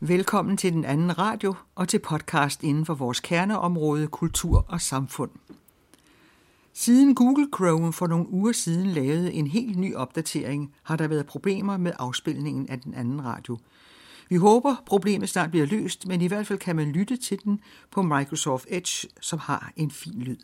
[0.00, 5.30] Velkommen til Den Anden Radio og til podcast inden for vores kerneområde kultur og samfund.
[6.78, 11.26] Siden Google Chrome for nogle uger siden lavede en helt ny opdatering, har der været
[11.26, 13.58] problemer med afspilningen af den anden radio.
[14.28, 17.60] Vi håber, problemet snart bliver løst, men i hvert fald kan man lytte til den
[17.90, 20.38] på Microsoft Edge, som har en fin lyd.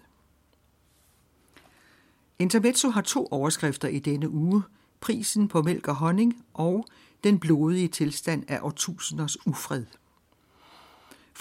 [2.38, 4.62] Intermezzo har to overskrifter i denne uge.
[5.00, 6.86] Prisen på mælk og honning og
[7.24, 9.84] den blodige tilstand af årtusinders ufred.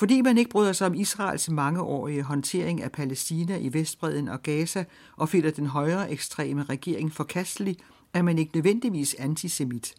[0.02, 4.84] Fordi man ikke bryder sig om Israels mangeårige håndtering af Palæstina i Vestbreden og Gaza
[5.18, 7.78] og finder den højere ekstreme regering forkastelig,
[8.14, 9.96] er man ikke nødvendigvis antisemit.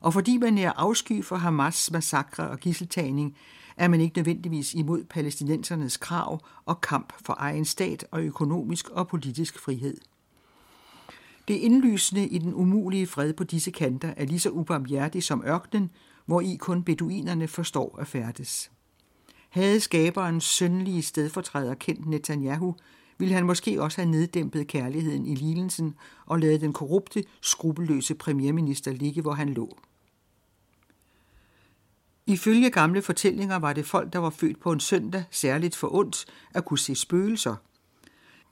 [0.00, 3.36] Og fordi man er afsky for Hamas massakre og gisseltagning,
[3.76, 9.08] er man ikke nødvendigvis imod palæstinensernes krav og kamp for egen stat og økonomisk og
[9.08, 9.96] politisk frihed.
[11.48, 15.90] Det indlysende i den umulige fred på disse kanter er lige så ubarmhjertig som ørkenen,
[16.26, 18.70] hvor i kun beduinerne forstår at færdes.
[19.48, 22.76] Havde skaberens sønlige stedfortræder kendt Netanyahu,
[23.18, 25.94] ville han måske også have neddæmpet kærligheden i lignelsen
[26.26, 29.78] og lavet den korrupte, skrupelløse premierminister ligge, hvor han lå.
[32.26, 36.26] Ifølge gamle fortællinger var det folk, der var født på en søndag, særligt for ondt
[36.54, 37.56] at kunne se spøgelser.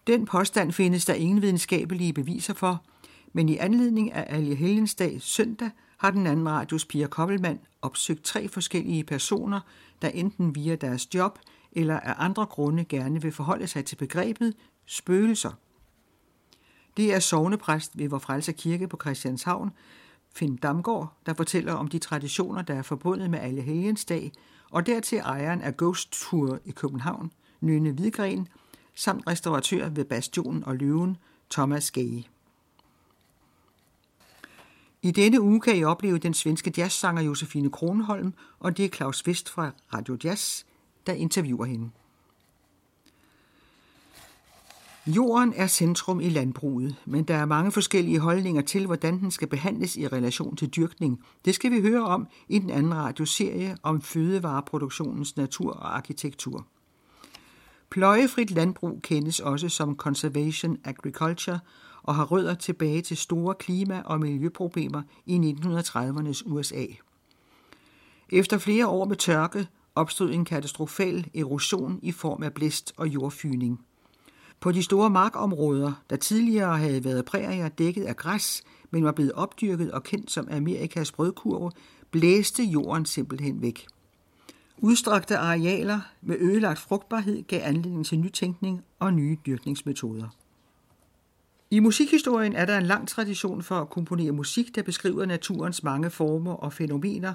[0.07, 2.85] Den påstand findes der ingen videnskabelige beviser for,
[3.33, 5.71] men i anledning af Alje Helgensdag søndag
[6.07, 9.61] har den anden radios Pia Koppelmann opsøgt tre forskellige personer,
[10.03, 11.39] der enten via deres job
[11.73, 14.55] eller af andre grunde gerne vil forholde sig til begrebet
[14.87, 15.51] spøgelser.
[16.97, 19.71] Det er sovnepræst ved Vor Frelser Kirke på Christianshavn,
[20.34, 24.33] Finn Damgaard, der fortæller om de traditioner, der er forbundet med alle helgens dag,
[24.71, 28.49] og dertil ejeren af Ghost Tour i København, Nynne Hvidgren,
[28.94, 31.17] samt restauratør ved Bastionen og Løven,
[31.50, 32.28] Thomas Gage.
[35.06, 39.27] I denne uge kan I opleve den svenske jazzsanger Josefine Kronholm, og det er Claus
[39.27, 40.65] Vest fra Radio Jazz,
[41.06, 41.91] der interviewer hende.
[45.06, 49.49] Jorden er centrum i landbruget, men der er mange forskellige holdninger til, hvordan den skal
[49.49, 51.25] behandles i relation til dyrkning.
[51.44, 56.67] Det skal vi høre om i den anden radioserie om fødevareproduktionens natur og arkitektur.
[57.91, 61.59] Pløjefrit landbrug kendes også som conservation agriculture
[62.06, 66.84] og har rødder tilbage til store klima- og miljøproblemer i 1930'ernes USA.
[68.33, 73.81] Efter flere år med tørke opstod en katastrofal erosion i form af blæst og jordfyning.
[74.61, 79.33] På de store markområder, der tidligere havde været prærier dækket af græs, men var blevet
[79.33, 81.71] opdyrket og kendt som Amerikas brødkurve,
[82.11, 83.87] blæste jorden simpelthen væk.
[84.78, 90.28] Udstrakte arealer med ødelagt frugtbarhed gav anledning til nytænkning og nye dyrkningsmetoder.
[91.71, 96.10] I musikhistorien er der en lang tradition for at komponere musik, der beskriver naturens mange
[96.10, 97.34] former og fænomener.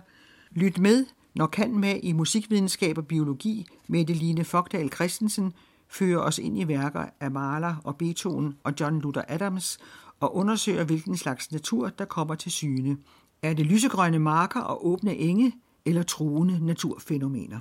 [0.51, 1.05] Lyt med,
[1.35, 5.53] når kan med i musikvidenskab og biologi, Line Fogdal Christensen
[5.87, 9.77] fører os ind i værker af Mahler og Beethoven og John Luther Adams
[10.19, 12.97] og undersøger, hvilken slags natur, der kommer til syne.
[13.41, 15.53] Er det lysegrønne marker og åbne enge
[15.85, 17.59] eller truende naturfænomener?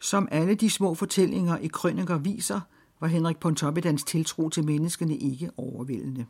[0.00, 2.60] Som alle de små fortællinger i krøniker viser,
[3.00, 6.26] var Henrik Pontoppidans tiltro til menneskene ikke overvældende.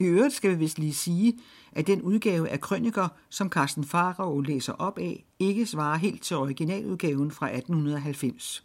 [0.00, 1.38] I øvrigt skal vi vist lige sige,
[1.72, 6.36] at den udgave af krøniker, som Carsten Farag læser op af, ikke svarer helt til
[6.36, 8.64] originaludgaven fra 1890.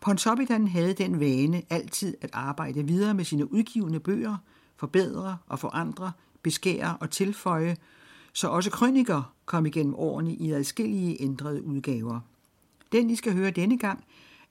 [0.00, 4.36] Pontoppidan havde den vane altid at arbejde videre med sine udgivende bøger,
[4.76, 6.12] forbedre og forandre,
[6.42, 7.76] beskære og tilføje,
[8.32, 12.20] så også krøniker kom igennem årene i adskillige ændrede udgaver.
[12.92, 14.04] Den, I skal høre denne gang,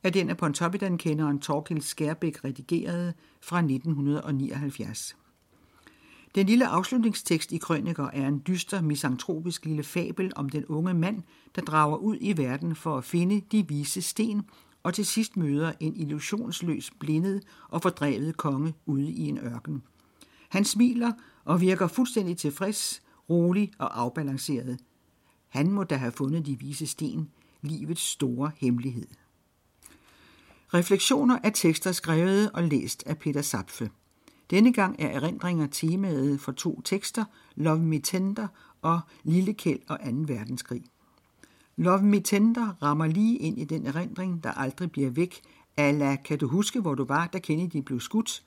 [0.03, 5.17] er den af Pontoppidan-kenderen Torkild Skærbæk redigerede fra 1979.
[6.35, 11.23] Den lille afslutningstekst i Krøniker er en dyster, misantropisk lille fabel om den unge mand,
[11.55, 14.43] der drager ud i verden for at finde de vise sten,
[14.83, 19.83] og til sidst møder en illusionsløs, blindet og fordrevet konge ude i en ørken.
[20.49, 21.11] Han smiler
[21.45, 24.79] og virker fuldstændig tilfreds, rolig og afbalanceret.
[25.47, 27.29] Han må da have fundet de vise sten,
[27.61, 29.07] livets store hemmelighed.
[30.73, 33.89] Refleksioner er tekster skrevet og læst af Peter Sapfe.
[34.49, 37.25] Denne gang er erindringer temaet for to tekster,
[37.55, 38.47] Love Me Tender
[38.81, 40.05] og Lille Kæld og 2.
[40.11, 40.83] verdenskrig.
[41.75, 45.41] Love Me Tender rammer lige ind i den erindring, der aldrig bliver væk,
[45.77, 48.43] ala kan du huske, hvor du var, da Kennedy blev skudt,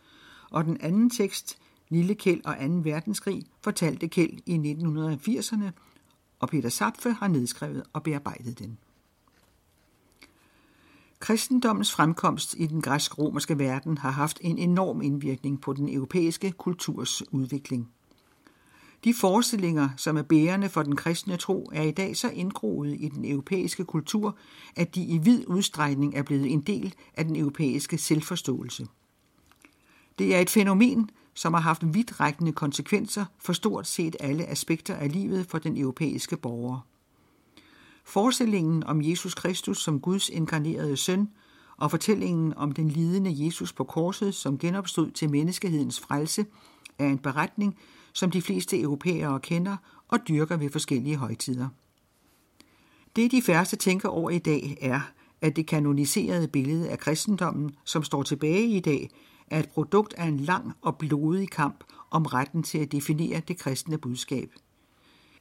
[0.50, 1.58] og den anden tekst
[1.88, 2.74] Lille Kjeld og 2.
[2.90, 5.70] verdenskrig, fortalte Kjeld i 1980'erne,
[6.40, 8.78] og Peter Sapfe har nedskrevet og bearbejdet den.
[11.22, 17.32] Kristendommens fremkomst i den græsk-romerske verden har haft en enorm indvirkning på den europæiske kulturs
[17.32, 17.90] udvikling.
[19.04, 23.08] De forestillinger, som er bærende for den kristne tro, er i dag så indgroet i
[23.08, 24.36] den europæiske kultur,
[24.76, 28.86] at de i vid udstrækning er blevet en del af den europæiske selvforståelse.
[30.18, 35.12] Det er et fænomen, som har haft vidtrækkende konsekvenser for stort set alle aspekter af
[35.12, 36.86] livet for den europæiske borger.
[38.04, 41.28] Forestillingen om Jesus Kristus som Guds inkarnerede søn
[41.76, 46.46] og fortællingen om den lidende Jesus på korset, som genopstod til menneskehedens frelse,
[46.98, 47.78] er en beretning,
[48.12, 49.76] som de fleste europæere kender
[50.08, 51.68] og dyrker ved forskellige højtider.
[53.16, 55.00] Det de færreste tænker over i dag er,
[55.40, 59.10] at det kanoniserede billede af kristendommen, som står tilbage i dag,
[59.46, 63.58] er et produkt af en lang og blodig kamp om retten til at definere det
[63.58, 64.52] kristne budskab.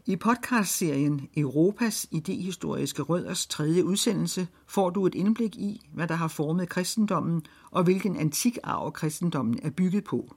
[0.05, 6.27] I podcastserien Europas idehistoriske rødders tredje udsendelse får du et indblik i, hvad der har
[6.27, 10.35] formet kristendommen og hvilken antik arv kristendommen er bygget på.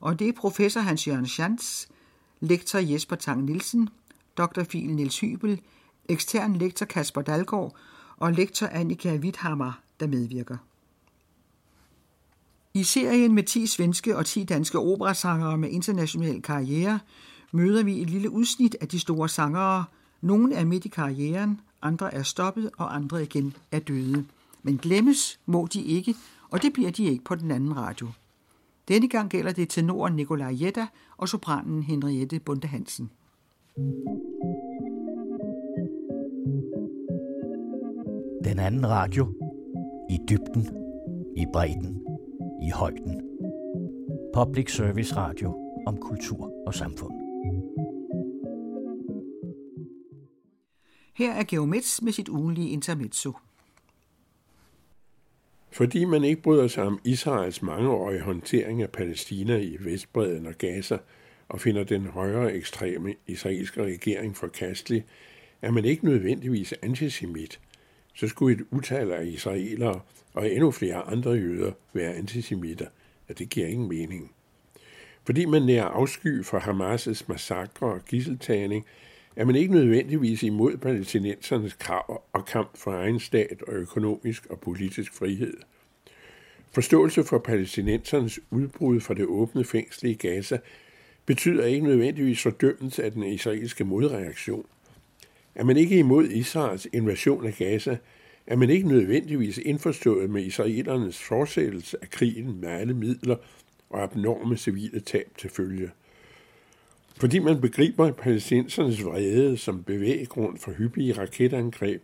[0.00, 1.86] Og det er professor Hans-Jørgen Schanz,
[2.40, 3.88] lektor Jesper Tang Nielsen,
[4.38, 4.62] dr.
[4.64, 5.60] Fil Niels Hybel,
[6.08, 7.76] ekstern lektor Kasper Dalgaard
[8.16, 10.56] og lektor Annika Witthammer, der medvirker.
[12.74, 17.00] I serien med 10 svenske og 10 danske operasangere med international karriere
[17.52, 19.84] møder vi et lille udsnit af de store sangere.
[20.20, 24.24] Nogle er midt i karrieren, andre er stoppet, og andre igen er døde.
[24.62, 26.14] Men glemmes må de ikke,
[26.50, 28.08] og det bliver de ikke på den anden radio.
[28.88, 33.10] Denne gang gælder det tenoren Nikolaj Jetta og sopranen Henriette Bunde Hansen.
[38.44, 39.26] Den anden radio.
[40.10, 40.68] I dybden.
[41.36, 42.02] I bredden.
[42.62, 43.22] I højden.
[44.34, 45.56] Public Service Radio
[45.86, 47.25] om kultur og samfund.
[51.16, 53.32] Her er Geomets med sit ugenlige intermezzo.
[55.72, 60.98] Fordi man ikke bryder sig om Israels mangeårige håndtering af Palæstina i Vestbreden og Gaza,
[61.48, 65.04] og finder den højere ekstreme israelske regering forkastelig,
[65.62, 67.60] er man ikke nødvendigvis antisemit.
[68.14, 70.00] Så skulle et utal af israelere
[70.34, 72.86] og endnu flere andre jøder være antisemitter,
[73.28, 74.32] og det giver ingen mening.
[75.24, 78.86] Fordi man nærer afsky for Hamas' massakre og gisseltagning,
[79.36, 84.60] er man ikke nødvendigvis imod palæstinensernes krav og kamp for egen stat og økonomisk og
[84.60, 85.56] politisk frihed.
[86.72, 90.58] Forståelse for palæstinensernes udbrud fra det åbne fængsel i Gaza
[91.26, 94.66] betyder ikke nødvendigvis fordømmelse af den israelske modreaktion.
[95.54, 97.96] Er man ikke imod Israels invasion af Gaza,
[98.46, 103.36] er man ikke nødvendigvis indforstået med israelernes fortsættelse af krigen med alle midler
[103.90, 105.90] og abnorme civile tab til følge.
[107.20, 112.02] Fordi man begriber palæstinensernes vrede som bevæggrund for hyppige raketangreb,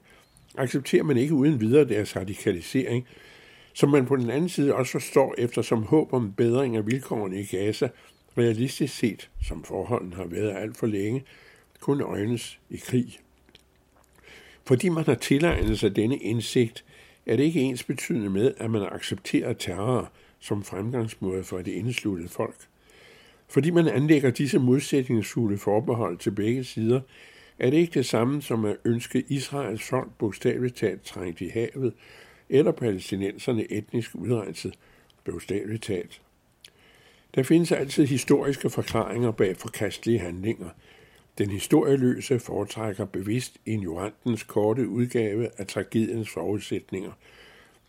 [0.58, 3.06] accepterer man ikke uden videre deres radikalisering,
[3.72, 7.40] som man på den anden side også forstår efter som håb om bedring af vilkårene
[7.40, 7.88] i Gaza,
[8.38, 11.24] realistisk set, som forholdene har været alt for længe,
[11.80, 13.18] kun øjnes i krig.
[14.64, 16.84] Fordi man har tilegnet sig denne indsigt,
[17.26, 22.30] er det ikke ens betydende med, at man accepterer terror som fremgangsmåde for et indsluttet
[22.30, 22.68] folk.
[23.52, 27.00] Fordi man anlægger disse modsætningsfulde forbehold til begge sider,
[27.58, 31.94] er det ikke det samme som at ønske Israels folk bogstaveligt talt trængt i havet,
[32.48, 34.74] eller palæstinenserne etnisk udrenset,
[35.24, 36.22] bogstaveligt talt.
[37.34, 40.68] Der findes altid historiske forklaringer bag forkastelige handlinger.
[41.38, 47.12] Den historieløse foretrækker bevidst ignorantens korte udgave af tragediens forudsætninger.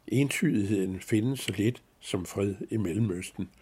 [0.07, 3.49] Entydigheden findes så lidt som fred i Mellemøsten–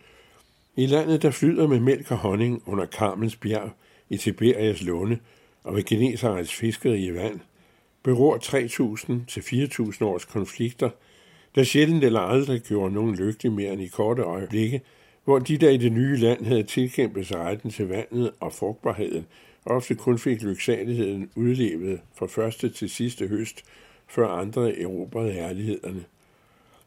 [0.76, 3.72] i landet, der flyder med mælk og honning under Karmens bjerg
[4.10, 5.20] i Tiberias lunde
[5.64, 7.40] og ved Genesarets fiskeri i vand,
[8.04, 10.90] beror 3.000 til 4.000 års konflikter,
[11.56, 14.82] der sjældent eller aldrig gjorde nogen lykkelig mere end i korte øjeblikke,
[15.24, 19.26] hvor de, der i det nye land havde tilkæmpet sig retten til vandet og frugtbarheden,
[19.66, 23.64] ofte kun fik lyksaligheden udlevet fra første til sidste høst,
[24.08, 26.04] før andre erobrede herlighederne.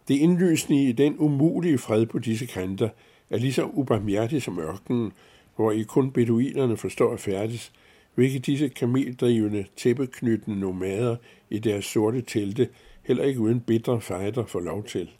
[0.09, 2.89] Det indlysende i den umulige fred på disse kanter–
[3.31, 5.13] er lige så ubarmhjertig som ørkenen,
[5.57, 7.73] hvor I kun beduinerne forstår at færdes,
[8.15, 11.17] hvilket disse kameldrivende, tæppeknyttende nomader
[11.51, 12.69] i deres sorte telte
[13.03, 15.11] heller ikke uden bitre fejder får lov til.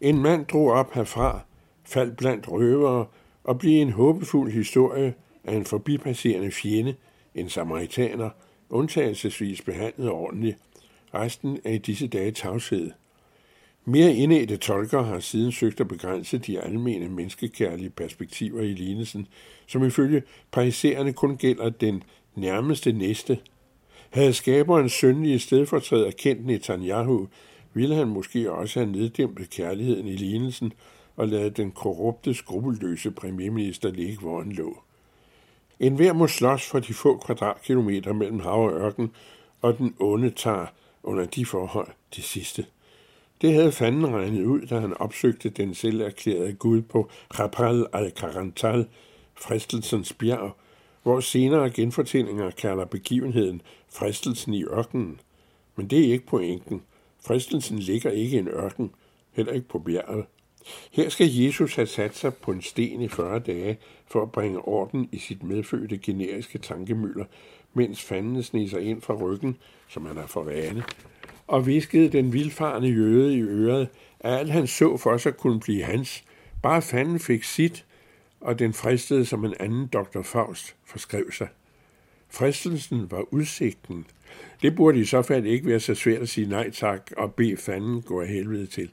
[0.00, 1.40] En mand drog op herfra,
[1.84, 3.06] faldt blandt røvere
[3.44, 5.14] og blev en håbefuld historie
[5.44, 6.94] af en forbipasserende fjende,
[7.34, 8.30] en samaritaner,
[8.70, 10.58] undtagelsesvis behandlet ordentligt.
[11.14, 12.90] Resten er i disse dage tavshed.
[13.90, 19.26] Mere indædte tolker har siden søgt at begrænse de almene menneskekærlige perspektiver i lignelsen,
[19.66, 22.02] som ifølge pariserende kun gælder den
[22.34, 23.38] nærmeste næste.
[24.10, 27.28] Havde skaberens sønlige stedfortræder kendt Netanyahu,
[27.74, 30.72] ville han måske også have neddæmpet kærligheden i lignelsen
[31.16, 34.82] og ladet den korrupte, skrupelløse premierminister ligge, hvor han lå.
[35.80, 39.10] En hver må slås for de få kvadratkilometer mellem hav og ørken,
[39.62, 40.66] og den onde tager
[41.02, 42.66] under de forhold det sidste.
[43.40, 48.86] Det havde fanden regnet ud, da han opsøgte den selv erklærede Gud på Rapal al-Karantal,
[49.34, 50.56] fristelsens bjerg,
[51.02, 55.20] hvor senere genfortællinger kalder begivenheden fristelsen i ørkenen.
[55.76, 56.82] Men det er ikke pointen.
[57.26, 58.90] Fristelsen ligger ikke i en ørken,
[59.32, 60.24] heller ikke på bjerget.
[60.92, 64.58] Her skal Jesus have sat sig på en sten i 40 dage for at bringe
[64.58, 67.24] orden i sit medfødte generiske tankemøller,
[67.74, 69.56] mens fanden sniger ind fra ryggen,
[69.88, 70.84] som han er for vane,
[71.50, 73.88] og viskede den vildfarende jøde i øret,
[74.20, 76.24] at alt han så for sig kunne blive hans.
[76.62, 77.84] Bare fanden fik sit,
[78.40, 80.22] og den fristede som en anden dr.
[80.22, 81.48] Faust forskrev sig.
[82.28, 84.06] Fristelsen var udsigten.
[84.62, 87.56] Det burde i så fald ikke være så svært at sige nej tak og bede
[87.56, 88.90] fanden gå af helvede til,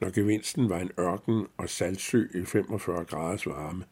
[0.00, 3.84] når gevinsten var en ørken og saltsø i 45 graders varme.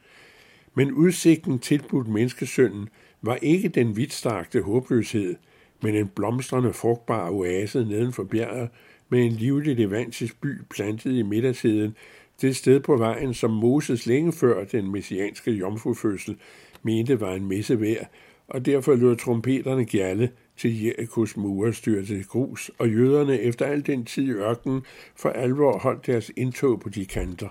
[0.74, 2.88] Men udsigten tilbudt menneskesønnen
[3.22, 5.36] var ikke den vidtstarkte håbløshed,
[5.82, 8.68] men en blomstrende frugtbar oase neden for bjerget
[9.08, 11.96] med en livlig levantisk by plantet i middagstiden,
[12.40, 16.36] det sted på vejen, som Moses længe før den messianske jomfrufødsel
[16.82, 18.06] mente var en messe værd,
[18.48, 24.04] og derfor lød trompeterne gjalle, til Jerikos mure styrte grus, og jøderne efter al den
[24.04, 24.82] tid i ørkenen
[25.16, 27.48] for alvor holdt deres indtog på de kanter.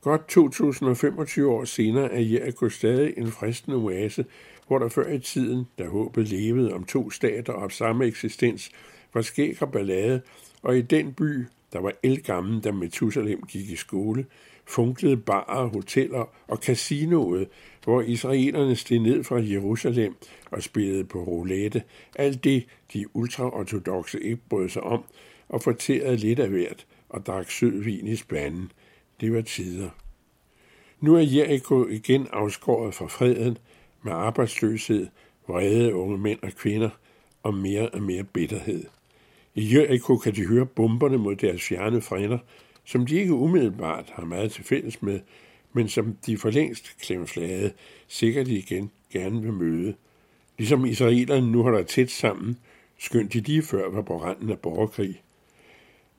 [0.00, 4.24] Godt 2025 år senere er Jericho stadig en fristende oase,
[4.66, 8.70] hvor der før i tiden, da håbet levede om to stater og samme eksistens,
[9.14, 10.20] var skæg og ballade,
[10.62, 14.26] og i den by, der var elgammel, da Methusalem gik i skole,
[14.66, 17.48] funklede barer, hoteller og casinoet,
[17.84, 20.14] hvor israelerne steg ned fra Jerusalem
[20.50, 21.82] og spillede på roulette.
[22.16, 25.04] Alt det, de ultraortodoxe ikke brød sig om,
[25.48, 28.72] og forterede lidt af hvert og drak sød vin i spanden.
[29.20, 29.90] Det var tider.
[31.00, 33.58] Nu er Jericho igen afskåret fra freden
[34.04, 35.06] med arbejdsløshed,
[35.48, 36.90] vrede unge mænd og kvinder
[37.42, 38.84] og mere og mere bitterhed.
[39.54, 42.38] I Jericho kan de høre bomberne mod deres fjerne frænder,
[42.84, 45.20] som de ikke umiddelbart har meget til fælles med,
[45.72, 47.72] men som de for længst klemflade
[48.08, 49.94] sikkert igen gerne vil møde.
[50.58, 52.58] Ligesom israelerne nu holder tæt sammen,
[52.98, 55.22] skønt de lige før var på randen af borgerkrig.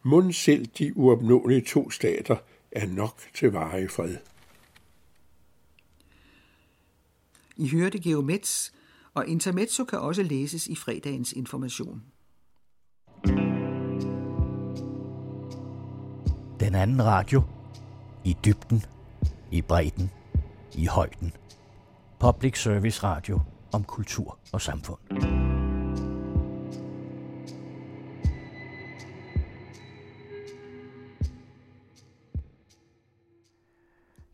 [0.03, 2.35] Mund selv de uopnåelige to stater
[2.71, 4.15] er nok til varig fred.
[7.57, 8.73] I hørte Geomets,
[9.13, 12.03] og Intermezzo kan også læses i fredagens information.
[16.59, 17.41] Den anden radio.
[18.23, 18.83] I dybden,
[19.51, 20.11] i bredden,
[20.75, 21.33] i højden.
[22.19, 23.39] Public Service Radio
[23.73, 24.99] om kultur og samfund.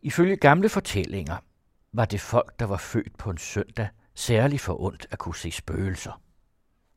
[0.02, 1.36] Ifølge gamle fortællinger
[1.92, 5.50] var det folk, der var født på en søndag, særligt for ondt at kunne se
[5.50, 6.20] spøgelser.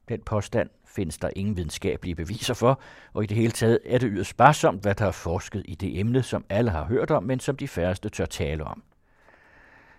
[0.09, 2.81] Den påstand findes der ingen videnskabelige beviser for,
[3.13, 5.99] og i det hele taget er det yderst sparsomt, hvad der er forsket i det
[5.99, 8.83] emne, som alle har hørt om, men som de færreste tør tale om.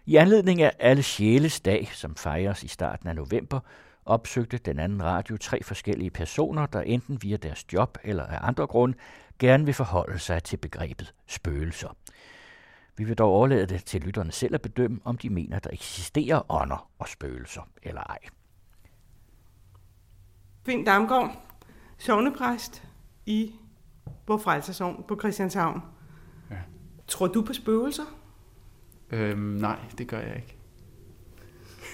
[0.06, 3.60] I anledning af alle sjæles dag, som fejres i starten af november,
[4.04, 8.66] opsøgte den anden radio tre forskellige personer, der enten via deres job eller af andre
[8.66, 8.98] grunde
[9.38, 11.96] gerne vil forholde sig til begrebet spøgelser.
[12.96, 16.52] Vi vil dog overlade det til lytterne selv at bedømme, om de mener, der eksisterer
[16.52, 18.18] ånder og spøgelser eller ej.
[20.66, 21.42] Finn Damgaard,
[21.98, 22.82] sovnepræst
[23.26, 23.54] i
[24.26, 25.80] Vor Frelsersovn på Christianshavn.
[26.50, 26.56] Ja.
[27.08, 28.02] Tror du på spøgelser?
[29.10, 30.56] Øhm, nej, det gør jeg ikke.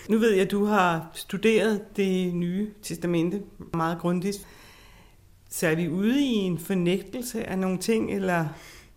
[0.09, 3.43] Nu ved jeg, at du har studeret det nye testamente
[3.75, 4.47] meget grundigt.
[5.49, 8.49] Så er vi ude i en fornægtelse af nogle ting, eller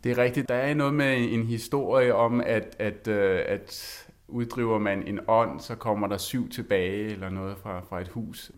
[0.06, 0.50] det er rigtigt.
[0.50, 5.60] Der er noget med en historie om, at, at, øh, at uddriver man en ånd,
[5.60, 8.52] så kommer der syv tilbage, eller noget fra, fra et hus.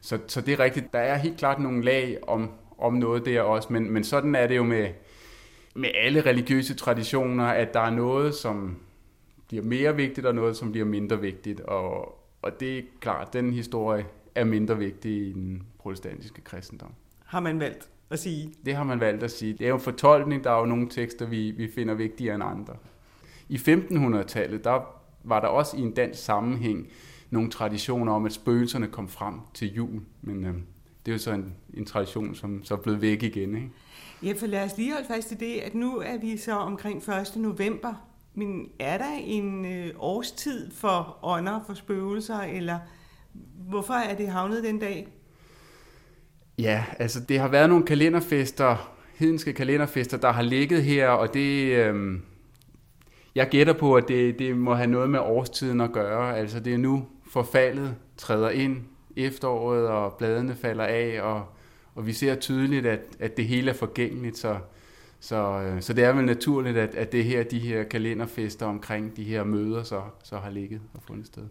[0.00, 0.92] Så, så det er rigtigt.
[0.92, 4.46] Der er helt klart nogle lag om, om noget der også, men, men sådan er
[4.46, 4.88] det jo med,
[5.74, 8.76] med alle religiøse traditioner, at der er noget, som
[9.48, 11.60] bliver mere vigtigt, og noget, som bliver mindre vigtigt.
[11.60, 16.92] Og, og det er klart, den historie er mindre vigtig i den protestantiske kristendom.
[17.24, 18.52] Har man valgt at sige.
[18.64, 19.52] Det har man valgt at sige.
[19.52, 22.74] Det er jo fortolkning, der er jo nogle tekster, vi, vi finder vigtigere end andre.
[23.48, 24.80] I 1500-tallet, der
[25.24, 26.88] var der også i en dansk sammenhæng
[27.30, 30.00] nogle traditioner om, at spøgelserne kom frem til jul.
[30.22, 30.54] Men øh,
[31.06, 33.54] det er jo så en, en tradition, som så er blevet væk igen.
[33.54, 33.70] Ikke?
[34.22, 37.08] Ja, for lad os lige holde fast i det, at nu er vi så omkring
[37.08, 37.36] 1.
[37.36, 37.94] november.
[38.34, 42.78] Men er der en øh, årstid for ånder, for spøgelser, eller
[43.68, 45.08] hvorfor er det havnet den dag?
[46.62, 51.76] Ja, altså det har været nogle kalenderfester, hedenske kalenderfester, der har ligget her, og det...
[51.76, 52.18] Øh,
[53.34, 56.38] jeg gætter på, at det, det må have noget med årstiden at gøre.
[56.38, 58.76] Altså det er nu forfaldet træder ind,
[59.16, 61.44] efteråret, og bladene falder af, og,
[61.94, 64.56] og vi ser tydeligt, at, at det hele er forgængeligt, så,
[65.20, 69.16] så, øh, så det er vel naturligt, at, at det her, de her kalenderfester omkring
[69.16, 71.42] de her møder, så, så har ligget og fundet sted.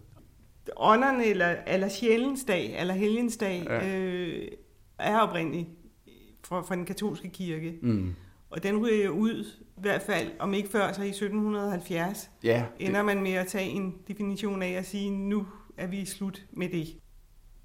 [0.76, 3.98] Ånderne, eller, eller sjælensdag, eller helgensdag, ja.
[3.98, 4.48] øh,
[4.98, 5.68] er oprindeligt
[6.44, 7.78] fra, fra den katolske kirke.
[7.82, 8.14] Mm.
[8.50, 12.64] Og den ryger jo ud, i hvert fald, om ikke før, så i 1770, ja,
[12.78, 12.86] det...
[12.86, 15.46] ender man med at tage en definition af at sige, nu
[15.76, 16.88] er vi slut med det.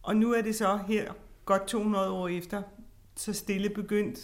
[0.04, 1.12] Og nu er det så her,
[1.46, 2.62] godt 200 år efter,
[3.16, 4.20] så stille begyndt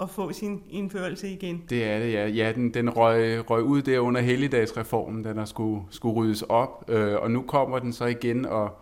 [0.00, 1.62] at få sin indførelse igen.
[1.70, 2.26] Det er det, ja.
[2.26, 6.84] Ja, den, den røg, røg ud der under helligdagsreformen, da der skulle, skulle ryddes op,
[6.88, 8.78] øh, og nu kommer den så igen, og,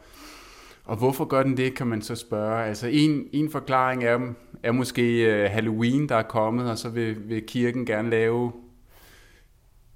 [0.84, 2.64] og hvorfor gør den det, kan man så spørge.
[2.64, 4.18] Altså en, en forklaring er,
[4.62, 8.52] er måske øh, Halloween, der er kommet, og så vil, vil kirken gerne lave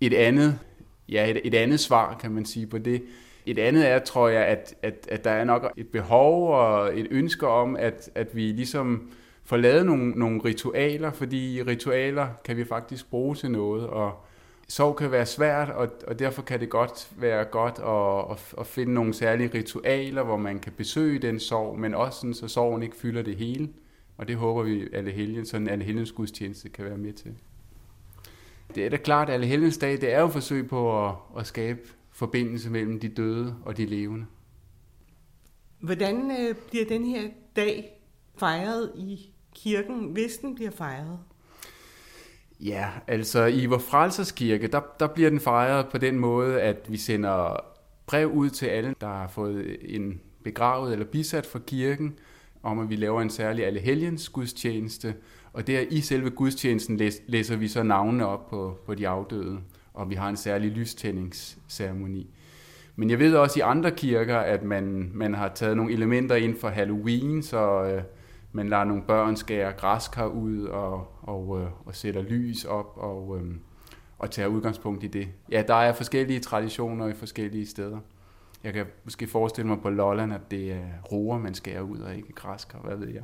[0.01, 0.59] et andet,
[1.09, 3.03] ja, et, et andet svar, kan man sige, på det.
[3.47, 7.07] Et andet er, tror jeg, at, at, at der er nok et behov og et
[7.11, 9.11] ønske om, at, at vi ligesom
[9.45, 14.26] får lavet nogle, nogle ritualer, fordi ritualer kan vi faktisk bruge til noget, og
[14.69, 18.67] sorg kan være svært, og, og derfor kan det godt være godt at, at, at
[18.67, 22.83] finde nogle særlige ritualer, hvor man kan besøge den sorg, men også sådan, så sorgen
[22.83, 23.69] ikke fylder det hele.
[24.17, 27.35] Og det håber vi, alle helgen, sådan alle helgens gudstjeneste kan være med til.
[28.75, 31.47] Det er da klart, at alle helgens dag, det er jo forsøg på at, at
[31.47, 31.81] skabe
[32.11, 34.27] forbindelse mellem de døde og de levende.
[35.81, 38.01] Hvordan øh, bliver den her dag
[38.39, 41.19] fejret i kirken, hvis den bliver fejret?
[42.61, 46.97] Ja, altså i vores frelserskirke, der, der bliver den fejret på den måde, at vi
[46.97, 47.57] sender
[48.07, 52.19] brev ud til alle, der har fået en begravet eller bisat fra kirken,
[52.63, 55.15] om at vi laver en særlig allehelgens gudstjeneste,
[55.53, 59.59] og der i selve gudstjenesten læser vi så navnene op på, på de afdøde,
[59.95, 62.31] og vi har en særlig lystændingsceremoni.
[62.97, 66.59] Men jeg ved også i andre kirker, at man, man har taget nogle elementer ind
[66.61, 68.03] for Halloween, så øh,
[68.53, 73.39] man lader nogle børn skære græskar ud og, og, øh, og sætter lys op og,
[73.39, 73.55] øh,
[74.19, 75.29] og tager udgangspunkt i det.
[75.51, 77.99] Ja, der er forskellige traditioner i forskellige steder.
[78.65, 82.17] Jeg kan måske forestille mig på Lolland, at det er roer, man skærer ud, og
[82.17, 82.33] ikke
[82.75, 83.23] og hvad ved jeg.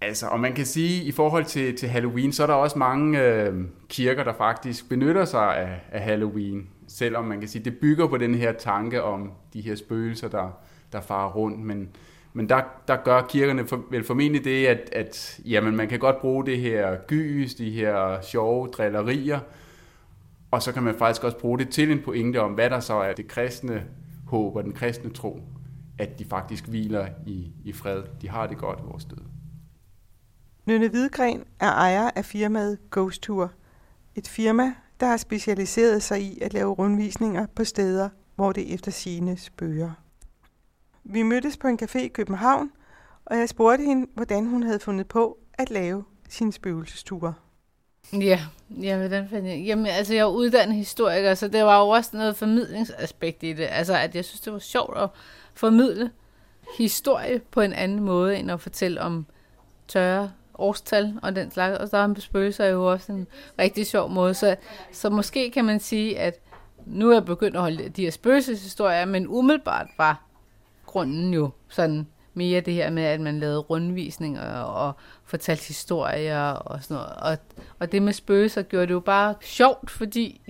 [0.00, 3.22] Altså, og man kan sige, i forhold til, til Halloween, så er der også mange
[3.22, 6.68] øh, kirker, der faktisk benytter sig af, af Halloween.
[6.88, 10.58] Selvom man kan sige, det bygger på den her tanke om de her spøgelser, der,
[10.92, 11.60] der farer rundt.
[11.60, 11.88] Men,
[12.32, 16.20] men der, der gør kirkerne for, vel formentlig det, at, at jamen, man kan godt
[16.20, 19.40] bruge det her gys, de her sjove drillerier,
[20.50, 22.94] og så kan man faktisk også bruge det til en pointe om, hvad der så
[22.94, 23.84] er det kristne
[24.26, 25.40] håb og den kristne tro,
[25.98, 28.02] at de faktisk hviler i, i fred.
[28.20, 29.24] De har det godt, vores døde.
[30.66, 33.52] Nynne Hvidgren er ejer af firmaet Ghost Tour.
[34.14, 38.90] Et firma, der har specialiseret sig i at lave rundvisninger på steder, hvor det efter
[38.90, 40.01] sine spøger.
[41.04, 42.70] Vi mødtes på en café i København,
[43.24, 47.34] og jeg spurgte hende, hvordan hun havde fundet på at lave sin spøgelsesture.
[48.12, 48.40] Ja,
[48.82, 49.58] ja hvordan fandt jeg?
[49.58, 53.68] Jamen, altså, jeg er uddannet historiker, så det var jo også noget formidlingsaspekt i det.
[53.70, 55.08] Altså, at jeg synes, det var sjovt at
[55.54, 56.10] formidle
[56.78, 59.26] historie på en anden måde, end at fortælle om
[59.88, 61.78] tørre årstal og den slags.
[61.78, 63.26] Og der er spøgelser jo også en
[63.58, 64.34] rigtig sjov måde.
[64.34, 64.56] Så,
[64.92, 66.40] så måske kan man sige, at
[66.86, 70.31] nu er jeg begyndt at holde de her spøgelseshistorier, men umiddelbart var
[70.92, 74.92] baggrunden jo sådan mere det her med, at man lavede rundvisninger og
[75.24, 77.12] fortalte historier og sådan noget.
[77.16, 77.38] Og,
[77.78, 80.40] og det med spøgelser gjorde det jo bare sjovt, fordi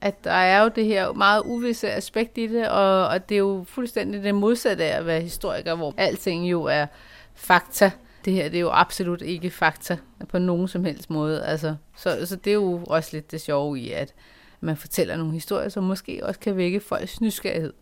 [0.00, 3.38] at der er jo det her meget uvisse aspekt i det, og, og det er
[3.38, 6.86] jo fuldstændig det modsatte af at være historiker, hvor alting jo er
[7.34, 7.90] fakta.
[8.24, 9.96] Det her det er jo absolut ikke fakta
[10.28, 11.44] på nogen som helst måde.
[11.44, 14.14] Altså, så, så det er jo også lidt det sjove i, at
[14.60, 17.72] man fortæller nogle historier, som måske også kan vække folks nysgerrighed.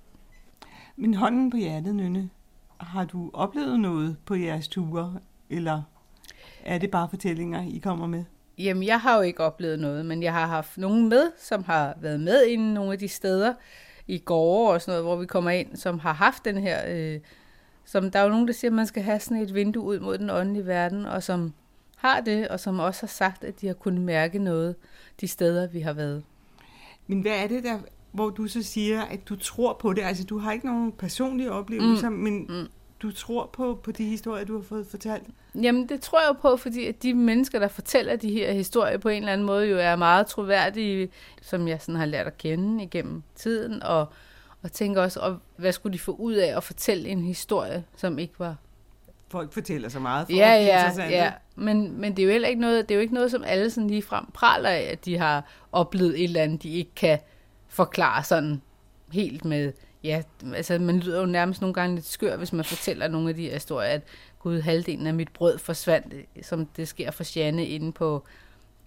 [0.97, 2.31] Min hånden på hjertet, Nynne.
[2.77, 5.19] Har du oplevet noget på jeres ture,
[5.51, 5.83] eller
[6.65, 8.25] er det bare fortællinger, I kommer med?
[8.59, 11.95] Jamen, jeg har jo ikke oplevet noget, men jeg har haft nogen med, som har
[12.01, 13.55] været med i nogle af de steder
[14.07, 16.83] i gårde og sådan noget, hvor vi kommer ind, som har haft den her...
[16.89, 17.21] Øh,
[17.85, 20.01] som der er jo nogen, der siger, at man skal have sådan et vindue ud
[20.01, 21.55] mod den åndelige verden, og som
[21.97, 24.77] har det, og som også har sagt, at de har kunnet mærke noget
[25.21, 26.25] de steder, vi har været.
[27.07, 27.79] Men hvad er det, der
[28.15, 30.03] hvor du så siger, at du tror på det.
[30.03, 32.17] Altså, du har ikke nogen personlige oplevelser, mm.
[32.17, 32.67] men mm.
[33.03, 35.25] du tror på, på de historier, du har fået fortalt?
[35.55, 39.09] Jamen, det tror jeg på, fordi at de mennesker, der fortæller de her historier på
[39.09, 41.09] en eller anden måde, jo er meget troværdige,
[41.43, 44.07] som jeg sådan har lært at kende igennem tiden, og,
[44.63, 48.19] og tænker også, og hvad skulle de få ud af at fortælle en historie, som
[48.19, 48.57] ikke var
[49.29, 51.33] folk fortæller så meget for ja, at ja, ja.
[51.57, 53.71] Men, men det er jo heller ikke noget, det er jo ikke noget, som alle
[53.71, 57.19] sådan lige frem praler af, at de har oplevet et eller andet, de ikke kan
[57.75, 58.63] forklare sådan
[59.13, 59.73] helt med,
[60.05, 60.23] ja,
[60.55, 63.43] altså man lyder jo nærmest nogle gange lidt skør, hvis man fortæller nogle af de
[63.43, 64.03] her historier, at
[64.39, 68.25] gud, halvdelen af mit brød forsvandt, som det sker for Janne inde på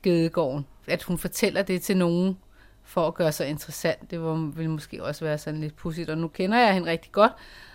[0.03, 0.65] Gedegården.
[0.87, 2.37] At hun fortæller det til nogen,
[2.83, 4.21] for at gøre sig interessant, det
[4.57, 6.09] vil måske også være sådan lidt pudsigt.
[6.09, 7.31] Og nu kender jeg hende rigtig godt,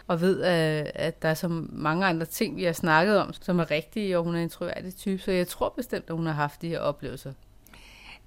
[0.07, 3.59] og ved, øh, at der er så mange andre ting, vi har snakket om, som
[3.59, 6.33] er rigtige, og hun er en troværdig type, så jeg tror bestemt, at hun har
[6.33, 7.33] haft de her oplevelser.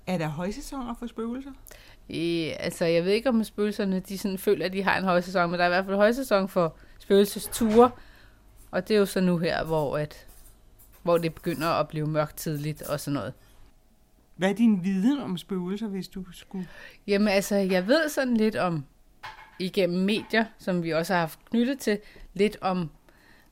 [0.08, 1.52] Er der højsæsoner for spøgelser?
[2.10, 5.52] I, altså, jeg ved ikke, om spøgelserne de sådan føler, at de har en højsæson,
[5.52, 7.92] men der er i hvert fald højsæson for spøgelsesture,
[8.72, 10.28] og det er jo så nu her, hvor, at,
[11.04, 13.34] hvor det begynder at blive mørkt tidligt og sådan noget.
[14.36, 16.68] Hvad er din viden om spøgelser, hvis du skulle?
[17.08, 18.86] Jamen altså, jeg ved sådan lidt om
[19.60, 22.00] igennem medier, som vi også har haft knyttet til,
[22.34, 22.90] lidt om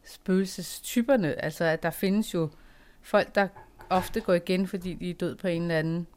[0.05, 1.43] spøgelsestyperne.
[1.43, 2.49] Altså, at der findes jo
[3.01, 3.47] folk, der
[3.89, 6.07] ofte går igen, fordi de er død på en eller anden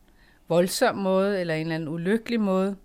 [0.49, 2.77] voldsom måde, eller en eller anden ulykkelig måde.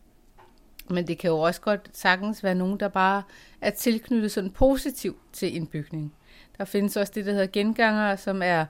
[0.89, 3.23] Men det kan jo også godt sagtens være nogen, der bare
[3.61, 6.13] er tilknyttet sådan positivt til en bygning.
[6.57, 8.65] Der findes også det, der hedder genganger, som er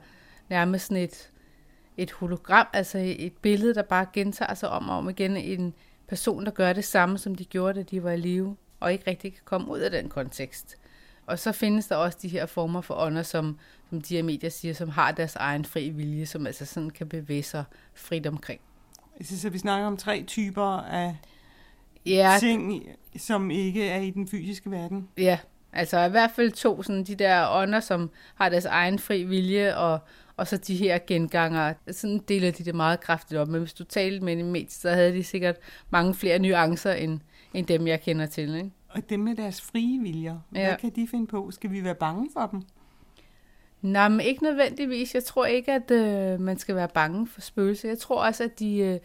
[0.50, 1.32] nærmest sådan et,
[1.98, 5.38] et hologram, altså et billede, der bare gentager sig om og om igen.
[5.38, 5.74] En,
[6.12, 9.04] person, der gør det samme, som de gjorde, da de var i live, og ikke
[9.08, 10.78] rigtig kan komme ud af den kontekst.
[11.26, 14.50] Og så findes der også de her former for ånder, som, som de her medier
[14.50, 18.62] siger, som har deres egen fri vilje, som altså sådan kan bevæge sig frit omkring.
[19.24, 21.16] Så vi snakker om tre typer af
[22.06, 22.84] ja, ting,
[23.18, 25.08] som ikke er i den fysiske verden?
[25.18, 25.40] Ja,
[25.74, 29.78] altså i hvert fald to, sådan de der ånder, som har deres egen fri vilje,
[29.78, 30.00] og,
[30.38, 33.48] og så de her genganger, sådan deler de det meget kraftigt op.
[33.48, 35.56] Men hvis du talte med dem mest, så havde de sikkert
[35.90, 37.20] mange flere nuancer, end,
[37.54, 38.56] end dem, jeg kender til.
[38.56, 38.72] Ikke?
[38.90, 40.78] Og dem med deres frie viljer, hvad ja.
[40.78, 41.52] kan de finde på?
[41.52, 42.62] Skal vi være bange for dem?
[43.82, 45.14] Nej, men ikke nødvendigvis.
[45.14, 47.90] Jeg tror ikke, at øh, man skal være bange for spøgelser.
[47.90, 48.78] Jeg tror også, at de...
[48.78, 49.00] Øh,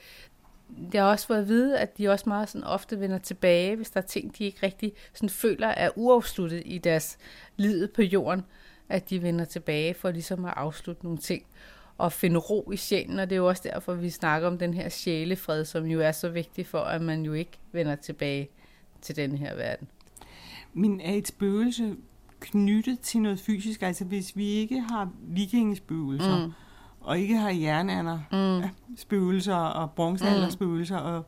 [0.93, 3.91] jeg har også fået at vide, at de også meget sådan ofte vender tilbage, hvis
[3.91, 7.19] der er ting, de ikke rigtig sådan føler er uafsluttet i deres
[7.57, 8.43] liv på jorden
[8.89, 11.47] at de vender tilbage for ligesom at afslutte nogle ting
[11.99, 14.75] og finde ro i sjælen, og det er jo også derfor, vi snakker om den
[14.75, 18.49] her sjælefred, som jo er så vigtig for, at man jo ikke vender tilbage
[19.01, 19.89] til den her verden.
[20.73, 21.97] Men er et spøgelse
[22.41, 23.83] knyttet til noget fysisk?
[23.83, 26.53] Altså hvis vi ikke har vikingespøgelser, mm.
[27.01, 28.69] og ikke har jernalder mm.
[28.97, 31.07] spøgelser og bronzealderspøgelser, mm.
[31.07, 31.27] og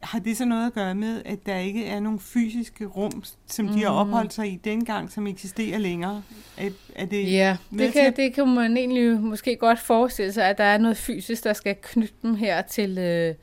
[0.00, 3.66] har det så noget at gøre med, at der ikke er nogen fysiske rum, som
[3.66, 3.80] de mm.
[3.80, 6.22] har opholdt sig i dengang, som eksisterer længere?
[6.56, 10.58] Er, er det ja, det kan, det kan man egentlig måske godt forestille sig, at
[10.58, 13.34] der er noget fysisk, der skal knytte dem her til, øh,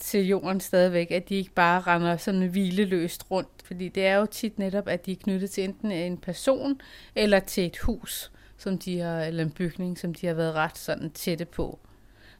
[0.00, 3.48] til jorden stadigvæk, at de ikke bare render sådan hvileløst rundt.
[3.64, 6.80] Fordi det er jo tit netop, at de er knyttet til enten en person
[7.14, 10.78] eller til et hus, som de har, eller en bygning, som de har været ret
[10.78, 11.78] sådan tætte på.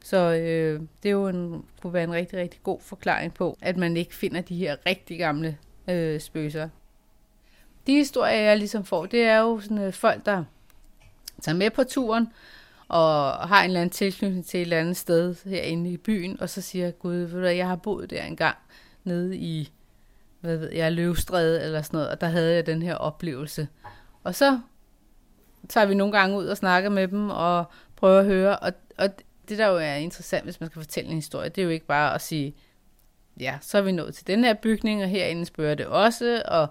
[0.03, 3.77] Så øh, det er jo en, kunne være en rigtig, rigtig god forklaring på, at
[3.77, 6.69] man ikke finder de her rigtig gamle øh, spøgelser.
[7.87, 10.43] De historier, jeg ligesom får, det er jo sådan øh, folk, der
[11.41, 12.27] tager med på turen,
[12.91, 16.49] og har en eller anden tilknytning til et eller andet sted herinde i byen, og
[16.49, 18.57] så siger Gud, ved du jeg har boet der engang,
[19.03, 19.71] nede i,
[20.39, 23.67] hvad ved jeg, Løvstræde eller sådan noget, og der havde jeg den her oplevelse.
[24.23, 24.59] Og så
[25.69, 29.09] tager vi nogle gange ud og snakker med dem, og prøver at høre, og, og
[29.49, 31.85] det, der jo er interessant, hvis man skal fortælle en historie, det er jo ikke
[31.85, 32.55] bare at sige,
[33.39, 36.67] ja, så er vi nået til den her bygning, og herinde spørger det også, og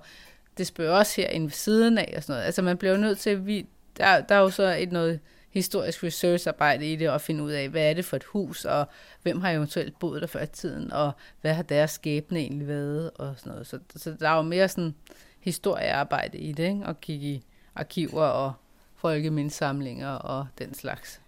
[0.58, 2.46] det spørger også herinde ved siden af, og sådan noget.
[2.46, 5.20] Altså man bliver jo nødt til, vi, der, der er jo så et noget
[5.50, 8.88] historisk researcharbejde i det, og finde ud af, hvad er det for et hus, og
[9.22, 13.10] hvem har eventuelt boet der før i tiden, og hvad har deres skæbne egentlig været,
[13.14, 13.66] og sådan noget.
[13.66, 14.94] Så, så der er jo mere sådan
[15.40, 16.84] historiearbejde i det, ikke?
[16.86, 17.42] at kigge i
[17.74, 18.52] arkiver og
[18.94, 21.20] folkemindsamlinger og den slags.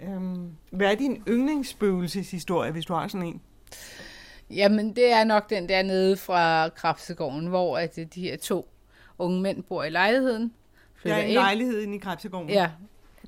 [0.00, 3.40] Øhm, hvad er din yndlingsspøgelseshistorie, hvis du har sådan en?
[4.50, 8.68] Jamen, det er nok den der nede fra Krabsegården, hvor at de her to
[9.18, 10.52] unge mænd bor i lejligheden.
[11.04, 11.34] Der er en ind.
[11.34, 12.50] lejlighed inde i Krabsegården?
[12.50, 12.70] Ja,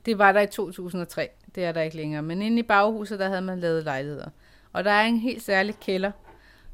[0.06, 1.28] det var der i 2003.
[1.54, 2.22] Det er der ikke længere.
[2.22, 4.28] Men inde i baghuset, der havde man lavet lejligheder.
[4.72, 6.12] Og der er en helt særlig kælder,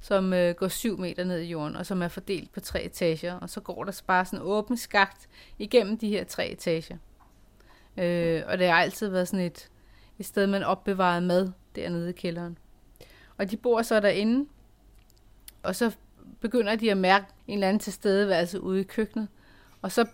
[0.01, 3.35] som øh, går 7 meter ned i jorden, og som er fordelt på tre etager.
[3.35, 6.97] Og så går der bare sådan en åben skagt igennem de her tre etager.
[7.97, 9.69] Øh, og det har altid været sådan et
[10.19, 12.59] et sted, man opbevarede mad dernede i kælderen.
[13.39, 14.49] Og de bor så derinde,
[15.63, 15.97] og så
[16.41, 19.29] begynder de at mærke en eller anden tilstedeværelse ude i køkkenet.
[19.83, 20.07] Og så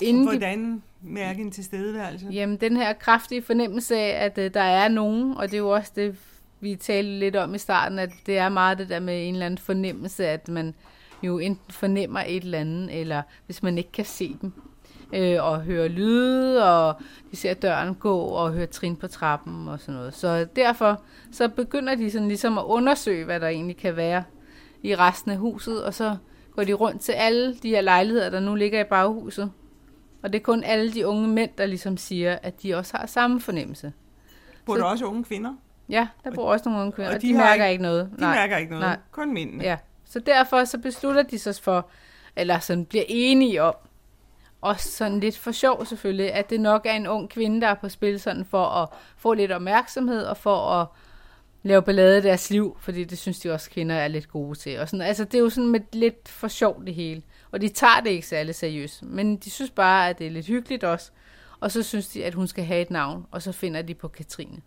[0.00, 2.26] inden Hvordan mærke en tilstedeværelse?
[2.26, 5.70] Jamen, den her kraftige fornemmelse af, at uh, der er nogen, og det er jo
[5.70, 6.16] også det,
[6.60, 9.46] vi talte lidt om i starten, at det er meget det der med en eller
[9.46, 10.74] anden fornemmelse, at man
[11.22, 14.52] jo enten fornemmer et eller andet, eller hvis man ikke kan se dem,
[15.12, 16.94] øh, og høre lyde, og
[17.30, 20.14] de ser døren gå, og høre trin på trappen og sådan noget.
[20.14, 21.02] Så derfor
[21.32, 24.24] så begynder de sådan ligesom at undersøge, hvad der egentlig kan være
[24.82, 26.16] i resten af huset, og så
[26.56, 29.50] går de rundt til alle de her lejligheder, der nu ligger i baghuset.
[30.22, 33.06] Og det er kun alle de unge mænd, der ligesom siger, at de også har
[33.06, 33.92] samme fornemmelse.
[34.64, 35.54] Bor der også unge kvinder?
[35.88, 38.10] Ja, der bor også nogle unge kvinder, og, og de, de mærker ikke, ikke noget.
[38.16, 38.34] De Nej.
[38.34, 38.96] mærker ikke noget, Nej.
[39.10, 39.64] kun mændene.
[39.64, 41.88] Ja, så derfor så beslutter de sig for,
[42.36, 43.74] eller sådan bliver enige om,
[44.60, 47.74] også sådan lidt for sjov selvfølgelig, at det nok er en ung kvinde, der er
[47.74, 50.86] på spil sådan for at få lidt opmærksomhed og for at
[51.62, 54.80] lave ballade i deres liv, fordi det synes de også kvinder er lidt gode til.
[54.80, 57.22] Og sådan, altså det er jo sådan med lidt for sjov det hele.
[57.52, 60.46] Og de tager det ikke særlig seriøst, men de synes bare, at det er lidt
[60.46, 61.10] hyggeligt også.
[61.60, 64.08] Og så synes de, at hun skal have et navn, og så finder de på
[64.08, 64.60] Katrine.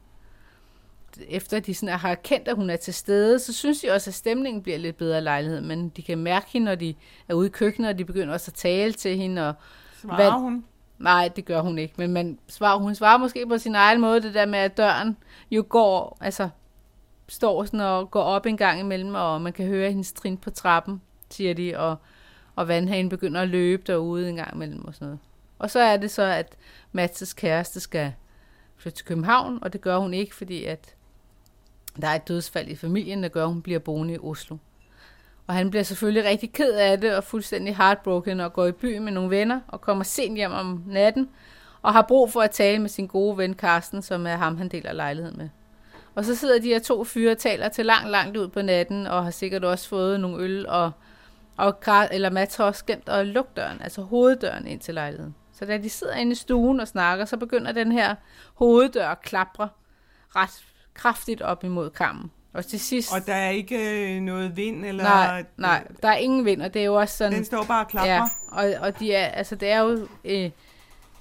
[1.27, 4.13] Efter de sådan har kendt, at hun er til stede, så synes de også, at
[4.13, 5.67] stemningen bliver lidt bedre i lejligheden.
[5.67, 6.95] Men de kan mærke hende, når de
[7.27, 9.53] er ude i køkkenet, og de begynder også at tale til hende, og
[10.01, 10.65] Svarer hvad, hun?
[10.99, 11.93] Nej, det gør hun ikke.
[11.97, 15.17] Men man svarer, hun svarer måske på sin egen måde, det der med, at døren
[15.51, 16.49] jo går, altså
[17.27, 20.49] står sådan og går op en gang imellem, og man kan høre hendes trin på
[20.49, 21.95] trappen, siger de, og,
[22.55, 25.19] og vandhanen begynder at løbe derude en gang imellem og sådan noget.
[25.59, 26.57] Og så er det så, at
[26.97, 28.13] Mats' kæreste skal
[28.77, 30.95] flytte til København, og det gør hun ikke, fordi at
[32.01, 34.57] der er et dødsfald i familien, der gør, at hun bliver boende i Oslo.
[35.47, 39.03] Og han bliver selvfølgelig rigtig ked af det og fuldstændig heartbroken og går i byen
[39.03, 41.29] med nogle venner og kommer sent hjem om natten
[41.81, 44.69] og har brug for at tale med sin gode ven Karsten, som er ham, han
[44.69, 45.49] deler lejlighed med.
[46.15, 49.07] Og så sidder de her to fyre og taler til langt, langt ud på natten
[49.07, 50.91] og har sikkert også fået nogle øl og,
[51.57, 51.75] og
[52.11, 55.35] eller Mats har også glemt at lukke døren, altså hoveddøren ind til lejligheden.
[55.53, 58.15] Så da de sidder inde i stuen og snakker, så begynder den her
[58.53, 59.69] hoveddør at klapre
[60.35, 62.31] ret kraftigt op imod kammen.
[62.53, 63.13] Og til sidst...
[63.13, 64.85] Og der er ikke øh, noget vind?
[64.85, 65.03] Eller...
[65.03, 67.33] Nej, nej, der er ingen vind, og det er jo også sådan...
[67.33, 68.13] Den står bare og klapper?
[68.13, 70.07] Ja, og, og de er, altså, det er jo...
[70.25, 70.51] Øh,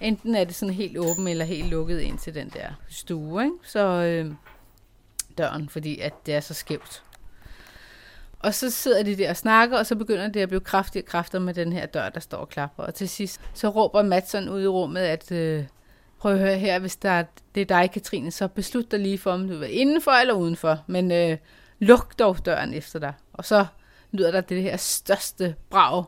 [0.01, 3.57] enten er det sådan helt åben eller helt lukket ind til den der stue, ikke?
[3.63, 4.35] Så øh,
[5.39, 7.03] døren, fordi at det er så skævt.
[8.45, 11.39] Og så sidder de der og snakker, og så begynder det at blive kraftigere kræfter
[11.39, 12.83] med den her dør, der står og klapper.
[12.83, 15.65] Og til sidst, så råber Madsen ud i rummet, at øh,
[16.19, 19.19] prøv at høre her, hvis der er, det er dig, Katrine, så beslut dig lige
[19.19, 20.85] for, om du er indenfor eller udenfor.
[20.87, 21.37] Men øh,
[21.79, 23.13] luk dog døren efter dig.
[23.33, 23.67] Og så
[24.13, 26.05] lyder der det her største brag.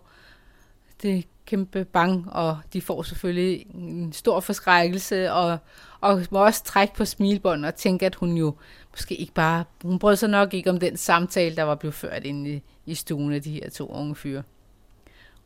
[1.03, 5.59] Det er kæmpe bang, og de får selvfølgelig en stor forskrækkelse, og,
[6.01, 8.55] og må også trække på smilbånd og tænke, at hun jo
[8.91, 12.25] måske ikke bare, hun brød sig nok ikke om den samtale, der var blevet ført
[12.25, 14.43] inde i, i stuen af de her to unge fyre.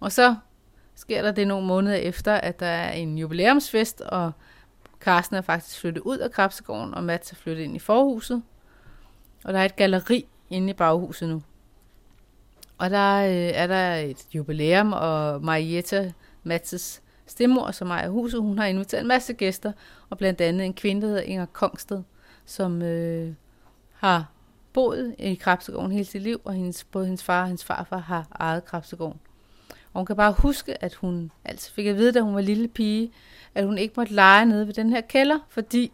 [0.00, 0.34] Og så
[0.94, 4.32] sker der det nogle måneder efter, at der er en jubilæumsfest, og
[5.00, 8.42] Carsten er faktisk flyttet ud af Krabsegården, og Mats er flyttet ind i forhuset.
[9.44, 11.42] Og der er et galeri inde i baghuset nu.
[12.78, 16.12] Og der øh, er der et jubilæum, og Marietta,
[16.46, 19.72] Mats' stemmor, som ejer huset, hun har inviteret en masse gæster,
[20.10, 22.02] og blandt andet en kvinde, der hedder Inger Kongsted,
[22.44, 23.32] som øh,
[23.92, 24.32] har
[24.72, 28.26] boet i Krabsegården hele sit liv, og hendes, både hendes far og hendes farfar har
[28.40, 29.20] ejet Krabsegården.
[29.92, 32.68] Og hun kan bare huske, at hun altså fik at vide, da hun var lille
[32.68, 33.12] pige,
[33.54, 35.92] at hun ikke måtte lege nede ved den her kælder, fordi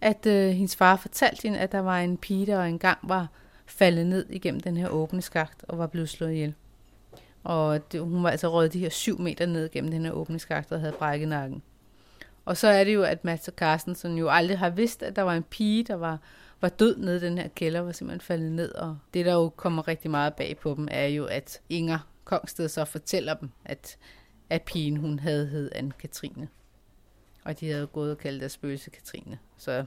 [0.00, 3.28] at øh, hendes far fortalte hende, at der var en pige, der engang var
[3.66, 6.54] faldet ned igennem den her åbne skagt og var blevet slået ihjel.
[7.44, 10.38] Og det, hun var altså røget de her syv meter ned gennem den her åbne
[10.38, 11.62] skagt og havde brækket nakken.
[12.44, 15.16] Og så er det jo, at Mads og Carsten, som jo aldrig har vidst, at
[15.16, 16.18] der var en pige, der var,
[16.60, 18.74] var død nede i den her kælder, var simpelthen faldet ned.
[18.74, 22.68] Og det, der jo kommer rigtig meget bag på dem, er jo, at Inger Kongsted
[22.68, 23.96] så fortæller dem, at,
[24.50, 26.46] at pigen, hun havde hed Anne-Katrine.
[27.44, 29.38] Og de havde gået og kaldt deres spøgelse Katrine.
[29.58, 29.84] Så,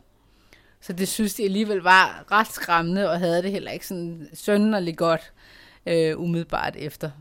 [0.81, 4.97] så det synes de alligevel var ret skræmmende, og havde det heller ikke sådan sønderligt
[4.97, 5.33] godt
[5.85, 7.11] øh, umiddelbart efter.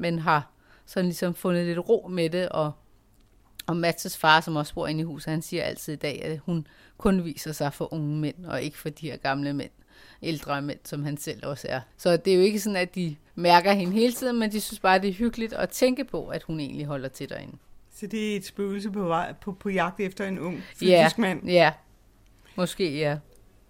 [0.00, 0.50] Men har
[0.86, 2.72] sådan ligesom fundet lidt ro med det, og,
[3.66, 6.38] og Mats' far, som også bor inde i huset, han siger altid i dag, at
[6.38, 6.66] hun
[6.98, 9.70] kun viser sig for unge mænd, og ikke for de her gamle mænd,
[10.22, 11.80] ældre mænd, som han selv også er.
[11.96, 14.80] Så det er jo ikke sådan, at de mærker hende hele tiden, men de synes
[14.80, 17.56] bare, det er hyggeligt at tænke på, at hun egentlig holder til derinde.
[17.94, 21.08] Så det er et spøgelse på, vej, på, på jagt efter en ung fysisk ja,
[21.18, 21.46] mand?
[21.46, 21.72] Ja,
[22.56, 23.18] måske ja.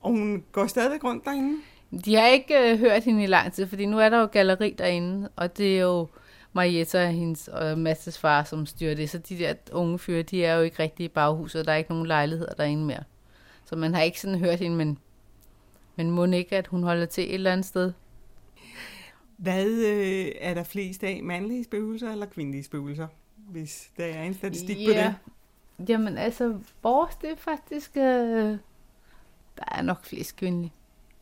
[0.00, 1.56] Og hun går stadig rundt derinde?
[2.04, 4.74] De har ikke øh, hørt hende i lang tid, fordi nu er der jo galleri
[4.78, 6.08] derinde, og det er jo
[6.52, 9.10] Marietta og hendes og Mads' far, som styrer det.
[9.10, 11.76] Så de der unge fyre, de er jo ikke rigtig i baghuset, og der er
[11.76, 13.02] ikke nogen lejligheder derinde mere.
[13.64, 14.98] Så man har ikke sådan hørt hende, men,
[15.96, 17.92] men må ikke, at hun holder til et eller andet sted.
[19.36, 21.20] Hvad øh, er der flest af?
[21.22, 23.06] Mandlige spøgelser eller kvindelige spøgelser?
[23.48, 24.86] hvis der er en statistik ja.
[24.86, 25.88] på det.
[25.88, 27.96] Jamen altså, vores det er faktisk...
[27.96, 28.58] Øh,
[29.56, 30.72] der er nok flest kvindelige.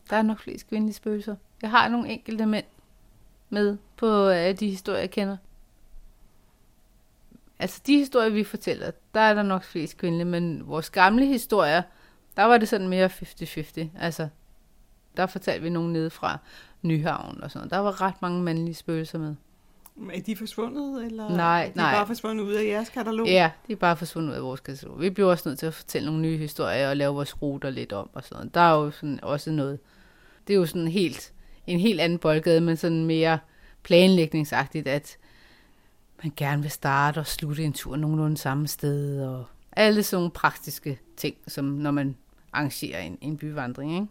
[0.09, 1.35] Der er nok flest kvindelige spøgelser.
[1.61, 2.65] Jeg har nogle enkelte mænd
[3.49, 5.37] med på øh, de historier, jeg kender.
[7.59, 11.81] Altså de historier, vi fortæller, der er der nok flest kvindelige, men vores gamle historier,
[12.37, 13.87] der var det sådan mere 50-50.
[13.99, 14.27] Altså,
[15.17, 16.37] der fortalte vi nogen nede fra
[16.81, 17.71] Nyhavn og sådan noget.
[17.71, 19.35] Der var ret mange mandlige spøgelser med.
[20.13, 21.93] Er de forsvundet, eller Nej, er de nej.
[21.93, 23.27] bare forsvundet ud af jeres katalog?
[23.27, 25.01] Ja, de er bare forsvundet ud af vores katalog.
[25.01, 27.93] Vi bliver også nødt til at fortælle nogle nye historier og lave vores ruter lidt
[27.93, 28.53] om og sådan noget.
[28.53, 29.79] Der er jo sådan også noget,
[30.47, 31.33] det er jo sådan helt,
[31.67, 33.39] en helt anden boldgade, men sådan mere
[33.83, 35.17] planlægningsagtigt, at
[36.23, 40.31] man gerne vil starte og slutte en tur nogenlunde samme sted, og alle sådan nogle
[40.31, 42.15] praktiske ting, som når man
[42.53, 44.07] arrangerer en, en byvandring, ikke?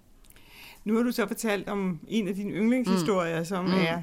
[0.85, 3.45] Nu har du så fortalt om en af dine yndlingshistorier, mm.
[3.45, 3.71] som Mm.
[3.73, 4.03] er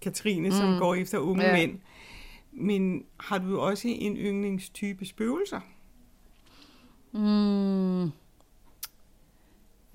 [0.00, 0.54] Katrine, mm.
[0.54, 1.52] som går efter unge Ja.
[1.52, 1.78] mænd.
[2.52, 5.60] Men har du også en yndlingstype spøgelser?
[7.12, 8.10] Mm.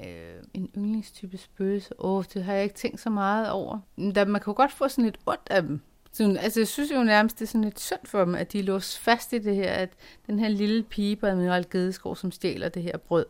[0.06, 1.94] Øh, en yndlingstype spøgelse.
[2.00, 3.80] Åh, det har jeg ikke tænkt så meget over.
[3.96, 5.82] Men Da, man kan jo godt få sådan lidt ondt af dem.
[6.12, 8.62] Sådan, altså, jeg synes jo nærmest, det er sådan lidt synd for dem, at de
[8.62, 9.90] låst fast i det her, at
[10.28, 13.26] den her lille pige på Admiral Gedeskov, som stjæler det her brød,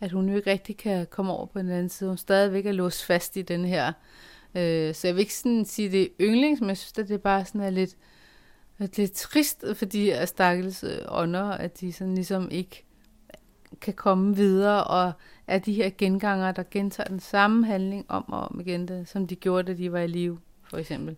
[0.00, 2.10] at hun jo ikke rigtig kan komme over på den anden side.
[2.10, 3.92] Hun stadigvæk er låst fast i den her.
[4.54, 7.14] Øh, så jeg vil ikke sådan sige, det er yndlings, men jeg synes, at det
[7.14, 7.96] er bare sådan er lidt,
[8.78, 12.84] lidt trist for de her stakkels øh, ånder, at de sådan ligesom ikke
[13.80, 15.12] kan komme videre, og
[15.46, 19.26] er de her genganger, der gentager den samme handling om og om igen, det, som
[19.26, 20.38] de gjorde, da de var i live,
[20.70, 21.16] for eksempel.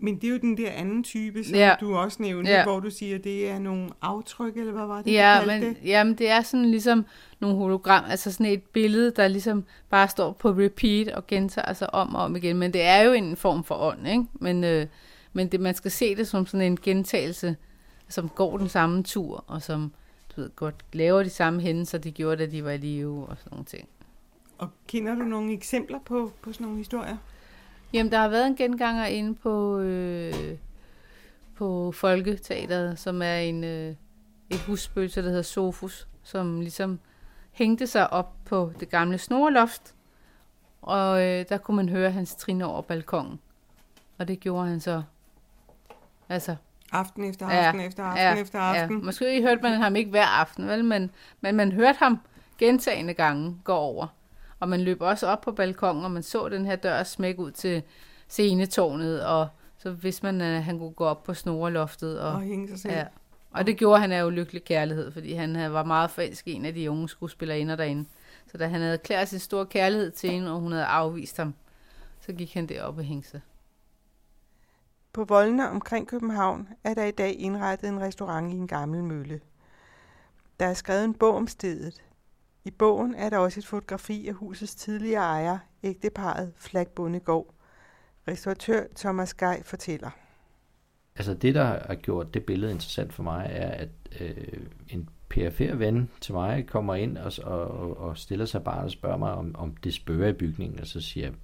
[0.00, 1.74] Men det er jo den der anden type, som Ja.
[1.80, 2.62] du også nævnte, Ja.
[2.64, 5.76] hvor du siger, det er nogle aftryk, eller hvad var det, Ja, du men, det?
[5.84, 7.06] jamen, det er sådan ligesom
[7.40, 11.94] nogle hologram, altså sådan et billede, der ligesom bare står på repeat og gentager sig
[11.94, 14.24] om og om igen, men det er jo en form for ånd, ikke?
[14.32, 14.86] Men, øh,
[15.32, 17.56] men det, man skal se det som sådan en gentagelse,
[18.08, 19.92] som går den samme tur, og som
[20.38, 23.50] ved, godt laver de samme hændelser, de gjorde, da de var i live, og sådan
[23.50, 23.88] nogle ting.
[24.58, 27.16] Og kender du nogle eksempler på, på sådan nogle historier?
[27.92, 30.56] Jamen, der har været en genganger inde på, øh,
[31.54, 33.94] på Folketeateret, som er en, øh,
[34.50, 37.00] et husspøgelse, der hedder Sofus, som ligesom
[37.52, 39.94] hængte sig op på det gamle snorloft,
[40.82, 43.40] og øh, der kunne man høre hans trin over balkongen.
[44.18, 45.02] Og det gjorde han så.
[46.28, 46.56] Altså,
[46.92, 48.98] Aften efter Ja, aften efter aften efter aften.
[48.98, 49.04] Ja.
[49.04, 50.84] Måske hørte man ham ikke hver aften, vel?
[50.84, 52.18] Men, men man hørte ham
[52.58, 54.06] gentagende gange gå over.
[54.60, 57.50] Og man løb også op på balkongen, og man så den her dør smække ud
[57.50, 57.82] til
[58.28, 59.48] scenetårnet, og
[59.78, 62.20] så vidste man, at han kunne gå op på snoreloftet.
[62.20, 62.94] Og, Og hænge sig selv.
[62.94, 63.04] ja.
[63.50, 66.74] og det gjorde han af ulykkelig kærlighed, fordi han havde- var meget forelsket en af
[66.74, 68.04] de unge skuespillerinder derinde.
[68.52, 71.54] Så da han havde erklæret sin store kærlighed til hende, og hun havde afvist ham,
[72.20, 73.40] så gik han derop og hængte sig.
[75.12, 79.40] På voldene omkring København er der i dag indrettet en restaurant i en gammel mølle.
[80.60, 82.02] Der er skrevet en bog om stedet.
[82.64, 87.54] I bogen er der også et fotografi af husets tidligere ejer, ægteparet Flagbundegård.
[88.28, 90.10] Restauratør Thomas Gej fortæller.
[91.16, 93.88] Altså det, der har gjort det billede interessant for mig, er, at
[94.20, 99.16] øh, en PFR-ven til mig kommer ind og, og, og stiller sig bare og spørger
[99.16, 101.34] mig, om, om det spørger i bygningen, og så siger jeg,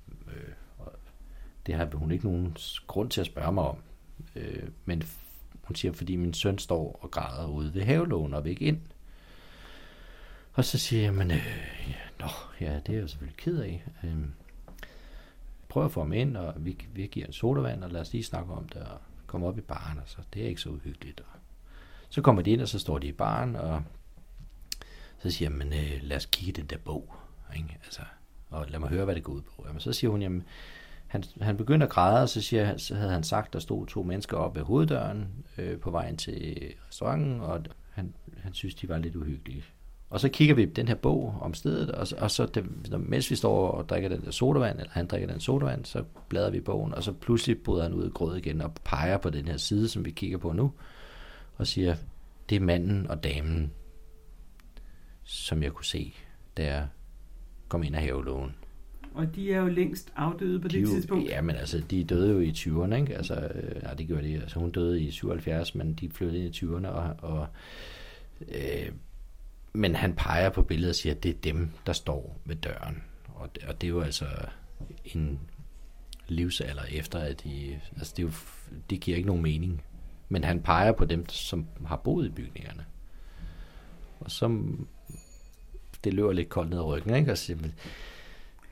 [1.67, 3.77] det har hun ikke nogen grund til at spørge mig om.
[4.37, 5.03] Øh, men
[5.63, 8.81] hun siger, fordi min søn står og græder ude ved havelågen og vil ikke ind.
[10.53, 11.47] Og så siger jeg, men øh,
[11.89, 12.27] ja, nå,
[12.61, 13.85] ja, det er jeg selvfølgelig ked af.
[14.05, 14.17] Øh,
[15.69, 18.25] prøv at få ham ind, og vi, vi giver en sodavand, og lad os lige
[18.25, 21.21] snakke om det, og komme op i baren, og så det er ikke så uhyggeligt.
[21.21, 21.41] Og
[22.09, 23.83] så kommer de ind, og så står de i baren, og
[25.19, 27.15] så siger jeg, men øh, lad os kigge i den der bog,
[27.57, 27.79] ikke?
[27.85, 28.03] Altså,
[28.51, 29.65] og lad mig høre, hvad det går ud på.
[29.67, 30.45] Jamen, så siger hun, jamen,
[31.07, 33.87] han, han begynder at græde, og så, siger, han- så havde han sagt, der stod
[33.87, 38.89] to mennesker op ved hoveddøren øh, på vejen til restauranten, og han, han synes, de
[38.89, 39.65] var lidt uhyggelige.
[40.11, 43.01] Og så kigger vi i den her bog om stedet, og, så- og så det,
[43.01, 46.51] mens vi står og drikker den der sodavand, eller han drikker den sodavand, så bladrer
[46.51, 49.31] vi i bogen, og så pludselig bryder han ud i grød igen og peger på
[49.31, 50.73] den her side, som vi kigger på nu,
[51.57, 51.97] og siger,
[52.49, 53.73] det er manden og damen,
[55.25, 56.15] som jeg kunne se,
[56.57, 56.87] da jeg
[57.69, 58.55] kom ind af havelågen.
[59.15, 61.29] Og de er jo længst afdøde på De det jo- tidspunkt.
[61.29, 63.17] Ja, men altså, de døde jo i 20'erne, ikke?
[63.17, 64.35] Altså, øh, nej, det gjorde de.
[64.35, 67.47] Altså, hun døde i 77, men de flyttede ind i 20'erne, og, og
[68.49, 68.93] øh,
[69.73, 73.03] men han peger på billedet og siger, at det er dem, der står ved døren.
[73.35, 74.27] Og det, og det er jo altså
[75.05, 75.41] en
[76.29, 78.33] livsalder efter, at de, altså det, er jo,
[78.91, 79.83] det giver ikke nogen mening.
[80.29, 82.85] Men han peger på dem, som har boet i bygningerne.
[84.21, 84.63] Og så,
[86.05, 87.33] det løber lidt koldt ned ad ryggen, ikke?
[87.33, 87.59] Og siger,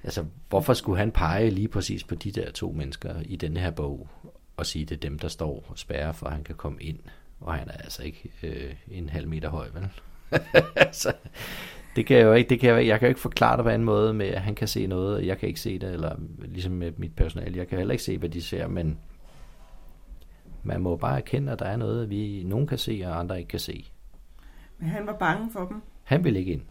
[0.04, 3.70] altså, hvorfor skulle han pege lige præcis på de der to mennesker i denne her
[3.70, 4.08] bog,
[4.56, 6.98] og sige, det er dem, der står og spærrer, for at han kan komme ind
[7.40, 9.88] Og han er altså ikke øh, en halv meter høj, vel?
[10.76, 11.12] altså,
[11.96, 13.68] det kan jeg jo ikke, det kan jeg, jeg kan jo ikke forklare det på
[13.68, 16.16] en måde med, at han kan se noget, og jeg kan ikke se det, eller
[16.38, 18.98] ligesom med mit personale, jeg kan heller ikke se, hvad de ser, men
[20.62, 23.48] man må bare erkende, at der er noget, vi nogen kan se, og andre ikke
[23.48, 23.90] kan se.
[24.78, 25.82] Men han var bange for dem?
[26.02, 26.62] Han ville ikke ind.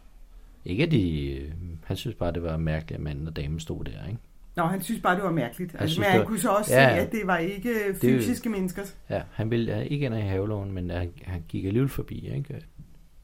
[0.65, 1.53] Ikke at de,
[1.83, 4.19] han synes bare, det var mærkeligt, at manden og damen stod der, ikke?
[4.55, 5.71] Nå, han synes bare, det var mærkeligt.
[5.71, 7.73] Han altså, synes, men han var, kunne så også ja, se, at det var ikke
[8.01, 8.81] fysiske det, mennesker.
[9.09, 12.61] Ja, han ville ikke ind i havelån, men han, han gik alligevel forbi, ikke?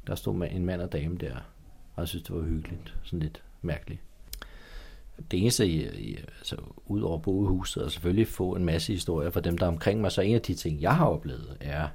[0.07, 1.35] Der stod en mand og dame der,
[1.95, 2.95] og jeg synes, det var hyggeligt.
[3.03, 4.01] Sådan lidt mærkeligt.
[5.31, 5.63] Det eneste,
[6.37, 9.65] altså, ud over bo i huset, og selvfølgelig få en masse historier fra dem, der
[9.65, 11.87] er omkring mig, så en af de ting, jeg har oplevet, er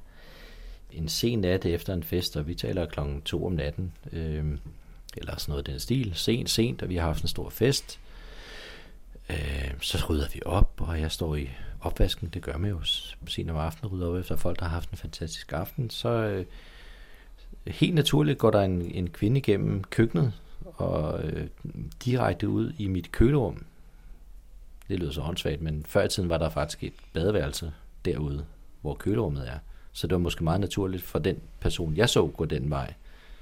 [0.93, 4.45] en sen nat efter en fest, og vi taler klokken to om natten, øh,
[5.17, 8.01] eller sådan noget i den stil, sent, sent, og vi har haft en stor fest.
[9.31, 11.51] Øh, så rydder vi op, og jeg står i
[11.81, 12.81] opvasken, det gør man jo
[13.27, 16.47] sent om aftenen, rydder op efter folk, der har haft en fantastisk aften, så øh,
[17.67, 20.33] helt naturligt går der en, en kvinde igennem køkkenet,
[20.65, 21.47] og øh,
[22.05, 23.65] direkte ud i mit kølerum.
[24.89, 27.73] Det lyder så åndssvagt, men før i tiden var der faktisk et badeværelse
[28.05, 28.45] derude,
[28.81, 29.59] hvor kølerummet er.
[29.93, 32.95] Så det var måske meget naturligt for den person, jeg så gå den vej,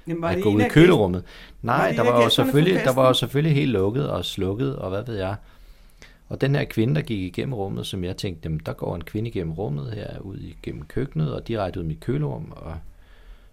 [0.07, 1.23] Jamen, at gå ud i kølerummet.
[1.61, 4.89] Nej, var der var, jo selvfølgelig, der var jo selvfølgelig helt lukket og slukket, og
[4.89, 5.35] hvad ved jeg.
[6.29, 9.03] Og den her kvinde, der gik igennem rummet, som jeg tænkte, jamen, der går en
[9.03, 12.73] kvinde igennem rummet her, ud igennem køkkenet, og direkte ud i mit kølerum, og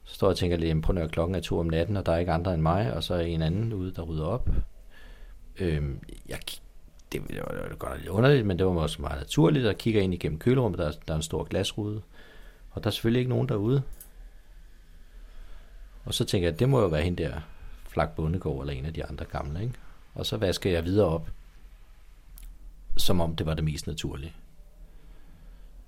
[0.04, 2.12] så står jeg og tænker lidt, på når klokken er to om natten, og der
[2.12, 4.48] er ikke andre end mig, og så er en anden ude, der rydder op.
[5.60, 6.38] Øhm, jeg,
[7.12, 9.78] det, det, var, det var godt lidt underligt, men det var også meget naturligt, at
[9.78, 12.00] kigger ind igennem kølerummet, der, der er en stor glasrude,
[12.70, 13.82] og der er selvfølgelig ikke nogen derude.
[16.08, 17.32] Og så tænker jeg, det må jo være hende der,
[17.88, 19.74] Flak Bundegård, eller en af de andre gamle, ikke?
[20.14, 21.30] Og så vasker jeg videre op,
[22.96, 24.32] som om det var det mest naturlige.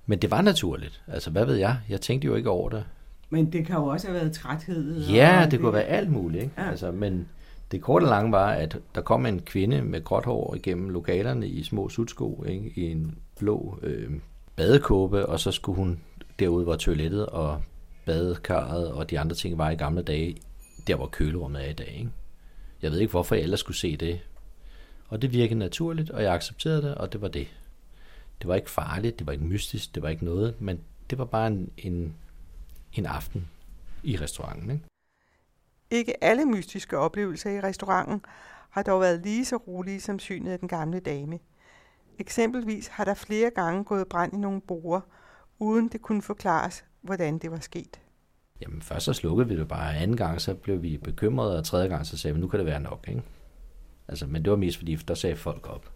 [0.07, 1.03] Men det var naturligt.
[1.07, 1.79] Altså, hvad ved jeg?
[1.89, 2.85] Jeg tænkte jo ikke over det.
[3.31, 5.07] Men det kan jo også have været træthed.
[5.07, 6.43] Ja, det, det kunne være alt muligt.
[6.43, 6.55] Ikke?
[6.59, 6.71] Ja.
[6.71, 7.29] Altså, men
[7.71, 11.49] det korte og lange var, at der kom en kvinde med gråt hår igennem lokalerne
[11.49, 12.73] i små sutsko, ikke?
[12.77, 14.11] i en blå øh,
[14.57, 16.01] badekåbe, og så skulle hun
[16.39, 17.63] derude, hvor toilettet og
[18.11, 20.37] badekarret og de andre ting var i gamle dage,
[20.87, 21.95] der hvor kølerummet er i dag.
[21.99, 22.11] Ikke?
[22.83, 24.21] Jeg ved ikke, hvorfor jeg ellers skulle se det.
[25.09, 27.49] Og det virkede naturligt, og jeg accepterede det, og det var det.
[28.41, 30.81] Det var ikke farligt, det var ikke mystisk, det var ikke noget, men
[31.11, 32.15] det var bare en, en
[32.93, 33.49] en aften
[34.03, 34.71] i restauranten.
[34.71, 34.85] Ikke?
[35.91, 38.25] ikke alle mystiske oplevelser i restauranten
[38.71, 41.39] har dog været lige så rolige som synet af den gamle dame.
[42.19, 45.01] Eksempelvis har der flere gange gået brand i nogle borer,
[45.59, 48.01] uden det kunne forklares, hvordan det var sket.
[48.63, 51.89] Jamen først så slukkede vi det bare, anden gang så blev vi bekymrede, og tredje
[51.89, 53.05] gang så sagde vi, nu kan det være nok.
[53.09, 53.23] Ikke?
[54.09, 55.91] Altså, men det var mest fordi, der sagde folk op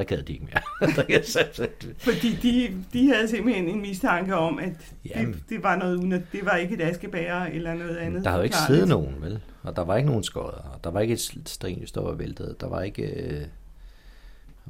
[0.00, 0.62] der gad de ikke mere.
[1.98, 6.10] Fordi de, de havde simpelthen en mistanke om, at Jamen, det, det var noget uden,
[6.10, 8.24] det var ikke et askebærer eller noget andet.
[8.24, 9.40] Der havde jo ikke siddet nogen, vel?
[9.62, 12.60] Og der var ikke nogen skodder, og der var ikke et string, der var væltet,
[12.60, 13.02] der var ikke...
[13.02, 13.46] Øh...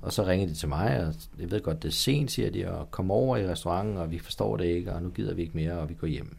[0.03, 2.71] Og så ringede de til mig, og jeg ved godt, det er sent, siger de,
[2.71, 5.57] og kom over i restauranten, og vi forstår det ikke, og nu gider vi ikke
[5.57, 6.37] mere, og vi går hjem.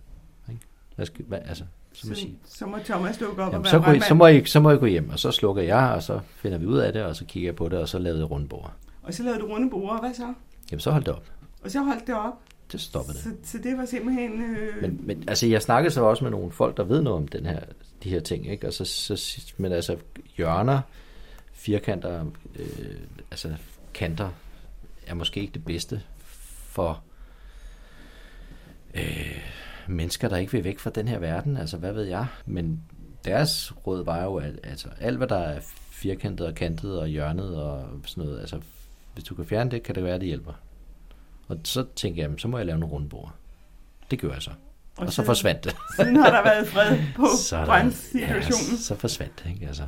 [0.49, 0.61] Ikke?
[0.95, 2.37] Hvad skal, hvad, altså, så, må, sige.
[2.45, 4.77] så må Thomas lukke op Jamen, og så, gå, så, må I, så må I
[4.77, 7.25] gå hjem, og så slukker jeg, og så finder vi ud af det, og så
[7.25, 8.73] kigger jeg på det, og så lavede jeg rundbord.
[9.03, 10.33] Og så lavede du runde bord, hvad så?
[10.71, 11.31] Jamen, så holdt det op.
[11.63, 12.33] Og så holdt det op?
[12.71, 13.23] Det stoppede det.
[13.23, 14.41] Så, så det var simpelthen...
[14.41, 14.81] Øh...
[14.81, 17.45] Men, men altså, jeg snakkede så også med nogle folk, der ved noget om den
[17.45, 17.59] her,
[18.03, 18.67] de her ting, ikke?
[18.67, 19.97] Og så, så, men altså,
[20.37, 20.81] hjørner,
[21.53, 22.25] firkanter,
[22.59, 22.65] øh,
[23.31, 23.55] altså
[23.93, 24.29] kanter,
[25.07, 26.01] er måske ikke det bedste
[26.65, 27.03] for
[28.93, 29.41] øh,
[29.87, 31.57] mennesker, der ikke vil væk fra den her verden.
[31.57, 32.27] Altså, hvad ved jeg?
[32.45, 32.83] Men
[33.25, 35.59] deres råd var jo, at altså, alt, hvad der er
[35.89, 38.61] firkantet og kantet og hjørnet og sådan noget, altså,
[39.13, 40.53] hvis du kan fjerne det, kan det være, at det hjælper.
[41.47, 43.33] Og så tænkte jeg, så må jeg lave nogle rundbord.
[44.11, 44.51] Det gør jeg så.
[44.97, 45.75] Og, og så forsvandt det.
[45.95, 47.27] Siden har der været fred på
[47.65, 48.71] brandsituationen.
[48.71, 49.67] Ja, så forsvandt det, ikke?
[49.67, 49.87] Altså.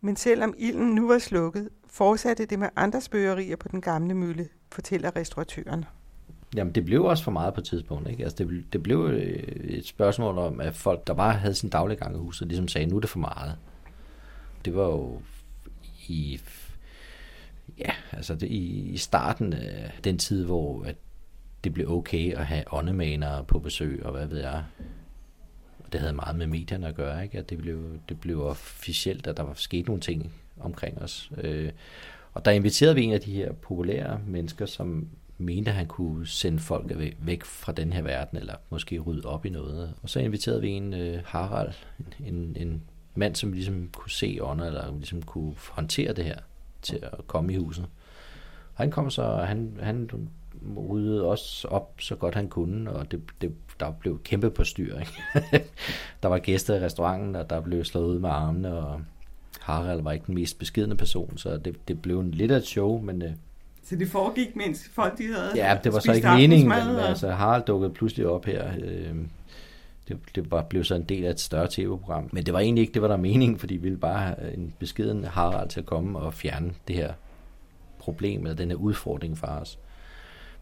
[0.00, 4.48] Men selvom ilden nu var slukket, fortsatte det med andre spøgerier på den gamle mølle,
[4.72, 5.84] fortæller restauratøren.
[6.54, 8.08] Jamen, det blev også for meget på et tidspunkt.
[8.08, 8.22] Ikke?
[8.22, 9.20] Altså, det, det blev øh,
[9.64, 12.86] et spørgsmål om, at folk, der bare havde sin daglige gang i huset, ligesom sagde,
[12.86, 13.56] nu er det for meget.
[14.64, 15.20] Det var jo
[16.08, 16.40] i,
[17.78, 20.96] ja, altså det, i, i starten af den tid, hvor at
[21.64, 24.64] det blev okay at have åndemanere på besøg, og hvad ved jeg.
[25.90, 27.38] Og det havde meget med medierne at gøre, ikke?
[27.38, 31.32] At det blev, det blev officielt, at der var sket nogle ting omkring os.
[31.36, 31.72] Øh,
[32.32, 36.26] og der inviterede vi en af de her populære mennesker, som mente, at han kunne
[36.26, 39.94] sende folk væk fra den her verden, eller måske rydde op i noget.
[40.02, 41.72] Og så inviterede vi en, øh, Harald,
[42.26, 42.82] en, en
[43.14, 46.38] mand, som ligesom kunne se ånder, eller ligesom kunne håndtere det her
[46.82, 47.86] til at komme i huset.
[48.74, 50.10] Han kom så, han, han
[50.76, 54.98] ryddede også op så godt han kunne, og det, det der blev kæmpe på styr.
[54.98, 55.64] Ikke?
[56.22, 59.00] der var gæster i restauranten, og der blev slået ud med armene, og
[59.60, 62.66] Harald var ikke den mest beskidende person, så det, det blev en lidt af et
[62.66, 63.22] show, men...
[63.22, 63.30] Øh,
[63.84, 67.08] så det foregik, mens folk de havde Ja, det var så ikke meningen, men og...
[67.08, 68.72] altså, Harald dukkede pludselig op her.
[68.82, 69.14] Øh,
[70.08, 72.28] det, det var, blev så en del af et større tv-program.
[72.32, 74.74] Men det var egentlig ikke det, var der meningen, fordi vi ville bare have en
[74.78, 77.12] beskeden Harald til at komme og fjerne det her
[77.98, 79.78] problem, eller den her udfordring for os.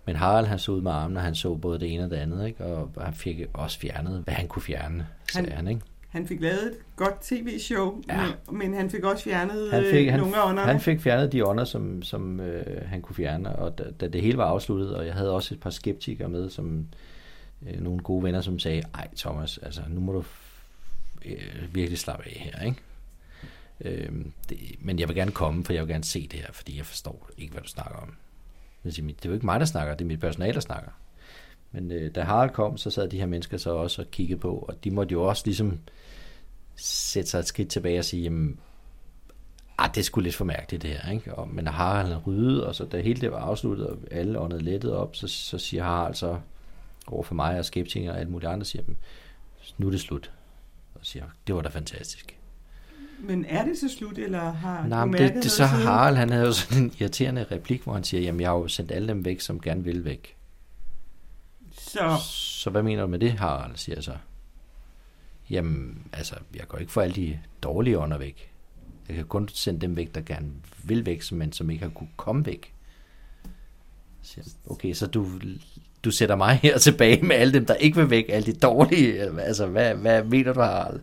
[0.08, 2.16] Men Harald han så ud med armen, og han så både det ene og det
[2.16, 2.64] andet, ikke?
[2.64, 5.56] og han fik også fjernet, hvad han kunne fjerne, sagde han.
[5.56, 5.80] han ikke?
[6.08, 8.26] Han fik lavet et godt tv-show, ja.
[8.50, 10.72] men, men han fik også fjernet han fik, øh, nogle af ånderne.
[10.72, 14.22] Han fik fjernet de ånder, som, som øh, han kunne fjerne, og da, da det
[14.22, 16.86] hele var afsluttet, og jeg havde også et par skeptikere med, som
[17.66, 20.24] øh, nogle gode venner, som sagde, ej Thomas, altså nu må du
[21.24, 22.80] øh, virkelig slappe af her, ikke?
[23.80, 24.12] Øh,
[24.48, 26.86] det, men jeg vil gerne komme, for jeg vil gerne se det her, fordi jeg
[26.86, 28.14] forstår ikke, hvad du snakker om.
[28.96, 30.90] Det er jo ikke mig, der snakker, det er mit personale, der snakker.
[31.72, 34.64] Men øh, da Harald kom, så sad de her mennesker så også og kiggede på,
[34.68, 35.78] og de måtte jo også ligesom
[36.76, 38.58] sætte sig et skridt tilbage og sige, jamen,
[39.78, 41.34] ah, det skulle lidt for mærkeligt det her, ikke?
[41.34, 44.92] Og, men Harald ryddet, og så da hele det var afsluttet, og alle åndede lettet
[44.92, 46.40] op, så, så siger Harald så
[47.06, 48.82] over for mig og skeptikere og alle mulige andre, siger,
[49.78, 50.30] nu er det slut.
[50.94, 52.37] Og siger, det var da fantastisk.
[53.20, 56.46] Men er det så slut, eller har Nej, du det, det så Harald, han havde
[56.46, 59.24] jo sådan en irriterende replik, hvor han siger, jamen jeg har jo sendt alle dem
[59.24, 60.36] væk, som gerne vil væk.
[61.72, 62.16] Så...
[62.22, 64.14] Så hvad mener du med det, Harald, siger jeg så.
[65.50, 68.50] Jamen, altså, jeg går ikke for alle de dårlige ånder væk.
[69.08, 70.50] Jeg kan kun sende dem væk, der gerne
[70.84, 72.74] vil væk, men som ikke har kunne komme væk.
[74.22, 75.26] Så, okay, så du,
[76.04, 79.20] du sætter mig her tilbage med alle dem, der ikke vil væk, alle de dårlige.
[79.40, 81.00] Altså, hvad, hvad mener du, Harald?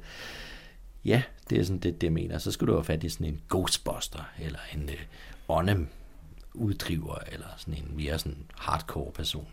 [1.05, 2.37] Ja, det er sådan det, det jeg mener.
[2.37, 5.05] Så skulle du have fat i sådan en ghostbuster, eller en øh,
[5.47, 5.87] ånde
[6.53, 9.47] uddriver, eller sådan en mere sådan hardcore person.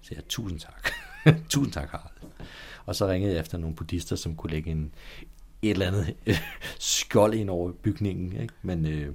[0.00, 0.90] Så jeg, tusind tak.
[1.50, 2.30] tusind tak, Harald.
[2.86, 4.92] Og så ringede jeg efter nogle buddhister, som kunne lægge en,
[5.62, 6.38] et eller andet øh,
[6.78, 8.40] skjold ind over bygningen.
[8.40, 8.54] Ikke?
[8.62, 9.14] Men øh,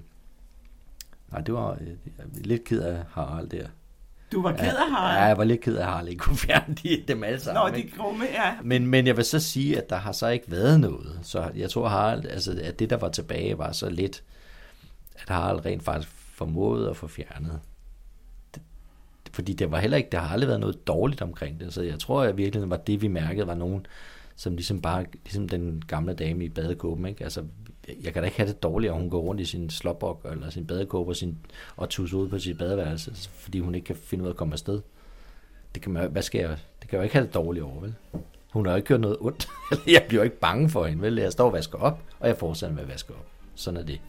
[1.32, 1.98] nej, det var øh,
[2.34, 3.68] lidt ked af Harald der.
[4.34, 5.18] Du var ked af Harald?
[5.18, 7.74] Ja, jeg var lidt ked af Harald ikke kunne fjerne de, dem alle sammen.
[7.74, 8.54] Nå, de grumme, ja.
[8.64, 11.20] Men, men jeg vil så sige, at der har så ikke været noget.
[11.22, 14.24] Så jeg tror, Harald, altså, at det, der var tilbage, var så lidt,
[15.16, 17.60] at Harald rent faktisk formåede at få fjernet.
[18.56, 18.62] Det,
[19.34, 21.74] fordi det var heller ikke, der har aldrig været noget dårligt omkring det.
[21.74, 23.86] Så jeg tror, at virkelig var det, vi mærkede, var nogen,
[24.36, 27.24] som ligesom bare, ligesom den gamle dame i badekåben, ikke?
[27.24, 27.44] Altså,
[27.88, 30.50] jeg kan da ikke have det dårligt, at hun går rundt i sin slåbok eller
[30.50, 31.38] sin badekåbe og, sin,
[31.76, 34.54] og tusser ud på sit badeværelse, fordi hun ikke kan finde ud af at komme
[34.54, 34.82] afsted.
[35.76, 37.80] Det kan, man, hvad skal jeg, det kan jeg jo ikke have det dårligt over,
[37.82, 37.96] vel?
[38.54, 39.48] Hun har jo ikke gjort noget ondt.
[39.88, 41.16] jeg bliver jo ikke bange for hende, vel?
[41.16, 43.26] Jeg står og vasker op, og jeg fortsætter med at vaske op.
[43.56, 44.02] Sådan er det.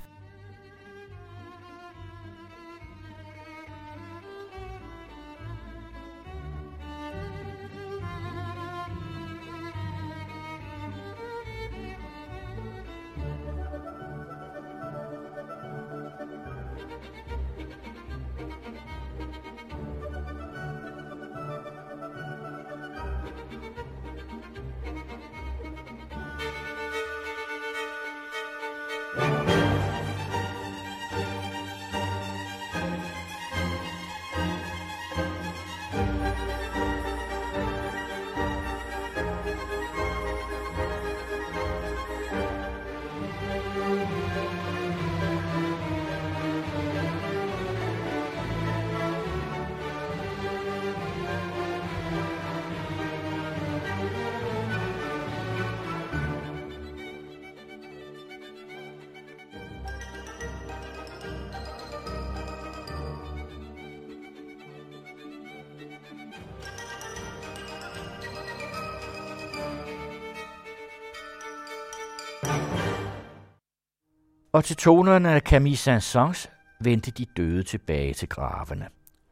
[74.64, 76.48] Og til tonerne af Camille Saint-Saëns
[76.80, 78.88] vendte de døde tilbage til gravene.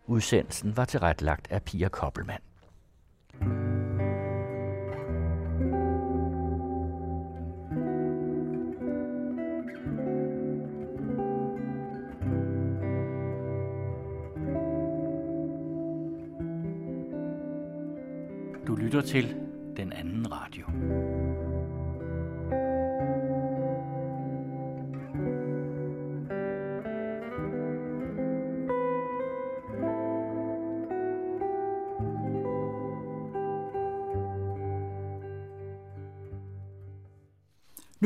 [0.06, 2.42] Udsendelsen var tilrettelagt af Pia Koppelmann.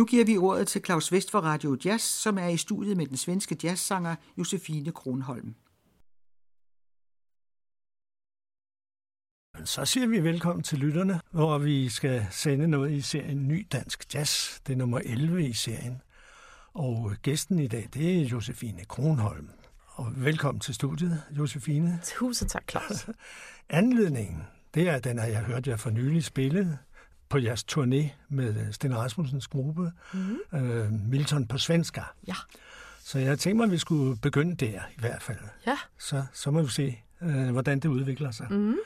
[0.06, 3.16] Giver vi ordet til Claus Vest for Radio Jazz, som er i studiet med den
[3.16, 5.54] svenske jazzsanger Josefine Kronholm.
[9.64, 14.14] så siger vi velkommen til lytterne, hvor vi skal sende noget i serien Ny Dansk
[14.14, 14.60] Jazz.
[14.66, 16.02] Det er nummer 11 i serien.
[16.74, 19.48] Og gæsten i dag, det er Josefine Kronholm.
[19.86, 22.00] Og velkommen til studiet, Josefine.
[22.04, 23.06] Tusind tak, Claus.
[23.68, 24.42] Anledningen,
[24.74, 26.78] det er den, jeg hørte jer for nylig spille
[27.28, 30.58] på jeres turné med Sten Rasmussens gruppe, mm-hmm.
[30.58, 32.02] øh, Milton på svenska.
[32.28, 32.34] Ja.
[33.00, 35.38] Så jeg tænkte mig, at vi skulle begynde der i hvert fald.
[35.66, 35.78] Ja.
[35.98, 38.46] Så, så må vi se, øh, hvordan det udvikler sig.
[38.50, 38.76] Mm-hmm.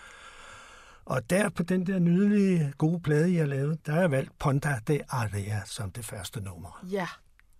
[1.05, 4.78] Og der på den der nydelige, gode plade, har lavet, der har jeg valgt Ponta
[4.88, 6.84] de Area som det første nummer.
[6.91, 7.07] Ja.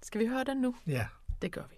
[0.03, 0.75] Skal vi høre den nu?
[0.87, 1.07] Ja.
[1.43, 1.77] Det gør vi.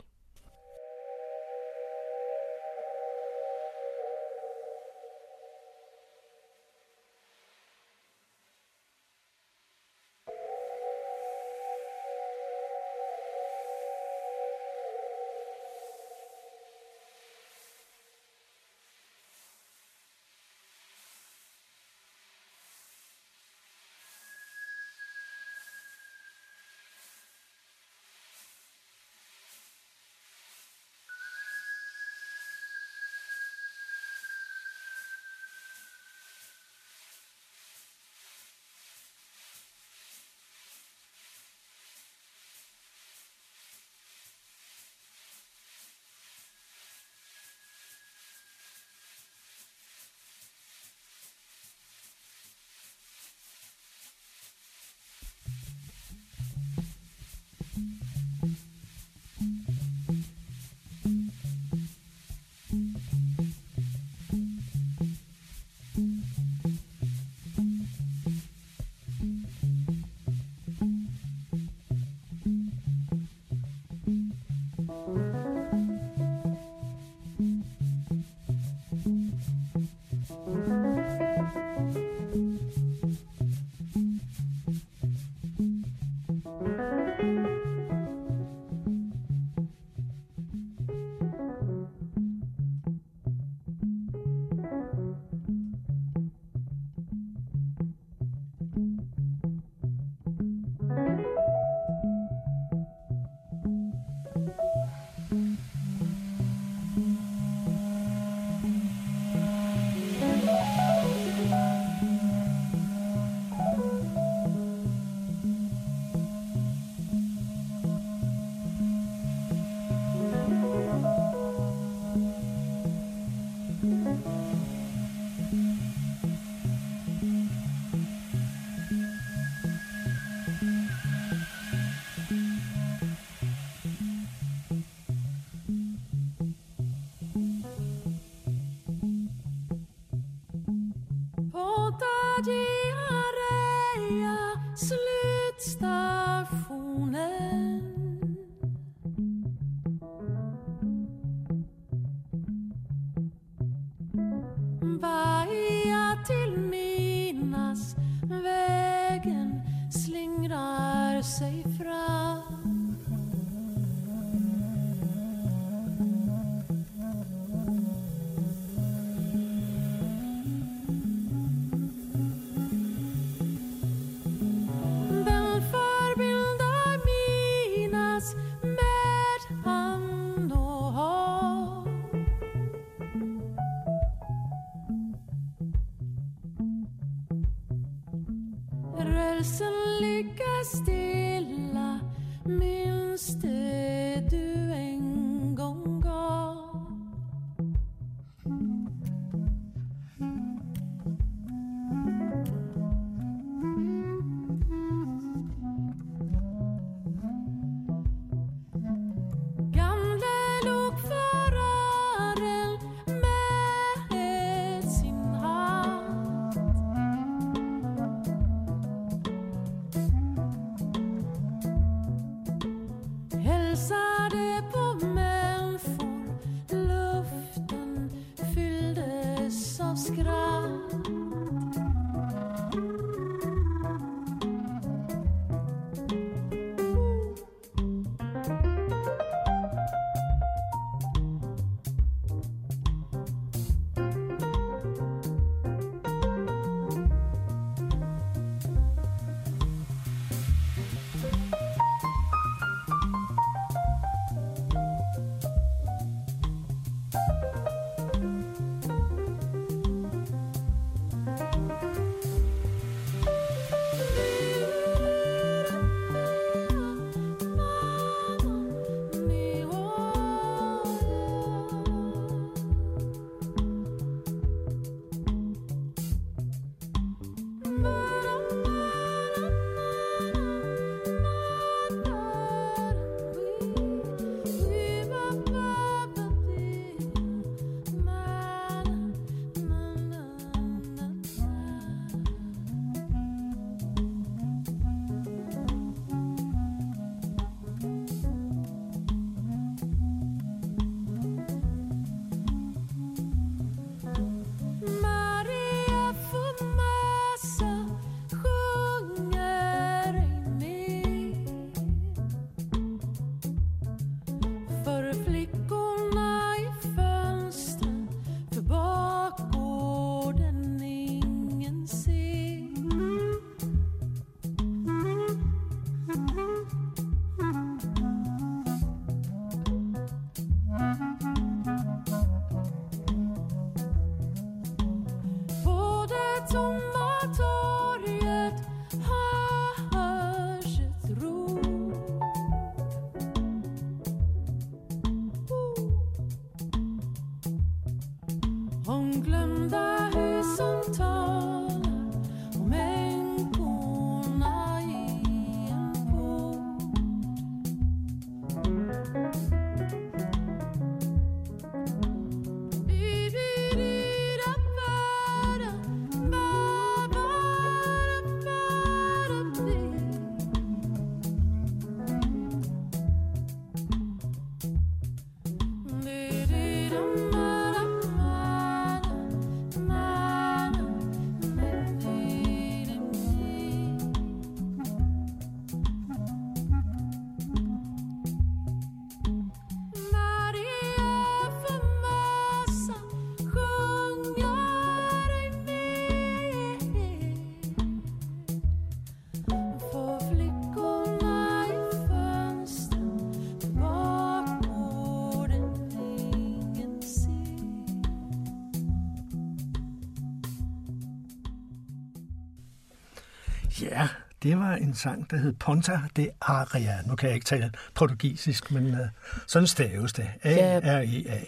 [414.42, 416.98] Det var en sang, der hed Ponta de Aria.
[417.06, 418.98] Nu kan jeg ikke tale portugisisk, men uh,
[419.46, 420.28] sådan staves det.
[420.42, 421.38] A-R-E-A.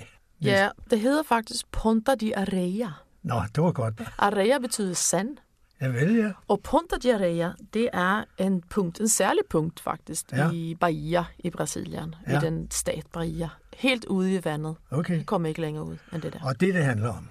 [0.43, 2.89] Ja, det hedder faktisk Ponta de Areia.
[3.23, 3.95] Nå, det var godt.
[4.19, 5.37] Areia betyder sand.
[5.81, 6.31] Ja, vel, ja.
[6.49, 10.45] Og Ponta de Areia, det er en punkt, en særlig punkt faktisk, Ja.
[10.47, 10.51] ja.
[10.53, 12.33] i Bahia i Brasilien, Ja.
[12.33, 12.39] ja.
[12.39, 13.49] i den stat Bahia.
[13.77, 14.77] Helt ude i vandet.
[14.91, 15.19] Okay.
[15.19, 16.39] Det kommer ikke længere ud end det der.
[16.45, 17.29] Og det, det handler om.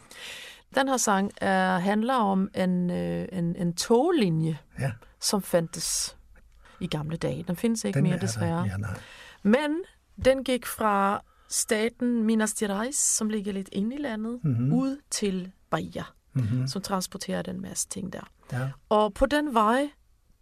[0.75, 4.91] Den her sang er, handler om en, øh, en, en toglinje, Ja.
[5.19, 6.17] som fandtes
[6.79, 7.43] i gamle dage.
[7.47, 8.25] Den findes ikke Den mere er der.
[8.27, 8.63] desværre.
[8.63, 8.99] Ja, nej.
[9.43, 9.75] Men
[10.25, 14.53] den gik fra staten Minas Gerais, som ligger lidt inde i landet, Mhm.
[14.53, 14.73] mm-hmm.
[14.73, 16.03] ud til Bahia,
[16.33, 16.67] Mhm.
[16.67, 18.29] som transporterer den masse ting der.
[18.51, 19.89] Ja, Og på den vej,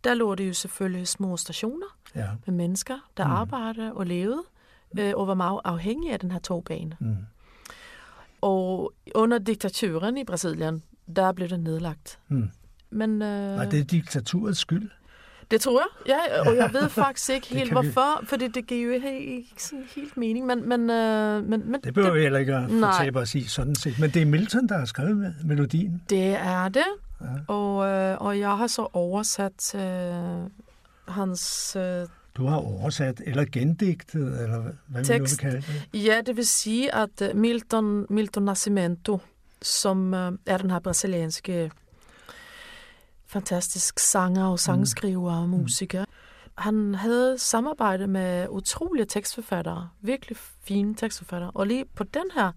[0.03, 2.27] der lå det jo selvfølgelig små stationer ja.
[2.45, 3.31] med mennesker, der mm.
[3.33, 4.43] arbejdede og levede,
[4.99, 6.97] øh, og var meget afhængige af den her togbane.
[6.99, 7.17] Mm.
[8.41, 10.83] Og under diktaturen i Brasilien,
[11.15, 12.19] der blev den nedlagt.
[12.29, 12.49] Mm.
[12.89, 14.89] Men øh, Var det diktaturets skyld?
[15.51, 18.47] det tror jeg, ja, og jeg ved faktisk ikke Det helt kan vi- hvorfor, fordi
[18.47, 22.21] det giver jo ikke, sådan helt mening, men, men, øh, men, men Det behøver vi
[22.21, 23.99] heller ikke at fortabe os i, sådan set.
[23.99, 26.01] Men det er Milton, der har skrevet med melodien.
[26.09, 26.83] Det er det,
[27.21, 27.53] ja.
[27.53, 30.49] og, øh, og jeg har så oversat øh,
[31.07, 31.75] hans...
[31.75, 32.07] Øh,
[32.37, 35.39] Du har oversat, eller gendigtet, eller hvad nu vil Tekst.
[35.39, 36.05] kalde det.
[36.05, 39.19] ja, det vil sige, at øh, Milton, Milton Nascimento,
[39.61, 41.71] som øh, er den her brasilianske
[43.27, 46.05] fantastisk sanger og sangskriver og musiker,
[46.57, 51.51] han havde samarbejde med utrolige tekstforfattere, virkelig fine tekstforfattere.
[51.53, 52.51] Og lige på den her,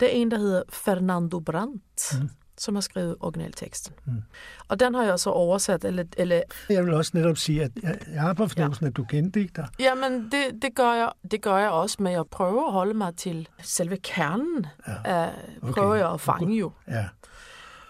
[0.00, 2.30] det er en, der hedder Fernando Brandt, mm.
[2.58, 3.94] Som har skrevet originalteksten.
[4.04, 4.22] Mm.
[4.68, 6.40] Og den har jeg så oversat, eller, eller
[6.70, 8.90] Jeg vil også netop sige, at jeg, jeg har på fornemmelsen, ja.
[8.90, 9.66] at du gendigter.
[9.80, 13.16] Jamen, det, det, gør jeg, det gør jeg også, men jeg prøver at holde mig
[13.16, 14.66] til selve kernen.
[14.88, 14.92] Ja.
[15.04, 15.32] Af,
[15.72, 15.98] prøver Okay.
[15.98, 16.72] jeg at fange jo.
[16.88, 17.08] Ja,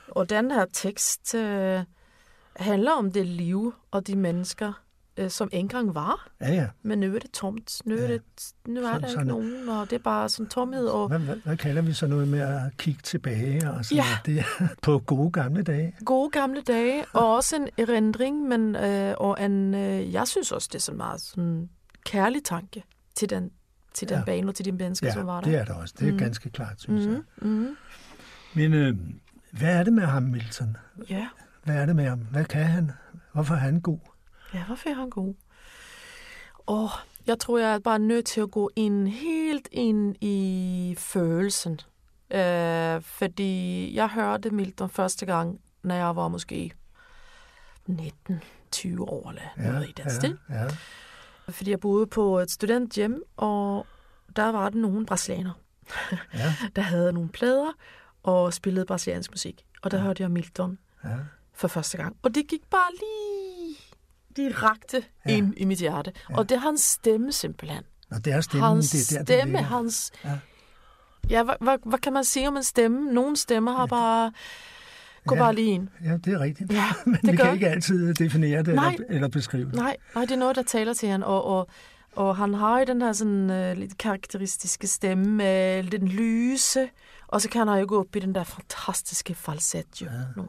[0.09, 1.81] Og den her tekst øh,
[2.57, 4.73] handler om det liv og de mennesker,
[5.19, 6.29] øh, som engang var.
[6.41, 6.67] ja, ja.
[6.83, 7.83] Men nu er det tomt.
[7.85, 8.13] Nu er, Ja.
[8.13, 8.23] det,
[8.67, 10.87] nu er Sådan- der sådan- ikke nogen, og det er bare sådan tomhed.
[10.87, 13.71] Og Hvad, hvad, hvad kalder vi så noget med at kigge tilbage?
[13.71, 14.19] Og sådan Ja.
[14.27, 14.45] Det
[14.83, 15.95] på gode gamle dage.
[16.05, 20.69] gode gamle dage, og også en erindring, men øh, og en, øh, jeg synes også,
[20.73, 21.69] det er sådan meget sådan
[22.05, 22.83] kærlig tanke
[23.15, 23.51] til den,
[23.95, 24.25] til den Ja.
[24.25, 25.51] bane og til de mennesker, Ja, som var der.
[25.51, 25.95] det er det også.
[25.99, 26.19] Det er Mm.
[26.19, 27.21] ganske klart, synes jeg.
[27.43, 27.77] Mm, mm,
[28.55, 28.97] Men øh,
[29.53, 30.77] hvad er det med ham, Milton?
[31.11, 31.29] ja.
[31.65, 32.19] Hvad er det med ham?
[32.19, 32.91] Hvad kan han?
[33.33, 33.99] Hvorfor er han god?
[34.55, 35.35] Ja, hvorfor er han god?
[36.57, 36.89] Og
[37.27, 41.81] jeg tror, jeg er bare nødt til at gå ind helt ind i følelsen.
[42.31, 46.73] Øh, fordi jeg hørte Milton første gang, når jeg var måske
[47.91, 47.95] 19-20
[49.01, 50.39] år eller noget i den ja, stil.
[50.51, 50.67] ja.
[51.49, 53.87] Fordi jeg boede på et studenthjem, og
[54.37, 55.53] der var der nogle brasilianer,
[56.35, 56.55] Ja.
[56.77, 57.73] der havde nogle plader
[58.23, 59.65] og spillede brasiliansk musik.
[59.83, 60.03] Og der ja.
[60.05, 61.17] hørte jeg Milton Ja.
[61.55, 62.17] for første gang.
[62.23, 63.58] Og det gik bare lige
[64.39, 65.37] direkte ja.
[65.37, 66.13] ind i mit hjerte.
[66.31, 66.37] Ja.
[66.39, 67.83] Og det er hans stemme simpelthen.
[68.11, 69.63] Og det er stemmen, Hans det er der, stemme, ligger.
[69.69, 70.11] hans...
[70.25, 70.39] Ja.
[71.31, 73.13] Ja, hvad, hvad, hvad kan man sige om en stemme?
[73.13, 74.33] Nogle stemmer har bare...
[75.27, 75.41] Gå Ja.
[75.41, 75.89] bare lige ind.
[76.05, 76.73] Ja, det er rigtigt.
[76.73, 77.45] Ja, Men det vi gør.
[77.45, 78.93] kan ikke altid definere det Nej.
[78.95, 79.75] eller, eller beskrive det.
[79.75, 81.23] Nej, nej, det er noget, der taler til han.
[81.23, 81.69] Og, og,
[82.17, 86.89] og han har jo den her sådan uh, lidt karakteristiske stemme med den lyse,
[87.27, 90.05] og så kan han jo gå op i den der fantastiske falsetto,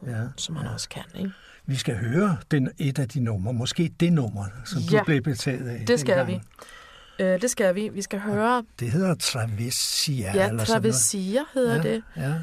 [0.06, 1.04] ja, ja, som han også kan.
[1.14, 1.30] Ikke?
[1.70, 5.22] Vi skal høre den, et af de numre, måske det nummer, som Ja, du blev
[5.22, 5.86] betaget af.
[5.86, 6.34] Det skal vi.
[6.34, 7.88] Uh, det skal vi.
[7.88, 8.64] Vi skal høre...
[8.80, 10.32] Det hedder Travessia.
[10.34, 10.94] Ja, eller sådan noget.
[10.94, 12.02] Travesia hedder ja, det.
[12.16, 12.34] Ja,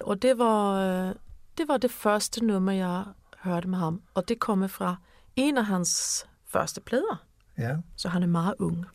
[0.00, 1.14] Og det var, øh,
[1.58, 3.04] det var det første nummer, jeg
[3.38, 4.02] hørte med ham.
[4.14, 4.96] Og det kommer fra
[5.36, 7.24] en af hans første plader.
[7.58, 7.76] ja.
[7.96, 8.86] Så han er meget ung.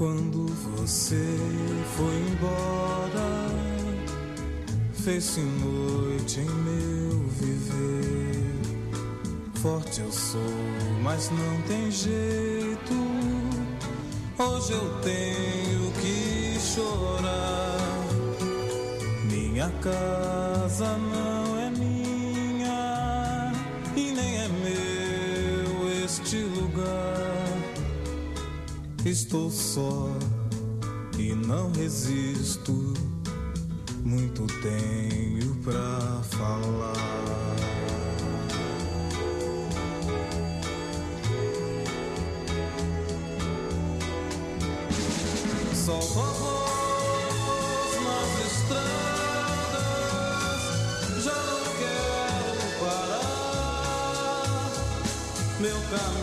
[0.00, 0.46] Quando
[0.78, 1.36] você
[1.94, 3.50] foi embora,
[4.94, 8.54] fez-se noite em meu viver.
[9.56, 10.40] Forte eu sou,
[11.02, 12.94] mas não tem jeito.
[14.38, 17.76] Hoje eu tenho que chorar.
[19.30, 21.39] Minha casa não
[29.04, 30.10] Estou só
[31.18, 32.92] e não resisto.
[34.04, 37.56] Muito tenho pra falar.
[45.74, 46.70] Só vamos
[48.04, 49.80] nas estradas.
[51.24, 54.70] Já não quero parar.
[55.58, 56.19] Meu caminho.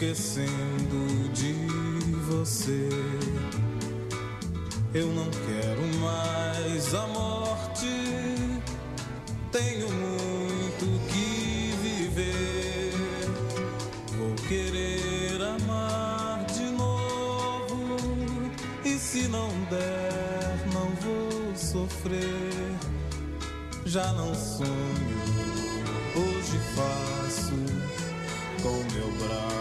[0.00, 1.52] Esquecendo de
[2.26, 2.88] você.
[4.94, 7.86] Eu não quero mais a morte,
[9.52, 12.92] tenho muito que viver.
[14.16, 17.98] Vou querer amar de novo,
[18.82, 22.74] e se não der, não vou sofrer.
[23.84, 24.70] Já não sonho,
[26.16, 27.54] hoje faço
[28.62, 29.59] com meu braço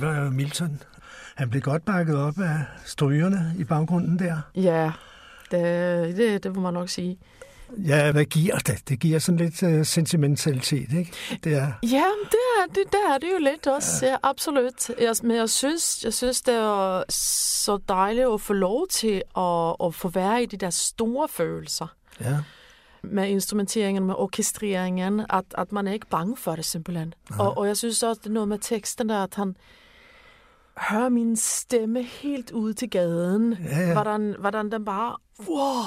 [0.00, 0.82] Det var jo Milton.
[1.34, 4.36] Han blev godt bakket op af strygerne i baggrunden der.
[4.54, 4.92] Ja,
[5.50, 7.18] det, det, det må man nok sige.
[7.78, 8.88] Ja, hvad giver det?
[8.88, 11.12] Det giver sådan lidt uh, sentimentalitet, ikke?
[11.44, 14.88] Det er, Ja, det er det, der er det jo lidt også, ja, absolut.
[15.00, 19.76] Jeg, men jeg synes, jeg synes, det er så dejligt at få lov til at,
[19.84, 21.86] at få være i de der store følelser.
[22.20, 22.36] ja.
[23.02, 27.14] med instrumenteringen, med orkestreringen, at, at man er ikke bange for det simpelthen.
[27.38, 29.56] Og, og jeg synes også, det er noget med teksten der, at han
[30.80, 33.52] hører min stemme helt ud til gaden.
[33.64, 33.92] Ja, ja.
[33.92, 35.16] Hvordan, hvordan den bare,
[35.48, 35.84] wow!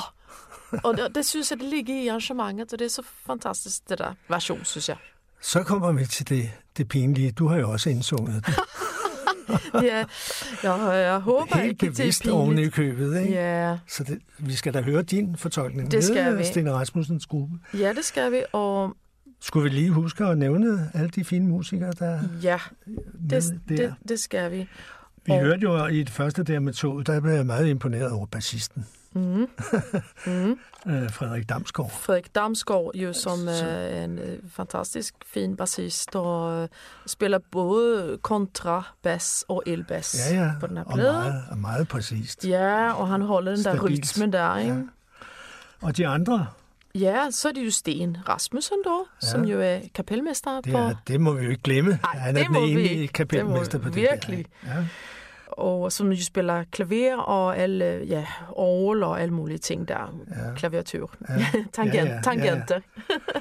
[0.83, 3.97] og det, det synes jeg, det ligger i arrangementet, og det er så fantastisk, det
[3.97, 4.97] der version, synes jeg.
[5.41, 7.31] Så kommer vi til det, det pinlige.
[7.31, 8.55] Du har jo også indsunget det.
[9.73, 10.05] Ja,
[10.63, 12.73] jeg, jeg håber Helt ikke, det er bevidst oven i pinligt.
[12.75, 13.33] købet, ikke?
[13.33, 15.91] Ja, Så det, vi skal da høre din fortolkning.
[15.91, 16.43] Det skal med vi.
[16.43, 17.55] Stine Rasmussens gruppe.
[17.73, 18.95] ja, det skal vi, og
[19.43, 22.59] Skulle vi lige huske at nævne alle de fine musikere, der er ja,
[23.29, 23.75] det, der?
[23.75, 24.69] det, det skal vi.
[25.25, 28.11] Vi og- hørte jo i det første der med toget, der blev jeg meget imponeret
[28.11, 28.85] over bassisten.
[29.13, 29.47] Mm.
[30.27, 30.57] Mm.
[30.91, 31.91] Øh, Frederik Damsgaard.
[31.91, 36.67] Frederik Damsgaard, jo, som er en øh, fantastisk fin bassist, og øh,
[37.07, 40.51] spiller både kontra, bass og elbass Ja, ja.
[40.59, 41.13] på den her Og plade.
[41.13, 42.45] meget, og meget præcist.
[42.47, 44.17] Ja, og han holder den der Stabilt.
[44.17, 44.73] rytme der, ikke?
[44.73, 44.81] Ja.
[45.81, 46.47] Og de andre,
[46.95, 47.31] Ja.
[47.31, 49.27] så er det jo Sten Rasmussen, dog, ja.
[49.27, 50.77] som jo er kapelmester det, på...
[50.77, 51.99] er, det må vi jo ikke glemme.
[52.03, 53.13] Ej, Han er det den ikke.
[53.13, 54.45] kapelmester Det på det virkelig.
[54.63, 54.73] der.
[54.77, 54.85] Ja.
[55.57, 60.13] og som jo spiller klaver og alle, ja, orgel og alle mulige ting der.
[60.29, 60.53] Ja.
[60.55, 61.11] Klaviatur.
[61.29, 61.45] Ja.
[61.73, 62.21] Tangent, Ja, ja, ja, ja.
[62.21, 62.79] tangenter.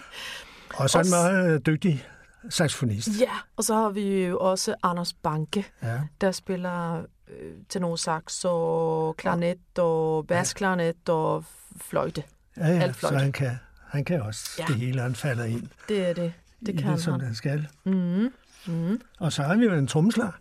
[0.78, 2.07] Og så en Også- meget dygtig
[2.50, 3.09] saxofonist.
[3.20, 5.98] Ja, og så har vi jo også Anders Banke, Ja.
[6.20, 6.98] der spiller
[7.28, 11.44] øh, tenorsax og klanet og bassklanet og
[11.80, 12.22] fløjte.
[12.57, 13.20] Ja, ja, Alt så fløjt.
[13.22, 14.64] han kan, han kan også Ja.
[14.68, 16.32] det hele, han falder ind Det er det.
[16.66, 17.20] Det kan det, som han.
[17.20, 17.68] han skal.
[17.84, 18.32] Mm.
[18.66, 19.00] Mm.
[19.18, 20.32] Og så har vi jo en tromslag.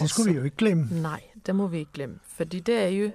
[0.00, 0.88] Det skulle så- vi jo ikke glemme.
[1.02, 3.10] Nej, det må vi ikke glemme, fordi det er jo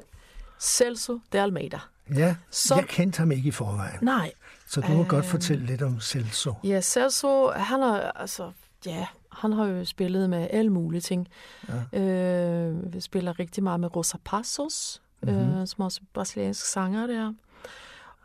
[0.60, 1.80] Celso de Almeida.
[2.16, 4.00] Ja, Så- jeg kendte ham ikke i forvejen.
[4.02, 4.32] Nej,
[4.68, 5.32] Så du må godt Øhm.
[5.32, 6.54] fortælle lidt om Celso.
[6.64, 8.52] ja, Celso, han har, altså,
[8.86, 11.28] ja, han har jo spillet med alle mulige ting.
[11.94, 12.00] Ja.
[12.00, 15.34] Øh, vi spiller rigtig meget med Rosa Passos, Mhm.
[15.34, 15.62] mm-hmm.
[15.62, 17.34] øh, som også er brasiliansk sanger der.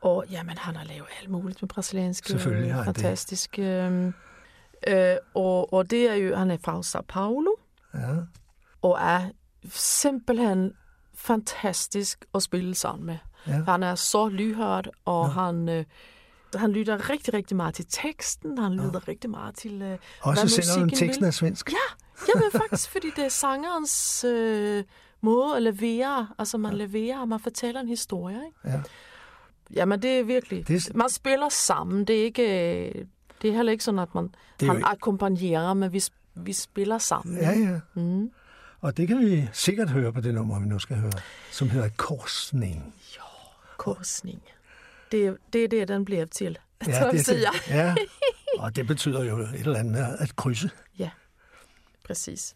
[0.00, 2.28] Og jamen, han har lavet alt muligt med brasilianske.
[2.28, 3.00] Selvfølgelig har han det.
[3.02, 3.58] fantastisk.
[3.58, 4.12] Øh,
[5.34, 7.50] og, og det er jo, han er fra Sao Paulo,
[7.94, 8.14] Ja.
[8.82, 9.30] og er
[9.70, 10.72] simpelthen
[11.14, 13.18] fantastisk at spille sammen med.
[13.46, 13.52] Ja.
[13.52, 15.32] Han er så lyhørd, og ja.
[15.32, 15.84] han, øh,
[16.54, 18.58] han lytter rigtig, rigtig meget til teksten.
[18.58, 19.08] Han lytter ja.
[19.08, 21.26] rigtig meget til, øh, Også selvom teksten vil.
[21.28, 21.72] er svensk.
[21.72, 21.76] Ja,
[22.34, 24.84] jamen faktisk, fordi det er sangerens øh,
[25.20, 26.28] måde at levere.
[26.38, 26.78] Altså man ja.
[26.78, 28.36] leverer, og man fortæller en historie.
[28.46, 28.76] Ikke?
[28.76, 28.82] Ja.
[29.74, 30.68] Jamen det er virkelig.
[30.68, 32.04] Det er- Man spiller sammen.
[32.04, 32.42] Det er ikke...
[32.88, 33.04] øh,
[33.42, 34.24] Det er heller ikke sådan, at man
[34.60, 36.02] Det jo han ikke- akkompagnerer, men vi,
[36.34, 37.36] vi spiller sammen.
[37.36, 37.80] Ja, ja.
[37.94, 38.30] Mm.
[38.80, 41.12] Og det kan vi sikkert høre på det nummer, vi nu skal høre,
[41.52, 42.94] som hedder Korsning.
[43.76, 44.42] Korsning.
[45.12, 46.58] Det, er- det er det, den bliver til.
[46.86, 47.94] Ja, det, det, ja.
[48.58, 50.70] Og det betyder jo et eller andet med at krydse.
[50.98, 51.10] Ja,
[52.04, 52.54] præcis.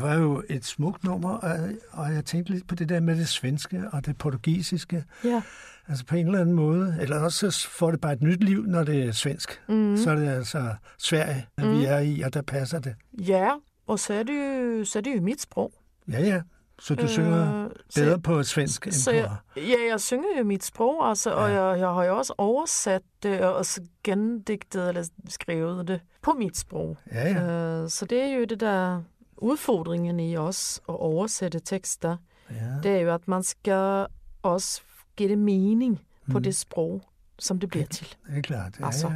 [0.00, 1.58] Det var jo et smukt nummer, og-
[1.90, 5.04] og jeg tænkte lidt på det der med det svenske og det portugisiske.
[5.24, 5.42] Ja.
[5.88, 6.96] Altså på en eller anden måde.
[7.00, 9.60] Eller også så får det bare et nyt liv, når det er svensk.
[9.68, 9.96] Mhm.
[9.96, 11.78] Så er det altså Sverige, mm.
[11.78, 12.94] vi er i, og der passer det.
[13.18, 13.50] Ja,
[13.86, 15.72] og så er det jo, så er det jo mit sprog.
[16.12, 16.40] Ja, ja.
[16.78, 19.16] Så du øh, synger så- bedre på svensk end Så på...
[19.16, 23.02] jeg, ja, jeg synger jo mit sprog, altså, og jeg, jeg har jo også oversat
[23.22, 26.98] det, og også gendigtet eller skrevet det på mit sprog.
[27.12, 27.42] Ja, ja.
[27.82, 29.02] Øh, så det er jo det der
[29.42, 32.16] udfordringen i os at oversætte tekster.
[32.50, 32.54] Ja.
[32.82, 34.06] Det er jo, at man skal
[34.42, 34.80] også
[35.16, 36.00] give det mening
[36.32, 36.42] på Mm.
[36.42, 37.02] det sprog,
[37.38, 38.16] som det bliver til.
[38.26, 38.80] Det er klart.
[38.80, 39.14] Ja, Altså, ja.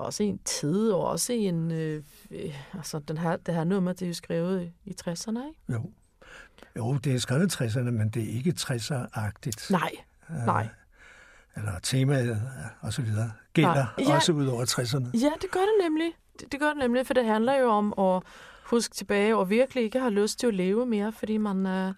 [0.00, 1.70] Også i en tid, og også i en...
[1.70, 5.46] Øh, øh, altså, den her, det her nummer, det er jo skrevet i, i 60'erne,
[5.48, 5.60] ikke?
[5.72, 5.90] Jo.
[6.76, 9.70] jo, det er skrevet i 60'erne, men det er ikke 60'er-agtigt.
[9.72, 9.90] Nej,
[10.46, 10.68] nej.
[11.56, 12.36] Eller temaet øh,
[12.80, 14.06] og så videre gælder Nej.
[14.08, 14.14] Ja.
[14.16, 15.18] også ud over 60'erne.
[15.20, 16.12] Ja, det gør det nemlig.
[16.40, 18.22] Det, det gør det nemlig, for det handler jo om at
[18.70, 21.94] huske tilbage og virkelig ikke have lyst til at leve mere, fordi man, er, man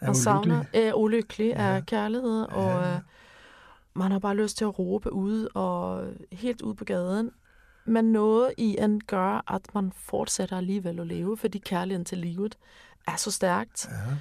[0.00, 0.16] ulykkelig.
[0.16, 1.74] savner, er ulykkelig ja.
[1.74, 2.98] af kærlighed, og øh,
[3.94, 7.30] man har bare lyst til at råbe ud og helt ud på gaden.
[7.84, 12.58] Men noget i en gør, at man fortsætter alligevel at leve, fordi kærligheden til livet
[13.08, 13.88] er så stærkt.
[13.90, 14.16] Ja.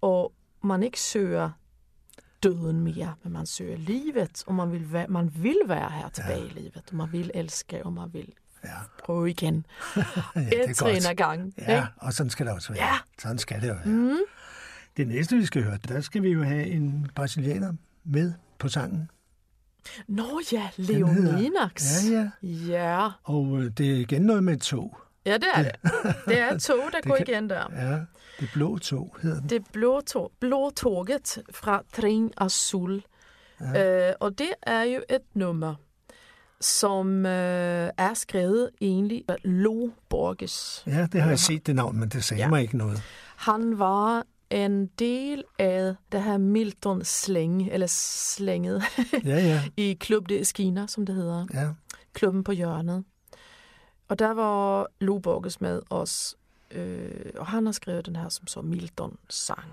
[0.00, 0.32] Og
[0.62, 1.50] man ikke søger
[2.42, 6.40] døden mere, men man søger livet, og man vil være, man vil være her tilbage
[6.40, 6.46] ja.
[6.46, 8.32] i livet, og man vil elske, og man vil
[8.64, 8.70] ja.
[9.04, 9.66] prøve igen.
[10.36, 10.40] ja,
[10.70, 11.52] Et trin ad gangen.
[11.58, 11.88] Ja, ikke?
[11.96, 12.84] og sådan skal det også være.
[12.84, 12.94] Ja.
[13.18, 13.86] Sådan skal det jo være.
[13.86, 14.16] Mm.
[14.96, 17.72] Det næste, vi skal høre, der skal vi jo have en brasilianer
[18.04, 19.10] med på sangen.
[20.08, 22.04] Nå ja, hedder- Leoninax.
[22.10, 22.48] Ja, ja.
[22.68, 24.96] Ja, Og øh, det er igen noget med et tog.
[25.26, 25.72] ja det er det.
[26.26, 27.64] Det er et tog, der Det går kan- igen der.
[27.72, 28.00] Ja,
[28.40, 29.48] det blå tog hedder den.
[29.48, 33.02] Det blå, tog, blå toget fra Trin Azul.
[33.60, 34.08] Ja.
[34.08, 35.74] Øh, og det er jo et nummer,
[36.64, 40.82] som øh, er skrevet egentlig af Lo Borges.
[40.86, 42.48] Ja, det har jeg set det navn, men det sagde Ja.
[42.48, 43.02] mig ikke noget.
[43.36, 48.82] Han var en del af det her Milton slæng, eller slænget,
[49.24, 51.46] Ja, ja, i Klub de Esquina, som det hedder.
[51.54, 51.68] ja.
[52.12, 53.04] klubben på hjørnet.
[54.08, 56.36] Og der var Lo Borges med os,
[56.70, 59.68] øh, og han har skrevet den her som så Milton sang.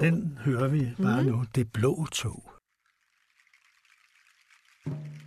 [0.00, 1.30] Den hører vi bare Mhm.
[1.32, 1.44] nu.
[1.54, 2.50] Det blå tog.
[4.84, 5.25] Coisas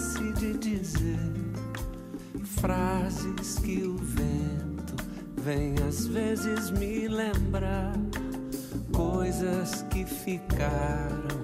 [0.00, 1.18] esquece de dizer.
[2.60, 4.94] Frases que o vento
[5.42, 7.92] vem às vezes me lembrar.
[8.92, 11.39] Coisas que ficaram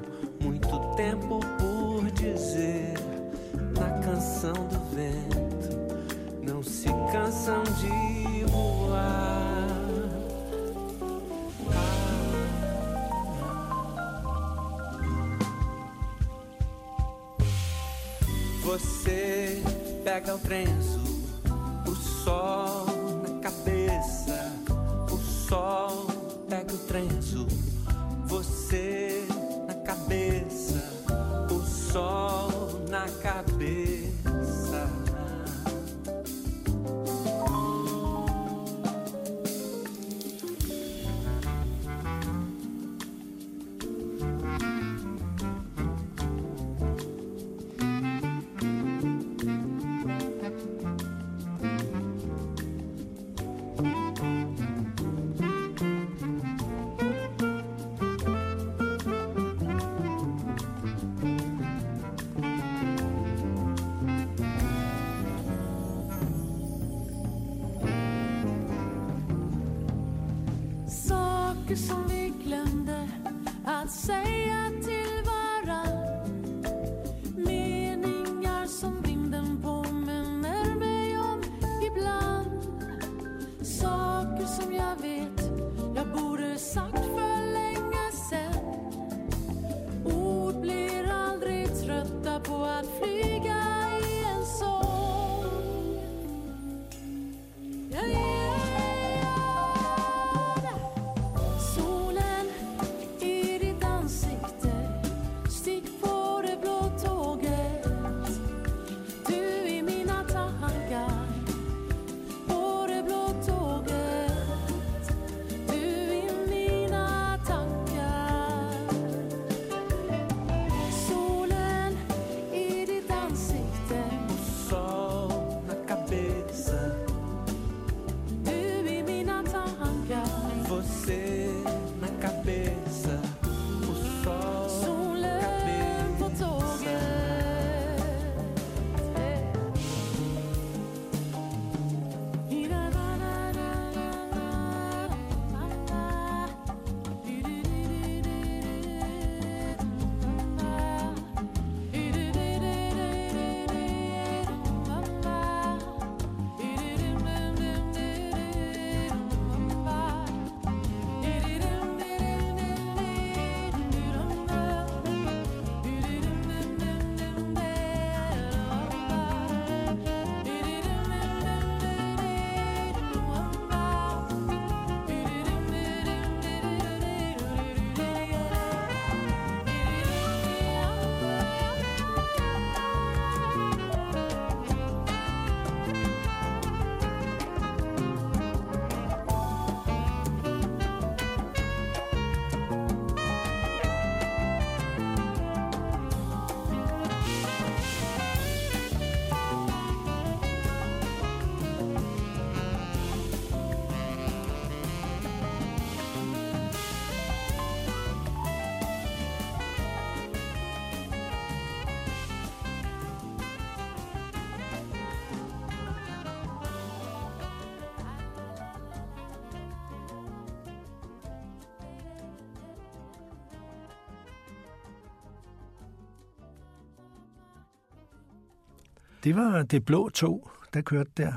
[229.27, 231.33] Det var det blå tog, der kørte der.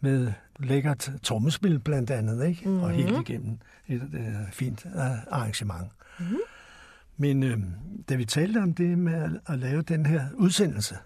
[0.00, 2.62] Med lækkert trommespil blandt andet, ikke?
[2.68, 2.82] Mm-hmm.
[2.82, 3.58] Og helt igennem
[3.88, 4.92] et øh, fint øh,
[5.30, 5.92] arrangement.
[6.18, 6.36] Mm-hmm.
[7.16, 7.58] Men øh,
[8.08, 10.96] da vi talte om det med at, at lave den her udsendelse,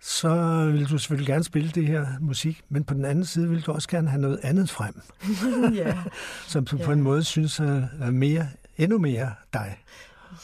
[0.00, 3.62] så vil du selvfølgelig gerne spille det her musik, men på den anden side vil
[3.62, 5.00] du også gerne have noget andet frem,
[5.74, 5.98] ja.
[6.52, 6.84] som du Ja.
[6.84, 8.48] på en måde synes er mere,
[8.78, 9.78] endnu mere dig.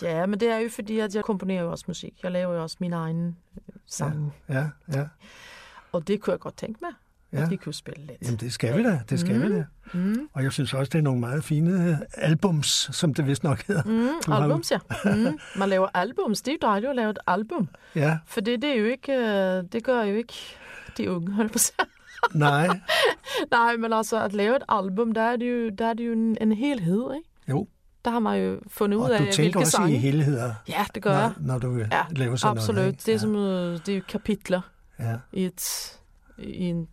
[0.03, 2.15] ja, men det er jo fordi, at jeg komponerer jo også musik.
[2.23, 3.35] Jeg laver jo også mine egne
[3.87, 4.33] øh, sange.
[4.49, 4.65] Ja,
[4.95, 5.05] ja.
[5.93, 6.91] Og det kunne jeg godt tænke mig,
[7.33, 7.43] Ja.
[7.43, 8.23] at vi kunne spille lidt.
[8.23, 9.65] Jamen, det skal vi da, det skal vi da.
[9.95, 10.29] Mm.
[10.33, 13.67] Og jeg synes også, det er nogle meget fine øh, albums, som det vist nok
[13.67, 13.83] hedder.
[13.85, 14.79] Mm, har albums, ja.
[15.05, 15.39] Mm.
[15.59, 16.43] Man laver albums.
[16.43, 17.69] Det er jo dejligt at lave et album.
[17.95, 20.35] Ja, For det, det er jo ikke, øh, det gør jo ikke
[20.97, 21.77] de unge, hold på at sige.
[22.35, 22.69] nej,
[23.51, 26.13] Nej, men altså at lave et album, der er det jo, der er det jo
[26.13, 27.29] en, en helhed, ikke?
[27.49, 27.69] jo.
[28.07, 29.95] Der har man jo fundet ud Og af, du tænker hvilke også sange.
[29.95, 31.33] i helheder, Ja, det gør når, jeg.
[31.41, 32.77] når du Ja, laver sådan Absolut.
[32.77, 32.89] noget.
[32.89, 33.03] ikke?
[33.07, 34.61] det er som øh, det er kapitler
[34.99, 35.15] Ja.
[35.33, 35.93] i, et,
[36.39, 36.89] i en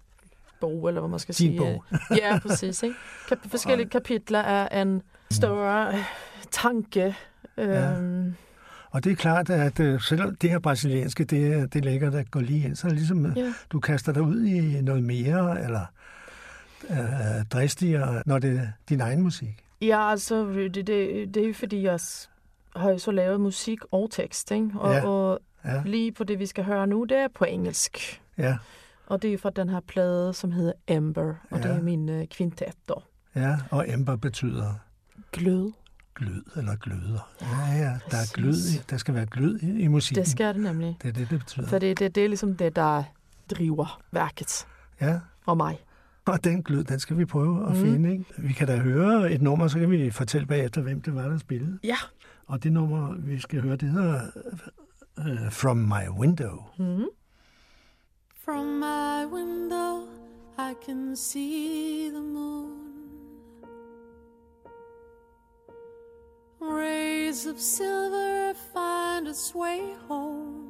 [0.61, 1.57] bog, eller hvad man skal Din sige.
[1.57, 1.83] bog.
[2.17, 2.83] ja, præcis.
[2.83, 2.95] Ikke?
[3.31, 6.03] Kap- forskellige kapitler er en større øh,
[6.51, 7.15] tanke.
[7.57, 7.91] Ja.
[7.97, 8.35] Øhm,
[8.91, 12.31] Og det er klart, at øh, selvom det her brasilianske, det, det er lækkert at
[12.31, 13.53] gå lige ind, så det ligesom, øh, ja.
[13.71, 15.85] du kaster dig ud i noget mere, eller
[16.89, 19.63] øh, dristigere, når det er din egen musik.
[19.87, 20.87] Ja, altså, det, det,
[21.33, 21.99] det er fordi, jeg
[22.75, 24.69] har jo så lavet musik og tekst, ikke?
[24.75, 25.07] Og, Ja.
[25.07, 28.21] og Ja, lige på det, vi skal høre nu, det er på engelsk.
[28.37, 28.57] ja,
[29.07, 31.63] Og det er fra den her plade, som hedder Ember, og Ja.
[31.67, 32.93] det er min øh, kvintet, da.
[33.35, 33.57] ja.
[33.71, 34.73] Og ember betyder
[35.31, 35.71] Glød.
[36.15, 37.29] glød eller gløder.
[37.41, 40.23] Ja, ja, der er glød i, der skal være glød i, i musikken.
[40.23, 40.97] Det skal det nemlig.
[41.01, 41.67] Det er det, det betyder.
[41.67, 43.03] For det, det, det er ligesom det, der
[43.51, 44.67] driver værket
[45.01, 45.77] Ja, og mig.
[46.33, 47.81] og den glød, den skal vi prøve at Mhm.
[47.81, 48.11] finde.
[48.11, 48.25] Ikke?
[48.37, 51.37] Vi kan da høre et nummer, så kan vi fortælle bagefter, hvem det var, der
[51.37, 51.79] spillede.
[51.83, 51.97] Ja.
[52.45, 54.21] Og det nummer, vi skal høre, det hedder
[55.17, 56.63] uh, From My Window.
[56.79, 57.03] Mm.
[58.45, 60.01] From my window,
[60.59, 62.69] I can see the moon.
[66.61, 69.79] Rays of silver find its way
[70.09, 70.63] home.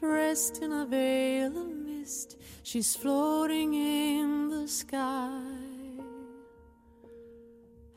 [0.00, 5.40] Dressed in a veil of mist, she's floating in the sky.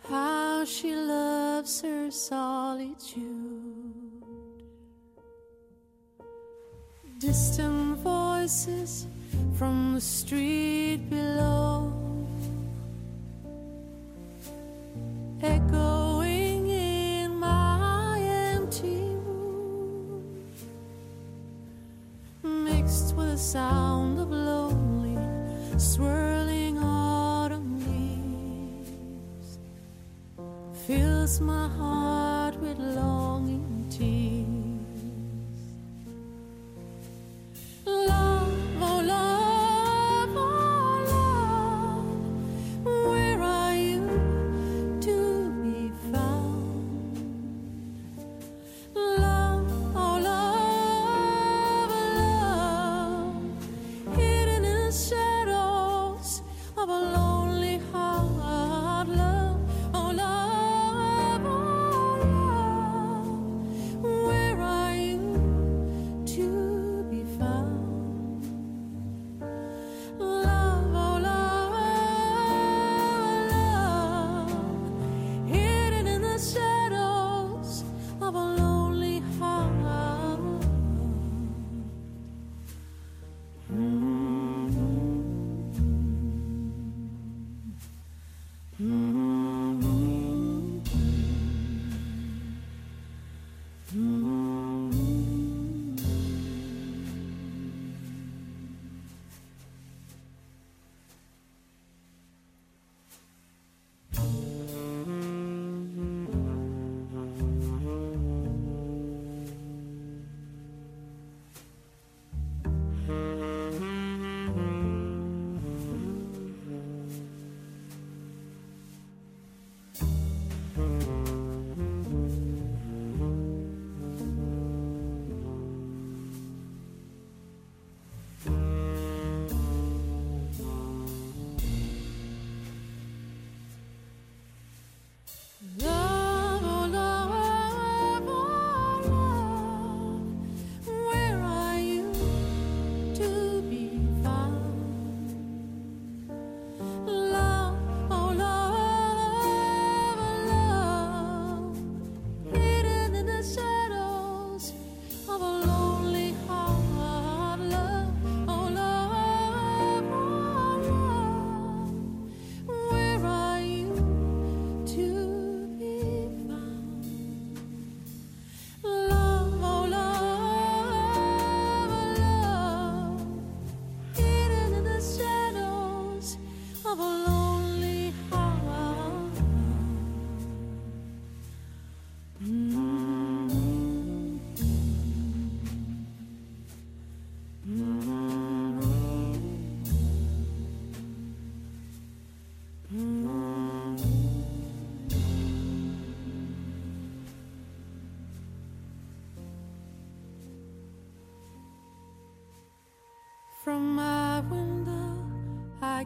[0.09, 3.25] How she loves her solitude.
[7.19, 9.07] Distant voices
[9.57, 11.91] from the street below,
[15.41, 15.96] echoing
[23.37, 25.15] the sound of lonely,
[25.77, 29.59] swirling autumn leaves,
[30.87, 34.56] fills my heart with longing tears.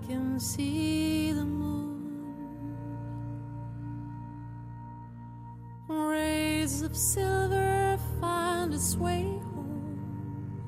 [0.08, 1.82] Can see the moon.
[5.88, 9.24] Rays of silver find its way
[9.54, 10.62] home.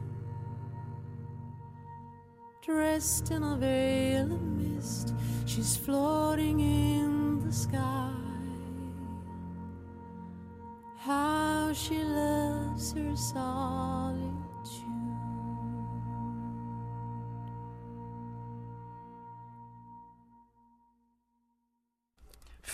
[2.61, 5.13] Dressed in a veil of mist,
[5.45, 8.02] she's floating in the sky.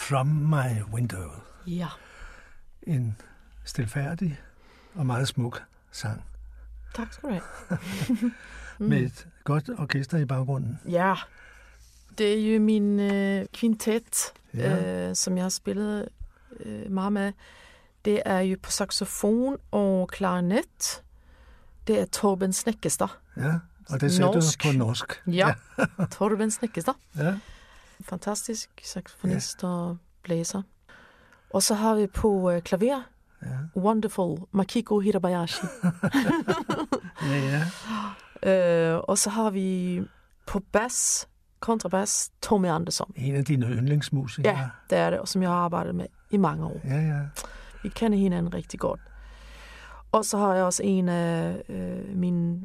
[0.09, 1.29] From My Window.
[1.67, 1.87] Ja.
[2.83, 3.17] En
[3.63, 4.39] stilfærdig
[4.95, 6.23] og meget smuk sang.
[6.95, 7.79] Tak skal du have.
[8.89, 10.79] Med et godt orkester i baggrunden.
[10.87, 11.15] Ja,
[12.17, 15.07] det er jo min øh, kvintet, Ja.
[15.09, 16.09] øh, som jeg har spillet
[16.59, 17.31] øh, meget med.
[18.05, 21.03] Det er jo på saxofon og klarinet.
[21.87, 23.07] Det er Torben Snekkestad.
[23.37, 23.53] Ja,
[23.89, 24.61] og det sætter Norsk.
[24.63, 25.23] på norsk.
[25.27, 25.53] Ja,
[26.11, 26.93] Torben Snekkestad.
[27.17, 27.35] Ja.
[28.01, 30.61] Fantastisk saxofonist og blæser.
[31.49, 33.01] Og så har vi på øh, klaver
[33.41, 33.79] Ja.
[33.81, 35.65] Wonderful Makiko Hirabayashi.
[37.23, 37.61] Ja,
[38.43, 38.91] ja.
[38.93, 40.01] øh, og så har vi
[40.45, 41.27] på bas,
[41.59, 43.11] kontrabas, Tommy Andersson.
[43.15, 44.57] En af dine yndlingsmusikere.
[44.57, 46.81] Ja, det er det, og som jeg har arbejdet med i mange år.
[46.83, 47.19] Ja, ja.
[47.83, 48.99] Vi kender hinanden rigtig godt.
[50.11, 52.61] Og så har jeg også en af øh, mine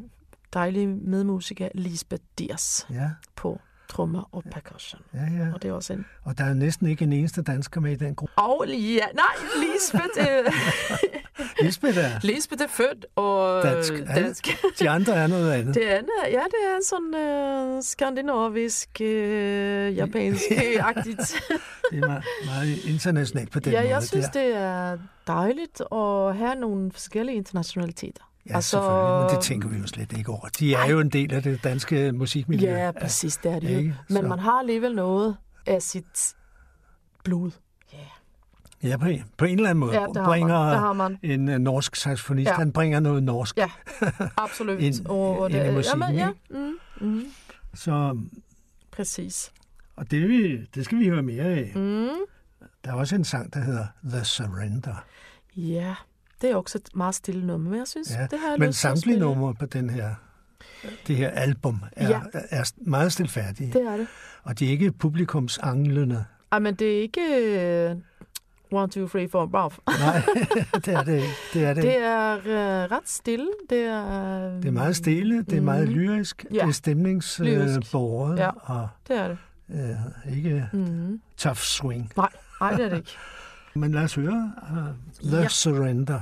[0.53, 5.03] dejlige medmusikere, Lisbeth Dias, Ja, på trommer og percussion.
[5.15, 5.53] ja, ja.
[5.55, 6.07] Og det er også en...
[6.23, 8.33] Og der er næsten ikke en eneste dansker med i den gruppe.
[8.39, 9.35] Og ja, nej,
[9.65, 10.53] Lisbeth, øh,
[11.65, 13.93] Lisbeth er Lisbeth er født og dansk.
[13.93, 14.49] øh, dansk.
[14.79, 15.75] De andre er noget andet.
[15.75, 21.43] Det andet, ja, det er sådan øh, skandinavisk, øh, japansk-agtigt.
[21.91, 23.91] Det er meget, meget internationalt på den ja, måde.
[23.95, 24.41] jeg synes, der.
[24.43, 28.23] det er dejligt at have nogle forskellige internationaliteter.
[28.49, 28.71] Ja, altså...
[28.71, 30.49] selvfølgelig, men det tænker vi jo slet ikke over.
[30.59, 32.71] De er jo en del af det danske musikmiljø.
[32.71, 33.79] Ja, præcis, det er det jo.
[33.79, 33.95] Ikke?
[34.09, 36.35] Men Så- man har alligevel noget af sit
[37.25, 37.51] blod.
[38.83, 40.71] Ja, på, en- på en eller anden måde Ja, det har bringer man.
[40.73, 41.19] Det har man.
[41.23, 42.55] en uh, norsk saxofonist, Ja.
[42.55, 43.57] han bringer noget norsk.
[43.57, 43.71] Ja,
[44.37, 44.81] absolut.
[44.81, 47.25] Ind- og ind i musikken, jamen, ja, mm, mm,
[47.75, 48.19] Så,
[48.93, 49.53] præcis.
[49.97, 51.73] og det, vil- det skal vi høre mere af.
[51.75, 52.09] Mm,
[52.85, 55.05] Der er også en sang, der hedder The Surrender.
[55.57, 55.95] ja,
[56.45, 59.19] det er også et meget stille nummer, men jeg synes, Ja, det jeg men samtlige
[59.19, 60.15] numre på den her,
[61.07, 62.21] det her album er, Ja.
[62.33, 63.73] er meget stilfærdige.
[63.73, 64.07] Det er det.
[64.43, 66.25] Og de er ikke publikumsanglende.
[66.53, 67.93] Ej, men det er ikke
[68.71, 69.79] uh, one, two, three, four, baf.
[70.01, 70.23] Nej,
[70.75, 71.29] det er det ikke.
[71.55, 71.83] Det er, det.
[71.83, 73.49] Det er uh, ret stille.
[73.71, 75.97] Det er, det er meget stille, det er meget Mhm.
[75.97, 76.59] lyrisk, Ja.
[76.61, 78.51] det er stemningsbåret Ja.
[78.63, 79.39] og det er det.
[79.75, 81.21] øh, ikke Mm.
[81.37, 82.13] tough swing.
[82.17, 82.29] Nej,
[82.61, 83.11] nej, det er det ikke.
[83.75, 84.79] Men lad os høre uh,
[85.29, 85.49] The Ja.
[85.49, 86.21] Surrender.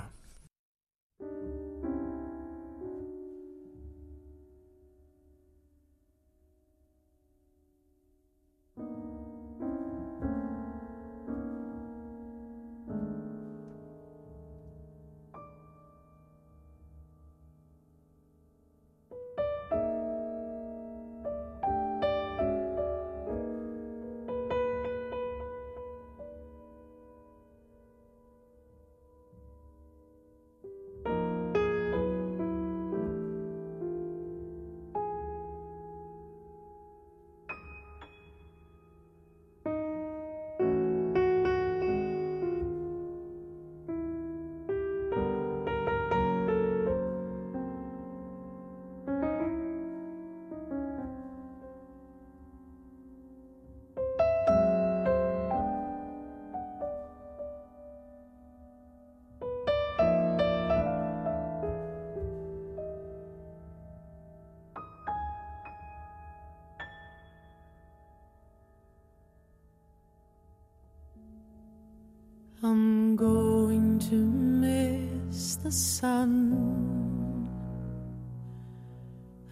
[75.72, 77.48] Sun.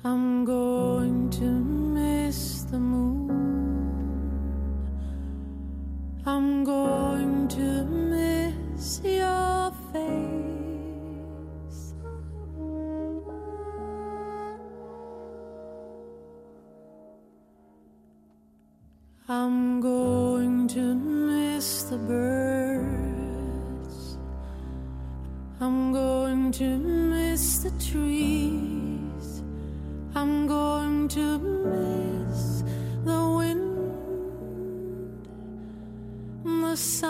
[0.05, 3.31] I'm going to miss the moon.
[6.27, 10.25] I'm going to miss your face.
[19.27, 22.20] I'm going to miss the birds.
[26.61, 29.43] To miss the trees.
[30.15, 32.63] I'm going to miss
[33.03, 33.65] the wind,
[36.45, 37.10] the silent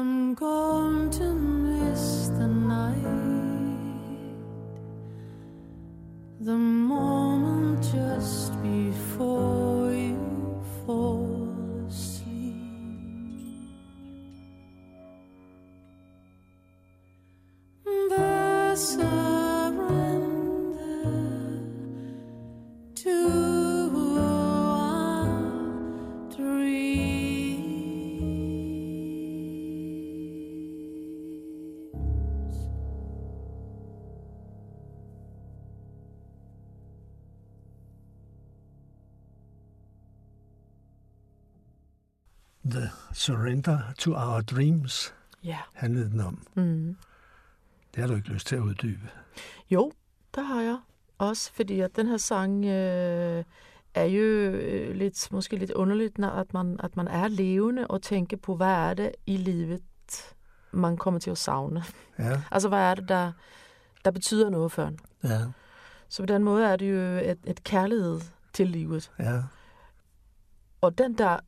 [0.00, 0.99] I'm gone.
[43.64, 45.14] Surrender to Our Dreams
[45.44, 45.58] Ja.
[45.74, 46.46] handlede den om.
[46.54, 46.96] Mm.
[47.94, 49.08] Det har du ikke lyst til at uddybe.
[49.70, 49.92] Jo,
[50.34, 50.78] der har jeg
[51.18, 53.44] også, fordi at den her sang øh,
[53.94, 58.02] er jo øh, lidt, måske lidt underligt, når at man, at man er levende og
[58.02, 59.82] tænker på, hvad er det i livet,
[60.72, 61.84] man kommer til at savne.
[62.18, 63.32] Ja, Altså, hvad er det, der,
[64.04, 64.98] der betyder noget for en?
[65.24, 65.40] ja,
[66.08, 68.20] Så på den måde er det jo et, et kærlighed
[68.52, 69.10] til livet.
[69.18, 69.42] ja.
[70.80, 71.38] Og den der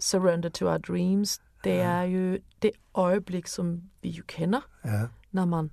[0.00, 1.76] surrender to our dreams, det Ja.
[1.76, 5.00] er jo det øjeblik, som vi jo kender, ja.
[5.32, 5.70] når man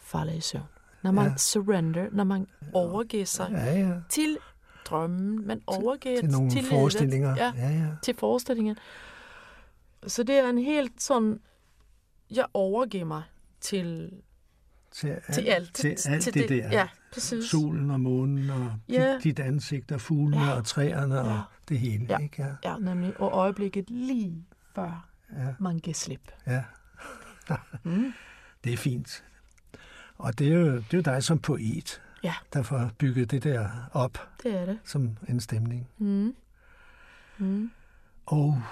[0.00, 0.62] falder i søvn.
[1.02, 1.36] Når man Ja.
[1.36, 3.94] surrender, når man overgiver sig Ja, ja.
[4.10, 4.38] til
[4.86, 6.70] drømmen, man overgiver Til nogle til livet.
[6.70, 7.36] forestillinger.
[7.36, 7.68] Ja, ja.
[7.70, 7.86] ja.
[8.02, 8.76] til forestillingen.
[10.06, 11.40] Så det er en helt sådan,
[12.30, 13.22] jeg overgiver mig
[13.60, 14.12] til,
[14.92, 15.74] Til, til alt.
[15.74, 16.68] Til alt det, der.
[16.70, 17.44] Ja, præcis.
[17.44, 19.14] Solen og månen og Ja.
[19.14, 20.52] dit, dit ansigt og fuglene Ja.
[20.52, 21.20] og træerne Ja.
[21.20, 22.06] og det hele.
[22.08, 22.18] Ja.
[22.18, 22.42] Ikke?
[22.42, 22.70] Ja.
[22.70, 23.20] Ja, nemlig.
[23.20, 24.44] Og øjeblikket lige
[24.74, 25.08] før
[25.38, 25.46] Ja.
[25.60, 26.32] man giver slip.
[26.46, 26.64] ja.
[27.84, 28.12] Mm.
[28.64, 29.24] Det er fint.
[30.18, 32.34] Og det er jo, det er jo dig som poet, Ja.
[32.52, 34.78] der får bygget det der op Det er det.
[34.84, 35.88] som en stemning.
[35.98, 36.34] Mm.
[37.38, 37.70] Mm.
[38.26, 38.62] Og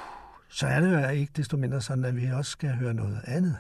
[0.49, 3.57] så er det jo ikke desto mindre sådan, at vi også skal høre noget andet.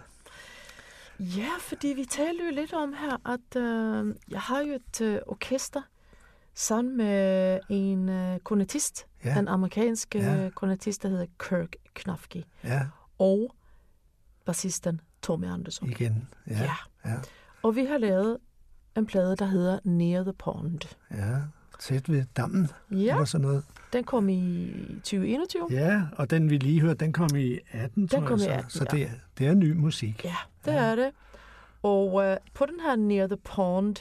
[1.21, 5.19] Ja, fordi vi taler jo lidt om her, at øh, jeg har jo et øh,
[5.27, 5.83] orkester
[6.55, 9.35] sammen med en øh, kornetist, Ja.
[9.35, 10.35] den amerikanske Ja.
[10.43, 10.51] ja.
[10.51, 12.87] kornetist, der hedder Kirk Knafke, Ja,
[13.19, 13.55] og
[14.45, 15.89] bassisten Tommy Andersson.
[15.91, 16.29] igen.
[16.47, 16.75] Ja, Ja.
[17.11, 17.17] ja,
[17.63, 18.39] Og vi har lavet
[18.97, 20.81] en plade, der hedder Near the Pond.
[21.11, 21.37] ja.
[21.79, 23.65] Tæt ved dammen, Ja, eller sådan noget.
[23.93, 25.67] den kom i 2021.
[25.71, 28.55] Ja, og den vi lige hørte, den kom i 18, Den tror kom i jeg.
[28.55, 28.97] 18, så så ja.
[28.97, 30.25] det, er, det er ny musik.
[30.25, 30.35] Ja,
[30.65, 31.11] det er det.
[31.83, 33.97] Og øh, på den her Near the Pond,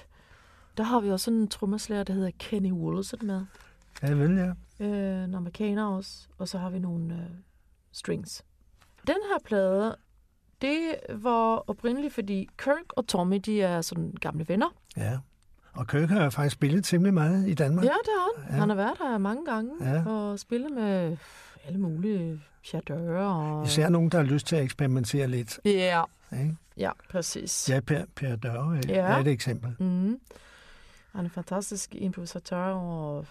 [0.77, 3.45] der har vi også sådan en trommeslager, der hedder Kenny Woolsey med.
[4.03, 4.37] Ja, vel,
[4.79, 4.85] ja.
[4.85, 7.19] øh, en amerikaner også, og så har vi nogle øh,
[7.91, 8.43] strings.
[9.07, 9.95] Den her plade,
[10.61, 10.79] det
[11.09, 14.67] var oprindeligt, fordi Kirk og Tommy, de er sådan gamle venner.
[14.97, 15.17] ja.
[15.77, 17.85] Og Kirk har faktisk spillet temmelig meget i Danmark.
[17.85, 18.53] Ja, det har han.
[18.53, 18.59] Ja.
[18.59, 20.05] Han har været der mange gange Ja.
[20.09, 21.17] og spillet med
[21.67, 23.25] alle mulige chadører.
[23.33, 23.65] Og...
[23.65, 25.59] Især nogen, der har lyst til at eksperimentere lidt.
[25.65, 26.55] Ja, Ikke?
[26.77, 27.69] ja, præcis.
[27.69, 28.93] Ja, Per, per Døre ja.
[28.93, 29.01] Ja.
[29.01, 29.75] er et eksempel.
[29.79, 30.19] Mm.
[31.11, 33.25] Han er en fantastisk improvisatør og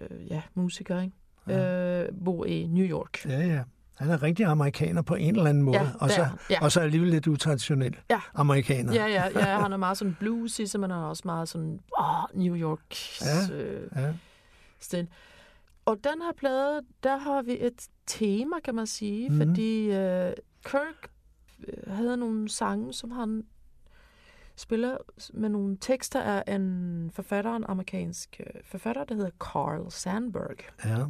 [0.00, 1.14] øh, ja, musiker, ikke?
[1.48, 2.02] Ja.
[2.02, 3.26] Øh, bor i New York.
[3.26, 3.62] Ja, ja.
[4.00, 6.28] Han er rigtig amerikaner på en eller anden måde, Ja, og, så.
[6.50, 6.58] Ja.
[6.62, 8.20] og så alligevel lidt utraditionel Ja.
[8.34, 8.92] amerikaner.
[8.94, 12.38] Ja, ja, ja, han er meget sådan bluesy, så man er også meget sådan åh,
[12.40, 14.12] New York Ja, øh, Ja,
[14.80, 15.08] stil.
[15.84, 19.36] Og den her plade, der har vi et tema, kan man sige, mm.
[19.38, 20.32] fordi øh,
[20.64, 21.10] Kirk
[21.68, 23.44] øh, havde nogle sange, som han
[24.56, 24.96] spiller
[25.34, 31.04] med nogle tekster af en forfatter, en amerikansk øh, forfatter, der hedder Carl Sandburg, ja.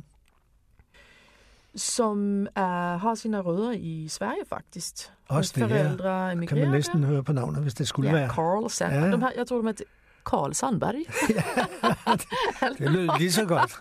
[1.76, 4.94] Som er, har sine rødder i Sverige faktisk.
[5.28, 5.66] Også Hans det, ja.
[5.84, 8.28] forældre Kan emigrerede man næsten høre på navnet, hvis det skulle Ja, være.
[8.30, 9.01] Carl Sandberg.
[9.02, 9.06] Ja.
[9.06, 9.16] Ja.
[9.16, 9.84] De her, jeg tror, de hedder
[10.24, 10.94] Carl Sandberg.
[12.78, 13.72] Det lød lige så godt.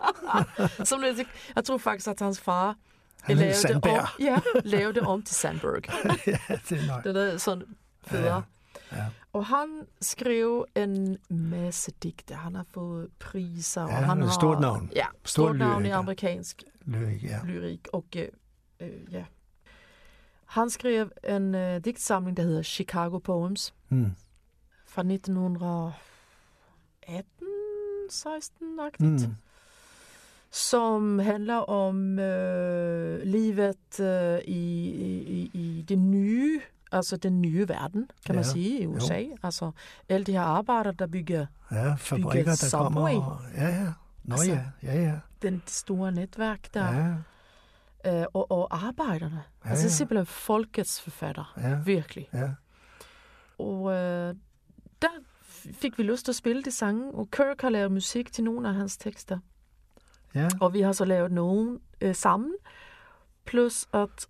[0.87, 2.75] Som lidt, jeg tror faktisk, at hans far
[3.21, 3.99] Han hed lavede Sandberg.
[3.99, 5.81] om, ja, lavede det om til Sandberg.
[6.27, 7.03] ja, det er nok.
[7.03, 7.63] det er sådan
[8.03, 8.43] federe.
[8.91, 9.05] Ja.
[9.33, 9.67] Og han
[10.01, 12.33] skrev en masse digte.
[12.35, 13.81] Han har fået priser.
[13.81, 14.91] og Ja, han han er har, et stort navn.
[14.95, 17.39] Ja, Stor stort navn i amerikansk Lyrik, ja.
[17.45, 17.87] lyrik.
[17.93, 18.27] Og øh,
[18.79, 19.25] øh, ja.
[20.45, 24.11] Han skrev en øh, digtsamling, der hedder Chicago Poems Mm.
[24.85, 27.47] fra 1918,
[28.11, 29.27] 16-agtigt.
[29.27, 29.35] Mm.
[30.51, 33.99] som handler om øh, livet
[34.47, 34.79] i,
[35.27, 36.61] i, i det nye,
[36.91, 38.89] altså den nye verden, kan man Ja, sige, i jo.
[38.95, 39.23] USA.
[39.43, 39.71] Altså
[40.09, 43.13] alle de her arbejdere, der bygger Ja, fabrikker, der Subway.
[43.13, 43.25] kommer.
[43.25, 43.87] Og, ja, ja.
[44.23, 45.19] Nå Altså, ja, ja, ja.
[45.41, 46.93] den store netværk der,
[48.05, 49.43] Ja, øh, og, og arbejderne.
[49.65, 49.89] Ja, altså ja.
[49.89, 51.79] simpelthen folkets forfatter, Ja.
[51.85, 52.29] virkelig.
[52.33, 52.49] ja.
[53.59, 54.35] Og øh,
[55.01, 55.07] der
[55.73, 58.67] fik vi lyst til at spille de sange, og Kirk har lavet musik til nogle
[58.69, 59.39] af hans tekster.
[60.35, 60.47] ja.
[60.61, 62.53] Og vi har så lavet nogen øh, sammen.
[63.45, 64.27] Plus at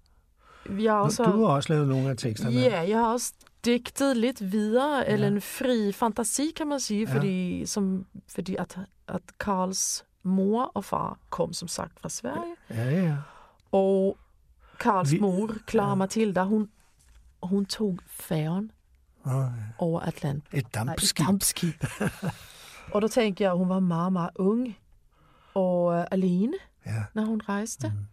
[0.69, 1.23] vi har også...
[1.23, 2.55] Du har også lavet nogle af teksterne.
[2.55, 3.33] Ja, jeg har også
[3.65, 5.13] digtet lidt videre, Ja.
[5.13, 7.15] eller en fri fantasi, kan man sige, Ja.
[7.15, 8.79] fordi, som, fordi at,
[9.09, 12.55] at Karls mor og far kom som sagt fra Sverige.
[12.69, 13.17] Ja, ja.
[13.71, 14.17] Og
[14.79, 15.95] Karls Vi- mor, Clara ja.
[15.95, 16.69] Matilda, hun,
[17.43, 18.71] hun tog færgen
[19.25, 19.47] Nå, ja.
[19.77, 20.57] over Atlanten.
[20.59, 21.19] Et Nej, dampskib.
[21.23, 21.83] et dampskib.
[22.93, 24.77] og der tænkte jeg, at hun var meget, meget ung
[25.53, 26.53] og øh, alene,
[26.85, 27.03] Ja.
[27.13, 27.87] når hun rejste.
[27.89, 28.05] Mm.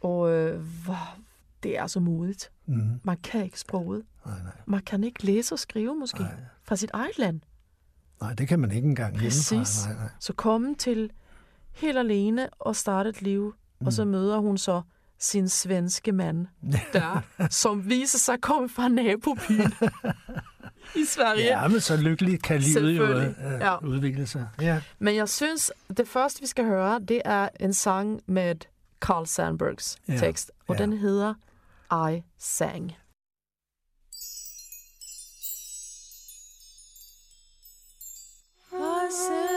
[0.00, 1.16] Og øh, hvor,
[1.62, 2.50] det er så modigt.
[2.66, 3.00] Mm.
[3.04, 4.04] Man kan ikke sproget.
[4.26, 4.52] Nej, nej.
[4.66, 6.34] Man kan ikke læse og skrive måske Nej.
[6.64, 7.40] fra sit eget land.
[8.20, 9.50] Nej, det kan man ikke engang Præcis.
[9.50, 9.88] hjemmefra.
[9.88, 10.08] Nej, nej.
[10.20, 11.10] Så komme til
[11.72, 13.86] helt alene og starte et liv, mm.
[13.86, 14.82] og så møder hun så
[15.18, 16.46] sin svenske mand
[16.92, 17.20] der,
[17.50, 19.72] som viser sig komme fra nabobyen
[20.96, 21.44] i Sverige.
[21.60, 23.84] Ja, men så lykkeligt kan livet jo øh, ja.
[23.84, 24.48] udvikle sig.
[24.60, 24.80] Ja.
[24.98, 28.54] Men jeg synes, det første vi skal høre, det er en sang med
[29.00, 30.82] Carl Sandburgs Ja, tekst, og ja.
[30.82, 31.34] den hedder
[32.10, 32.92] I Sang.
[39.06, 39.55] I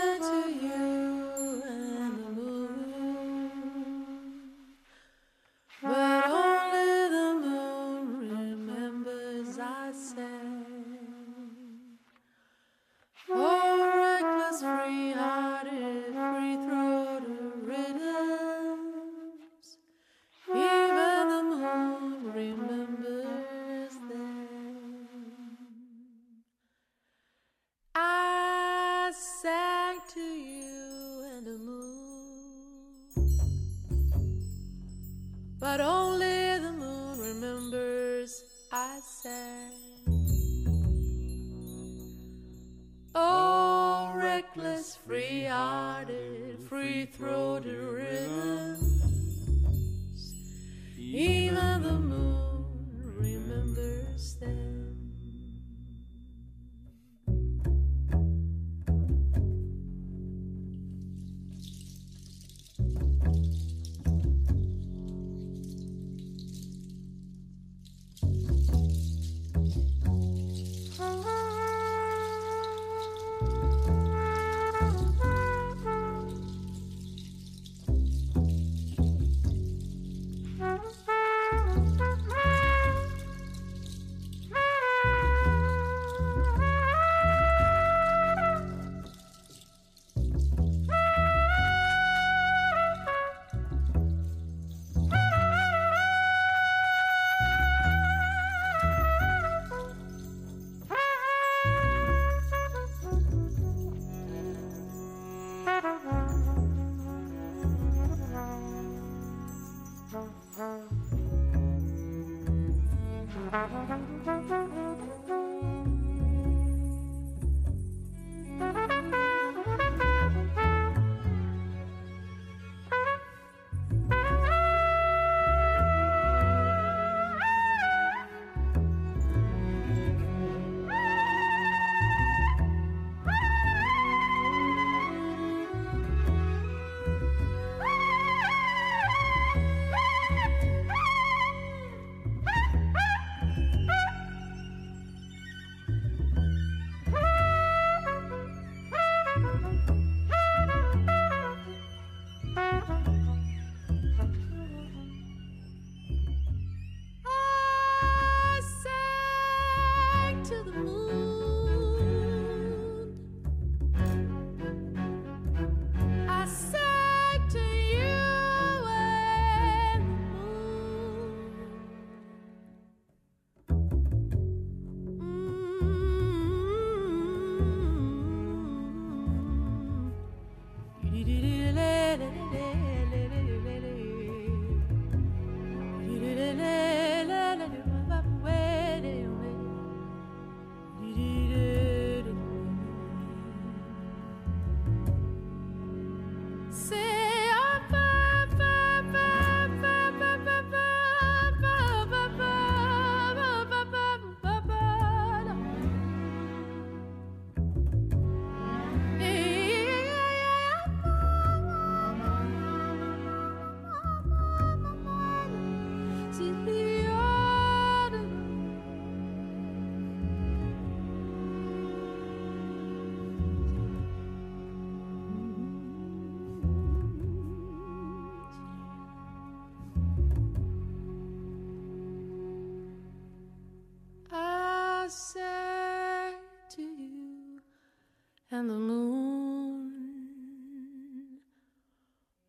[238.59, 239.93] and the moon.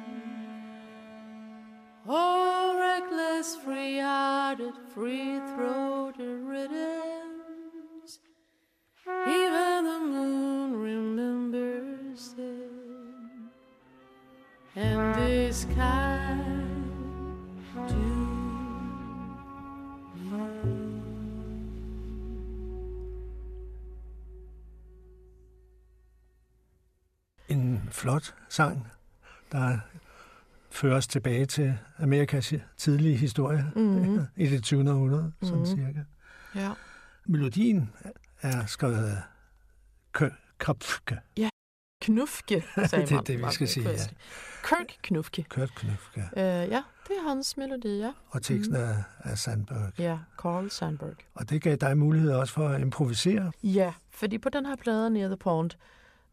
[2.06, 5.41] Oh, reckless, free-hearted, free-throated
[28.02, 28.88] flot sang,
[29.52, 29.78] der
[30.72, 34.26] fører os tilbage til Amerikas tidlige historie Mhm.
[34.36, 34.92] i det 20.
[34.92, 35.66] århundrede, sådan Mhm.
[35.66, 36.00] cirka.
[36.56, 36.72] Ja.
[37.26, 37.90] Melodien
[38.42, 39.18] er skrevet af
[40.14, 41.20] Kø- Krapfke.
[42.02, 43.96] Knufke, sagde Det er det, vi skal sige, ja.
[44.64, 45.46] Kirk Knufke.
[45.50, 46.22] Kurt Knufke.
[46.38, 48.12] Øh, ja, det er hans melodi, ja.
[48.30, 50.00] Og teksten er af Sandberg.
[50.00, 51.16] Ja, Carl Sandberg.
[51.34, 53.52] Og det gav dig mulighed også for at improvisere.
[53.64, 55.72] Ja, fordi på den her plade Near the Pond,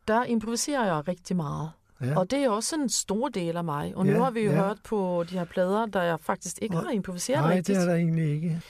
[0.09, 1.70] der improviserer jeg rigtig meget.
[2.01, 2.18] Ja.
[2.18, 3.93] Og det er også en stor del af mig.
[3.97, 4.56] Og nu Ja, har vi jo ja.
[4.66, 7.76] hørt på de her plader, der jeg faktisk ikke Og- har improviseret Nej, rigtigt.
[7.76, 8.60] det er der egentlig ikke.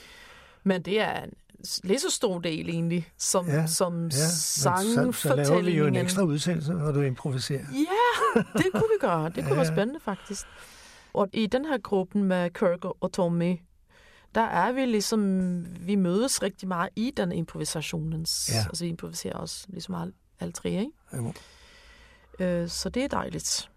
[0.63, 1.29] Men det er en
[1.83, 5.85] lige så stor del egentlig, som, Ja, som Ja, men så, så laver vi jo
[5.87, 7.65] en ekstra udsendelse, hvor du improviserer.
[7.73, 9.25] Ja, det kunne vi gøre.
[9.29, 9.55] Det kunne Ja.
[9.55, 10.45] være spændende faktisk.
[11.13, 13.55] Og i den her gruppen med Kirk og Tommy,
[14.35, 18.59] der er vi ligesom, vi mødes rigtig meget i den improvisationens, Ja.
[18.69, 20.91] altså vi improviserer også ligesom alle, alle tre, ikke?
[21.13, 21.33] Jo.
[22.39, 23.69] Øh, så det er dejligt.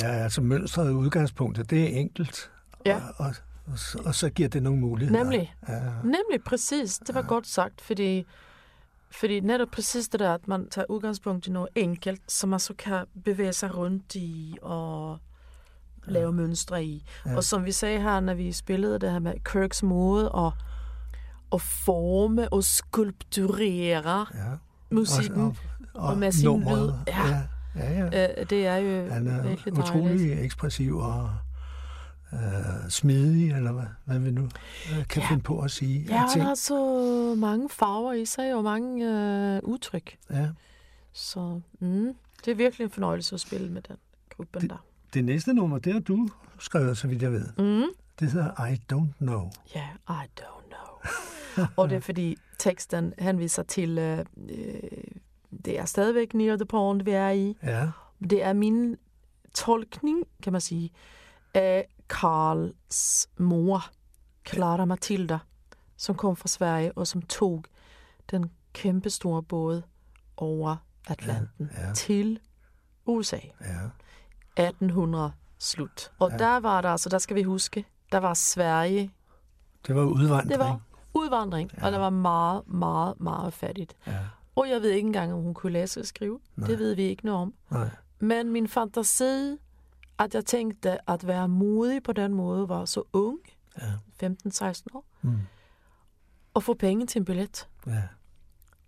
[0.00, 2.50] Ja, altså mønstret og udgangspunktet, det er enkelt.
[2.86, 2.96] Ja.
[2.96, 3.34] Og, og,
[3.72, 5.22] og, så, og så giver det nogle muligheder.
[5.22, 5.54] Nemlig.
[5.68, 6.98] Ja, Nemlig præcis.
[6.98, 7.26] Det var ja.
[7.26, 8.26] godt sagt, fordi,
[9.10, 12.74] fordi netop præcis det der, at man tager udgangspunkt i noget enkelt, som man så
[12.78, 15.18] kan bevæge sig rundt i og
[16.06, 17.06] lave mønstre i.
[17.26, 17.30] Ja.
[17.30, 17.36] Ja.
[17.36, 20.52] Og som vi sagde her, når vi spillede det her med Kirks måde og
[21.52, 24.56] at forme og skulpturere ja.
[24.94, 25.56] Musikken Og,
[25.94, 26.86] og, og med sin nummeret.
[27.06, 27.14] lyd.
[27.14, 27.28] Ja.
[27.28, 27.40] ja,
[27.76, 28.40] ja, ja.
[28.40, 30.40] Øh, det er jo Han er virkelig utrolig dejligt.
[30.40, 31.30] ekspressiv og
[32.32, 32.38] øh,
[32.90, 35.28] smidig, eller hvad, hvad vi nu øh, kan Ja.
[35.28, 36.06] finde på at sige.
[36.08, 36.44] Ja, ting.
[36.44, 39.06] har så mange farver i sig og mange
[39.56, 40.16] øh, udtryk.
[40.30, 40.48] ja.
[41.12, 42.14] Så mm,
[42.44, 43.96] det er virkelig en fornøjelse at spille med den
[44.36, 44.84] gruppen Det- der.
[45.14, 47.46] Det næste nummer, det har du skrevet, så vidt jeg ved.
[47.58, 47.84] Mm.
[48.20, 49.50] Det hedder I Don't Know.
[49.74, 49.80] Ja,
[50.10, 51.66] yeah, I don't know.
[51.76, 54.18] og det er fordi teksten henviser til, øh,
[54.48, 54.80] øh,
[55.64, 57.56] det er stadigvæk Near the Pond, vi er i.
[57.62, 57.90] Ja,
[58.30, 58.96] Det er min
[59.54, 60.90] tolkning, kan man sige,
[61.54, 63.84] af Karls mor,
[64.48, 65.38] Clara Matilda,
[65.96, 67.64] som kom fra Sverige og som tog
[68.30, 69.82] den kæmpe store båd
[70.36, 70.76] over
[71.08, 71.94] Atlanten Ja, ja.
[71.94, 72.40] til
[73.06, 73.38] USA.
[73.60, 73.80] ja.
[74.56, 76.12] 1800 slut.
[76.18, 76.36] Og ja.
[76.36, 79.10] der var der, altså der skal vi huske, der var Sverige,
[79.86, 80.50] Det var udvandring.
[80.50, 80.80] det var
[81.14, 81.86] udvandring, ja.
[81.86, 83.96] og der var meget, meget, meget fattigt.
[84.06, 84.18] Ja.
[84.56, 86.40] Og jeg ved ikke engang, om hun kunne læse og skrive.
[86.56, 86.68] Nej.
[86.68, 87.54] Det ved vi ikke noget om.
[87.70, 87.88] Nej.
[88.18, 89.56] Men min fantasi,
[90.18, 93.38] at jeg tænkte, at være modig på den måde, var så ung,
[93.80, 94.26] Ja.
[94.26, 95.38] 15-16 år, Mm.
[96.54, 97.68] og få penge til en billet.
[97.86, 98.02] Ja.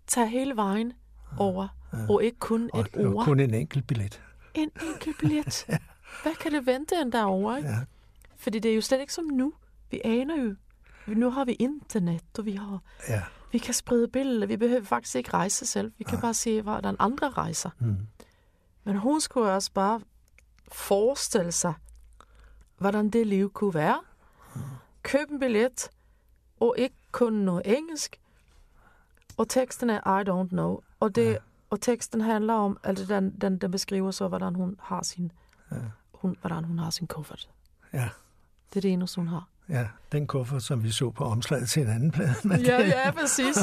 [0.07, 0.93] Tag hele vejen
[1.37, 1.97] over, Ja.
[2.09, 3.25] og ikke kun Og, et ord.
[3.25, 4.21] kun en enkelt billet.
[4.53, 5.65] En enkelt billet.
[6.23, 7.57] Hvad kan det vente end derovre?
[7.57, 7.69] Ikke?
[7.69, 7.77] Ja.
[8.37, 9.53] Fordi det er jo slet ikke som nu.
[9.91, 10.55] Vi aner jo,
[11.15, 12.79] nu har vi internet, og vi har
[13.09, 13.23] Ja.
[13.51, 14.47] vi kan sprede billeder.
[14.47, 15.91] Vi behøver faktisk ikke rejse selv.
[15.97, 17.69] Vi kan bare se, hvordan andre rejser.
[17.79, 18.07] Mm.
[18.83, 20.01] Men hun skulle også bare
[20.71, 21.73] forestille sig,
[22.77, 23.99] hvordan det liv kunne være.
[25.03, 25.89] Køb en billet,
[26.59, 28.19] og ikke kun noget engelsk.
[29.37, 30.79] Og teksten er I don't know.
[30.99, 31.37] Og, det, ja.
[31.69, 35.31] og teksten handler om, altså den, den, den beskriver så, hvordan hun har sin,
[35.71, 35.75] Ja.
[36.13, 37.49] hun, hvordan hun har sin kuffert.
[37.93, 38.09] Ja.
[38.69, 39.47] Det er det eneste, hun har.
[39.69, 42.33] Ja, den kuffert, som vi så på omslaget til en anden plade.
[42.47, 43.55] Men Ja, det- ja, præcis.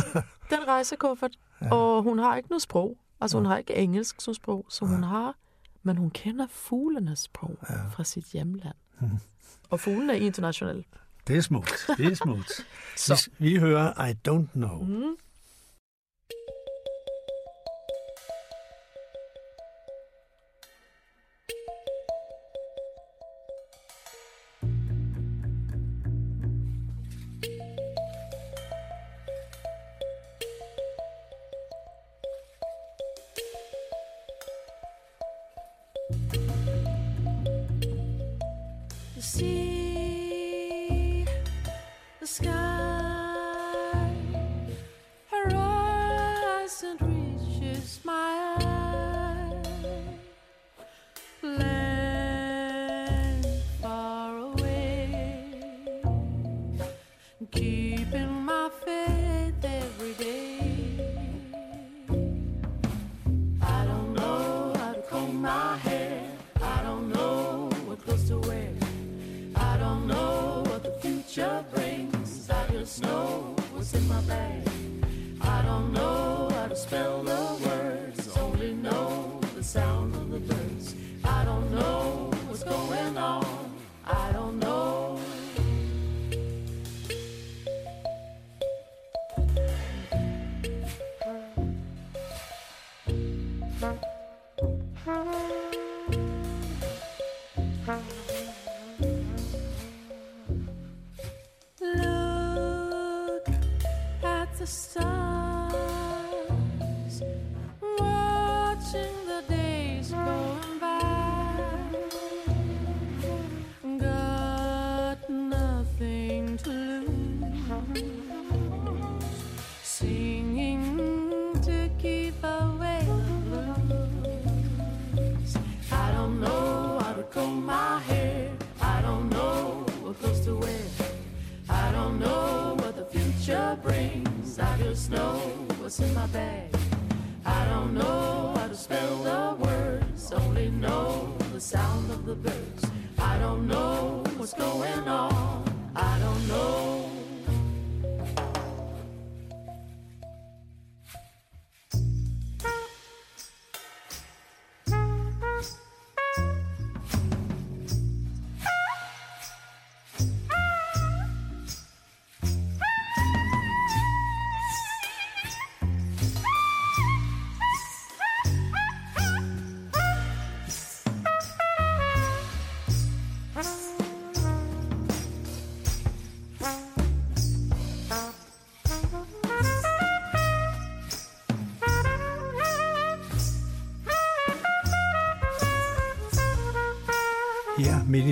[0.50, 1.38] Den rejsekuffert.
[1.62, 1.74] Ja.
[1.74, 2.96] Og hun har ikke noget sprog.
[3.20, 5.34] Altså, hun har ikke engelsk som sprog, som hun har.
[5.82, 7.74] Men hun kender fuglenes sprog ja.
[7.88, 8.74] fra sit hjemland.
[9.00, 9.18] Mhm.
[9.70, 10.84] Og fuglen er international.
[11.26, 11.90] Det er smukt.
[11.96, 12.66] Det er smukt.
[12.96, 13.30] Så.
[13.38, 14.82] Vi, vi hører I Don't Know.
[14.84, 15.16] Mm.
[39.32, 39.73] The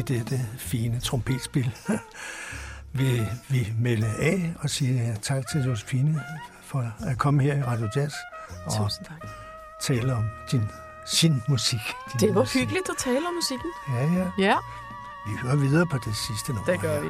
[0.03, 1.71] I dette fine trompetspil
[2.99, 6.23] vil vi melde af og sige tak til Josefine
[6.63, 8.15] for at komme her i Radio Jazz
[8.67, 9.29] og Tusind tak.
[9.83, 10.63] tale om din,
[11.07, 11.79] sin musik.
[12.13, 12.61] Din Det var musik.
[12.61, 13.71] hyggeligt at tale om musikken.
[13.89, 14.31] Ja, ja.
[14.39, 14.57] Ja,
[15.27, 16.73] Vi hører videre på det sidste nummer.
[16.73, 17.09] det gør vi.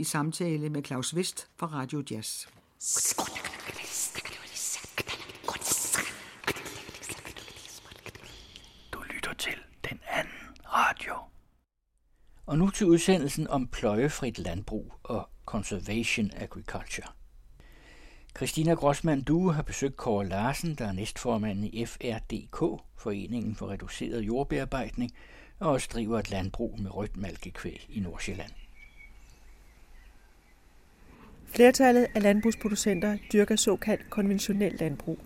[0.00, 2.46] I samtale med Claus Vest fra Radio Jazz.
[8.92, 9.58] Du lytter til
[9.90, 11.14] den anden radio.
[12.46, 17.08] Og nu til udsendelsen om pløjefrit landbrug og conservation agriculture.
[18.36, 24.22] Christina Grossmann Due har besøgt Kåre Larsen, der er næstformanden i FRDK, Foreningen for Reduceret
[24.22, 25.12] Jordbearbejdning,
[25.58, 28.52] og også driver et landbrug med rødt malkekvæg i Nordsjælland.
[31.48, 35.18] Flertallet af landbrugsproducenter dyrker såkaldt konventionel landbrug,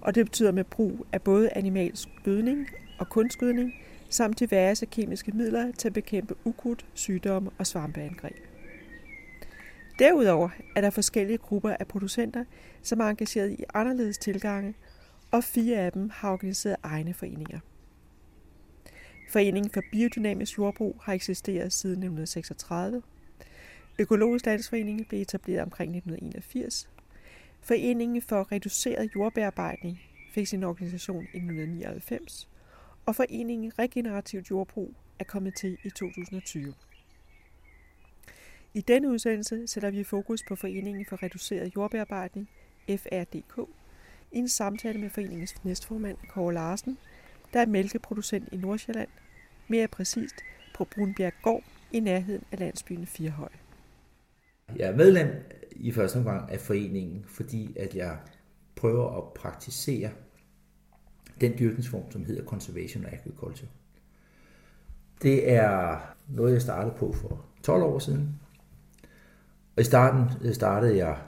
[0.00, 2.68] og det betyder med brug af både animalsk gødning
[2.98, 3.72] og kunstgødning,
[4.08, 8.36] samt diverse kemiske midler til at bekæmpe ukrudt, sygdomme og svampeangreb.
[9.98, 12.44] Derudover er der forskellige grupper af producenter,
[12.82, 14.74] som er engageret i anderledes tilgange,
[15.30, 17.58] og fire af dem har organiseret egne foreninger.
[19.30, 23.02] Foreningen for Biodynamisk Jordbrug har eksisteret siden 1936.
[23.98, 26.88] Økologisk Landsforening blev etableret omkring 1981.
[27.60, 30.00] Foreningen for Reduceret Jordbearbejdning
[30.30, 32.48] fik sin organisation i 1999.
[33.06, 36.74] Og Foreningen Regenerativt Jordbrug er kommet til i 2020.
[38.74, 42.48] I denne udsendelse sætter vi fokus på Foreningen for Reduceret Jordbearbejdning,
[42.88, 43.68] FRDK,
[44.32, 46.98] i en samtale med foreningens næstformand, Kåre Larsen,
[47.52, 49.08] der er mælkeproducent i Nordsjælland,
[49.68, 50.34] mere præcist
[50.74, 53.48] på Brunbjerg Gård i nærheden af landsbyen Firhøj.
[54.76, 55.28] Jeg er medlem
[55.70, 58.18] i første omgang af foreningen, fordi at jeg
[58.76, 60.10] prøver at praktisere
[61.40, 63.68] den dyrkningsform, som hedder Conservation Agriculture.
[65.22, 65.98] Det er
[66.28, 68.40] noget, jeg startede på for 12 år siden.
[69.76, 71.18] Og i starten øh, startede jeg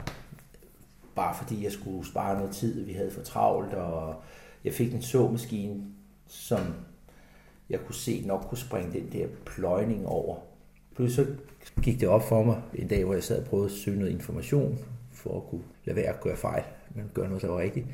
[1.15, 4.21] bare fordi jeg skulle spare noget tid, vi havde for travlt, og
[4.63, 5.83] jeg fik en såmaskine,
[6.27, 6.59] som
[7.69, 10.37] jeg kunne se nok kunne springe den der pløjning over.
[10.99, 11.27] Pludselig
[11.65, 13.99] så gik det op for mig en dag, hvor jeg sad og prøvede at søge
[13.99, 14.79] noget information,
[15.11, 16.63] for at kunne lade være at gøre fejl,
[16.95, 17.85] men gøre noget, der var rigtigt.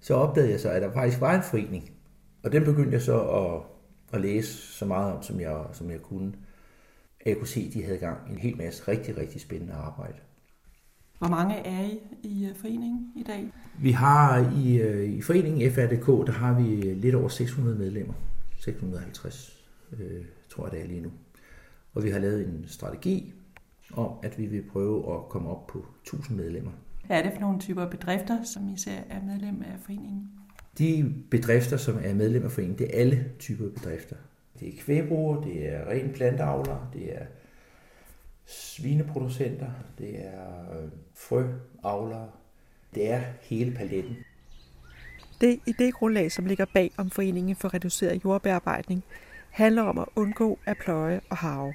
[0.00, 1.90] Så opdagede jeg så, at der faktisk var en forening,
[2.42, 3.62] og den begyndte jeg så at,
[4.12, 6.32] at læse så meget om, som jeg, som jeg kunne.
[7.26, 10.18] Jeg kunne se, at de havde gang en hel masse rigtig, rigtig spændende arbejde.
[11.18, 13.52] Hvor mange er I i øh, foreningen i dag?
[13.80, 18.14] Vi har i, øh, i foreningen FRDK, der har vi lidt over 600 medlemmer.
[18.58, 21.10] 650, øh, tror jeg det er lige nu.
[21.94, 23.32] Og vi har lavet en strategi
[23.92, 26.70] om, at vi vil prøve at komme op på 1000 medlemmer.
[27.06, 30.30] Hvad er det for nogle typer bedrifter, som I ser er medlem af foreningen?
[30.78, 34.16] De bedrifter, som er medlem af foreningen, det er alle typer bedrifter.
[34.60, 37.24] Det er kvægbrugere, det er ren planteavler, det er
[38.46, 42.28] svineproducenter, det er øh, frøavlere,
[42.94, 44.16] det er hele paletten.
[45.40, 49.04] Det idégrundlag, som ligger bag om Foreningen for Reduceret Jordbearbejdning,
[49.54, 51.74] handler om at undgå at pløje og harve.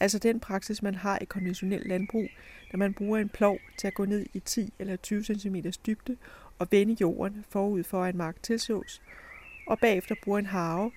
[0.00, 2.28] Altså den praksis, man har i konventionel landbrug,
[2.72, 6.16] når man bruger en plov til at gå ned i 10 eller 20 cm dybde
[6.58, 9.02] og vende jorden forud for at en mark tilsås,
[9.66, 10.90] og bagefter bruger en harve,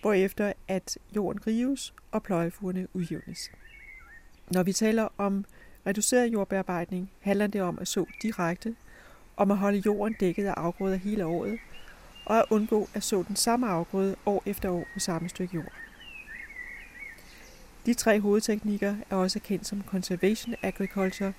[0.00, 3.50] hvorefter at jorden rives og pløjefurene udjævnes.
[4.50, 5.44] Når vi taler om
[5.86, 8.76] reduceret jordbearbejdning, handler det om at så direkte,
[9.36, 11.58] om at holde jorden dækket af afgrøder hele året,
[12.24, 15.72] og at undgå at så den samme afgrøde år efter år på samme stykke jord.
[17.86, 21.32] De tre hovedteknikker er også kendt som Conservation Agriculture,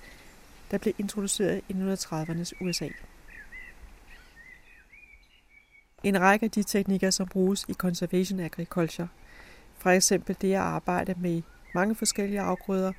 [0.70, 2.88] der blev introduceret i 1930'ernes USA.
[6.02, 9.08] En række af de teknikker, som bruges i Conservation Agriculture,
[9.78, 11.42] for eksempel det at arbejde med
[11.74, 12.92] mange forskellige afgrøder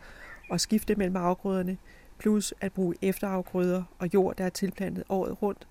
[0.49, 1.77] og skifte mellem afgrøderne,
[2.17, 5.67] plus at bruge efterafgrøder og jord, der er tilplantet året rundt,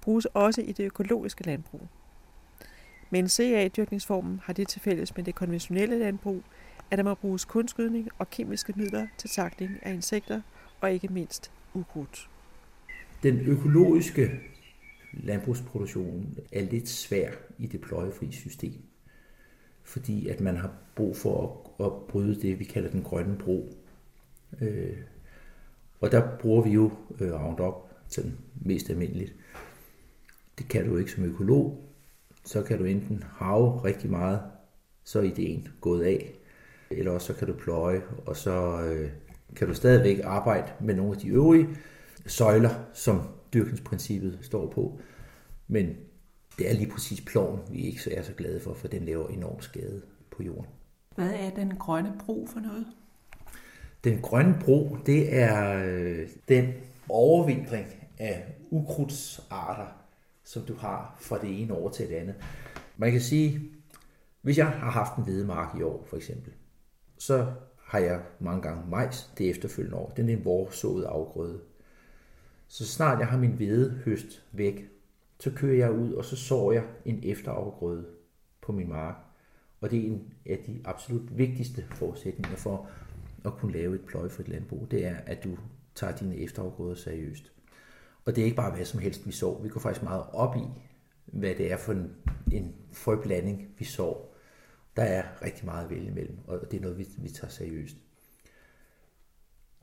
[0.00, 1.88] bruges også i det økologiske landbrug.
[3.10, 6.42] Men CA-dyrkningsformen har det til fælles med det konventionelle landbrug,
[6.90, 10.40] at der må bruges kunstgødning og kemiske midler til takling af insekter
[10.80, 12.28] og ikke mindst ukrudt.
[13.22, 14.30] Den økologiske
[15.12, 18.82] landbrugsproduktion er lidt svær i det pløjefri system,
[19.84, 23.76] fordi at man har brug for at, at bryde det, vi kalder den grønne bro.
[24.60, 24.96] Øh,
[26.00, 26.90] og der bruger vi jo
[27.20, 27.74] øh, Roundup
[28.08, 29.34] sådan mest almindeligt.
[30.60, 31.84] Det kan du ikke som økolog.
[32.44, 34.40] Så kan du enten have rigtig meget,
[35.04, 36.32] så er ideen gået af.
[36.90, 39.10] Eller også så kan du pløje, og så øh,
[39.56, 41.68] kan du stadigvæk arbejde med nogle af de øvrige
[42.26, 43.22] søjler, som
[43.54, 45.00] dyrkningsprincippet står på.
[45.68, 45.96] Men
[46.58, 49.60] det er lige præcis ploven, vi ikke er så glade for, for den laver enorm
[49.60, 50.66] skade på jorden.
[51.14, 52.86] Hvad er den grønne bro for noget?
[54.04, 56.72] Den grønne bro, det er øh, den
[57.08, 57.86] overvintring
[58.18, 59.99] af ukrudtsarter,
[60.50, 62.34] som du har fra det ene år til det andet.
[62.96, 63.70] Man kan sige,
[64.42, 66.52] hvis jeg har haft en hvedemark i år, for eksempel,
[67.18, 70.12] så har jeg mange gange majs det efterfølgende år.
[70.16, 71.60] Den er en vorsået afgrøde.
[72.68, 74.88] Så snart jeg har min hvedehøst væk,
[75.40, 78.06] så kører jeg ud, og så sår jeg en efterafgrøde
[78.60, 79.16] på min mark.
[79.80, 82.88] Og det er en af de absolut vigtigste forudsætninger for
[83.44, 85.56] at kunne lave et pløjefrit landbrug, det er, at du
[85.94, 87.52] tager dine efterafgrøder seriøst.
[88.30, 89.62] Og det er ikke bare hvad som helst, vi sår.
[89.62, 90.64] Vi går faktisk meget op i,
[91.26, 92.14] hvad det er for en,
[92.52, 94.36] en frøblanding, vi sår.
[94.96, 97.96] Der er rigtig meget at vælge imellem, og det er noget, vi, vi tager seriøst.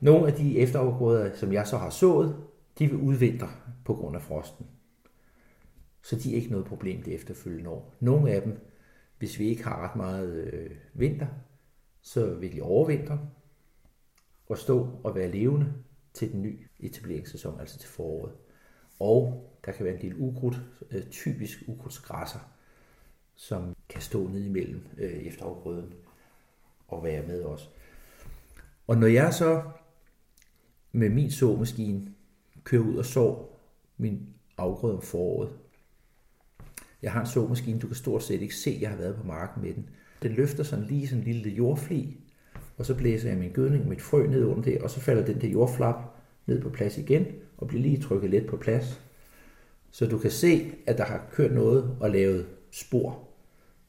[0.00, 2.36] Nogle af de efterafgrøder, som jeg så har sået,
[2.78, 3.48] de vil udvintre
[3.84, 4.66] på grund af frosten.
[6.02, 7.94] Så de er ikke noget problem det efterfølgende år.
[8.00, 8.60] Nogle af dem,
[9.18, 11.26] hvis vi ikke har ret meget øh, vinter,
[12.00, 13.20] så vil de overvintre
[14.48, 15.74] og stå og være levende
[16.12, 18.32] til den nye etableringssæson, altså til foråret.
[19.00, 22.38] Og der kan være en del ukrudt, øh, typisk ukrudtsgræsser,
[23.34, 25.94] som kan stå ned imellem øh, efterafgrøden
[26.88, 27.70] og være med os.
[28.86, 29.62] Og når jeg så
[30.92, 32.14] med min såmaskine
[32.64, 33.60] kører ud og sår
[33.96, 35.50] min afgrøde om foråret,
[37.02, 39.26] jeg har en såmaskine, du kan stort set ikke se, at jeg har været på
[39.26, 39.88] marken med den.
[40.22, 42.20] Den løfter sådan lige sådan en lille jordfli,
[42.76, 45.40] og så blæser jeg min gødning mit frø ned under det, og så falder den
[45.40, 46.17] der jordflap
[46.48, 47.26] ned på plads igen,
[47.58, 49.00] og bliver lige trykket lidt på plads.
[49.90, 53.28] Så du kan se, at der har kørt noget og lavet spor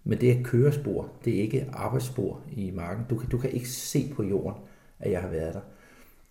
[0.04, 3.06] Men det er kørespor, det er ikke arbejdsspor i marken.
[3.10, 4.62] Du kan, du kan ikke se på jorden,
[5.00, 5.62] at jeg har været der.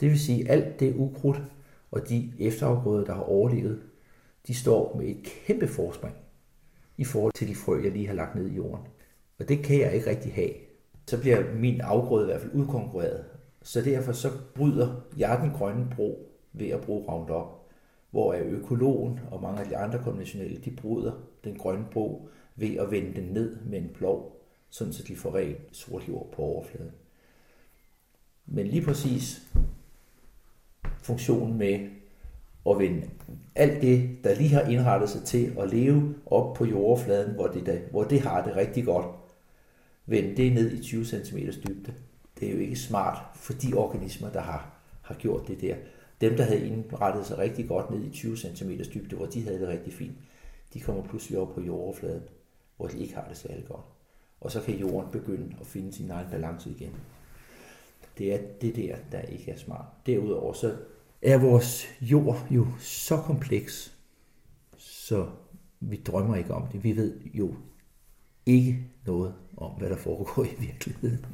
[0.01, 1.43] Det vil sige, at alt det ukrudt
[1.91, 3.83] og de efterafgrøder, der har overlevet,
[4.47, 6.15] de står med et kæmpe forspring
[6.97, 8.87] i forhold til de frø, jeg lige har lagt ned i jorden.
[9.39, 10.51] Og det kan jeg ikke rigtig have.
[11.07, 13.25] Så bliver min afgrøde i hvert fald udkonkurreret.
[13.69, 17.47] Så derfor så bryder jeg den grønne bro ved at bruge Roundup,
[18.11, 21.12] hvor økologen og mange af de andre konventionelle, de bryder
[21.45, 24.40] den grønne bro ved at vende den ned med en plov,
[24.70, 26.90] sådan så de får rent sort jord på overfladen.
[28.47, 29.43] Men lige præcis
[31.03, 31.89] funktionen med
[32.70, 33.11] at vende
[33.55, 37.66] alt det, der lige har indrettet sig til at leve op på jordoverfladen, hvor det,
[37.66, 39.07] der, hvor det har det rigtig godt,
[40.07, 41.95] vende det ned i 20 cm dybde.
[42.40, 45.77] Det er jo ikke smart for de organismer, der har, har gjort det der.
[46.20, 49.60] Dem, der havde indrettet sig rigtig godt ned i 20 cm dybde, hvor de havde
[49.60, 50.16] det rigtig fint,
[50.74, 52.23] de kommer pludselig op på jordoverfladen,
[52.77, 53.85] hvor de ikke har det særlig godt.
[54.40, 56.93] Og så kan jorden begynde at finde sin egen balance igen.
[58.19, 59.85] Det er det der, der ikke er smart.
[60.06, 60.77] Derudover så
[61.23, 63.98] er vores jord jo så kompleks,
[64.77, 65.28] så
[65.81, 66.85] vi drømmer ikke om det.
[66.85, 67.55] Vi ved jo
[68.47, 71.27] ikke noget om, hvad der foregår i virkeligheden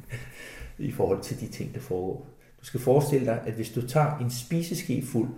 [0.77, 2.27] i forhold til de ting, der foregår.
[2.59, 5.29] Du skal forestille dig, at hvis du tager en spiseske fuld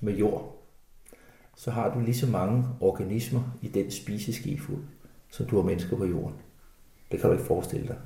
[0.00, 0.62] med jord,
[1.56, 4.84] så har du lige så mange organismer i den spiseske fuld,
[5.30, 6.34] som du har mennesker på jorden.
[7.12, 7.96] Det kan du ikke forestille dig.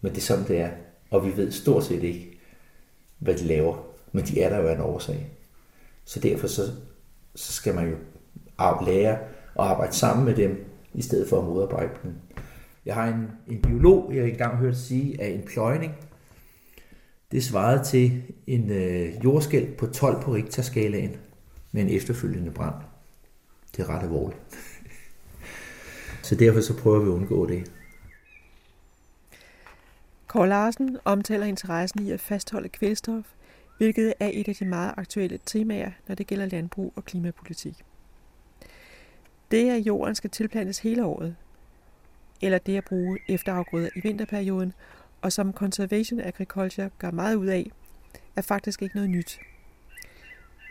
[0.00, 0.70] Men det er sådan, det er.
[1.10, 2.38] Og vi ved stort set ikke,
[3.18, 3.76] hvad de laver.
[4.12, 5.30] Men de er der jo af en årsag.
[6.04, 6.62] Så derfor så,
[7.34, 7.96] så skal man jo
[8.86, 10.64] lære at arbejde sammen med dem,
[10.94, 12.14] i stedet for at modarbejde dem.
[12.88, 15.92] Jeg har en, en biolog, jeg har engang hørt sige, at en pløjning,
[17.32, 21.16] det svarede til en øh, jordskæld på 12 på Richter-skalaen
[21.72, 22.74] med en efterfølgende brand.
[23.76, 24.40] Det er ret alvorligt.
[26.22, 27.72] så derfor så prøver vi at undgå det.
[30.26, 33.24] Kåre Larsen omtaler interessen i at fastholde kvælstof,
[33.78, 37.84] hvilket er et af de meget aktuelle temaer, når det gælder landbrug og klimapolitik.
[39.50, 41.36] Det, at jorden skal tilplantes hele året,
[42.40, 44.72] eller det at bruge efterafgrøder i vinterperioden,
[45.22, 47.70] og som Conservation Agriculture gør meget ud af,
[48.36, 49.40] er faktisk ikke noget nyt.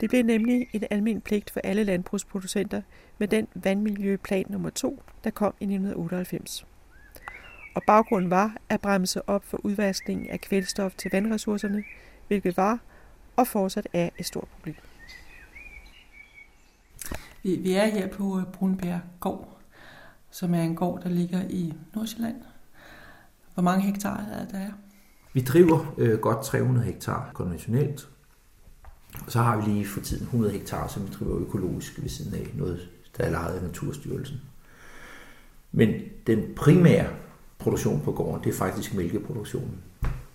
[0.01, 2.81] Det blev nemlig en almindelig pligt for alle landbrugsproducenter
[3.17, 6.65] med den vandmiljøplan nummer 2, der kom i 1998.
[7.75, 11.83] Og baggrunden var at bremse op for udvaskningen af kvælstof til vandressourcerne,
[12.27, 12.79] hvilket var
[13.35, 14.75] og fortsat er et stort problem.
[17.43, 19.56] Vi, vi er her på Brunbjerg Gård,
[20.31, 22.35] som er en gård, der ligger i Nordsjælland.
[23.53, 24.71] Hvor mange hektar er der?
[25.33, 28.09] Vi driver øh, godt 300 hektar konventionelt,
[29.25, 32.33] og så har vi lige for tiden 100 hektar, som vi driver økologisk ved siden
[32.33, 34.41] af, noget der er lejet af Naturstyrelsen.
[35.71, 37.07] Men den primære
[37.59, 39.83] produktion på gården, det er faktisk mælkeproduktionen.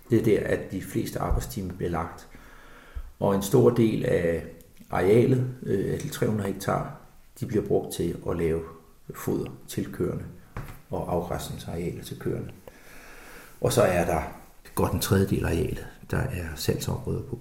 [0.09, 2.27] Det er der, at de fleste arbejdstimer bliver lagt.
[3.19, 4.45] Og en stor del af
[4.89, 6.95] arealet, øh, de 300 hektar,
[7.39, 8.61] de bliver brugt til at lave
[9.15, 10.25] foder til køerne
[10.89, 12.51] og afgræsningsarealer til køerne.
[13.61, 14.21] Og så er der
[14.75, 17.39] godt en tredjedel af arealet, der er salgsområder på.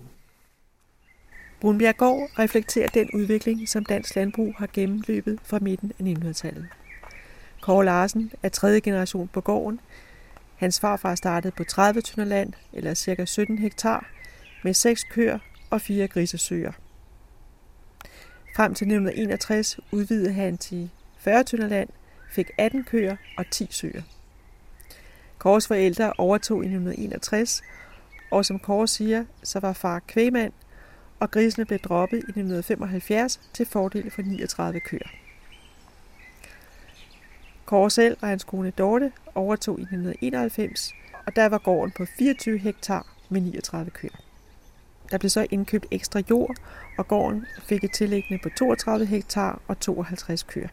[1.61, 6.67] Brunbjerggård reflekterer den udvikling, som dansk landbrug har gennemløbet fra midten af 1900-tallet.
[7.61, 9.81] Kåre Larsen er tredje generation på gården.
[10.57, 13.25] Hans farfar startede på 30 tønder land, eller ca.
[13.25, 14.07] 17 hektar,
[14.65, 15.39] med seks køer
[15.71, 16.73] og fire grisesøer.
[18.57, 20.91] Frem til 1961 udvidede han til
[21.23, 21.89] 40 tønder land,
[22.31, 24.03] fik 18 køer og 10 søer.
[25.39, 27.63] Kåres forældre overtog i 1961,
[28.31, 30.53] og som Kåre siger, så var far kvægmand,
[31.21, 35.09] og grisene blev droppet i 1975 til fordel for 39 køer.
[37.65, 40.93] Kåre selv og hans kone Dorte overtog i 1991,
[41.27, 44.23] og der var gården på 24 hektar med 39 køer.
[45.11, 46.57] Der blev så indkøbt ekstra jord,
[46.99, 50.69] og gården fik et tillæggende på 32 hektar og 52 køer.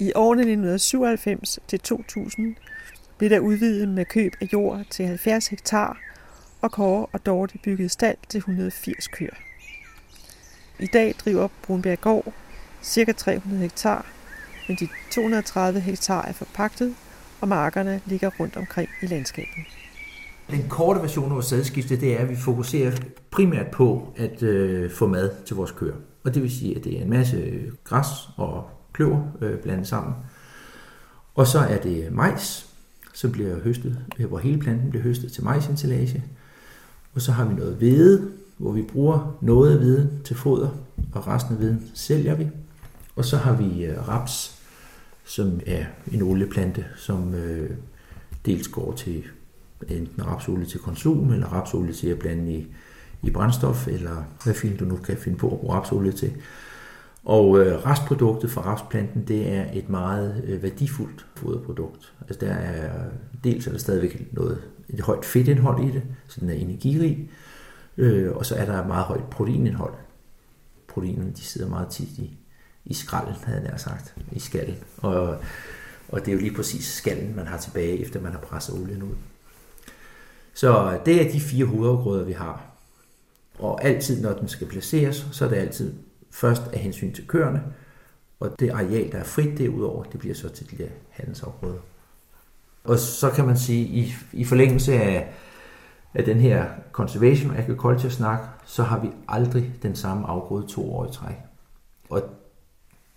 [0.00, 2.54] I årene 1997 til 2000
[3.18, 5.98] blev der udvidet med køb af jord til 70 hektar,
[6.60, 9.34] og Kåre og Dorte byggede stald til 180 køer.
[10.78, 12.32] I dag driver Brunberg Gård
[12.84, 13.12] ca.
[13.12, 14.06] 300 hektar,
[14.68, 16.94] men de 230 hektar er forpagtet,
[17.40, 19.64] og markerne ligger rundt omkring i landskabet.
[20.50, 22.92] Den korte version af vores sædskifte, det er, at vi fokuserer
[23.30, 25.94] primært på at øh, få mad til vores køer.
[26.24, 28.06] Og det vil sige, at det er en masse græs
[28.36, 28.64] og
[28.98, 30.14] kløver øh, blandet sammen.
[31.34, 32.66] Og så er det majs,
[33.14, 36.24] som bliver høstet, øh, hvor hele planten bliver høstet til majsinstallage.
[37.14, 40.68] Og så har vi noget hvede, hvor vi bruger noget af hveden til foder,
[41.12, 42.48] og resten af hveden sælger vi.
[43.16, 44.62] Og så har vi øh, raps,
[45.24, 47.70] som er en olieplante, som øh,
[48.46, 49.24] dels går til
[49.88, 52.66] enten rapsolie til konsum, eller rapsolie til at blande i,
[53.22, 56.32] i brændstof, eller hvad fint du nu kan finde på at bruge rapsolie til.
[57.28, 62.12] Og øh, restproduktet fra rapsplanten, det er et meget øh, værdifuldt foderprodukt.
[62.20, 63.04] Altså der er,
[63.44, 67.30] dels er der stadigvæk noget, et højt fedtindhold i det, så den er energirig,
[67.96, 69.94] øh, og så er der et meget højt proteinindhold.
[70.86, 72.36] Proteinerne, de sidder meget tit i,
[72.84, 74.76] i skralden, havde jeg sagt, i skallen.
[74.98, 75.36] Og,
[76.08, 79.02] og det er jo lige præcis skallen, man har tilbage, efter man har presset olien
[79.02, 79.14] ud.
[80.54, 82.62] Så det er de fire hovedafgrøder, vi har.
[83.58, 85.94] Og altid, når den skal placeres, så er det altid
[86.40, 87.62] først af hensyn til køerne,
[88.40, 91.78] og det areal, der er frit derudover, det bliver så til de der handelsområder.
[92.84, 95.34] Og så kan man sige, i, i forlængelse af,
[96.14, 101.06] af den her conservation agriculture snak, så har vi aldrig den samme afgrøde to år
[101.06, 101.36] i træk.
[102.10, 102.22] Og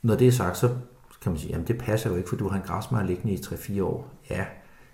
[0.02, 0.68] når det er sagt, så
[1.22, 3.38] kan man sige, jamen det passer jo ikke, for du har en græsmark liggende i
[3.38, 4.14] 3-4 år.
[4.30, 4.46] Ja,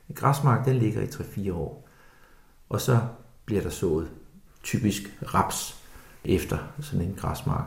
[0.09, 1.87] en græsmark, den ligger i 3-4 år.
[2.69, 2.99] Og så
[3.45, 4.11] bliver der sået
[4.63, 5.01] typisk
[5.33, 5.83] raps
[6.25, 7.65] efter sådan en græsmark.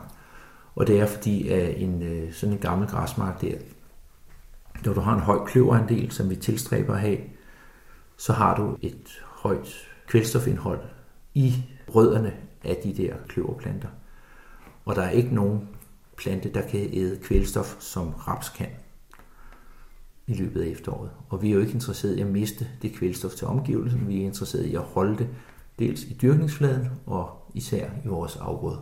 [0.75, 3.57] Og det er fordi, at en, øh, sådan en gammel græsmark der,
[4.85, 7.17] når du har en høj kløverandel, som vi tilstræber at have,
[8.17, 10.79] så har du et højt kvælstofindhold
[11.33, 11.53] i
[11.95, 12.33] rødderne
[12.63, 13.87] af de der kløverplanter.
[14.85, 15.69] Og der er ikke nogen
[16.17, 18.67] plante, der kan æde kvælstof, som raps kan
[20.27, 21.09] i løbet af efteråret.
[21.29, 24.25] Og vi er jo ikke interesseret i at miste det kvælstof til omgivelsen, vi er
[24.25, 25.27] interesseret i at holde det
[25.79, 28.79] dels i dyrkningsfladen og især i vores afgrøde.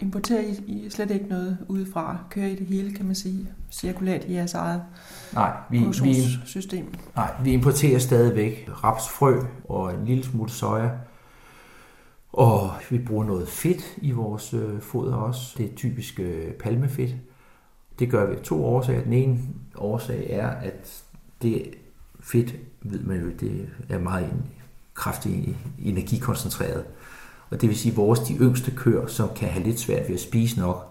[0.00, 2.18] Importerer I, I slet ikke noget udefra?
[2.30, 4.82] Kører I det hele, kan man sige, cirkulært i jeres eget
[5.32, 6.14] nej, vi, vi,
[6.44, 6.94] system?
[7.16, 10.90] Nej, vi importerer stadigvæk rapsfrø og en lille smule soja.
[12.32, 15.54] Og vi bruger noget fedt i vores øh, foder også.
[15.58, 17.14] Det er typisk øh, palmefedt.
[17.98, 19.02] Det gør vi af to årsager.
[19.02, 19.38] Den ene
[19.76, 21.02] årsag er, at
[21.42, 21.74] det
[22.20, 24.32] fedt, ved man jo, det er meget
[24.94, 26.84] kraftigt energikoncentreret.
[27.50, 30.14] Og det vil sige, at vores de yngste køer, som kan have lidt svært ved
[30.14, 30.90] at spise nok,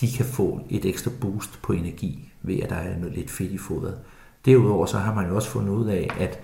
[0.00, 3.52] de kan få et ekstra boost på energi ved, at der er noget lidt fedt
[3.52, 3.98] i fodret.
[4.44, 6.40] Derudover så har man jo også fundet ud af, at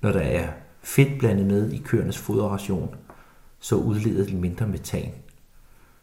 [0.00, 0.52] når der er
[0.82, 2.94] fedt blandet med i køernes foderration,
[3.60, 5.12] så udleder de mindre metan.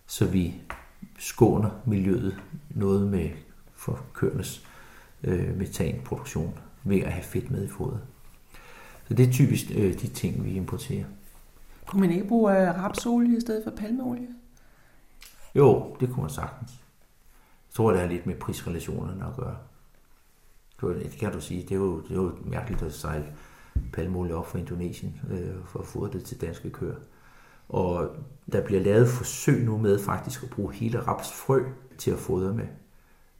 [0.07, 0.55] Så vi
[1.19, 2.37] skåner miljøet
[2.69, 3.29] noget med
[3.75, 4.63] for køernes
[5.23, 6.53] øh, metanproduktion
[6.83, 8.01] ved at have fedt med i fodret.
[9.07, 11.05] Så det er typisk øh, de ting, vi importerer.
[11.89, 14.27] Kunne man ikke bruge øh, rapsolie i stedet for palmeolie?
[15.55, 16.71] Jo, det kunne man sagtens.
[16.71, 19.57] Jeg tror, det har lidt med prisrelationerne at gøre.
[20.81, 21.61] Det kan du sige.
[21.61, 23.25] Det er jo, det er jo mærkeligt at sejle
[23.93, 26.95] palmeolie op fra Indonesien øh, for at få det til danske køer.
[27.69, 28.15] Og
[28.51, 31.63] der bliver lavet forsøg nu med faktisk at bruge hele rapsfrø
[31.97, 32.67] til at fodre med,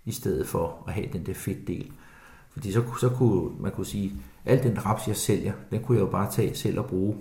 [0.06, 1.92] i stedet for at have den der fedtdel.
[2.50, 4.14] Fordi så, så kunne man kunne sige,
[4.46, 7.18] al den raps, jeg sælger, den kunne jeg jo bare tage selv og bruge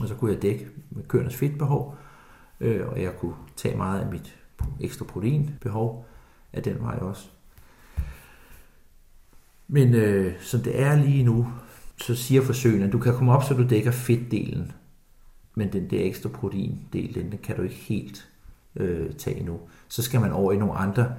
[0.00, 1.96] og så kunne jeg dække med køernes fedtbehov,
[2.60, 4.36] øh, og jeg kunne tage meget af mit
[4.80, 6.06] ekstra proteinbehov
[6.52, 7.28] af den vej også.
[9.68, 11.48] Men øh, som det er lige nu,
[11.96, 14.72] så siger forsøgene, at du kan komme op, så du dækker fedtdelen,
[15.54, 18.28] men den der ekstra proteindel, den, den kan du ikke helt
[18.76, 19.60] øh, tage nu.
[19.88, 21.14] Så skal man over i nogle andre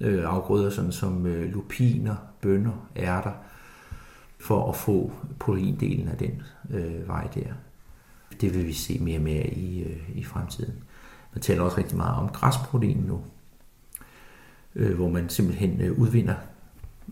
[0.00, 3.32] øh, afgrøder, sådan som øh, lupiner, bønner, ærter,
[4.38, 7.52] for at få proteindelen af den øh, vej der.
[8.40, 10.74] Det vil vi se mere og mere i, øh, i fremtiden.
[11.34, 13.20] Man taler også rigtig meget om græsprotein nu,
[14.74, 16.34] øh, hvor man simpelthen øh, udvinder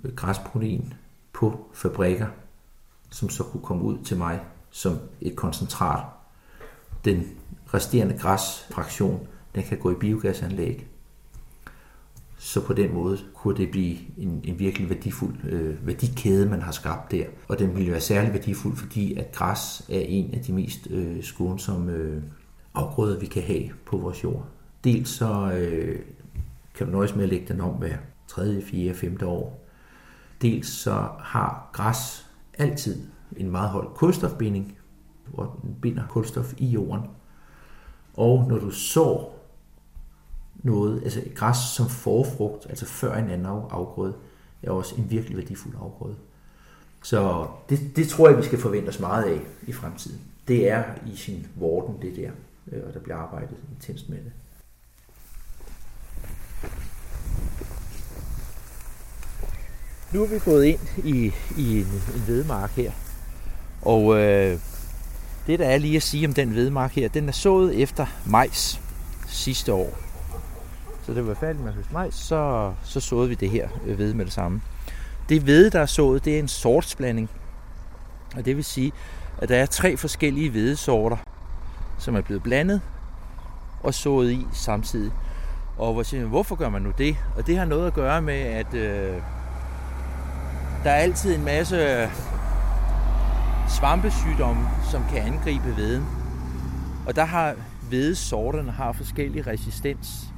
[0.04, 0.94] øh, græsprotein
[1.32, 2.26] på fabrikker,
[3.10, 4.40] som så kunne komme ud til mig
[4.70, 6.04] som et koncentrat.
[7.04, 7.28] Den
[7.74, 10.86] resterende græsfraktion, den kan gå i biogasanlæg,
[12.42, 16.72] så på den måde kunne det blive en, en virkelig værdifuld øh, værdikæde, man har
[16.72, 17.24] skabt der.
[17.48, 21.22] Og den ville være særlig værdifuld, fordi at græs er en af de mest øh,
[21.22, 22.22] skånsomme øh,
[22.74, 24.46] afgrøder, vi kan have på vores jord.
[24.84, 25.98] Dels så øh,
[26.74, 27.96] kan man nøjes med at lægge den om hver
[28.26, 29.18] 3., 4., 5.
[29.24, 29.66] år.
[30.42, 32.26] Dels så har græs
[32.58, 32.96] altid
[33.36, 34.78] en meget høj kulstofbinding,
[35.26, 37.02] hvor den binder kulstof i jorden.
[38.14, 39.39] Og når du sår
[40.62, 44.14] noget, altså græs som forfrugt, altså før en anden afgrøde,
[44.62, 46.16] er også en virkelig værdifuld afgrøde.
[47.02, 50.20] Så det, det tror jeg, vi skal forvente os meget af i fremtiden.
[50.48, 52.30] Det er i sin vorden, det der,
[52.72, 54.32] øh, og der bliver arbejdet intenst med det.
[60.12, 62.92] Nu er vi gået ind i, i en, en vedmark her,
[63.82, 64.58] og øh,
[65.46, 68.80] det der er lige at sige om den vedmark her, den er sået efter majs
[69.28, 70.09] sidste år
[71.10, 73.98] efter det var færdigt med at høste majs, så, så såede vi det her øh,
[73.98, 74.60] ved med det samme.
[75.28, 77.30] Det ved, der er sået, det er en sortsblanding.
[78.36, 78.92] Og det vil sige,
[79.38, 81.16] at der er tre forskellige hvedesorter,
[81.98, 82.80] som er blevet blandet
[83.82, 85.12] og sået i samtidig.
[85.78, 87.16] Og hvor siger man, hvorfor gør man nu det?
[87.36, 89.14] Og det har noget at gøre med, at øh,
[90.84, 92.08] der er altid en masse
[93.68, 96.06] svampesygdomme, som kan angribe veden.
[97.06, 97.54] Og der har
[97.88, 100.29] hvedesorterne har forskellig resistens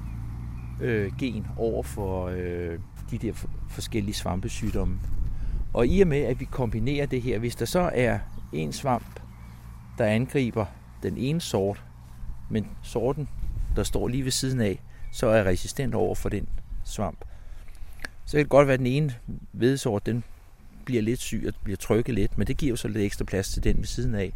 [0.82, 2.78] øh, gen over for øh,
[3.10, 3.32] de der
[3.68, 4.98] forskellige svampesygdomme.
[5.72, 8.18] Og i og med, at vi kombinerer det her, hvis der så er
[8.52, 9.20] en svamp,
[9.98, 10.66] der angriber
[11.02, 11.84] den ene sort,
[12.50, 13.28] men sorten,
[13.76, 14.80] der står lige ved siden af,
[15.12, 16.48] så er resistent over for den
[16.84, 17.24] svamp.
[18.24, 19.14] Så kan det godt være, at den ene
[19.52, 20.24] hvedesort, den
[20.84, 23.48] bliver lidt syg og bliver trykket lidt, men det giver jo så lidt ekstra plads
[23.48, 24.32] til den ved siden af.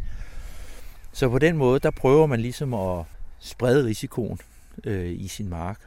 [1.12, 3.04] Så på den måde, der prøver man ligesom at
[3.38, 4.38] sprede risikoen
[4.84, 5.80] øh, i sin mark.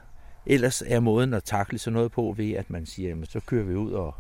[0.52, 3.64] Ellers er måden at takle sådan noget på ved, at man siger, jamen, så kører
[3.64, 4.16] vi ud og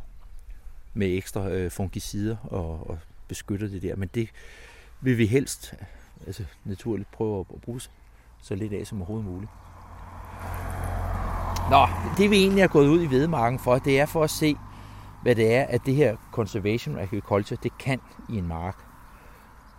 [0.94, 3.96] med ekstra øh, fungicider og, og beskytter det der.
[3.96, 4.30] Men det
[5.02, 5.74] vil vi helst
[6.28, 7.82] altså, naturligt prøve at bruge
[8.42, 9.52] så lidt af som overhovedet muligt.
[11.70, 11.88] Nå,
[12.18, 14.56] det vi egentlig er gået ud i vedmarken for, det er for at se,
[15.24, 18.76] hvad det er, at det her conservation agriculture, det kan i en mark.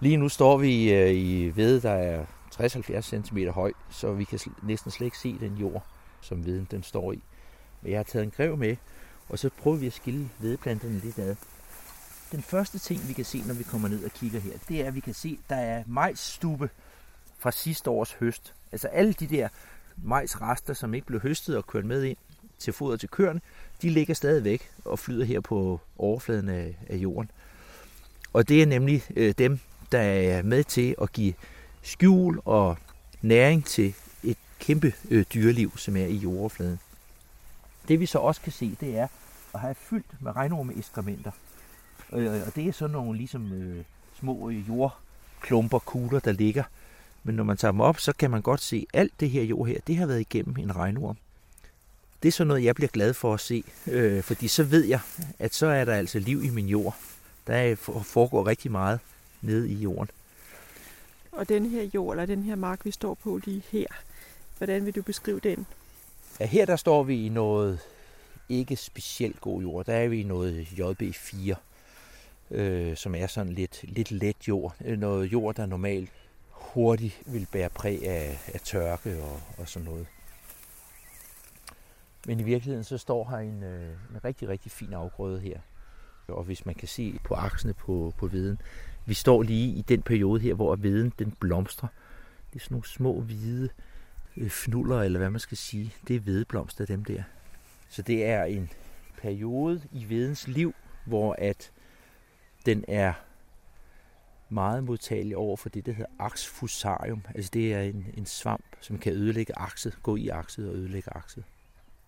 [0.00, 2.24] Lige nu står vi øh, i ved, der er
[2.54, 5.86] 60-70 cm høj, så vi kan næsten slet ikke se den jord,
[6.20, 7.20] som veden den står i.
[7.82, 8.76] Men jeg har taget en grev med,
[9.28, 11.36] og så prøver vi at skille vedplanterne lidt ad.
[12.32, 14.86] Den første ting, vi kan se, når vi kommer ned og kigger her, det er,
[14.86, 16.70] at vi kan se, at der er majsstube
[17.38, 18.54] fra sidste års høst.
[18.72, 19.48] Altså alle de der
[19.96, 22.16] majsrester, som ikke blev høstet og kørt med ind
[22.58, 23.40] til foder til køerne,
[23.82, 27.30] de ligger stadigvæk og flyder her på overfladen af, af jorden.
[28.32, 29.58] Og det er nemlig øh, dem,
[29.92, 31.34] der er med til at give
[31.82, 32.76] skjul og
[33.22, 33.94] næring til
[34.60, 36.78] kæmpe øh, dyreliv, som er i jordoverfladen.
[37.88, 39.08] Det vi så også kan se, det er
[39.54, 41.30] at have fyldt med regnormeeskrementer.
[42.12, 43.84] Øh, øh, og det er sådan nogle ligesom øh,
[44.18, 46.64] små øh, jordklumper, kugler, der ligger.
[47.24, 49.42] Men når man tager dem op, så kan man godt se, at alt det her
[49.42, 51.16] jord her, det har været igennem en regnorm.
[52.22, 55.00] Det er sådan noget, jeg bliver glad for at se, øh, fordi så ved jeg,
[55.38, 56.96] at så er der altså liv i min jord.
[57.46, 59.00] Der foregår rigtig meget
[59.42, 60.10] nede i jorden.
[61.32, 63.86] Og den her jord, eller den her mark, vi står på lige her,
[64.60, 65.66] hvordan vil du beskrive den?
[66.40, 67.80] Ja, her der står vi i noget
[68.48, 69.86] ikke specielt god jord.
[69.86, 71.54] Der er vi i noget JB4,
[72.50, 74.76] øh, som er sådan lidt, lidt let jord.
[74.84, 76.10] Øh, noget jord, der normalt
[76.50, 80.06] hurtigt vil bære præg af, af tørke og, og sådan noget.
[82.26, 85.58] Men i virkeligheden så står her en, øh, en rigtig, rigtig fin afgrøde her.
[86.28, 88.60] Og hvis man kan se på aksene på, på viden,
[89.06, 91.88] vi står lige i den periode her, hvor viden den blomstrer.
[92.52, 93.68] Det er sådan nogle små hvide
[94.36, 95.94] Øh, fnuller, eller hvad man skal sige.
[96.08, 97.22] Det er vedblomster, dem der.
[97.88, 98.70] Så det er en
[99.18, 100.74] periode i vedens liv,
[101.04, 101.72] hvor at
[102.66, 103.12] den er
[104.48, 107.22] meget modtagelig over for det, der hedder axfusarium.
[107.34, 111.16] Altså det er en, en svamp, som kan ødelægge akset, gå i akset og ødelægge
[111.16, 111.44] akset.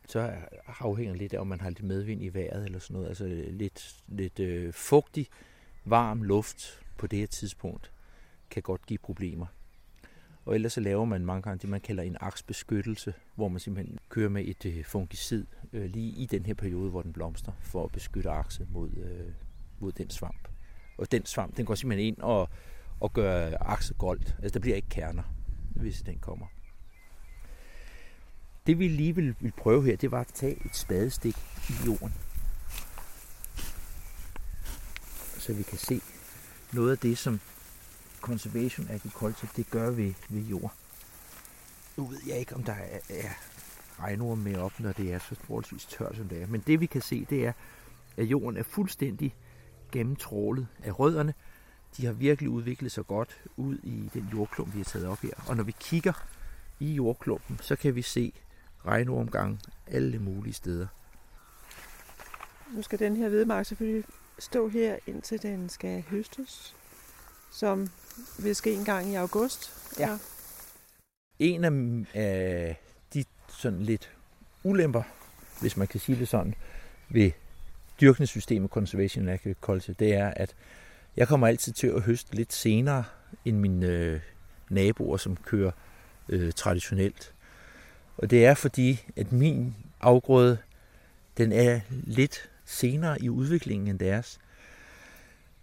[0.08, 0.32] Så
[0.78, 3.08] afhænger lidt af, om man har lidt medvind i vejret eller sådan noget.
[3.08, 5.28] Altså lidt, lidt øh, fugtig,
[5.84, 7.90] varm luft på det her tidspunkt
[8.50, 9.46] kan godt give problemer.
[10.44, 13.98] Og ellers så laver man mange gange det, man kalder en aksbeskyttelse, hvor man simpelthen
[14.08, 17.84] kører med et øh, fungicid øh, lige i den her periode, hvor den blomster, for
[17.84, 19.32] at beskytte akset mod, øh,
[19.80, 20.48] mod den svamp.
[20.98, 22.48] Og den svamp, den går simpelthen ind og,
[23.00, 24.36] og gør akset goldt.
[24.42, 25.22] Altså der bliver ikke kerner,
[25.74, 26.46] hvis den kommer.
[28.66, 31.36] Det vi lige vil, vil prøve her, det var at tage et spadestik
[31.68, 32.14] i jorden.
[35.38, 36.00] Så vi kan se
[36.72, 37.40] noget af det, som
[38.22, 40.72] conservation agriculture, det gør ved, ved jord.
[41.96, 43.30] Nu ved jeg ikke, om der er, er
[44.00, 46.46] regnord med op, når det er så forholdsvis tørt, som det er.
[46.46, 47.52] Men det vi kan se, det er,
[48.16, 49.34] at jorden er fuldstændig
[49.92, 51.34] gennemtrålet af rødderne.
[51.96, 55.44] De har virkelig udviklet sig godt ud i den jordklump, vi har taget op her.
[55.48, 56.26] Og når vi kigger
[56.80, 58.32] i jordklumpen, så kan vi se
[58.86, 60.86] regnormgang alle mulige steder.
[62.74, 64.04] Nu skal den her hvedemark selvfølgelig
[64.38, 66.76] stå her, indtil den skal høstes,
[67.50, 67.88] som
[68.38, 69.72] vil ske en gang i august.
[69.98, 70.18] Ja.
[71.38, 71.64] En
[72.14, 72.76] af
[73.14, 74.10] de sådan lidt
[74.64, 75.02] ulemper,
[75.60, 76.54] hvis man kan sige det sådan,
[77.08, 77.30] ved
[78.00, 80.54] dyrkningssystemet Conservation Agriculture, det er, at
[81.16, 83.04] jeg kommer altid til at høste lidt senere
[83.44, 84.20] end mine øh,
[84.70, 85.70] naboer, som kører
[86.28, 87.34] øh, traditionelt.
[88.16, 90.58] Og det er fordi, at min afgrøde,
[91.36, 94.38] den er lidt senere i udviklingen end deres.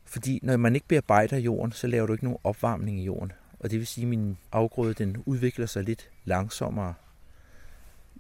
[0.10, 3.31] Fordi når man ikke bearbejder jorden, så laver du ikke nogen opvarmning i jorden.
[3.60, 6.94] Og det vil sige, at min afgrøde den udvikler sig lidt langsommere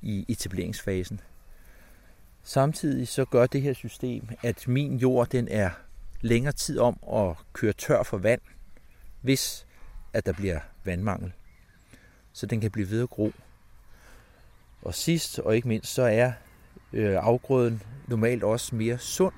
[0.01, 1.19] i etableringsfasen.
[2.43, 5.69] Samtidig så gør det her system, at min jord den er
[6.21, 8.41] længere tid om at køre tør for vand,
[9.21, 9.65] hvis
[10.13, 11.31] at der bliver vandmangel.
[12.33, 13.31] Så den kan blive ved at gro.
[14.81, 16.31] Og sidst og ikke mindst, så er
[16.93, 19.33] øh, afgrøden normalt også mere sund.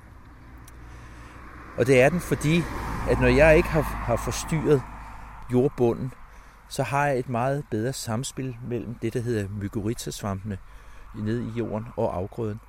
[1.78, 2.62] Og det er den, fordi
[3.10, 4.82] at når jeg ikke har, har forstyrret
[5.52, 6.12] jordbunden,
[6.68, 10.58] så har jeg et meget bedre samspil mellem det, der hedder mykorrhizasvampene
[11.14, 12.60] nede i jorden og afgrøden.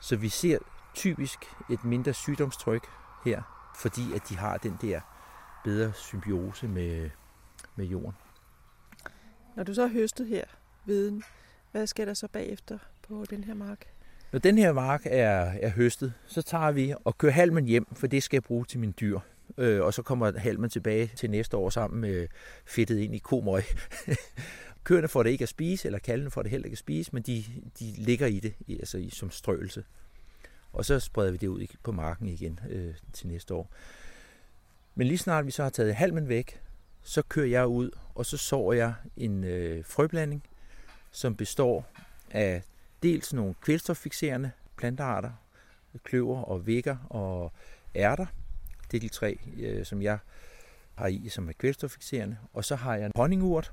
[0.00, 0.58] Så vi ser
[0.94, 1.38] typisk
[1.70, 2.86] et mindre sygdomstryk
[3.24, 3.42] her,
[3.76, 5.00] fordi at de har den der
[5.64, 7.10] bedre symbiose med,
[7.76, 8.16] med jorden.
[9.56, 10.44] Når du så har høstet her
[10.84, 11.22] viden,
[11.72, 12.78] hvad sker der så bagefter
[13.08, 13.97] på den her mark?
[14.32, 18.06] Når den her mark er, er høstet, så tager vi og kører halmen hjem, for
[18.06, 19.20] det skal jeg bruge til mine dyr.
[19.58, 22.28] Øh, og så kommer halmen tilbage til næste år sammen med
[22.66, 23.62] fedtet ind i komøg.
[24.84, 27.22] Køerne får det ikke at spise, eller kalvene får det heller ikke at spise, men
[27.22, 27.44] de,
[27.78, 29.84] de ligger i det altså i, som strøelse.
[30.72, 33.70] Og så spreder vi det ud på marken igen øh, til næste år.
[34.94, 36.60] Men lige snart vi så har taget halmen væk,
[37.02, 40.42] så kører jeg ud, og så sår jeg en øh, frøblanding,
[41.10, 41.86] som består
[42.30, 42.62] af
[43.02, 45.30] dels nogle kvælstoffikserende plantearter,
[46.04, 47.52] kløver og vækker og
[47.96, 48.26] ærter.
[48.90, 50.18] Det er de tre, øh, som jeg
[50.94, 52.36] har i, som er kvælstoffikserende.
[52.52, 53.72] Og så har jeg en honningurt,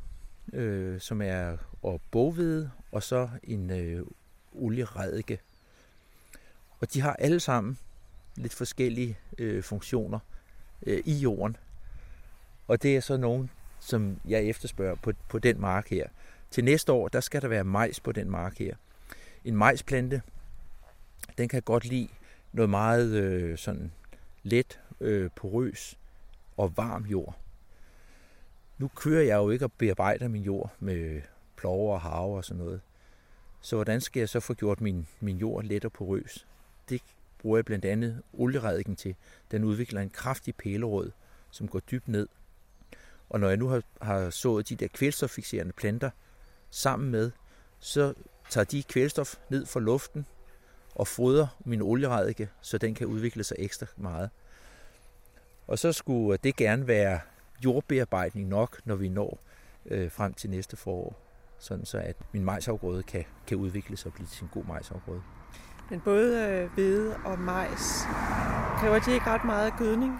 [0.54, 4.06] øh, som er og bogvede, og så en øh,
[4.54, 5.40] olieredike.
[6.80, 7.78] Og de har alle sammen
[8.36, 10.20] lidt forskellige øh, funktioner
[10.86, 11.58] øh, i jorden.
[12.68, 13.50] Og det er så nogen,
[13.80, 16.08] som jeg efterspørger på, på den mark her.
[16.52, 18.76] Til næste år, der skal der være majs på den mark her.
[19.46, 20.22] En majsplante,
[21.38, 22.08] den kan godt lide
[22.54, 23.92] noget meget øh, sådan
[24.44, 25.98] let, øh, porøs
[26.58, 27.38] og varm jord.
[28.78, 31.22] Nu kører jeg jo ikke og bearbejder min jord med
[31.56, 32.82] plover og have og sådan noget.
[33.62, 36.48] Så hvordan skal jeg så få gjort min, min jord let og porøs?
[36.90, 37.02] Det
[37.40, 39.16] bruger jeg blandt andet olierediken til.
[39.52, 41.12] Den udvikler en kraftig pælerød,
[41.52, 42.28] som går dybt ned.
[43.30, 46.10] Og når jeg nu har, har sået de der kvælstoffixerende planter
[46.70, 47.32] sammen med,
[47.80, 48.14] så
[48.50, 50.26] tager de kvælstof ned fra luften
[50.96, 54.30] og fodrer min olieredike, så den kan udvikle sig ekstra meget.
[55.68, 57.20] Og så skulle det gerne være
[57.64, 59.40] jordbearbejdning nok, når vi når
[59.86, 61.16] øh, frem til næste forår,
[61.60, 65.22] sådan så at min majsafgrøde kan, kan udvikle sig og blive til en god majsafgrøde.
[65.90, 68.02] Men både øh, hvede og majs,
[68.80, 70.20] kræver de ikke ret meget gødning?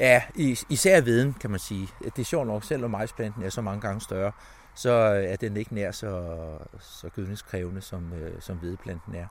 [0.00, 0.22] Ja,
[0.70, 1.88] især viden, kan man sige.
[2.04, 4.32] Det er sjovt nok, selvom majsplanten er så mange gange større,
[4.74, 6.38] så øh, er den ikke nær så,
[6.80, 9.26] så gødningskrævende, som, øh, som hvedeplanten er.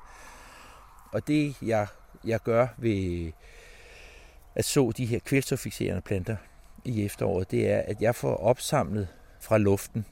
[1.11, 1.87] Og det, jeg,
[2.23, 3.31] jeg gør ved
[4.55, 6.35] at så de her kvælstoffixerende planter
[6.85, 9.07] i efteråret, det er, at jeg får opsamlet
[9.39, 10.05] fra luften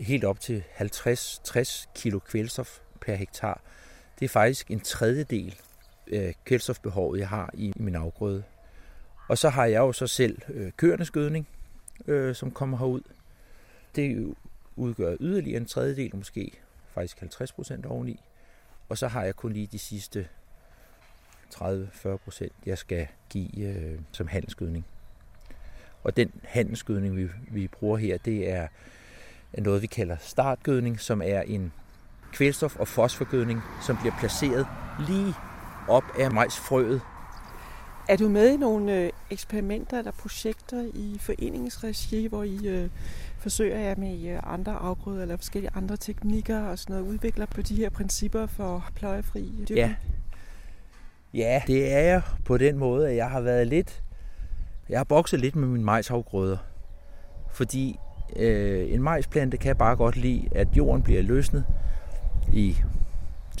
[0.00, 3.60] helt op til 50-60 kilo kvælstof per hektar.
[4.18, 5.60] Det er faktisk en tredjedel
[6.12, 8.42] af kvælstofbehovet, jeg har i min afgrøde.
[9.28, 11.48] Og så har jeg jo så selv øh, køernes gødning,
[12.06, 13.00] øh, som kommer herud.
[13.96, 14.34] Det
[14.76, 16.52] udgør yderligere en tredjedel, måske
[16.94, 18.20] faktisk 50 procent oveni.
[18.88, 20.28] Og så har jeg kun lige de sidste
[21.54, 24.86] 30-40 procent, jeg skal give øh, som handelsgødning.
[26.04, 28.68] Og den handelsgødning, vi, vi bruger her, det er,
[29.52, 31.72] noget, vi kalder startgødning, som er en
[32.32, 34.66] kvælstof- og fosforgødning, som bliver placeret
[35.06, 35.34] lige
[35.88, 37.00] op af majsfrøet.
[38.08, 42.88] Er du med i nogle øh, eksperimenter eller projekter i foreningens regi, hvor I øh,
[43.38, 47.62] forsøger jer med øh, andre afgrøder eller forskellige andre teknikker og sådan noget, udvikler på
[47.62, 49.78] de her principper for pløjefri dyrkning?
[49.78, 49.94] Ja.
[51.34, 54.02] ja, det er jeg på den måde, at jeg har været lidt,
[54.88, 56.56] jeg har bokset lidt med mine majsafgrøder,
[57.52, 57.98] fordi
[58.36, 61.64] øh, en majsplante kan bare godt lide, at jorden bliver løsnet
[62.52, 62.76] i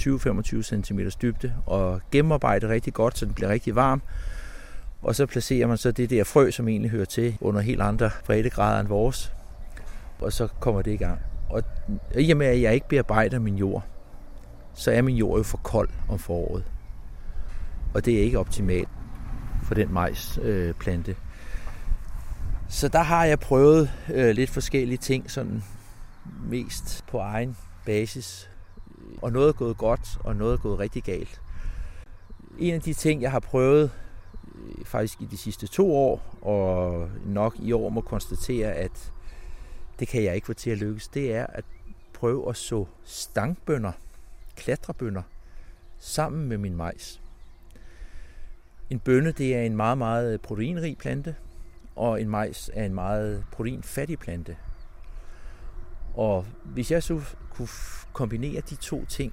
[0.00, 4.02] 20-25 cm dybde og gennemarbejde rigtig godt, så den bliver rigtig varm.
[5.02, 8.10] Og så placerer man så det der frø, som egentlig hører til under helt andre
[8.24, 9.32] breddegrader end vores.
[10.20, 11.18] Og så kommer det i gang.
[11.48, 11.62] Og
[12.18, 13.84] i og med, at jeg ikke bearbejder min jord,
[14.74, 16.64] så er min jord jo for kold om foråret.
[17.94, 18.88] Og det er ikke optimalt
[19.62, 21.10] for den majsplante.
[21.10, 21.16] Øh,
[22.68, 25.62] så der har jeg prøvet øh, lidt forskellige ting, sådan
[26.42, 27.56] mest på egen
[27.86, 28.48] basis.
[29.22, 31.40] Og noget er gået godt, og noget er gået rigtig galt.
[32.58, 33.90] En af de ting, jeg har prøvet
[34.54, 39.12] øh, faktisk i de sidste to år, og nok i år må konstatere, at
[39.98, 41.64] det kan jeg ikke få til at lykkes, det er at
[42.12, 43.92] prøve at så stangbønder,
[44.56, 45.22] klatrebønder,
[45.98, 47.20] sammen med min majs.
[48.90, 51.34] En bønne det er en meget, meget proteinrig plante,
[51.96, 54.56] og en majs er en meget proteinfattig plante.
[56.14, 57.20] Og hvis jeg så
[57.56, 57.68] kunne
[58.12, 59.32] kombinere de to ting,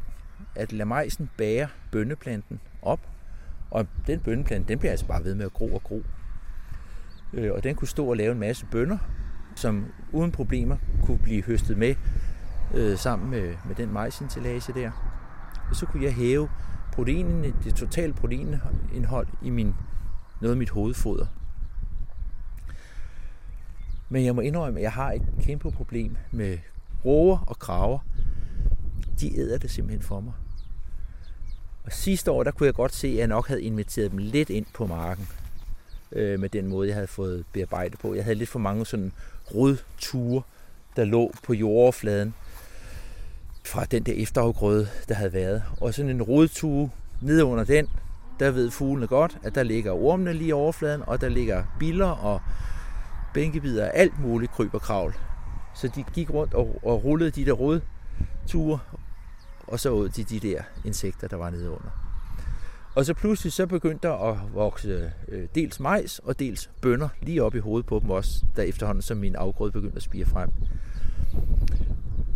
[0.55, 2.99] at lade majsen bære bønneplanten op,
[3.71, 6.03] og den bønneplante, den bliver altså bare ved med at gro og gro.
[7.33, 8.97] Øh, og den kunne stå og lave en masse bønner,
[9.55, 11.95] som uden problemer kunne blive høstet med
[12.73, 14.91] øh, sammen med, med den majsintillage der.
[15.69, 16.49] Og så kunne jeg hæve
[16.91, 19.75] proteinen, det totale proteinindhold i min,
[20.41, 21.25] noget af mit hovedfoder.
[24.09, 26.57] Men jeg må indrømme, at jeg har et kæmpe problem med
[27.05, 27.99] råger og kraver.
[29.21, 30.33] De æder det simpelthen for mig.
[31.85, 34.49] Og sidste år, der kunne jeg godt se, at jeg nok havde inviteret dem lidt
[34.49, 35.27] ind på marken
[36.11, 38.15] øh, med den måde, jeg havde fået bearbejdet på.
[38.15, 39.11] Jeg havde lidt for mange sådan
[39.55, 40.41] rodture,
[40.95, 42.33] der lå på jordoverfladen
[43.65, 45.63] fra den der efterafgrøde, der havde været.
[45.81, 46.91] Og sådan en rodtue
[47.21, 47.87] nede under den,
[48.39, 52.09] der ved fuglene godt, at der ligger ormene lige i overfladen, og der ligger biller
[52.09, 52.41] og
[53.33, 55.15] bænkebider og alt muligt kryb og kravl.
[55.75, 58.79] Så de gik rundt og, og rullede de der rodture,
[59.71, 61.89] og så åd de de der insekter, der var nede under.
[62.95, 67.43] Og så pludselig så begyndte der at vokse øh, dels majs og dels bønner lige
[67.43, 70.49] op i hovedet på dem også, der efterhånden som min afgrøde begyndte at spire frem.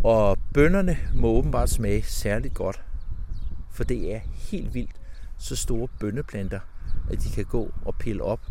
[0.03, 2.81] Og bønnerne må åbenbart smage særligt godt,
[3.71, 4.95] for det er helt vildt
[5.37, 6.59] så store bønneplanter,
[7.11, 8.41] at de kan gå og pille op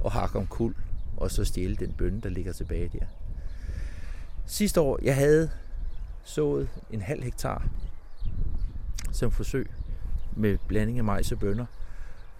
[0.00, 0.74] og hakke om kul,
[1.16, 3.06] og så stjæle den bønne, der ligger tilbage der.
[4.46, 5.50] Sidste år, jeg havde
[6.24, 7.68] sået en halv hektar
[9.14, 9.70] som forsøg
[10.36, 11.66] med blanding af majs og bønner.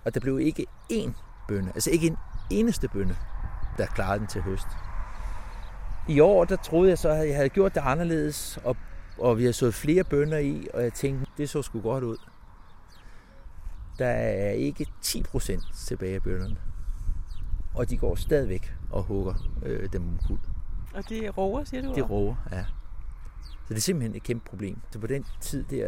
[0.05, 1.11] Og der blev ikke én
[1.49, 2.17] bønne, altså ikke en
[2.51, 3.17] eneste bønne,
[3.79, 4.67] der klarede den til høst.
[6.09, 8.77] I år, der troede jeg så, at jeg havde gjort det anderledes, og,
[9.19, 12.17] og vi havde sået flere bønner i, og jeg tænkte, det så sgu godt ud.
[13.99, 16.57] Der er ikke 10% tilbage af bønnerne.
[17.75, 20.41] Og de går stadigvæk og hugger øh, dem omkuld.
[20.95, 21.89] Og det er roer, siger du?
[21.89, 22.65] Det er roer, ja.
[23.65, 24.79] Så det er simpelthen et kæmpe problem.
[24.91, 25.87] Så på den tid der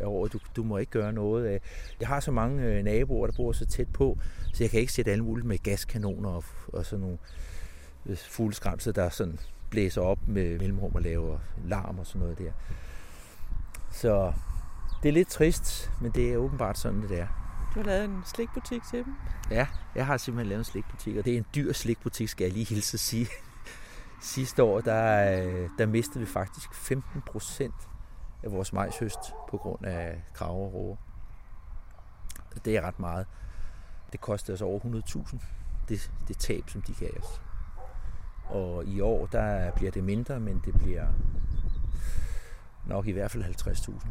[0.00, 1.60] af året, du, du må ikke gøre noget.
[2.00, 4.18] Jeg har så mange øh, naboer, der bor så tæt på,
[4.54, 7.18] så jeg kan ikke sætte alle muligt med gaskanoner og, og sådan nogle
[8.06, 9.38] øh, fugleskramser, der sådan
[9.70, 12.52] blæser op med mellemrum og laver larm og sådan noget der.
[13.92, 14.32] Så
[15.02, 17.26] det er lidt trist, men det er åbenbart sådan, det er.
[17.74, 19.14] Du har lavet en slikbutik til dem?
[19.50, 22.52] Ja, jeg har simpelthen lavet en slikbutik, og det er en dyr slikbutik, skal jeg
[22.52, 23.26] lige hilse at sige.
[24.20, 27.88] Sidste år, der, øh, der mistede vi faktisk 15 procent
[28.42, 29.18] af vores majshøst
[29.50, 30.96] på grund af kraver og råger.
[32.64, 33.26] Det er ret meget.
[34.12, 35.38] Det kostede os over 100.000,
[35.88, 37.42] det, det tab, som de gav os.
[38.44, 41.06] Og i år, der bliver det mindre, men det bliver
[42.86, 44.08] nok i hvert fald 50.000.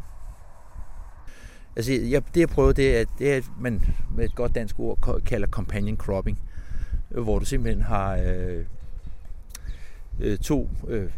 [1.75, 3.85] Altså, jeg, det jeg prøver, det er, det er, at man
[4.15, 6.39] med et godt dansk ord kalder companion cropping,
[7.09, 8.65] hvor du simpelthen har øh,
[10.19, 11.11] øh, to øh,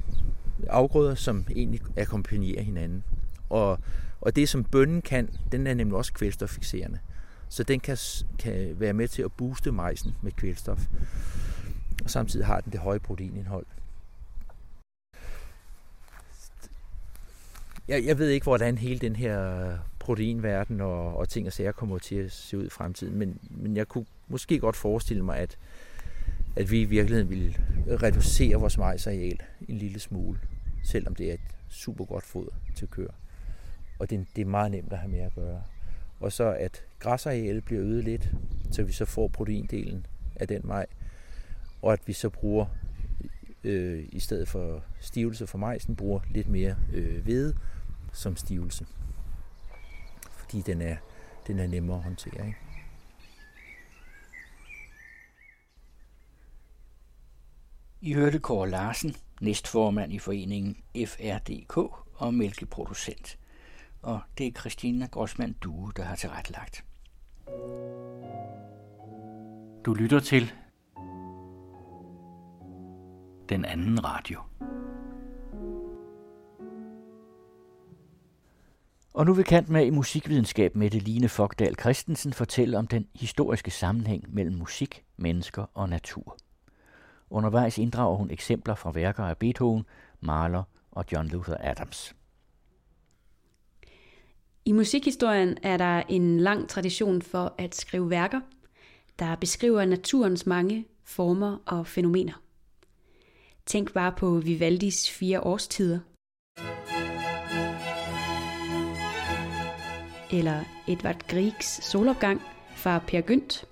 [0.67, 3.03] afgrøder, som egentlig akkompagnerer hinanden.
[3.49, 3.79] Og,
[4.21, 6.99] og det, som bønnen kan, den er nemlig også kvælstoffixerende.
[7.49, 7.97] Så den kan,
[8.39, 10.87] kan være med til at booste majsen med kvælstof.
[12.03, 13.65] Og samtidig har den det høje proteinindhold.
[17.87, 21.97] Jeg, jeg ved ikke, hvordan hele den her proteinverden og, og ting og sager kommer
[21.97, 25.57] til at se ud i fremtiden, men, men jeg kunne måske godt forestille mig, at,
[26.55, 27.57] at vi i virkeligheden vil
[27.97, 30.39] reducere vores majsareal en lille smule,
[30.83, 33.13] selvom det er et super godt foder til køer.
[33.99, 35.63] Og det, det er meget nemt at have med at gøre.
[36.19, 38.31] Og så at græsarealet bliver øget lidt,
[38.71, 40.05] så vi så får proteindelen
[40.35, 40.85] af den maj,
[41.81, 42.65] og at vi så bruger,
[43.63, 47.55] øh, i stedet for stivelse for majsen, bruger lidt mere øh, hvede
[48.13, 48.85] som stivelse.
[50.31, 50.95] Fordi den er,
[51.47, 52.47] den er nemmere at håndtere.
[52.47, 52.64] Ikke?
[58.05, 60.77] I hørte Kåre Larsen, næstformand i foreningen
[61.07, 61.77] FRDK
[62.13, 63.39] og mælkeproducent.
[64.01, 66.83] Og det er Christina Grossmann Due, der har tilrettelagt.
[69.85, 70.51] Du lytter til
[73.49, 74.39] den anden radio.
[79.13, 83.07] Og nu vil kant med i musikvidenskab med det Line Fogdal Christensen fortælle om den
[83.15, 86.37] historiske sammenhæng mellem musik, mennesker og natur.
[87.29, 89.85] Undervejs inddrager hun eksempler fra værker af Beethoven,
[90.21, 92.15] Mahler og John Luther Adams.
[94.65, 98.41] I musikhistorien er der en lang tradition for at skrive værker,
[99.19, 102.33] der beskriver naturens mange former og fænomener.
[103.65, 105.99] Tænk bare på Vivaldis fire årstider.
[110.31, 112.41] Eller Edvard Griegs solopgang
[112.75, 113.65] fra Per Gynt.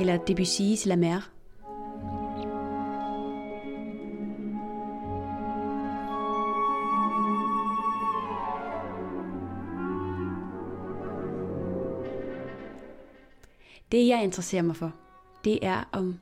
[0.00, 1.30] Eller Debussy's La Mer.
[13.92, 14.92] Det jeg interesserer mig for,
[15.44, 16.20] det er om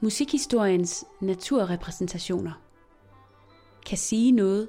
[0.00, 2.52] musikhistoriens naturrepræsentationer
[3.86, 4.68] kan sige noget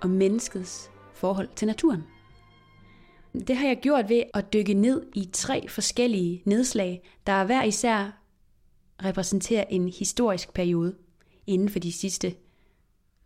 [0.00, 2.11] om menneskets forhold til naturen.
[3.32, 8.22] Det har jeg gjort ved at dykke ned i tre forskellige nedslag, der hver især
[9.04, 10.94] repræsenterer en historisk periode
[11.46, 12.34] inden for de sidste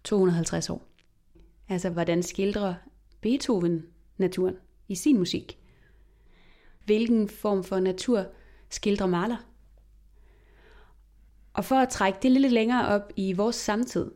[0.04, 0.88] 250 år.
[1.68, 2.74] Altså, hvordan skildrer
[3.20, 3.86] Beethoven
[4.18, 4.56] naturen
[4.88, 5.58] i sin musik?
[6.84, 8.26] Hvilken form for natur
[8.70, 9.36] skildrer maler?
[11.52, 14.10] Og for at trække det lidt længere op i vores samtid,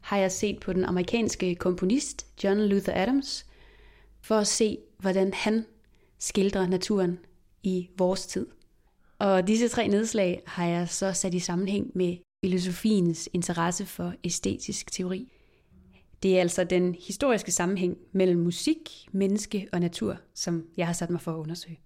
[0.00, 3.46] har jeg set på den amerikanske komponist John Luther Adams,
[4.24, 5.66] for at se, hvordan han
[6.18, 7.18] skildrer naturen
[7.62, 8.46] i vores tid.
[9.18, 14.92] Og disse tre nedslag har jeg så sat i sammenhæng med filosofiens interesse for æstetisk
[14.92, 15.32] teori.
[16.22, 21.10] Det er altså den historiske sammenhæng mellem musik, menneske og natur, som jeg har sat
[21.10, 21.80] mig for at undersøge.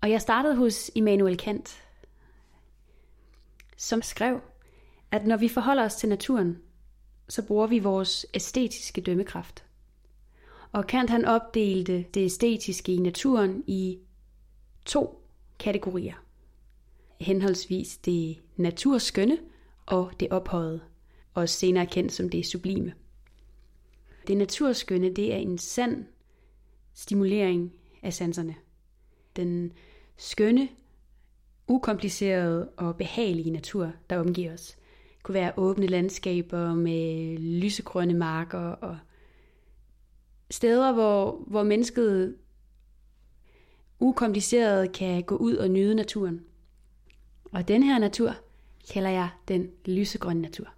[0.00, 1.82] Og jeg startede hos Immanuel Kant,
[3.76, 4.40] som skrev,
[5.10, 6.58] at når vi forholder os til naturen,
[7.28, 9.64] så bruger vi vores æstetiske dømmekraft.
[10.74, 13.98] Og Kant han opdelte det æstetiske i naturen i
[14.84, 15.24] to
[15.58, 16.14] kategorier.
[17.20, 19.38] Henholdsvis det naturskønne
[19.86, 20.80] og det ophøjede,
[21.34, 22.94] og senere kendt som det sublime.
[24.26, 26.04] Det naturskønne, det er en sand
[26.94, 27.72] stimulering
[28.02, 28.54] af sanserne.
[29.36, 29.72] Den
[30.16, 30.68] skønne,
[31.68, 34.76] ukomplicerede og behagelige natur, der omgiver os.
[35.16, 38.98] Det kunne være åbne landskaber med lysegrønne marker og
[40.50, 42.36] steder, hvor, hvor mennesket
[43.98, 46.40] ukompliceret kan gå ud og nyde naturen.
[47.52, 48.36] Og den her natur
[48.92, 50.68] kalder jeg den lysegrønne natur.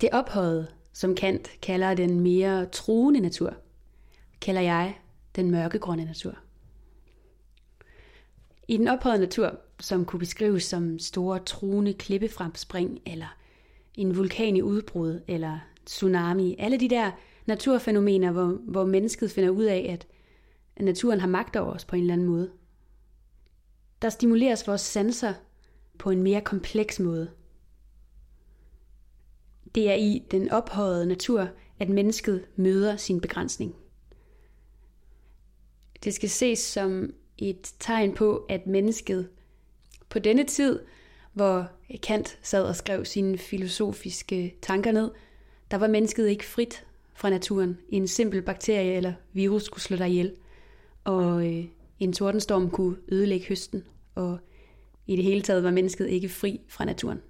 [0.00, 3.54] Det ophøjede, som Kant kalder den mere truende natur,
[4.40, 4.98] kalder jeg
[5.36, 6.38] den mørkegrønne natur.
[8.68, 13.36] I den ophøjede natur, som kunne beskrives som store truende klippefremspring, eller
[13.94, 17.10] en vulkan i udbrud, eller tsunami, alle de der
[17.46, 20.06] naturfænomener, hvor, hvor mennesket finder ud af, at
[20.84, 22.50] naturen har magt over os på en eller anden måde.
[24.02, 25.34] Der stimuleres vores sanser
[25.98, 27.30] på en mere kompleks måde.
[29.74, 31.48] Det er i den ophøjede natur,
[31.78, 33.76] at mennesket møder sin begrænsning.
[36.04, 39.28] Det skal ses som et tegn på, at mennesket
[40.08, 40.80] på denne tid,
[41.32, 41.68] hvor
[42.02, 45.10] Kant sad og skrev sine filosofiske tanker ned,
[45.70, 46.86] der var mennesket ikke frit
[47.22, 47.78] fra naturen.
[47.88, 50.36] En simpel bakterie eller virus kunne slå dig ihjel,
[51.04, 51.64] og øh,
[51.98, 53.84] en tordenstorm kunne ødelægge høsten,
[54.14, 54.38] og
[55.06, 57.20] i det hele taget var mennesket ikke fri fra naturen.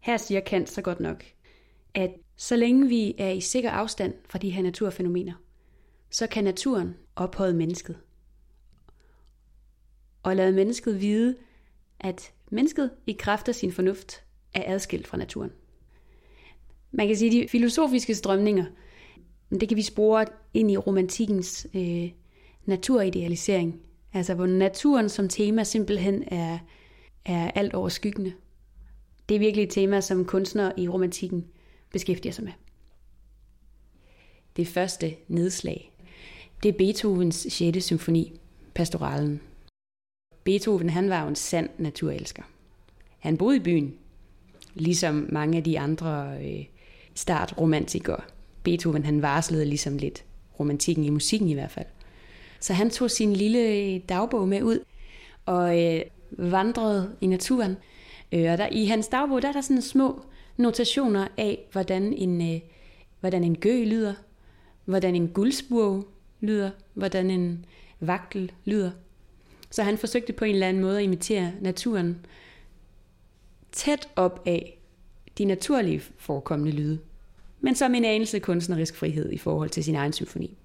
[0.00, 1.24] Her siger Kant så godt nok,
[1.94, 5.34] at så længe vi er i sikker afstand fra de her naturfænomener,
[6.10, 7.98] så kan naturen ophøje mennesket.
[10.22, 11.36] Og lade mennesket vide,
[12.00, 14.24] at mennesket i kraft af sin fornuft
[14.54, 15.52] er adskilt fra naturen.
[16.92, 18.64] Man kan sige, de filosofiske strømninger,
[19.50, 22.10] det kan vi spore ind i romantikkens øh,
[22.64, 23.80] naturidealisering.
[24.12, 26.58] Altså hvor naturen som tema simpelthen er,
[27.24, 28.32] er alt overskyggende.
[29.28, 31.46] Det er virkelig et tema, som kunstnere i romantikken
[31.92, 32.52] beskæftiger sig med.
[34.56, 35.92] Det første nedslag,
[36.62, 37.84] det er Beethovens 6.
[37.84, 38.40] symfoni,
[38.74, 39.40] Pastoralen.
[40.44, 42.42] Beethoven han var jo en sand naturelsker.
[43.18, 43.94] Han boede i byen,
[44.74, 46.64] ligesom mange af de andre øh,
[47.18, 48.20] startromantikere.
[48.62, 50.24] Beethoven han varslede ligesom lidt
[50.60, 51.86] romantikken i musikken i hvert fald.
[52.60, 54.78] Så han tog sin lille øh, dagbog med ud
[55.46, 57.76] og øh, vandrede i naturen.
[58.32, 60.22] Øh, og der, i hans dagbog der er der sådan små
[60.56, 62.60] notationer af, hvordan en, øh,
[63.20, 64.14] hvordan en gø lyder,
[64.84, 66.06] hvordan en guldspurv
[66.40, 67.64] lyder, hvordan en
[68.00, 68.90] vagtel lyder.
[69.70, 72.26] Så han forsøgte på en eller anden måde at imitere naturen
[73.72, 74.78] tæt op af
[75.38, 76.98] de naturlige forekommende lyde,
[77.60, 80.58] men som en anelse kunstnerisk frihed i forhold til sin egen symfoni.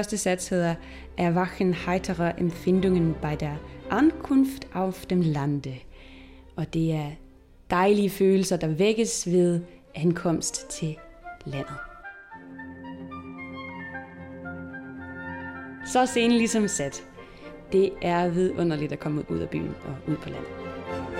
[0.00, 0.74] første Satz hedder
[1.16, 3.56] Erwachen heitere Empfindungen bei der
[3.90, 5.74] Ankunft auf dem Lande.
[6.56, 7.10] Og det er
[7.70, 9.60] dejlige følelser, der vækkes ved
[9.94, 10.96] ankomst til
[11.44, 11.76] landet.
[15.86, 17.04] Så scenen ligesom sat.
[17.72, 21.19] Det er vidunderligt at komme ud af byen og ud på landet.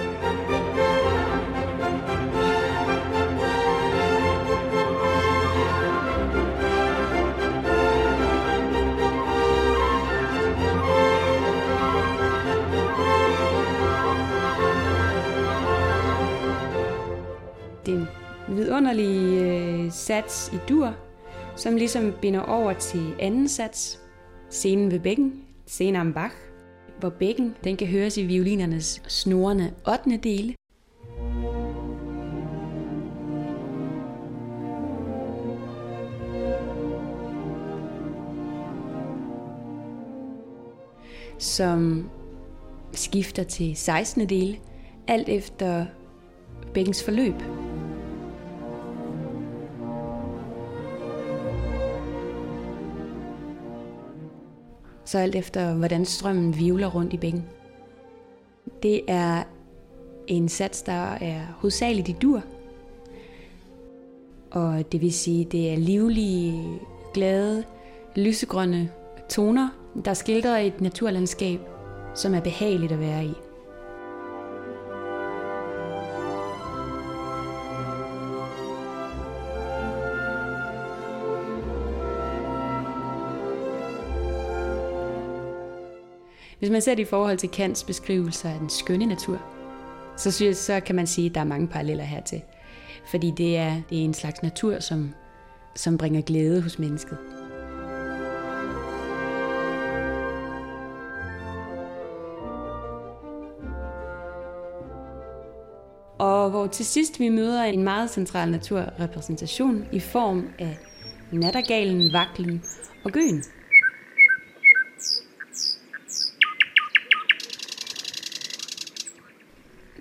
[18.60, 20.94] Vidunderlig øh, sats i dur,
[21.56, 24.00] som ligesom binder over til anden sats,
[24.50, 26.34] scenen ved bækken, scenen am Bach,
[26.98, 30.16] hvor bækken den kan høres i violinernes snorende 8.
[30.16, 30.54] dele.
[41.38, 42.10] som
[42.92, 44.28] skifter til 16.
[44.28, 44.58] dele,
[45.08, 45.86] alt efter
[46.74, 47.34] bækkens forløb.
[55.10, 57.44] Så alt efter, hvordan strømmen vivler rundt i bækken.
[58.82, 59.42] Det er
[60.26, 62.42] en sats, der er hovedsageligt i dur.
[64.50, 66.78] Og det vil sige, det er livlige,
[67.14, 67.64] glade,
[68.16, 68.90] lysegrønne
[69.28, 69.68] toner,
[70.04, 71.60] der skildrer et naturlandskab,
[72.14, 73.32] som er behageligt at være i.
[86.60, 89.38] Hvis man ser det i forhold til Kants beskrivelser af den skønne natur,
[90.16, 92.42] så, synes så kan man sige, at der er mange paralleller hertil.
[93.10, 95.14] Fordi det er, det er en slags natur, som,
[95.76, 97.18] som bringer glæde hos mennesket.
[106.18, 110.78] Og hvor til sidst vi møder en meget central naturrepræsentation i form af
[111.32, 112.62] nattergalen, vaklen
[113.04, 113.44] og gøen.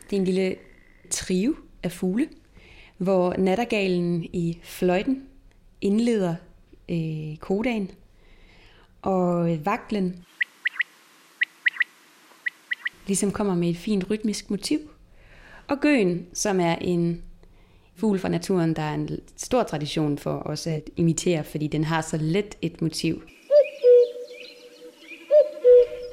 [0.10, 0.56] Det er en lille
[1.10, 2.30] trio af fugle,
[2.98, 5.24] hvor nattergalen i fløjten
[5.82, 6.36] indleder
[6.90, 7.92] øh, kodagen,
[9.02, 10.26] og vaklen
[13.08, 14.80] ligesom kommer med et fint rytmisk motiv,
[15.68, 17.24] og gøen, som er en
[17.96, 22.02] fugl fra naturen, der er en stor tradition for også at imitere, fordi den har
[22.02, 23.22] så let et motiv.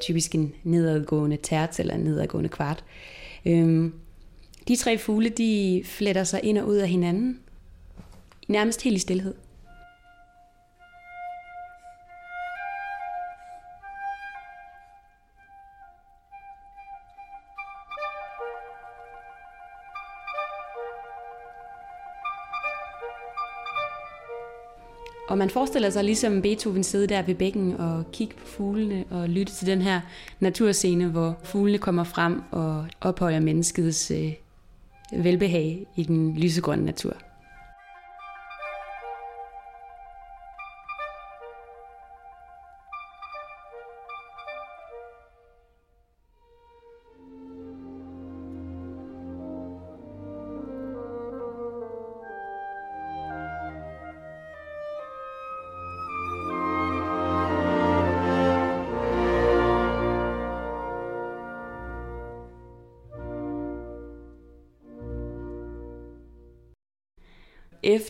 [0.02, 2.84] Typisk en nedadgående tært eller en nedadgående kvart.
[3.46, 3.92] Øhm,
[4.68, 7.38] de tre fugle, de fletter sig ind og ud af hinanden,
[8.48, 9.34] nærmest helt i stillhed.
[25.36, 29.28] Og man forestiller sig ligesom Beethoven sidde der ved bækken og kigge på fuglene og
[29.28, 30.00] lytte til den her
[30.40, 34.32] naturscene, hvor fuglene kommer frem og ophøjer menneskets øh,
[35.24, 37.16] velbehag i den lysegrønne natur.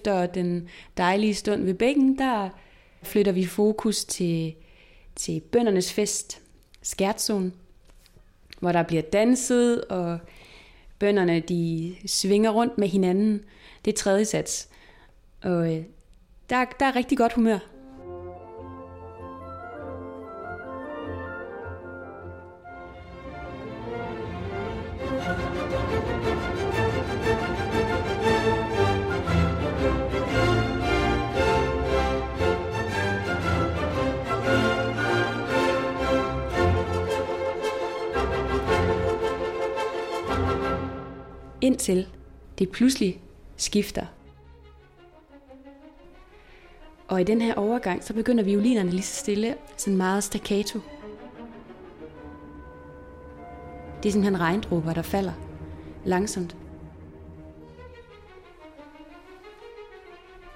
[0.07, 2.49] Efter den dejlige stund ved bækken, der
[3.02, 4.55] flytter vi fokus til,
[5.17, 6.43] til bøndernes fest,
[6.83, 7.52] Skærtsonen,
[8.60, 10.18] hvor der bliver danset, og
[10.99, 13.44] bønderne de svinger rundt med hinanden.
[13.85, 14.68] Det er tredje sats.
[15.43, 15.85] Og øh,
[16.51, 17.59] der, der er rigtig godt humør.
[42.59, 43.20] Det pludselig
[43.57, 44.07] skifter.
[47.09, 50.81] Og i den her overgang, så begynder violinerne lige så stille, sådan meget staccato.
[54.02, 55.33] Det er simpelthen regndråber, der falder
[56.05, 56.57] langsomt.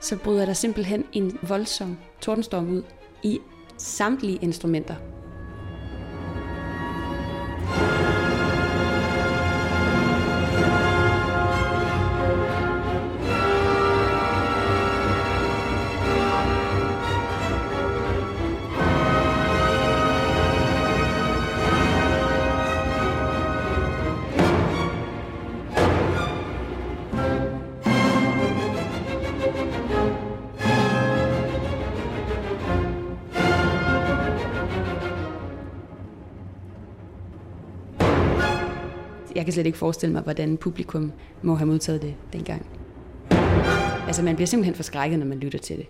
[0.00, 2.82] Så bryder der simpelthen en voldsom tordenstorm ud
[3.22, 3.40] i
[3.76, 4.94] samtlige instrumenter.
[39.50, 41.12] Kan slet ikke forestille mig, hvordan publikum
[41.42, 42.66] må have modtaget det dengang.
[44.06, 45.86] Altså, man bliver simpelthen forskrækket, når man lytter til det.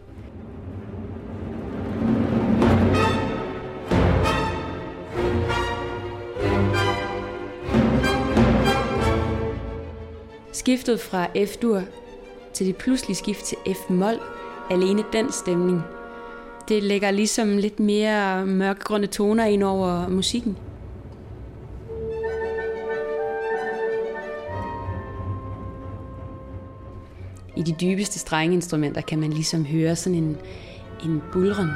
[10.53, 11.83] Skiftet fra F-dur
[12.53, 14.21] til det pludselige skift til F-mol,
[14.71, 15.83] alene den stemning,
[16.69, 20.57] det lægger ligesom lidt mere mørkegrønne toner ind over musikken.
[27.61, 30.37] I de dybeste strengeinstrumenter kan man ligesom høre sådan en,
[31.05, 31.71] en bulren.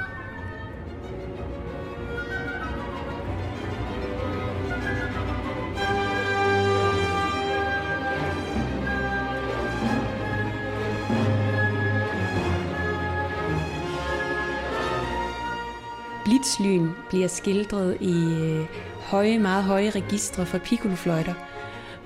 [16.25, 18.67] Blitzlyn bliver skildret i øh,
[19.01, 21.35] høje, meget høje registre for piccolofløjter,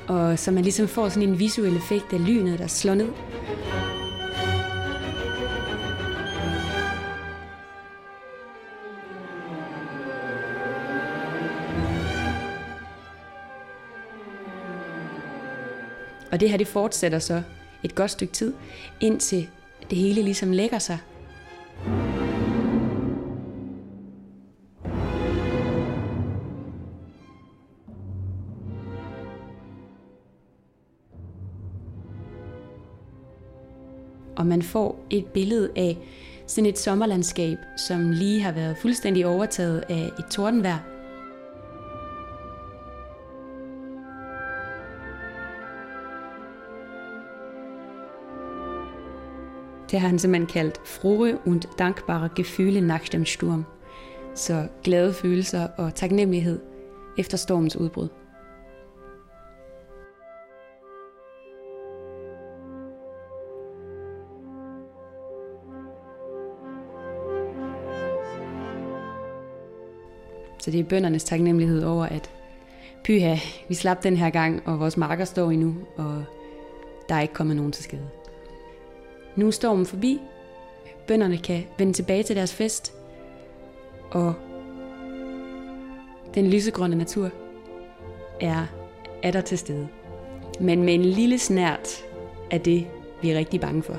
[0.08, 3.08] og så man ligesom får sådan en visuel effekt af lynet, der slår ned.
[16.32, 17.42] Og det her, det fortsætter så
[17.82, 18.54] et godt stykke tid,
[19.00, 19.48] indtil
[19.90, 20.98] det hele ligesom lægger sig.
[34.38, 35.98] Og man får et billede af
[36.46, 37.58] sådan et sommerlandskab,
[37.88, 40.78] som lige har været fuldstændig overtaget af et tordenvejr.
[49.90, 53.64] Det har han simpelthen kaldt frohe und dankbare Gefühle nach dem Sturm.
[54.34, 56.60] Så glade følelser og taknemmelighed
[57.18, 58.08] efter stormens udbrud.
[70.68, 72.30] Så det er bøndernes taknemmelighed over, at
[73.04, 73.36] pyha,
[73.68, 76.24] vi slap den her gang, og vores marker står endnu, og
[77.08, 78.08] der er ikke kommet nogen til skade.
[79.36, 80.20] Nu er stormen forbi.
[81.06, 82.94] Bønderne kan vende tilbage til deres fest.
[84.10, 84.34] Og
[86.34, 87.30] den lysegrønne natur
[88.40, 88.66] er,
[89.22, 89.88] er der til stede.
[90.60, 92.04] Men med en lille snært
[92.50, 92.86] af det,
[93.22, 93.96] vi er rigtig bange for.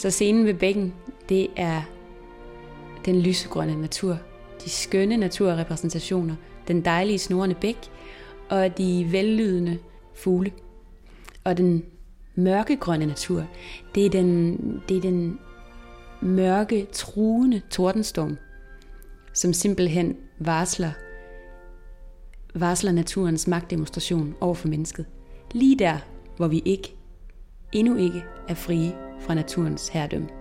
[0.00, 0.94] Så scenen ved bækken,
[1.28, 1.82] det er
[3.04, 4.18] den lysegrønne natur,
[4.64, 6.34] de skønne naturrepræsentationer,
[6.68, 7.76] den dejlige snorende bæk
[8.48, 9.78] og de vellydende
[10.14, 10.52] fugle.
[11.44, 11.84] Og den
[12.34, 13.46] mørkegrønne natur,
[13.94, 14.56] det er den,
[14.88, 15.38] det er den
[16.20, 18.36] mørke, truende tordenstorm,
[19.32, 20.92] som simpelthen varsler,
[22.54, 25.06] varsler naturens magtdemonstration over for mennesket.
[25.52, 25.98] Lige der,
[26.36, 26.96] hvor vi ikke,
[27.72, 30.39] endnu ikke er frie fra naturens herredømme.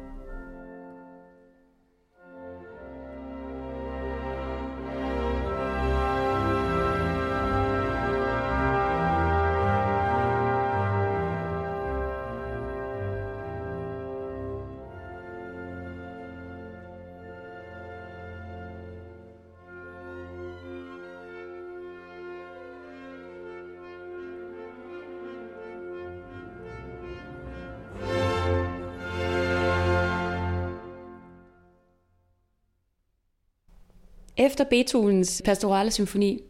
[34.49, 36.41] Efter Beethovens pastorale symfoni,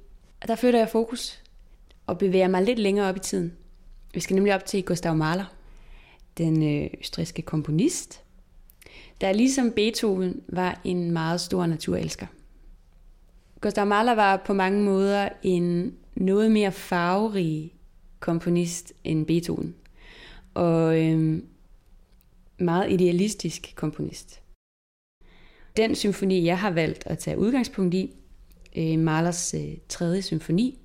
[0.47, 1.43] der flytter jeg fokus
[2.07, 3.53] og bevæger mig lidt længere op i tiden.
[4.13, 5.45] Vi skal nemlig op til Gustav Mahler,
[6.37, 8.23] den øh, østrigske østriske komponist,
[9.21, 12.27] der ligesom Beethoven var en meget stor naturelsker.
[13.61, 17.73] Gustav Mahler var på mange måder en noget mere farverig
[18.19, 19.75] komponist end Beethoven,
[20.53, 21.41] og øh,
[22.59, 24.41] meget idealistisk komponist.
[25.77, 28.15] Den symfoni, jeg har valgt at tage udgangspunkt i,
[28.75, 30.79] øh, Mahlers øh, tredje symfoni,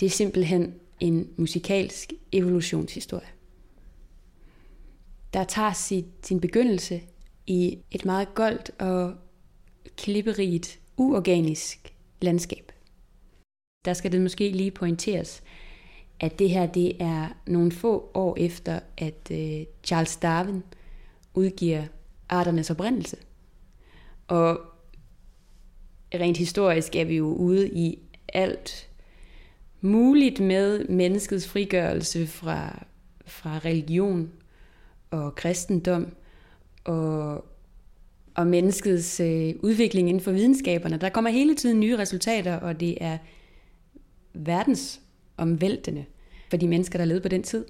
[0.00, 3.28] det er simpelthen en musikalsk evolutionshistorie.
[5.32, 7.02] Der tager sit, sin begyndelse
[7.46, 9.14] i et meget goldt og
[9.96, 12.72] klipperigt, uorganisk landskab.
[13.84, 15.42] Der skal det måske lige pointeres,
[16.20, 20.62] at det her det er nogle få år efter, at øh, Charles Darwin
[21.34, 21.84] udgiver
[22.28, 23.16] Arternes oprindelse.
[24.28, 24.60] Og
[26.14, 27.98] rent historisk er vi jo ude i
[28.28, 28.88] alt
[29.80, 32.84] muligt med menneskets frigørelse fra,
[33.26, 34.30] fra religion
[35.10, 36.14] og kristendom
[36.84, 37.44] og,
[38.34, 40.96] og menneskets øh, udvikling inden for videnskaberne.
[40.96, 43.18] Der kommer hele tiden nye resultater, og det er
[44.34, 46.04] verdensomvæltende
[46.50, 47.64] for de mennesker, der levede på den tid.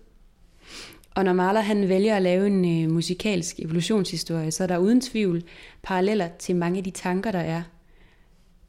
[1.17, 5.01] Og når Mahler han vælger at lave en øh, musikalsk evolutionshistorie, så er der uden
[5.01, 5.43] tvivl
[5.83, 7.63] paralleller til mange af de tanker, der er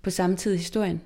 [0.01, 1.01] på samme tid i historien.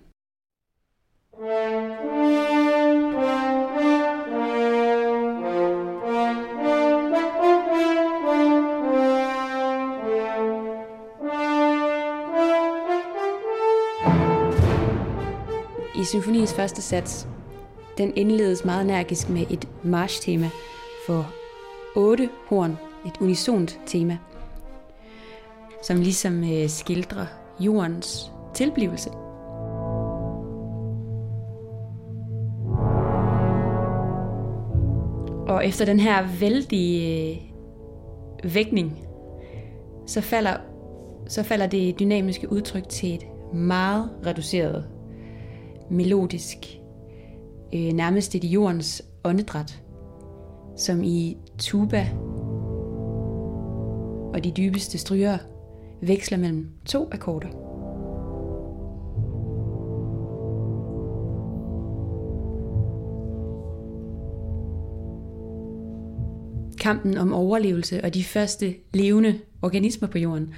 [16.01, 17.27] I symfoniens første sats,
[17.97, 20.49] den indledes meget energisk med et marchtema, tema
[21.07, 21.33] for
[21.95, 24.17] otte horn, et unisont tema,
[25.83, 27.25] som ligesom øh, skildrer
[27.59, 29.09] jordens tilblivelse.
[35.47, 39.05] Og efter den her vældige øh, vækning,
[40.07, 40.57] så falder,
[41.27, 44.85] så falder det dynamiske udtryk til et meget reduceret,
[45.89, 46.57] melodisk,
[47.73, 49.81] øh, nærmest et jordens åndedræt,
[50.77, 52.07] som i tuba
[54.33, 55.37] og de dybeste stryger
[56.01, 57.71] veksler mellem to akkorder.
[66.81, 70.53] kampen om overlevelse og de første levende organismer på jorden,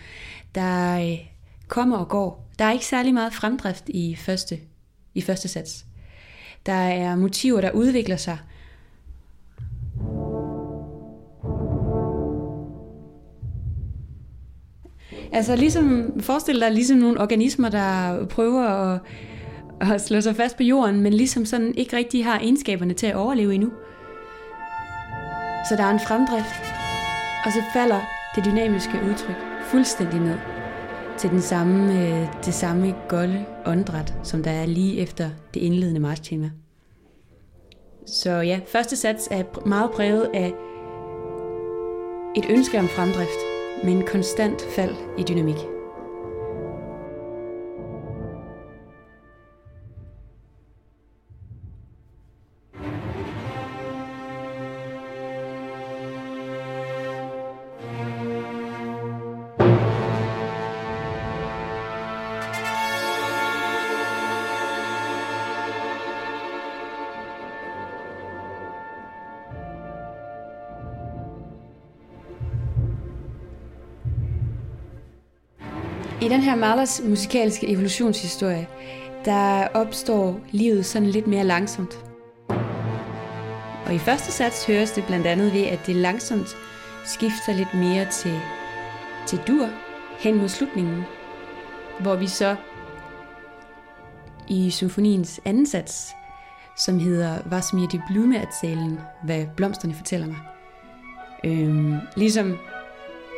[0.56, 1.18] der øh,
[1.68, 2.50] kommer og går.
[2.60, 4.60] Der er ikke særlig meget fremdrift i første,
[5.14, 5.86] i første sats.
[6.66, 8.38] Der er motiver, der udvikler sig.
[15.34, 19.00] Altså ligesom, forestil dig ligesom nogle organismer, der prøver at,
[19.82, 23.16] at slå sig fast på jorden, men ligesom sådan ikke rigtig har egenskaberne til at
[23.16, 23.72] overleve endnu.
[25.70, 26.64] Så der er en fremdrift,
[27.46, 28.00] og så falder
[28.36, 30.38] det dynamiske udtryk fuldstændig ned
[31.18, 36.00] til den samme, øh, det samme golde åndedræt, som der er lige efter det indledende
[36.00, 36.52] marschtema.
[38.06, 40.54] Så ja, første sats er meget præget af
[42.36, 43.53] et ønske om fremdrift,
[43.84, 45.73] med en konstant fald i dynamik.
[76.34, 78.68] Den her Mahlers musikalske evolutionshistorie,
[79.26, 82.00] der opstår livet sådan lidt mere langsomt.
[83.86, 86.58] Og i første sats høres det blandt andet ved, at det langsomt
[87.06, 88.40] skifter lidt mere til,
[89.28, 89.70] til dur
[90.20, 91.04] hen mod slutningen,
[92.00, 92.56] hvor vi så
[94.48, 96.16] i symfoniens anden sats,
[96.78, 100.40] som hedder Was mir die Blume erzählen, hvad blomsterne fortæller mig,
[101.44, 102.58] øhm, ligesom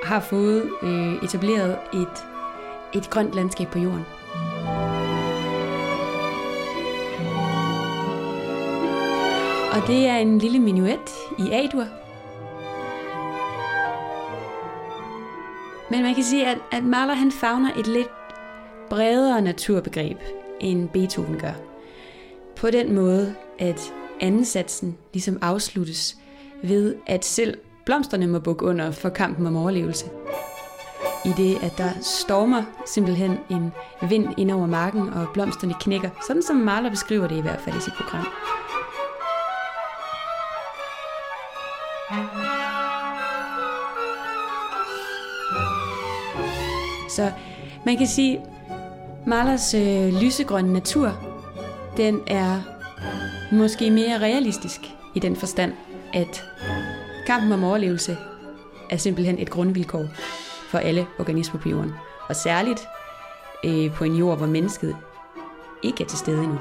[0.03, 2.34] har fået øh, etableret et
[2.95, 4.05] et grønt landskab på jorden.
[9.71, 11.09] Og det er en lille minuet
[11.39, 11.85] i A-dur.
[15.91, 18.09] Men man kan sige, at, at Mahler han fagner et lidt
[18.89, 20.17] bredere naturbegreb,
[20.59, 21.53] end Beethoven gør.
[22.55, 26.17] På den måde, at andensatsen ligesom afsluttes
[26.63, 30.05] ved, at selv blomsterne må bukke under for kampen om overlevelse
[31.25, 33.71] i det, at der stormer simpelthen en
[34.09, 37.77] vind ind over marken, og blomsterne knækker, sådan som Marler beskriver det i hvert fald
[37.77, 38.25] i sit program.
[47.09, 47.31] Så
[47.85, 48.41] man kan sige,
[49.27, 51.11] Malers øh, lysegrønne natur,
[51.97, 52.61] den er
[53.51, 54.81] måske mere realistisk
[55.15, 55.73] i den forstand,
[56.13, 56.43] at
[57.27, 58.17] kampen om overlevelse
[58.89, 60.05] er simpelthen et grundvilkår
[60.69, 61.93] for alle organismer på jorden.
[62.29, 62.87] Og særligt
[63.65, 64.97] øh, på en jord, hvor mennesket
[65.83, 66.59] ikke er til stede endnu.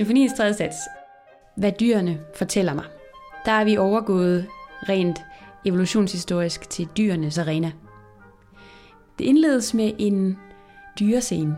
[0.00, 0.76] Symfoniens tredje sats.
[1.56, 2.84] Hvad dyrene fortæller mig.
[3.44, 4.46] Der er vi overgået
[4.88, 5.22] rent
[5.64, 7.72] evolutionshistorisk til dyrenes arena.
[9.18, 10.38] Det indledes med en
[11.00, 11.56] dyrescene.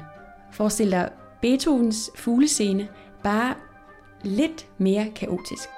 [0.53, 1.11] Forestil dig
[1.43, 2.89] Beethovens fuglescene,
[3.23, 3.55] bare
[4.23, 5.69] lidt mere kaotisk.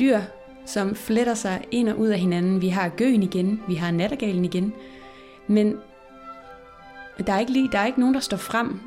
[0.00, 0.20] Dyr,
[0.66, 2.60] som fletter sig ind og ud af hinanden.
[2.60, 4.74] Vi har gøen igen, vi har nattergalen igen.
[5.46, 5.80] Men
[7.26, 8.80] der er ikke, lige, der er ikke nogen, der står frem.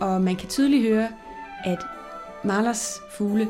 [0.00, 1.08] Og man kan tydeligt høre,
[1.64, 1.86] at
[2.44, 3.48] Mahlers fugle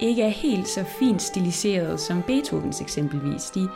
[0.00, 3.50] ikke er helt så fint stiliseret som Beethovens eksempelvis.
[3.50, 3.68] De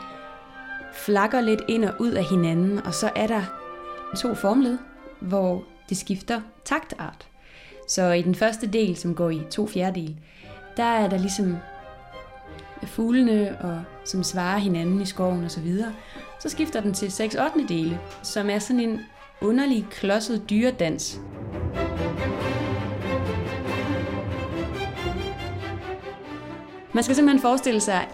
[0.92, 3.42] flakker lidt ind og ud af hinanden, og så er der
[4.16, 4.78] to formled,
[5.20, 7.31] hvor det skifter taktart.
[7.88, 10.16] Så i den første del, som går i to fjerdedel,
[10.76, 11.56] der er der ligesom
[12.82, 15.78] fuglene, og, som svarer hinanden i skoven osv.
[15.78, 15.84] Så,
[16.40, 17.66] så skifter den til 6 8.
[17.68, 19.00] dele, som er sådan en
[19.40, 21.20] underlig klodset dyredans.
[26.94, 28.08] Man skal simpelthen forestille sig,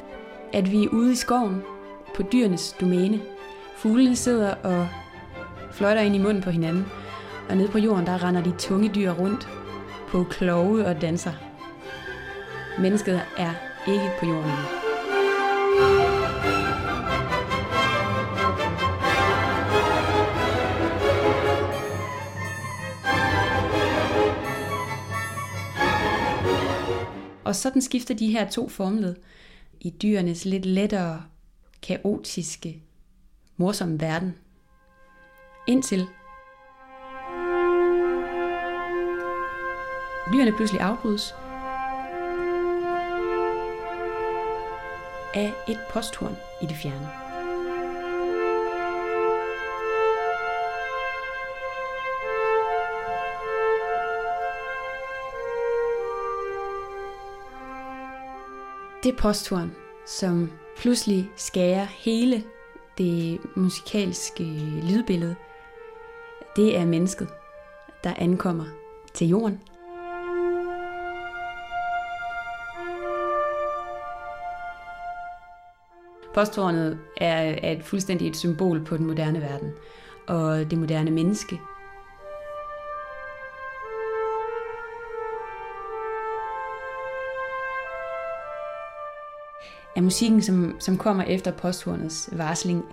[0.52, 1.62] at vi er ude i skoven
[2.14, 3.20] på dyrenes domæne.
[3.76, 4.88] Fuglene sidder og
[5.72, 6.86] fløjter ind i munden på hinanden,
[7.48, 9.57] og nede på jorden, der render de tunge dyr rundt
[10.08, 11.32] på kloge og danser.
[12.80, 13.54] Mennesket er
[13.88, 14.50] ikke på jorden.
[27.44, 29.16] Og sådan skifter de her to formled
[29.80, 31.22] i dyrenes lidt lettere,
[31.82, 32.82] kaotiske,
[33.56, 34.34] morsomme verden.
[35.66, 36.06] Indtil
[40.32, 41.34] dyrene pludselig afbrydes
[45.34, 47.08] af et posthorn i det fjerne.
[59.02, 59.72] Det posthorn,
[60.06, 62.44] som pludselig skærer hele
[62.98, 64.44] det musikalske
[64.82, 65.36] lydbillede,
[66.56, 67.28] det er mennesket,
[68.04, 68.64] der ankommer
[69.14, 69.60] til jorden.
[76.38, 79.72] Posthornet er, er et fuldstændig et symbol på den moderne verden
[80.26, 81.60] og det moderne menneske.
[89.96, 92.84] Af musikken, som, som kommer efter posthornets varsling,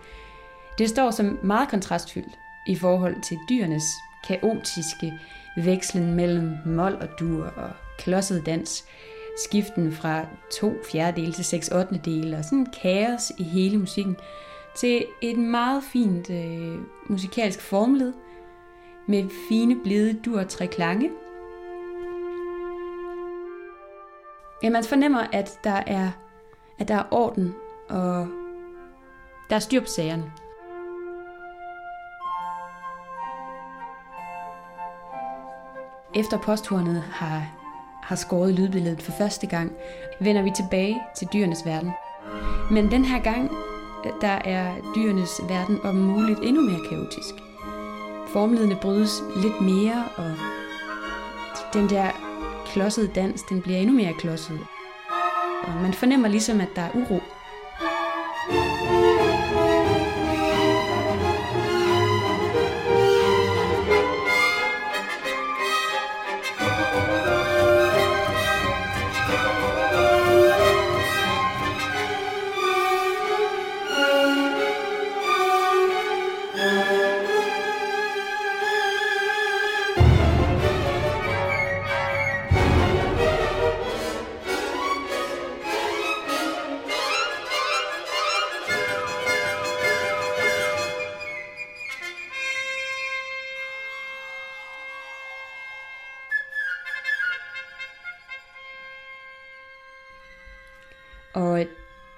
[0.78, 3.84] det står som meget kontrastfyldt i forhold til dyrenes
[4.28, 5.14] kaotiske
[5.58, 8.86] vekslen mellem mol og dur og klodset dans,
[9.38, 14.18] skiften fra to fjerdedele til seks ottende dele, og sådan kaos i hele musikken,
[14.76, 18.14] til et meget fint øh, musikalsk formled,
[19.08, 21.12] med fine, blide dur og tre klange.
[24.64, 26.12] Ja, man fornemmer, at der er,
[26.80, 27.56] at der er orden,
[27.90, 28.28] og
[29.50, 30.32] der er styr på sagerne.
[36.16, 37.65] Efter posthornet har,
[38.06, 39.72] har skåret lydbilledet for første gang,
[40.20, 41.92] vender vi tilbage til dyrenes verden.
[42.72, 43.52] Men den her gang,
[44.06, 47.36] øh, der er dyrenes verden om muligt endnu mere kaotisk.
[48.28, 50.32] Formledene brydes lidt mere, og
[51.74, 52.08] den der
[52.66, 54.60] klodsede dans, den bliver endnu mere klodset.
[55.64, 57.20] Og man fornemmer ligesom, at der er uro.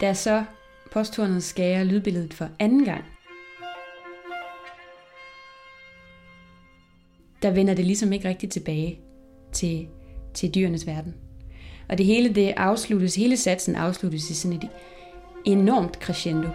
[0.07, 0.43] Da så
[0.91, 3.03] posthornet skærer lydbilledet for anden gang,
[7.41, 8.99] der vender det ligesom ikke rigtigt tilbage
[9.51, 9.87] til,
[10.33, 11.15] til dyrenes verden.
[11.89, 14.69] Og det hele det afsluttes, hele satsen afsluttes i sådan et
[15.45, 16.49] enormt crescendo.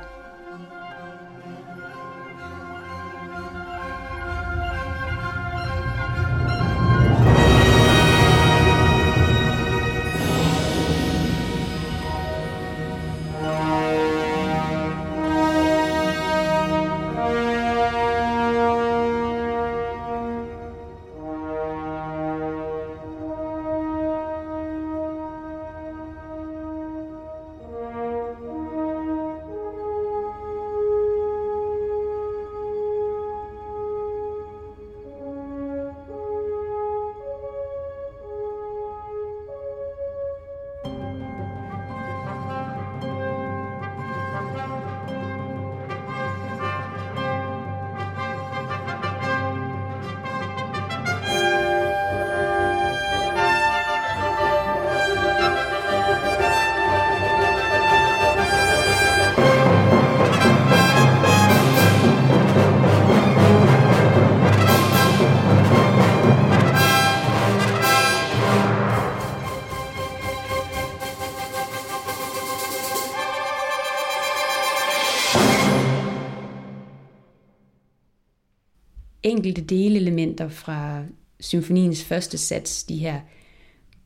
[80.32, 81.04] Elementer fra
[81.40, 83.20] symfoniens første sats, de her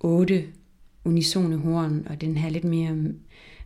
[0.00, 0.44] otte
[1.04, 2.96] unisone horn og den her lidt mere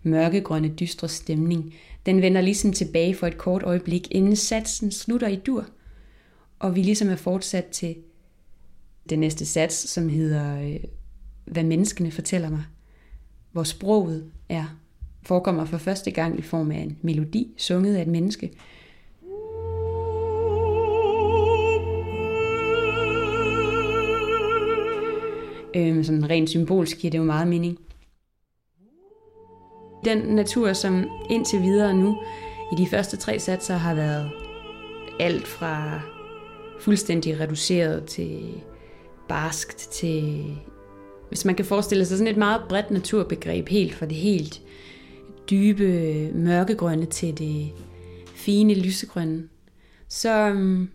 [0.02, 1.74] mørkegrønne, dystre stemning,
[2.06, 5.66] den vender ligesom tilbage for et kort øjeblik, inden satsen slutter i dur,
[6.58, 7.96] og vi ligesom er fortsat til
[9.10, 10.80] den næste sats, som hedder øh,
[11.44, 12.64] Hvad menneskene fortæller mig,
[13.52, 14.78] hvor sproget er,
[15.22, 18.52] forekommer for første gang i form af en melodi, sunget af et menneske,
[25.76, 27.78] Øhm, sådan rent symbolsk giver det jo meget mening.
[30.04, 32.22] Den natur, som indtil videre nu
[32.72, 34.30] i de første tre satser har været
[35.20, 36.00] alt fra
[36.80, 38.62] fuldstændig reduceret til
[39.28, 40.44] barskt til,
[41.28, 44.62] hvis man kan forestille sig sådan et meget bredt naturbegreb, helt fra det helt
[45.50, 47.70] dybe mørkegrønne til det
[48.34, 49.48] fine lysegrønne,
[50.08, 50.90] så, øhm,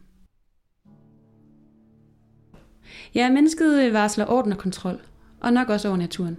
[3.16, 5.00] Ja, mennesket varsler orden og kontrol,
[5.42, 6.38] og nok også over naturen.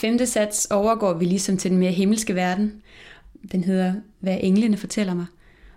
[0.00, 2.82] Femte sats overgår vi ligesom til den mere himmelske verden.
[3.52, 5.26] Den hedder, hvad englene fortæller mig.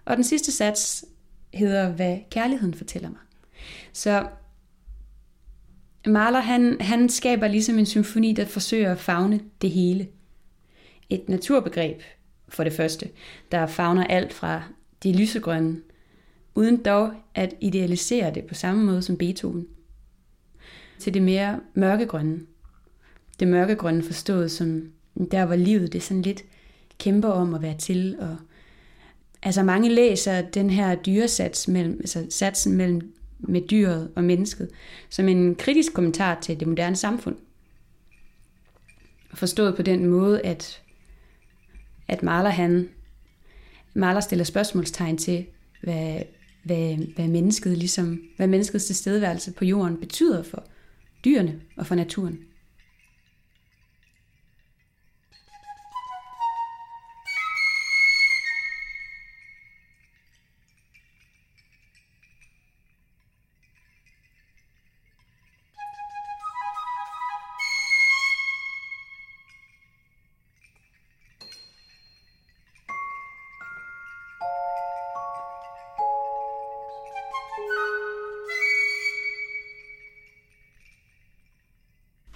[0.06, 1.06] Og den sidste sats
[1.53, 3.19] hedder, hvad kærligheden fortæller mig.
[3.93, 4.27] Så
[6.06, 10.08] Mahler, han, han skaber ligesom en symfoni, der forsøger at fagne det hele.
[11.10, 12.02] Et naturbegreb,
[12.48, 13.10] for det første,
[13.52, 14.64] der fagner alt fra
[15.03, 15.82] det lysegrønne,
[16.56, 19.68] uden dog at idealisere det på samme måde som Beethoven,
[21.00, 22.40] til det mere mørkegrønne,
[23.40, 24.92] det mørkegrønne forstået som
[25.32, 26.44] der, hvor livet det sådan lidt
[27.00, 28.16] kæmper om at være til.
[28.20, 28.38] Og,
[29.44, 34.70] altså mange læser den her dyresats mellem, altså satsen mellem med dyret og mennesket,
[35.10, 37.36] som en kritisk kommentar til det moderne samfund.
[39.34, 40.82] Forstået på den måde, at,
[42.08, 42.90] at Maler han
[43.94, 45.45] Maler stiller spørgsmålstegn til,
[45.82, 46.22] hvad,
[46.64, 50.64] hvad, hvad mennesket ligesom, hvad menneskets tilstedeværelse på jorden betyder for
[51.26, 52.40] dyrene og for naturen.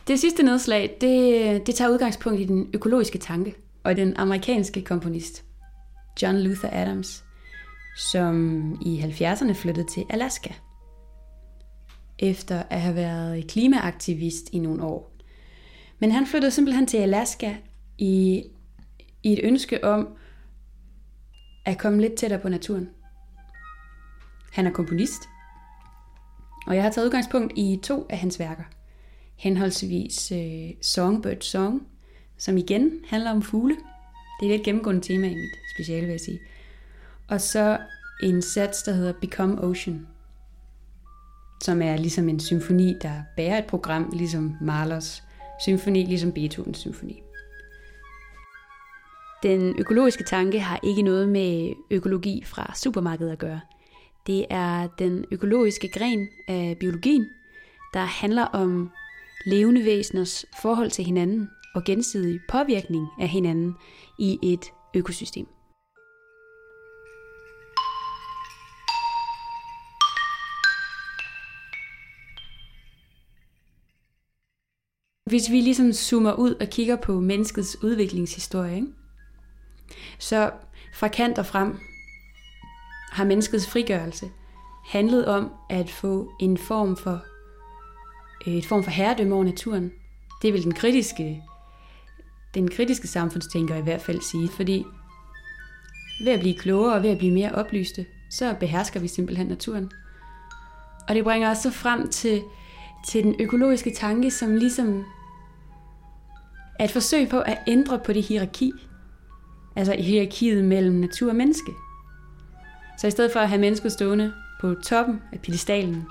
[0.08, 5.44] Det sidste nedslag, det, det tager udgangspunkt i den økologiske tanke og den amerikanske komponist
[6.22, 7.24] John Luther Adams,
[7.98, 10.54] som i 70'erne flyttede til Alaska.
[12.20, 15.12] Efter at have været klimaaktivist i nogle år.
[16.00, 17.56] Men han flyttede simpelthen til Alaska
[17.98, 18.44] i,
[19.24, 20.08] i et ønske om
[21.66, 22.90] at komme lidt tættere på naturen.
[24.52, 25.22] Han er komponist,
[26.68, 28.64] og jeg har taget udgangspunkt i to af hans værker.
[29.38, 31.88] Henholdsvis øh, Songbird Song,
[32.38, 33.78] som igen handler om fugle.
[34.42, 36.40] Det er et gennemgående tema i mit speciale, vil jeg sige.
[37.28, 37.78] Og så
[38.24, 40.08] en sats, der hedder Become Ocean,
[41.64, 45.24] som er ligesom en symfoni, der bærer et program, ligesom Mahlers
[45.60, 47.22] symfoni, ligesom Beethovens symfoni.
[49.44, 53.62] Den økologiske tanke har ikke noget med økologi fra supermarkedet at gøre.
[54.28, 57.26] Det er den økologiske gren af biologien,
[57.94, 58.92] der handler om
[59.48, 63.76] levende væseners forhold til hinanden og gensidig påvirkning af hinanden
[64.20, 65.48] i et økosystem.
[75.30, 78.88] Hvis vi ligesom zoomer ud og kigger på menneskets udviklingshistorie, ikke?
[80.20, 80.52] så
[80.94, 81.78] fra kant og frem
[83.12, 84.26] har menneskets frigørelse
[84.86, 87.37] handlet om at få en form for
[88.48, 89.92] Øh, et form for herredømme over naturen.
[90.42, 91.44] Det vil den kritiske,
[92.54, 94.86] den kritiske samfundstænker i hvert fald sige, fordi
[96.24, 99.92] ved at blive klogere og ved at blive mere oplyste, så behersker vi simpelthen naturen.
[101.08, 102.44] Og det bringer os så frem til,
[103.08, 105.06] til den økologiske tanke, som ligesom
[106.80, 108.72] er et forsøg på at ændre på det hierarki.
[109.76, 111.72] Altså hierarkiet mellem natur og menneske.
[113.00, 116.06] Så i stedet for at have mennesket stående på toppen af pedestalen,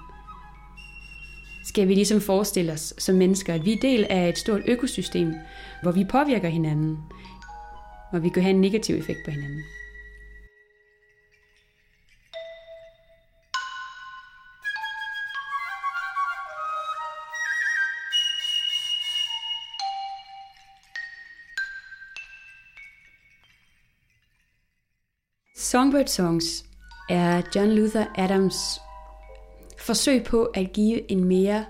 [1.66, 5.34] skal vi ligesom forestille os som mennesker, at vi er del af et stort økosystem,
[5.82, 6.98] hvor vi påvirker hinanden,
[8.10, 9.62] hvor vi kan have en negativ effekt på hinanden.
[25.56, 26.64] Songbird Songs
[27.08, 28.80] er John Luther Adams
[29.86, 31.64] forsøg på at give en mere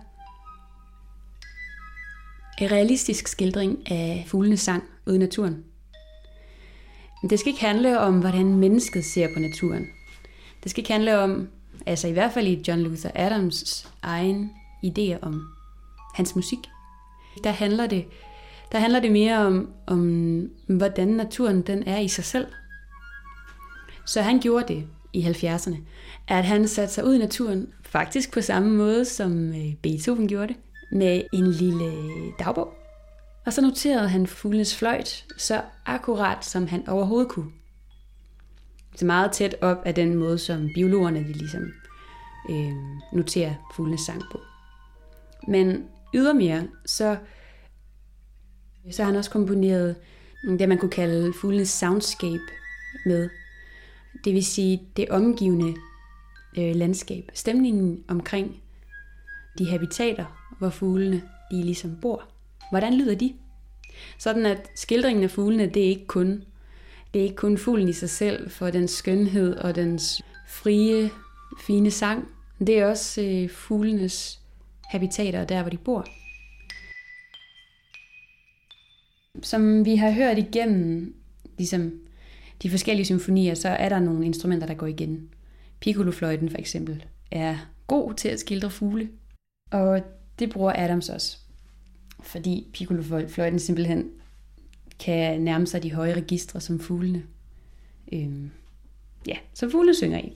[2.61, 5.65] realistisk skildring af fuglenes sang ude i naturen.
[7.23, 9.86] Men det skal ikke handle om, hvordan mennesket ser på naturen.
[10.62, 11.49] Det skal ikke handle om,
[11.86, 14.51] altså i hvert fald i John Luther Adams egen
[14.85, 15.43] idé om
[16.15, 16.59] hans musik.
[17.45, 18.05] Der handler det,
[18.73, 22.47] der handler det mere om, om, hvordan naturen den er i sig selv.
[24.05, 25.77] Så han gjorde det i 70'erne,
[26.28, 30.49] at han satte sig ud i naturen, faktisk på samme måde som øh, Beethoven gjorde
[30.49, 30.57] det,
[30.92, 32.75] med en lille øh, dagbog.
[33.47, 37.50] Og så noterede han fuglenes fløjt så akkurat, som han overhovedet kunne.
[38.97, 41.62] Så meget tæt op af den måde, som biologerne de ligesom
[42.50, 42.73] øh,
[43.12, 44.41] noterer fuglenes sang på.
[45.49, 45.84] Men
[46.15, 47.16] ydermere, så,
[48.91, 49.97] så har han også komponeret
[50.44, 52.47] mm, det, man kunne kalde fuglenes soundscape
[53.07, 53.28] med.
[54.25, 55.75] Det vil sige det omgivende
[56.59, 57.31] øh, landskab.
[57.35, 58.62] Stemningen omkring
[59.59, 62.25] de habitater, hvor fuglene de ligesom bor.
[62.70, 63.35] Hvordan lyder de?
[64.18, 66.44] Sådan at skildringen af fuglene, det er ikke kun
[67.15, 71.10] det er ikke kun fuglen i sig selv for dens skønhed og dens frie,
[71.60, 72.28] fine sang.
[72.59, 74.41] Det er også øh, fuglenes
[74.85, 76.07] habitater der, hvor de bor.
[79.43, 81.15] Som vi har hørt igennem
[81.59, 81.93] ligesom
[82.62, 85.28] de forskellige symfonier, så er der nogle instrumenter, der går igen.
[85.81, 87.57] Piccolofløjten for eksempel er
[87.87, 89.09] god til at skildre fugle,
[89.71, 90.03] og
[90.39, 91.39] det bruger Adams også.
[92.21, 94.11] Fordi piccolofløjten simpelthen
[94.99, 97.23] kan nærme sig de høje registre som fuglene.
[98.13, 98.51] Øhm,
[99.27, 100.33] ja, som fuglene synger i.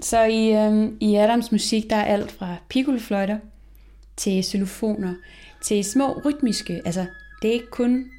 [0.00, 3.38] Så i, øhm, i Adams musik, der er alt fra piccolofløjter
[4.16, 5.14] til xylofoner,
[5.64, 7.06] til små rytmiske, altså
[7.42, 8.10] det er ikke kun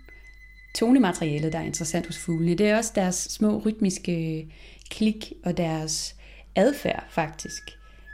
[0.75, 4.47] tonematerialet, der er interessant hos fuglene, det er også deres små rytmiske
[4.89, 6.15] klik og deres
[6.55, 7.71] adfærd faktisk.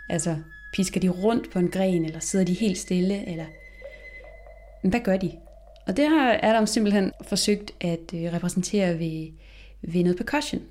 [0.09, 0.35] Altså,
[0.73, 3.45] pisker de rundt på en gren, eller sidder de helt stille, eller
[4.83, 5.31] hvad gør de?
[5.87, 9.27] Og det har Adam simpelthen forsøgt at øh, repræsentere ved,
[9.81, 10.61] ved noget percussion.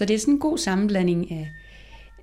[0.00, 1.52] Så det er sådan en god sammenblanding af,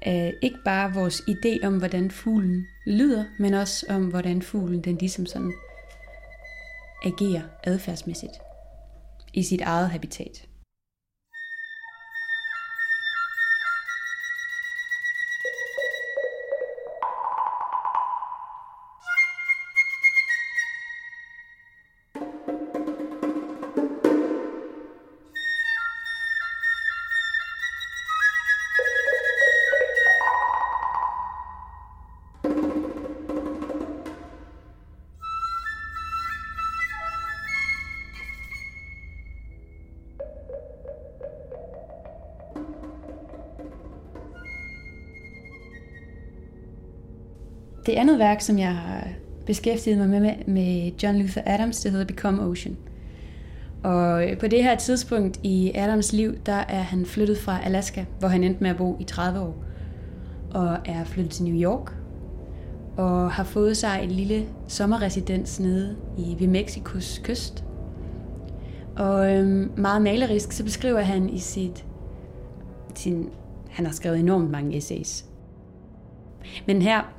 [0.02, 4.98] af ikke bare vores idé om, hvordan fuglen lyder, men også om, hvordan fuglen den
[4.98, 5.54] ligesom sådan
[7.06, 8.32] agerer adfærdsmæssigt
[9.34, 10.47] i sit eget habitat.
[48.18, 49.08] Andet værk, som jeg har
[49.46, 52.78] beskæftiget mig med, med John Luther Adams, det hedder Become Ocean.
[53.84, 58.06] Og øh, på det her tidspunkt i Adams liv, der er han flyttet fra Alaska,
[58.20, 59.56] hvor han endte med at bo i 30 år.
[60.52, 61.94] Og er flyttet til New York,
[62.98, 67.64] og har fået sig en lille sommerresidens nede i, ved Mexikos kyst.
[68.96, 71.86] Og øhm, meget malerisk, så beskriver han i sit,
[72.96, 73.30] sin,
[73.70, 75.26] han har skrevet enormt mange essays.
[76.68, 77.17] Men her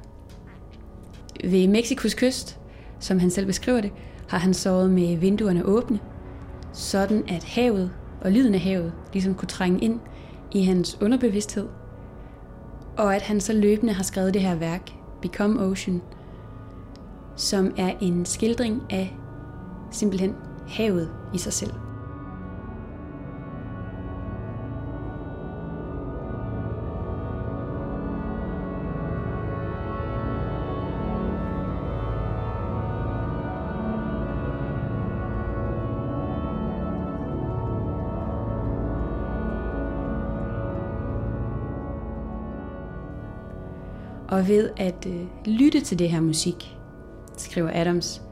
[1.44, 2.58] ved Mexikos kyst,
[3.00, 3.92] som han selv beskriver det,
[4.28, 5.99] har han sovet med vinduerne åbne,
[6.73, 10.00] sådan at havet og lyden af havet ligesom kunne trænge ind
[10.52, 11.68] i hans underbevidsthed,
[12.97, 14.91] og at han så løbende har skrevet det her værk,
[15.23, 16.02] Become Ocean,
[17.36, 19.17] som er en skildring af
[19.91, 20.34] simpelthen
[20.68, 21.73] havet i sig selv.
[44.39, 46.76] Og ved at øh, lytte til det her musik,
[47.36, 48.23] skriver Adams,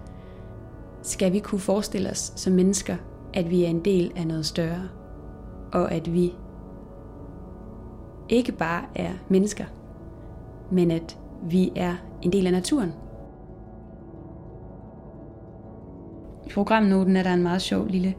[1.03, 2.97] skal vi kunne forestille os som mennesker,
[3.35, 4.89] at vi er en del af noget større,
[5.73, 6.35] og at vi
[8.29, 9.65] ikke bare er mennesker,
[10.71, 12.93] men at vi er en del af naturen.
[16.47, 18.15] I programnoten er der en meget sjov lille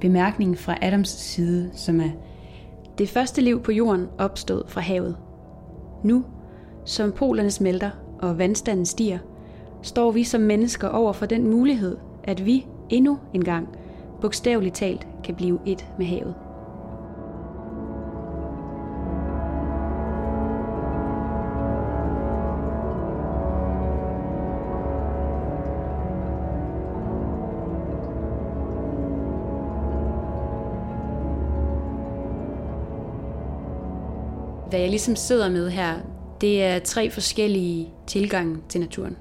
[0.00, 2.10] bemærkning fra Adams side, som er,
[2.98, 5.16] det første liv på jorden opstod fra havet.
[6.04, 6.24] Nu
[6.88, 9.18] som polerne smelter og vandstanden stiger,
[9.82, 13.68] står vi som mennesker over for den mulighed, at vi endnu en gang
[14.20, 16.34] bogstaveligt talt kan blive et med havet.
[34.68, 35.94] Hvad jeg ligesom sidder med her,
[36.40, 39.16] det er tre forskellige tilgange til naturen.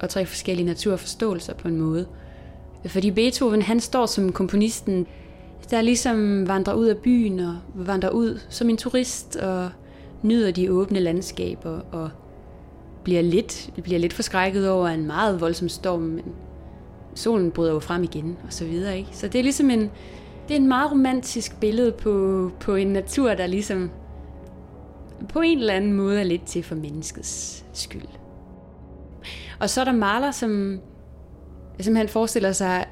[0.00, 2.06] Og tre forskellige naturforståelser på en måde.
[2.86, 5.06] Fordi Beethoven, han står som komponisten,
[5.70, 9.70] der ligesom vandrer ud af byen og vandrer ud som en turist og
[10.22, 12.10] nyder de åbne landskaber og
[13.04, 16.24] bliver lidt, bliver lidt forskrækket over en meget voldsom storm, men
[17.14, 18.98] solen bryder jo frem igen og så videre.
[18.98, 19.08] Ikke?
[19.12, 19.80] Så det er ligesom en,
[20.48, 23.90] det er en meget romantisk billede på, på en natur, der ligesom
[25.26, 28.02] på en eller anden måde er lidt til for menneskets skyld.
[29.60, 30.80] Og så er der maler, som
[31.80, 32.86] simpelthen forestiller sig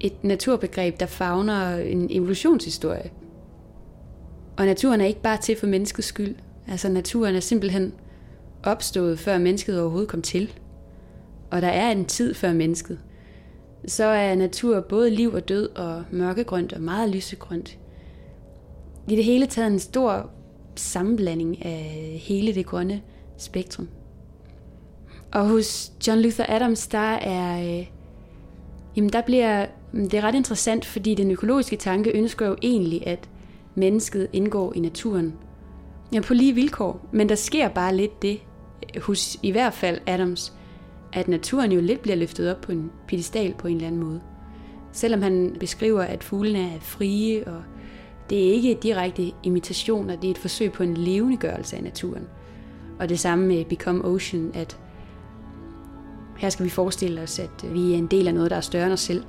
[0.00, 3.10] et naturbegreb, der fagner en evolutionshistorie.
[4.56, 6.34] Og naturen er ikke bare til for menneskets skyld.
[6.68, 7.94] Altså naturen er simpelthen
[8.62, 10.52] opstået, før mennesket overhovedet kom til.
[11.50, 12.98] Og der er en tid før mennesket.
[13.86, 17.78] Så er natur både liv og død og mørkegrønt og meget lysegrønt.
[19.08, 20.30] I det hele taget en stor
[20.78, 23.00] sammenblanding af hele det grønne
[23.36, 23.88] spektrum.
[25.32, 27.86] Og hos John Luther Adams, der er, øh,
[28.96, 33.06] jamen der bliver, mm, det er ret interessant, fordi den økologiske tanke ønsker jo egentlig,
[33.06, 33.28] at
[33.74, 35.34] mennesket indgår i naturen
[36.12, 37.08] ja, på lige vilkår.
[37.12, 38.40] Men der sker bare lidt det,
[39.00, 40.52] hos i hvert fald Adams,
[41.12, 44.20] at naturen jo lidt bliver løftet op på en pedestal på en eller anden måde.
[44.92, 47.62] Selvom han beskriver, at fuglene er frie og
[48.30, 52.28] det er ikke direkte imitationer, det er et forsøg på en levendegørelse af naturen.
[52.98, 54.78] Og det samme med Become Ocean, at
[56.36, 58.84] her skal vi forestille os, at vi er en del af noget, der er større
[58.84, 59.24] end os selv.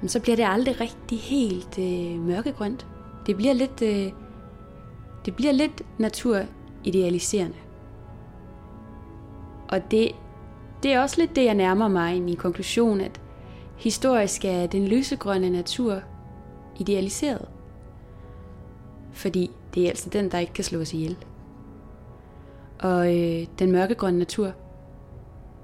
[0.00, 2.86] Men så bliver det aldrig rigtig helt øh, mørkegrønt.
[3.26, 4.12] Det bliver lidt, øh,
[5.24, 7.56] det bliver lidt naturidealiserende.
[9.68, 10.12] Og det,
[10.82, 13.20] det er også lidt det, jeg nærmer mig i min konklusion, at
[13.76, 16.00] historisk er den lysegrønne natur
[16.80, 17.48] idealiseret
[19.14, 21.16] fordi det er altså den, der ikke kan slås ihjel.
[22.80, 24.52] og øh, den mørkegrønne natur,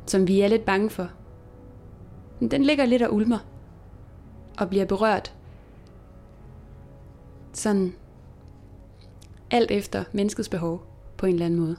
[0.07, 1.11] som vi er lidt bange for.
[2.51, 3.39] Den ligger lidt og ulmer
[4.59, 5.35] og bliver berørt.
[7.53, 7.95] Sådan
[9.51, 11.77] alt efter menneskets behov på en eller anden måde.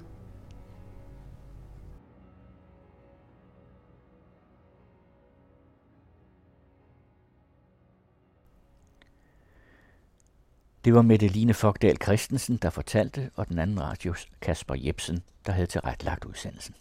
[10.85, 15.67] Det var Line Fogdal Christensen, der fortalte, og den anden radios Kasper Jebsen, der havde
[15.67, 16.75] tilrettelagt udsendelsen.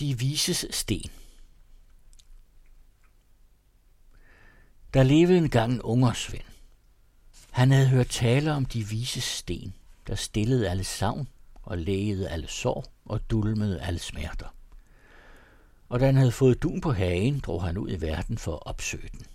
[0.00, 1.10] De vises sten
[4.94, 6.44] Der levede engang en ungersvend.
[7.50, 9.74] Han havde hørt tale om de vises sten,
[10.06, 11.28] der stillede alle savn
[11.62, 14.46] og lægede alle sår og dulmede alle smerter
[15.90, 18.66] og da han havde fået dun på hagen, drog han ud i verden for at
[18.66, 19.26] opsøge den.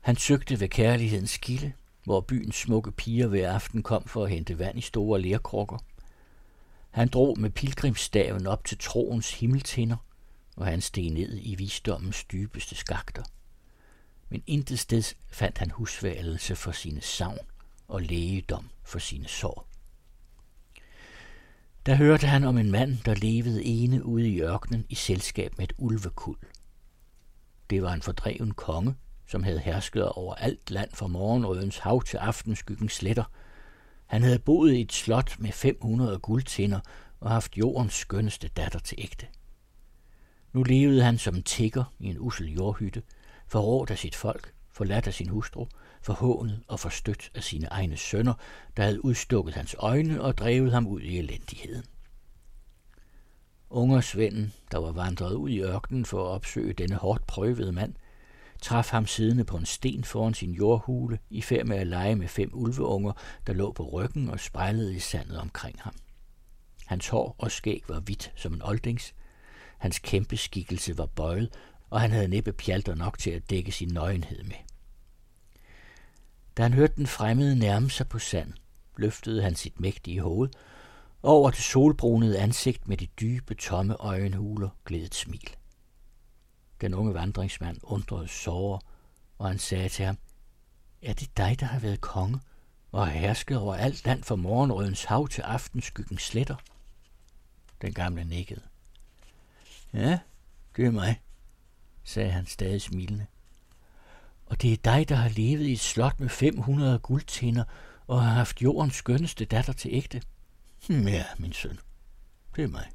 [0.00, 1.72] Han søgte ved kærlighedens kilde,
[2.04, 5.78] hvor byens smukke piger hver aften kom for at hente vand i store lerkrukker.
[6.90, 9.96] Han drog med pilgrimsstaven op til troens himmeltinder,
[10.56, 13.22] og han steg ned i visdommens dybeste skakter.
[14.28, 17.46] Men intet sted fandt han husværelse for sine savn
[17.88, 19.71] og lægedom for sine sår.
[21.86, 25.64] Der hørte han om en mand, der levede ene ude i ørkenen i selskab med
[25.64, 26.38] et ulvekuld.
[27.70, 28.94] Det var en fordreven konge,
[29.26, 33.24] som havde hersket over alt land fra morgenrødens hav til aftenskyggens sletter.
[34.06, 36.80] Han havde boet i et slot med 500 guldtinder
[37.20, 39.26] og haft jordens skønneste datter til ægte.
[40.52, 43.02] Nu levede han som tigger i en usel jordhytte,
[43.46, 45.66] forrådt af sit folk, forladt af sin hustru,
[46.02, 48.34] forhånet og forstødt af sine egne sønner,
[48.76, 51.84] der havde udstukket hans øjne og drevet ham ud i elendigheden.
[53.70, 57.94] Ungersvenden, der var vandret ud i ørkenen for at opsøge denne hårdt prøvede mand,
[58.62, 62.28] traf ham siddende på en sten foran sin jordhule, i færd med at lege med
[62.28, 63.12] fem ulveunger,
[63.46, 65.94] der lå på ryggen og spejlede i sandet omkring ham.
[66.86, 69.14] Hans hår og skæg var hvidt som en oldings.
[69.78, 71.54] Hans kæmpe skikkelse var bøjet,
[71.90, 74.56] og han havde næppe pjalter nok til at dække sin nøgenhed med.
[76.56, 78.52] Da han hørte den fremmede nærme sig på sand,
[78.96, 80.50] løftede han sit mægtige hoved,
[81.22, 85.56] og over det solbrunede ansigt med de dybe, tomme øjenhuler gled et smil.
[86.80, 88.80] Den unge vandringsmand undrede såre,
[89.38, 90.18] og han sagde til ham,
[91.02, 92.40] Er det dig, der har været konge,
[92.92, 96.56] og har hersket over alt land fra morgenrødens hav til aftenskyggens sletter?
[97.82, 98.62] Den gamle nikkede.
[99.92, 100.18] Ja,
[100.76, 101.20] det er mig,
[102.04, 103.26] sagde han stadig smilende.
[104.52, 107.64] Og det er dig, der har levet i et slot med 500 guldtinder
[108.06, 110.22] og har haft jordens skønneste datter til ægte.
[110.86, 111.78] Hm, ja, min søn.
[112.56, 112.90] Det er mig.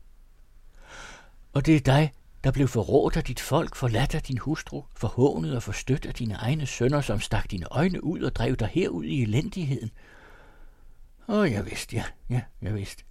[1.53, 2.14] Og det er dig,
[2.44, 6.34] der blev forrådt af dit folk, forladt af din hustru, forhånet og forstødt af dine
[6.34, 9.92] egne sønner, som stak dine øjne ud og drev dig herud i elendigheden.
[11.27, 13.03] Åh, oh, jeg vidste, ja, ja, jeg vidste.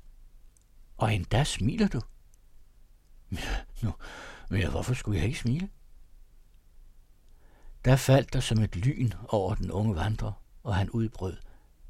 [0.97, 2.00] Og endda smiler du.
[3.33, 3.92] Ja, nu,
[4.50, 5.68] men ja, hvorfor skulle jeg ikke smile?
[7.86, 10.32] Der faldt der som et lyn over den unge vandrer,
[10.62, 11.36] og han udbrød,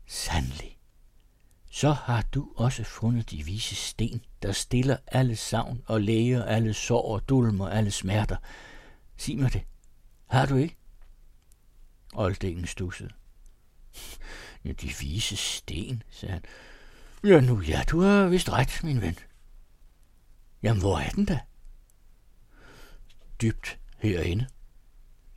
[0.07, 0.79] sandelig.
[1.71, 6.75] Så har du også fundet de vise sten, der stiller alle savn og læger alle
[6.75, 8.37] sår og dulmer alle smerter.
[9.17, 9.63] Sig mig det.
[10.27, 10.77] Har du ikke?
[12.15, 13.11] Oldingen stussede.
[14.65, 16.43] Ja, de vise sten, sagde han.
[17.25, 19.19] Ja, nu ja, du har vist ret, min ven.
[20.63, 21.41] Jamen, hvor er den da?
[23.41, 24.47] Dybt herinde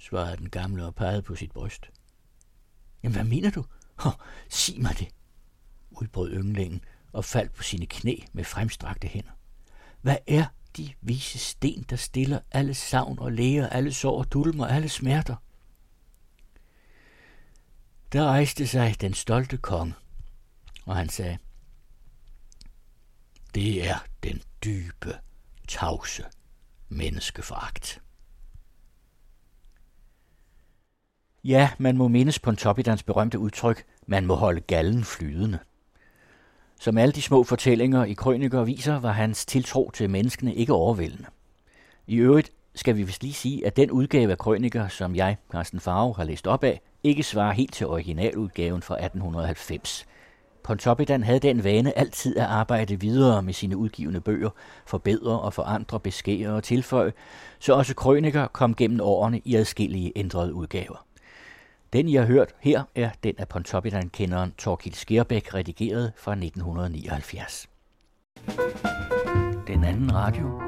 [0.09, 1.89] svarede den gamle og pegede på sit bryst.
[3.03, 3.65] Jamen, hvad mener du?
[4.05, 4.11] Oh,
[4.49, 5.07] sig mig det,
[5.91, 6.81] udbrød ynglingen
[7.11, 9.31] og faldt på sine knæ med fremstrakte hænder.
[10.01, 10.45] Hvad er
[10.77, 15.35] de vise sten, der stiller alle savn og læger, alle sår og dulmer, alle smerter?
[18.11, 19.93] Der rejste sig den stolte konge,
[20.85, 21.37] og han sagde,
[23.55, 25.19] det er den dybe,
[25.67, 26.23] tavse
[26.89, 28.01] menneskeforagt.
[31.43, 35.59] Ja, man må mindes Pontoppidans berømte udtryk, man må holde gallen flydende.
[36.79, 41.25] Som alle de små fortællinger i krøniker viser, var hans tiltro til menneskene ikke overvældende.
[42.07, 45.79] I øvrigt skal vi vist lige sige, at den udgave af krøniker, som jeg, Carsten
[45.79, 50.05] Farve, har læst op af, ikke svarer helt til originaludgaven fra 1890.
[50.63, 54.49] Pontoppidan havde den vane altid at arbejde videre med sine udgivende bøger,
[54.85, 57.13] forbedre og forandre, beskære og tilføje,
[57.59, 61.05] så også krøniker kom gennem årene i adskillige ændrede udgaver.
[61.93, 67.69] Den, I har hørt her, er den af Pontoppidan-kenderen Torkild Skærbæk, redigeret fra 1979.
[69.67, 70.61] Den anden radio.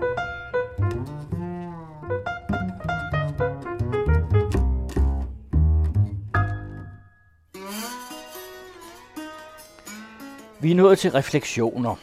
[10.61, 11.95] Vi er nået til refleksioner.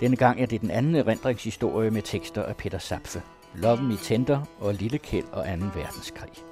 [0.00, 3.22] Denne gang er det den anden erindringshistorie med tekster af Peter Sapfe.
[3.54, 5.50] Loven i Tænder og Lille Kæld og 2.
[5.50, 6.49] verdenskrig.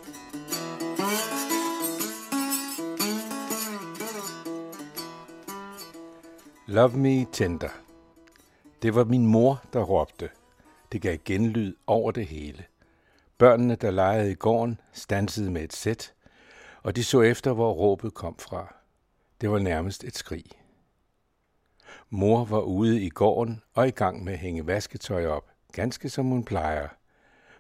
[6.71, 7.69] Love me tender.
[8.83, 10.31] Det var min mor, der råbte.
[10.93, 12.65] Det gav genlyd over det hele.
[13.39, 16.15] Børnene, der legede i gården, stansede med et sæt,
[16.83, 18.75] og de så efter, hvor råbet kom fra.
[19.41, 20.45] Det var nærmest et skrig.
[22.11, 26.27] Mor var ude i gården og i gang med at hænge vasketøj op, ganske som
[26.27, 26.89] hun plejer.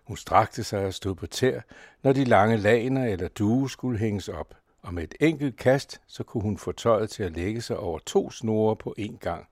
[0.04, 1.60] Hun strakte sig og stod på tær,
[2.02, 6.24] når de lange laner eller due skulle hænges op, og med et enkelt kast, så
[6.24, 9.48] kunne hun få tøjet til at lægge sig over to snore på én gang.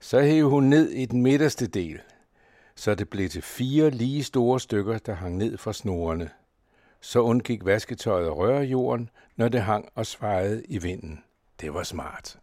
[0.00, 2.00] Så hævde hun ned i den midterste del,
[2.74, 6.30] så det blev til fire lige store stykker, der hang ned fra snorene.
[7.00, 11.24] Så undgik vasketøjet at røre jorden, når det hang og svajede i vinden.
[11.60, 12.38] Det var smart.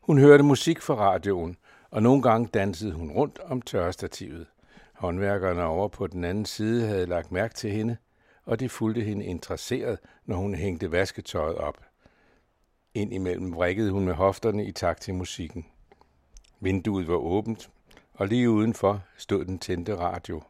[0.00, 1.56] Hun hørte musik fra radioen,
[1.90, 4.46] og nogle gange dansede hun rundt om tørrestativet.
[4.92, 7.96] Håndværkerne over på den anden side havde lagt mærke til hende,
[8.48, 11.78] og de fulgte hende interesseret, når hun hængte vasketøjet op.
[12.94, 15.66] Indimellem vrikkede hun med hofterne i takt til musikken.
[16.60, 17.70] Vinduet var åbent,
[18.14, 20.42] og lige udenfor stod den tændte radio.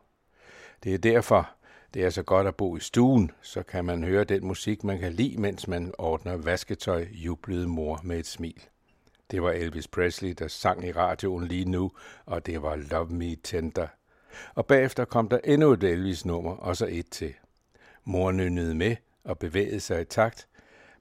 [0.85, 1.51] Det er derfor,
[1.95, 4.99] det er så godt at bo i stuen, så kan man høre den musik, man
[4.99, 8.63] kan lide, mens man ordner vasketøj, jublede mor med et smil.
[9.31, 11.93] Det var Elvis Presley, der sang i radioen lige nu,
[12.27, 13.87] og det var Love Me Tender.
[14.55, 17.35] Og bagefter kom der endnu et Elvis-nummer, og så et til.
[18.11, 20.49] Mor nynnede med og bevægede sig i takt,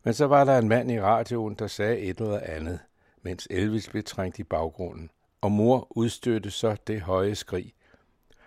[0.03, 2.79] men så var der en mand i radioen, der sagde et eller andet,
[3.21, 5.09] mens Elvis blev trængt i baggrunden,
[5.41, 7.73] og mor udstødte så det høje skrig,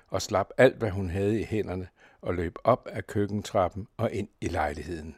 [0.09, 1.89] og slap alt, hvad hun havde i hænderne,
[2.21, 5.17] og løb op ad køkkentrappen og ind i lejligheden.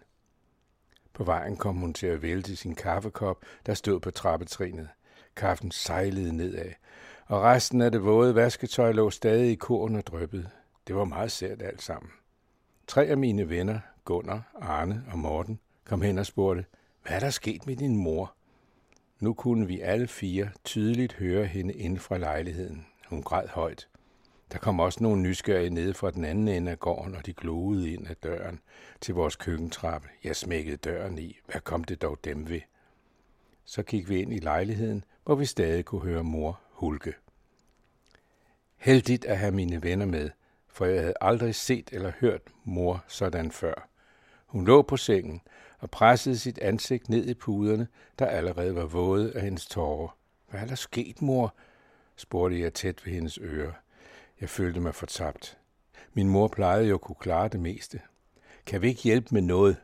[1.13, 4.89] På vejen kom hun til at vælte sin kaffekop, der stod på trappetrinet.
[5.37, 6.73] Kaffen sejlede nedad,
[7.27, 10.51] og resten af det våde vasketøj lå stadig i korn og dryppede.
[10.87, 12.11] Det var meget sært alt sammen.
[12.87, 16.65] Tre af mine venner, Gunnar, Arne og Morten, kom hen og spurgte,
[17.03, 18.35] hvad er der sket med din mor?
[19.21, 22.87] Nu kunne vi alle fire tydeligt høre hende inden fra lejligheden.
[23.09, 23.89] Hun græd højt.
[24.53, 27.93] Der kom også nogle nysgerrige nede fra den anden ende af gården, og de gloede
[27.93, 28.61] ind ad døren
[29.01, 30.09] til vores køkkentrappe.
[30.25, 31.39] Jeg smækkede døren i.
[31.47, 32.61] Hvad kom det dog dem ved?
[33.65, 37.15] Så gik vi ind i lejligheden, hvor vi stadig kunne høre mor hulke.
[38.77, 40.31] Heldigt at have mine venner med,
[40.73, 43.89] for jeg havde aldrig set eller hørt mor sådan før.
[44.47, 45.41] Hun lå på sengen
[45.79, 50.17] og pressede sit ansigt ned i puderne, der allerede var våde af hendes tårer.
[50.51, 51.55] Hvad er der sket, mor?
[52.17, 53.73] spurgte jeg tæt ved hendes øre.
[54.41, 55.59] Jeg følte mig fortabt.
[56.13, 58.01] Min mor plejede jo at kunne klare det meste.
[58.67, 59.77] Kan vi ikke hjælpe med noget?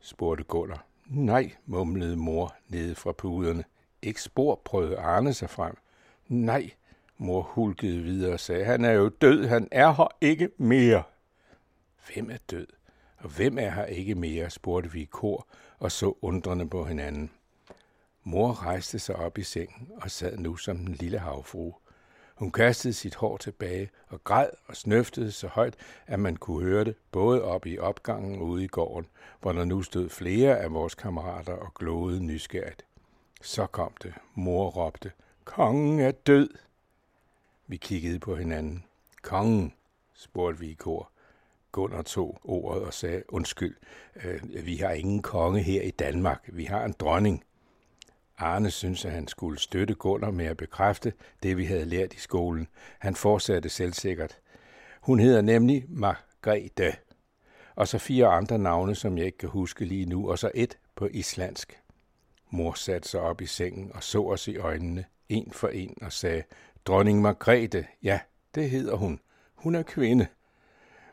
[0.00, 0.86] spurgte Gunnar.
[1.06, 3.64] Nej, mumlede mor nede fra puderne.
[4.02, 5.76] Ikke spor prøvede Arne sig frem.
[6.28, 6.70] Nej,
[7.22, 11.02] mor hulkede videre og sagde, han er jo død, han er her ikke mere.
[12.06, 12.66] Hvem er død?
[13.18, 15.46] Og hvem er her ikke mere, spurgte vi i kor
[15.78, 17.30] og så undrende på hinanden.
[18.24, 21.74] Mor rejste sig op i sengen og sad nu som en lille havfrue.
[22.34, 25.74] Hun kastede sit hår tilbage og græd og snøftede så højt,
[26.06, 29.10] at man kunne høre det både op i opgangen og ude i gården,
[29.40, 32.84] hvor der nu stod flere af vores kammerater og glåede nysgerrigt.
[33.42, 34.14] Så kom det.
[34.34, 35.12] Mor råbte,
[35.44, 36.48] kongen er død.
[37.72, 38.84] Vi kiggede på hinanden.
[39.22, 39.72] Kongen,
[40.14, 41.10] spurgte vi i kor.
[41.72, 43.76] Gunnar tog ordet og sagde, undskyld,
[44.24, 46.48] øh, vi har ingen konge her i Danmark.
[46.52, 47.44] Vi har en dronning.
[48.38, 52.18] Arne synes, at han skulle støtte Gunnar med at bekræfte det, vi havde lært i
[52.18, 52.68] skolen.
[52.98, 54.38] Han fortsatte selvsikkert.
[55.02, 56.92] Hun hedder nemlig Margrethe.
[57.74, 60.78] Og så fire andre navne, som jeg ikke kan huske lige nu, og så et
[60.94, 61.80] på islandsk.
[62.50, 66.12] Mor satte sig op i sengen og så os i øjnene, en for en, og
[66.12, 66.42] sagde,
[66.86, 68.20] Dronning Margrethe, ja,
[68.54, 69.20] det hedder hun.
[69.54, 70.26] Hun er kvinde.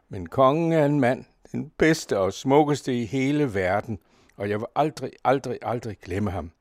[0.09, 3.99] Men kongen er en mand, den bedste og smukkeste i hele verden,
[4.35, 6.51] og jeg vil aldrig, aldrig, aldrig glemme ham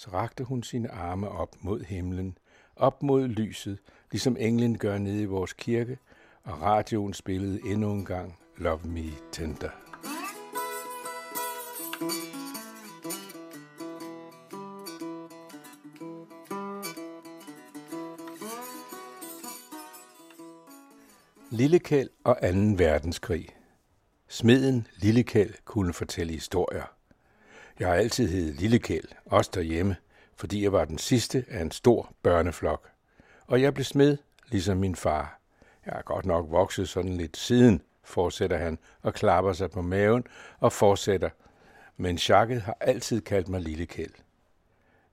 [0.00, 2.38] så rakte hun sine arme op mod himlen,
[2.76, 3.78] op mod lyset,
[4.10, 5.98] ligesom englen gør nede i vores kirke,
[6.44, 9.89] og radioen spillede endnu en gang Love Me Tender.
[21.60, 22.48] Lillekæld og 2.
[22.76, 23.48] verdenskrig.
[24.28, 26.84] Smeden Lillekæld kunne fortælle historier.
[27.78, 29.96] Jeg har altid heddet Lillekæld, også derhjemme,
[30.36, 32.88] fordi jeg var den sidste af en stor børneflok.
[33.46, 34.16] Og jeg blev smed,
[34.50, 35.40] ligesom min far.
[35.86, 40.24] Jeg har godt nok vokset sådan lidt siden, fortsætter han og klapper sig på maven
[40.58, 41.30] og fortsætter.
[41.96, 44.14] Men Jacques har altid kaldt mig Lillekæld.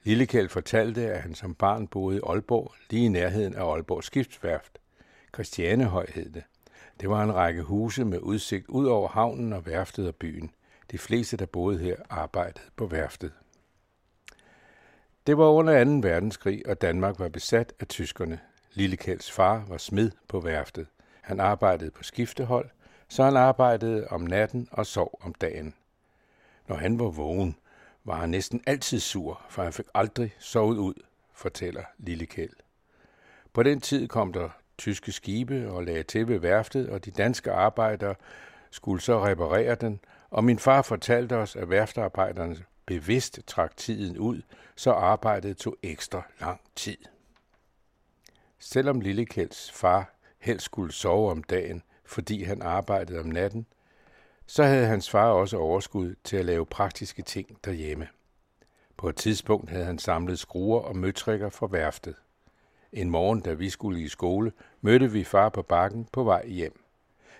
[0.03, 4.80] Lillekæld fortalte, at han som barn boede i Aalborg, lige i nærheden af Aalborg Skibsværft.
[5.38, 6.43] Christianehøj hed det.
[6.99, 10.51] Det var en række huse med udsigt ud over havnen og værftet og byen.
[10.91, 13.32] De fleste, der boede her, arbejdede på værftet.
[15.27, 16.07] Det var under 2.
[16.07, 18.40] verdenskrig, og Danmark var besat af tyskerne.
[18.74, 20.88] Lillekælds far var smed på værftet.
[21.22, 22.69] Han arbejdede på skiftehold,
[23.07, 25.74] så han arbejdede om natten og sov om dagen.
[26.67, 27.56] Når han var vågen,
[28.03, 30.93] var han næsten altid sur, for han fik aldrig sovet ud,
[31.33, 32.53] fortæller Lillekæl.
[33.53, 37.51] På den tid kom der tyske skibe og lagde til ved værftet, og de danske
[37.51, 38.15] arbejdere
[38.72, 39.99] skulle så reparere den,
[40.30, 44.41] og min far fortalte os, at værftarbejderne bevidst trak tiden ud,
[44.75, 46.97] så arbejdet tog ekstra lang tid.
[48.59, 53.65] Selvom Lillekælds far helst skulle sove om dagen, fordi han arbejdede om natten,
[54.45, 58.07] så havde hans far også overskud til at lave praktiske ting derhjemme.
[58.97, 62.15] På et tidspunkt havde han samlet skruer og møtrikker fra værftet.
[62.93, 64.51] En morgen, da vi skulle i skole,
[64.82, 66.83] mødte vi far på bakken på vej hjem.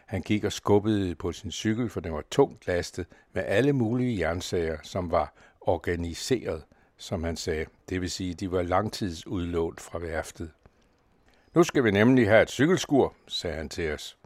[0.06, 4.20] Han gik og skubbede på sin cykel, for den var tungt lastet med alle mulige
[4.20, 6.64] jernsager, som var organiseret,
[6.98, 7.66] som han sagde.
[7.90, 10.52] Det vil sige, de var langtidsudlånt fra værftet.
[11.54, 14.18] Nu skal vi nemlig have et cykelskur, sagde han til os.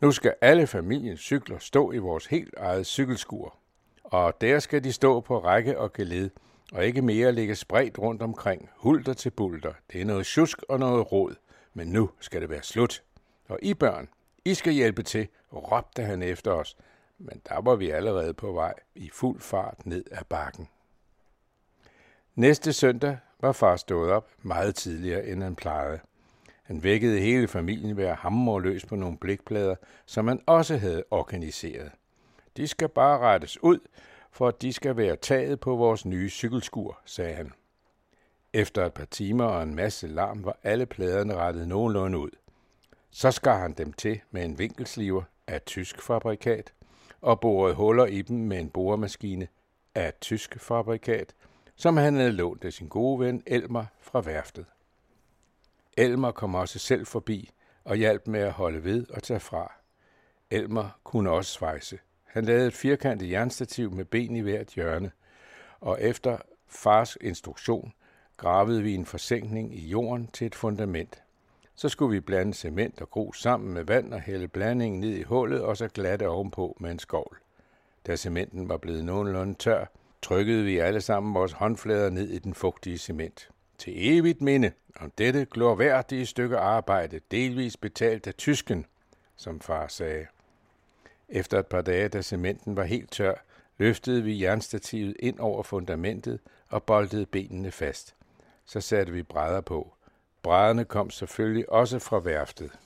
[0.00, 3.56] Nu skal alle familiens cykler stå i vores helt eget cykelskur.
[4.04, 6.30] Og der skal de stå på række og geled,
[6.72, 9.72] og ikke mere ligge spredt rundt omkring, hulter til bulter.
[9.92, 11.34] Det er noget tjusk og noget råd,
[11.74, 13.02] men nu skal det være slut.
[13.48, 14.08] Og I børn,
[14.44, 16.76] I skal hjælpe til, råbte han efter os,
[17.18, 20.68] men der var vi allerede på vej i fuld fart ned ad bakken.
[22.34, 26.00] Næste søndag var far stået op meget tidligere, end han plejede.
[26.62, 29.74] Han vækkede hele familien ved at hamre løs på nogle blikplader,
[30.06, 31.90] som han også havde organiseret.
[32.56, 33.78] De skal bare rettes ud,
[34.34, 37.52] for at de skal være taget på vores nye cykelskur, sagde han.
[38.52, 42.30] Efter et par timer og en masse larm var alle pladerne rettet nogenlunde ud.
[43.10, 46.72] Så skar han dem til med en vinkelsliver af tysk fabrikat
[47.20, 49.48] og borede huller i dem med en boremaskine
[49.94, 51.34] af tysk fabrikat,
[51.76, 54.66] som han havde lånt af sin gode ven Elmer fra værftet.
[55.96, 57.50] Elmer kom også selv forbi
[57.84, 59.72] og hjalp med at holde ved og tage fra.
[60.50, 61.98] Elmer kunne også svejse.
[62.34, 65.10] Han lavede et firkantet jernstativ med ben i hvert hjørne,
[65.80, 67.92] og efter fars instruktion
[68.36, 71.22] gravede vi en forsænkning i jorden til et fundament.
[71.74, 75.22] Så skulle vi blande cement og grus sammen med vand og hælde blandingen ned i
[75.22, 77.38] hullet og så glatte ovenpå med en skovl.
[78.06, 79.84] Da cementen var blevet nogenlunde tør,
[80.22, 83.48] trykkede vi alle sammen vores håndflader ned i den fugtige cement.
[83.78, 88.86] Til evigt minde om dette glorværdige stykke arbejde, delvis betalt af tysken,
[89.36, 90.26] som far sagde.
[91.34, 93.34] Efter et par dage, da cementen var helt tør,
[93.78, 98.14] løftede vi jernstativet ind over fundamentet og boltede benene fast.
[98.64, 99.94] Så satte vi brædder på.
[100.42, 102.78] Brædderne kom selvfølgelig også fra værftet.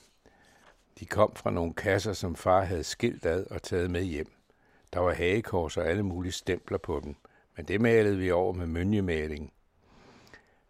[1.00, 4.32] De kom fra nogle kasser, som far havde skilt ad og taget med hjem.
[4.92, 7.16] Der var hagekors og alle mulige stempler på dem,
[7.56, 9.52] men det malede vi over med mynjemaling.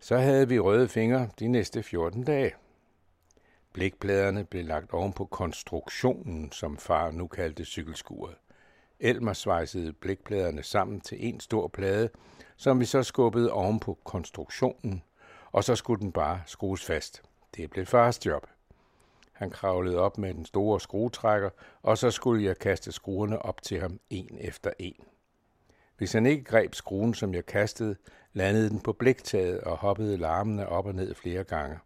[0.00, 2.54] Så havde vi røde fingre de næste 14 dage.
[3.72, 8.36] Blikpladerne blev lagt oven på konstruktionen, som far nu kaldte cykelskuret.
[9.00, 12.10] Elmer svejsede blikpladerne sammen til en stor plade,
[12.56, 15.02] som vi så skubbede oven på konstruktionen,
[15.52, 17.22] og så skulle den bare skrues fast.
[17.56, 18.46] Det blev fars job.
[19.32, 21.50] Han kravlede op med den store skruetrækker,
[21.82, 25.04] og så skulle jeg kaste skruerne op til ham en efter en.
[25.96, 27.96] Hvis han ikke greb skruen, som jeg kastede,
[28.32, 31.78] landede den på bliktaget og hoppede larmende op og ned flere gange.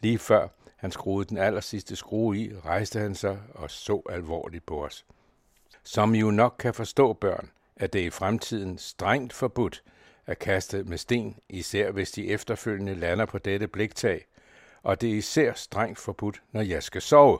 [0.00, 0.48] Lige før
[0.78, 5.04] han skruede den aller sidste skrue i, rejste han sig og så alvorligt på os.
[5.82, 9.82] Som I jo nok kan forstå, børn, er det i fremtiden strengt forbudt
[10.26, 14.26] at kaste med sten, især hvis de efterfølgende lander på dette bliktag,
[14.82, 17.38] og det er især strengt forbudt, når jeg skal sove.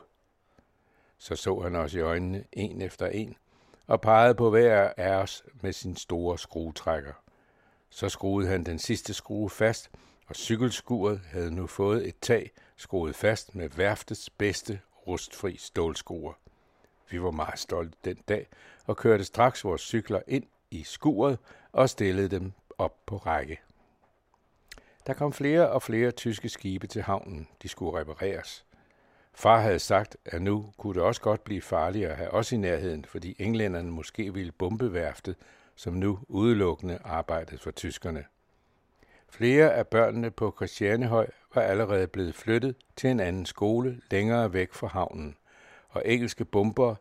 [1.17, 3.35] Så så han os i øjnene, en efter en,
[3.87, 7.13] og pegede på hver af os med sin store skruetrækker.
[7.89, 9.89] Så skruede han den sidste skrue fast,
[10.27, 16.33] og cykelskuret havde nu fået et tag skruet fast med værftets bedste rustfri stålskruer.
[17.09, 18.47] Vi var meget stolte den dag
[18.85, 21.37] og kørte straks vores cykler ind i skuret
[21.71, 23.59] og stillede dem op på række.
[25.07, 27.47] Der kom flere og flere tyske skibe til havnen.
[27.61, 28.65] De skulle repareres.
[29.33, 32.57] Far havde sagt, at nu kunne det også godt blive farligere at have os i
[32.57, 35.35] nærheden, fordi englænderne måske ville bombe værftet,
[35.75, 38.25] som nu udelukkende arbejdede for tyskerne.
[39.29, 44.73] Flere af børnene på Christianehøj var allerede blevet flyttet til en anden skole længere væk
[44.73, 45.37] fra havnen,
[45.89, 46.95] og engelske bomber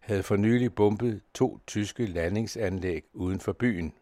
[0.00, 3.94] havde for nylig bombet to tyske landingsanlæg uden for byen.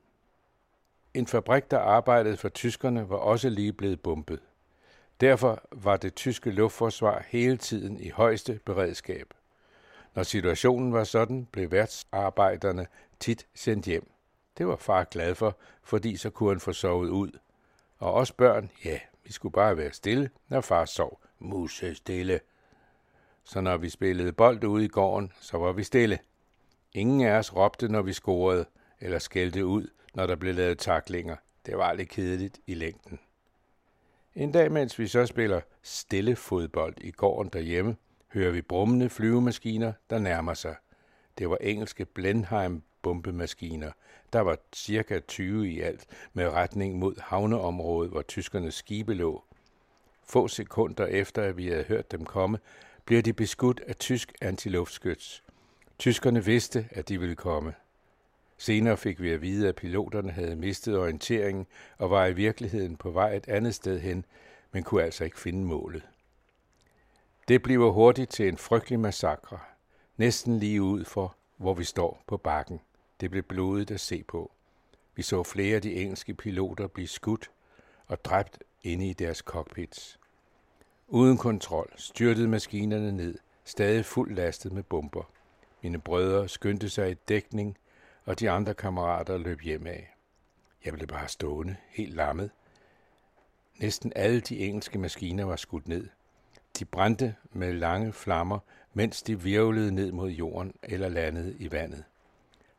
[1.15, 4.41] En fabrik, der arbejdede for tyskerne, var også lige blevet bombet.
[5.21, 9.35] Derfor var det tyske luftforsvar hele tiden i højeste beredskab.
[10.15, 12.87] Når situationen var sådan, blev værtsarbejderne
[13.21, 14.11] tit sendt hjem.
[14.59, 17.31] Det var far glad for, fordi så kunne han få sovet ud.
[17.99, 18.99] Og også børn, ja,
[19.33, 21.20] vi skulle bare være stille, når far sov.
[21.39, 22.41] Muse stille.
[23.44, 26.19] Så når vi spillede bold ude i gården, så var vi stille.
[26.93, 28.65] Ingen af os råbte, når vi scorede,
[29.01, 31.36] eller skældte ud, når der blev lavet taklinger.
[31.67, 33.20] Det var lidt kedeligt i længden.
[34.35, 37.97] En dag, mens vi så spiller stille fodbold i gården derhjemme,
[38.28, 40.77] hører vi brummende flyvemaskiner, der nærmer sig.
[41.39, 43.93] Det var engelske Blenheim bombemaskiner.
[44.33, 49.44] Der var cirka 20 i alt, med retning mod havneområdet, hvor tyskernes skibe lå.
[50.25, 52.59] Få sekunder efter, at vi havde hørt dem komme,
[53.05, 55.43] bliver de beskudt af tysk antiluftskyts.
[55.99, 57.75] Tyskerne vidste, at de ville komme.
[58.59, 61.67] Senere fik vi at vide, at piloterne havde mistet orienteringen
[61.99, 64.25] og var i virkeligheden på vej et andet sted hen,
[64.73, 66.02] men kunne altså ikke finde målet.
[67.49, 69.59] Det bliver hurtigt til en frygtelig massakre,
[70.17, 72.81] næsten lige ud for, hvor vi står på bakken.
[73.23, 74.52] Det blev blodigt at se på.
[75.15, 77.51] Vi så flere af de engelske piloter blive skudt
[78.07, 80.18] og dræbt inde i deres cockpits.
[81.09, 85.31] Uden kontrol styrtede maskinerne ned, stadig fuldt lastet med bomber.
[85.83, 87.78] Mine brødre skyndte sig i dækning,
[88.25, 90.15] og de andre kammerater løb hjem af.
[90.84, 92.51] Jeg blev bare stående, helt lammet.
[93.78, 96.09] Næsten alle de engelske maskiner var skudt ned.
[96.78, 98.59] De brændte med lange flammer,
[98.94, 102.05] mens de virvlede ned mod jorden eller landede i vandet.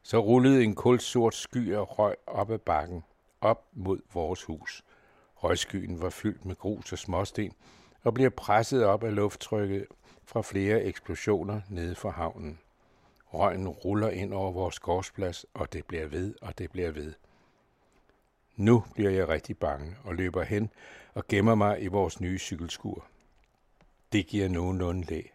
[0.03, 3.03] Så rullede en kulsort sky af røg op ad bakken,
[3.41, 4.83] op mod vores hus.
[5.35, 7.51] Røgskyen var fyldt med grus og småsten
[8.03, 9.85] og blev presset op af lufttrykket
[10.25, 12.59] fra flere eksplosioner nede for havnen.
[13.25, 17.14] Røgen ruller ind over vores gårdsplads, og det bliver ved, og det bliver ved.
[18.56, 20.69] Nu bliver jeg rigtig bange og løber hen
[21.14, 23.06] og gemmer mig i vores nye cykelskur.
[24.11, 25.33] Det giver nogenlunde læg.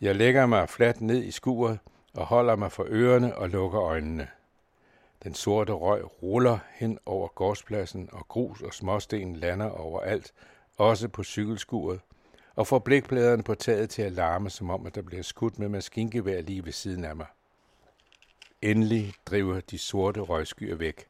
[0.00, 1.78] Jeg lægger mig fladt ned i skuret
[2.14, 4.28] og holder mig for ørerne og lukker øjnene.
[5.22, 10.32] Den sorte røg ruller hen over gårdspladsen, og grus og småsten lander overalt,
[10.76, 12.00] også på cykelskuret,
[12.56, 15.68] og får blikpladerne på taget til at larme, som om at der bliver skudt med
[15.68, 17.26] maskingevær lige ved siden af mig.
[18.62, 21.08] Endelig driver de sorte røgskyer væk,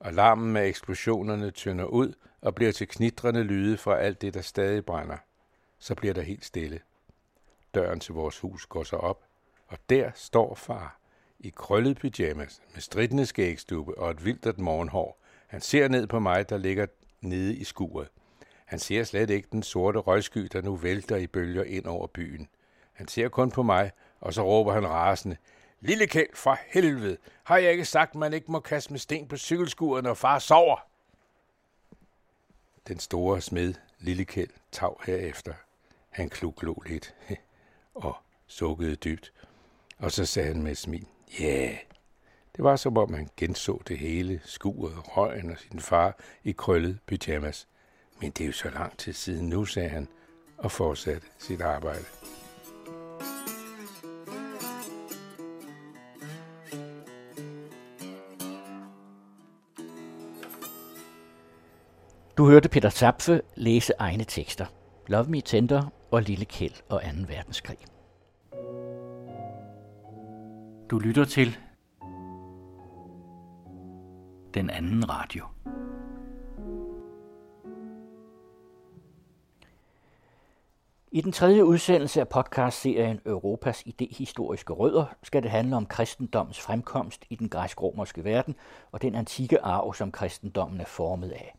[0.00, 4.40] og larmen af eksplosionerne tynder ud og bliver til knitrende lyde fra alt det, der
[4.40, 5.16] stadig brænder.
[5.78, 6.80] Så bliver der helt stille.
[7.74, 9.22] Døren til vores hus går så op,
[9.68, 10.98] og der står far
[11.38, 15.18] i krøllet pyjamas med stridende skægstube og et vildt morgenhår.
[15.46, 16.86] Han ser ned på mig, der ligger
[17.20, 18.08] nede i skuret.
[18.64, 22.48] Han ser slet ikke den sorte røgsky, der nu vælter i bølger ind over byen.
[22.92, 25.36] Han ser kun på mig, og så råber han rasende,
[25.80, 29.36] Lille kæld, for helvede, har jeg ikke sagt, man ikke må kaste med sten på
[29.36, 30.86] cykelskuret, når far sover?
[32.88, 35.54] Den store smed, Lille Kjeld, tav herefter.
[36.08, 37.14] Han kluglå lidt
[37.94, 39.32] og sukkede dybt.
[39.98, 41.06] Og så sagde han med et smil,
[41.40, 41.76] ja, yeah.
[42.56, 46.98] det var som om han genså det hele, skuret, røgen og sin far i krøllet
[47.06, 47.68] pyjamas.
[48.20, 50.08] Men det er jo så lang tid siden nu, sagde han,
[50.58, 52.04] og fortsatte sit arbejde.
[62.36, 64.66] Du hørte Peter Zapfe læse egne tekster.
[65.06, 67.08] Love Me Tender og Lille Kjeld og 2.
[67.28, 67.78] verdenskrig.
[70.90, 71.58] Du lytter til
[74.54, 75.44] den anden radio.
[81.12, 87.24] I den tredje udsendelse af podcastserien Europas idehistoriske rødder skal det handle om kristendommens fremkomst
[87.30, 88.54] i den græsk-romerske verden
[88.92, 91.56] og den antikke arv, som kristendommen er formet af.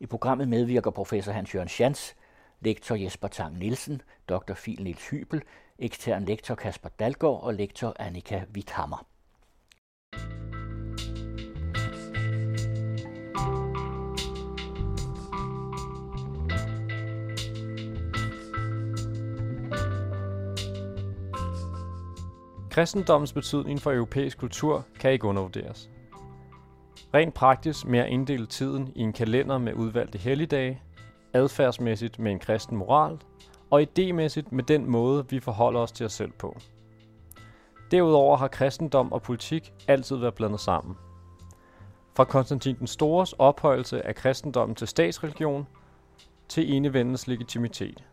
[0.00, 2.12] I programmet medvirker professor Hans-Jørgen Schanz,
[2.60, 4.54] lektor Jesper Tang Nielsen, dr.
[4.54, 5.42] Fil Niels Hybel,
[5.78, 9.06] ekstern lektor Kasper Dalgaard og lektor Annika Witthammer.
[22.70, 25.90] Kristendommens betydning for europæisk kultur kan ikke undervurderes.
[27.14, 30.82] Rent praktisk med at inddele tiden i en kalender med udvalgte helligdage,
[31.36, 33.18] adfærdsmæssigt med en kristen moral,
[33.70, 36.56] og idémæssigt med den måde, vi forholder os til os selv på.
[37.90, 40.96] Derudover har kristendom og politik altid været blandet sammen.
[42.16, 45.66] Fra Konstantin den Stores ophøjelse af kristendommen til statsreligion
[46.48, 48.04] til enevendens legitimitet.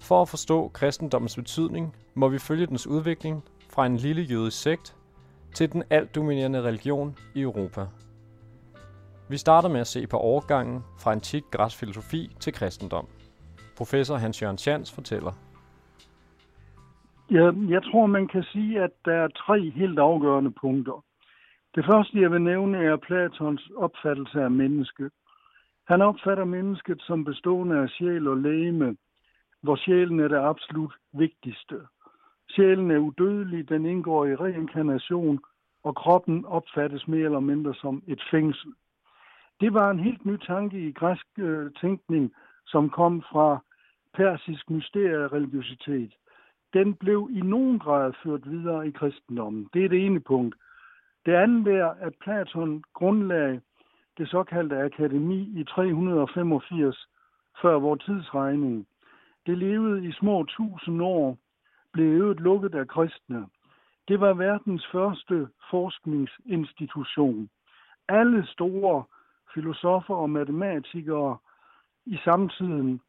[0.00, 4.96] For at forstå kristendommens betydning, må vi følge dens udvikling fra en lille jødisk sekt
[5.54, 7.86] til den alt dominerende religion i Europa.
[9.30, 13.06] Vi starter med at se på overgangen fra antik græsk filosofi til kristendom.
[13.76, 15.32] Professor Hans Jørgen Chans fortæller.
[17.30, 21.04] Ja, jeg tror, man kan sige, at der er tre helt afgørende punkter.
[21.74, 25.12] Det første, jeg vil nævne, er Platons opfattelse af mennesket.
[25.86, 28.96] Han opfatter mennesket som bestående af sjæl og læme,
[29.62, 31.76] hvor sjælen er det absolut vigtigste.
[32.50, 35.40] Sjælen er udødelig, den indgår i reinkarnation,
[35.84, 38.72] og kroppen opfattes mere eller mindre som et fængsel.
[39.60, 42.32] Det var en helt ny tanke i græsk øh, tænkning,
[42.66, 43.58] som kom fra
[44.14, 46.12] persisk mysteriereligiositet.
[46.74, 49.68] Den blev i nogen grad ført videre i kristendommen.
[49.74, 50.56] Det er det ene punkt.
[51.26, 53.60] Det andet er, at Platon grundlagde
[54.18, 57.08] det såkaldte akademi i 385
[57.62, 58.86] før vores tidsregning.
[59.46, 61.38] Det levede i små tusind år,
[61.92, 63.46] blev øvet lukket af kristne.
[64.08, 67.50] Det var verdens første forskningsinstitution.
[68.08, 69.04] Alle store
[69.54, 71.36] filosofer og matematikere
[72.06, 73.00] i samtiden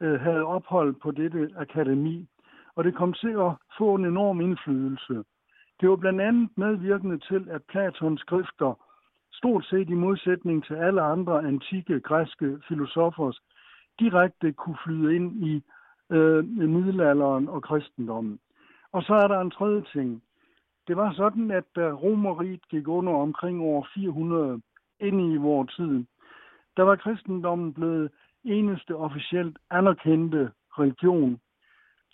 [0.00, 2.28] øh, havde ophold på dette akademi,
[2.76, 5.24] og det kom til at få en enorm indflydelse.
[5.80, 8.74] Det var blandt andet medvirkende til, at Platons skrifter,
[9.32, 13.40] stort set i modsætning til alle andre antikke græske filosofers,
[13.98, 15.62] direkte kunne flyde ind i
[16.10, 18.38] øh, middelalderen og kristendommen.
[18.92, 20.22] Og så er der en tredje ting.
[20.88, 24.60] Det var sådan, at da Romeriet gik under omkring år 400
[25.00, 26.04] ind i vor tid,
[26.76, 28.10] der var kristendommen blevet
[28.44, 31.40] eneste officielt anerkendte religion.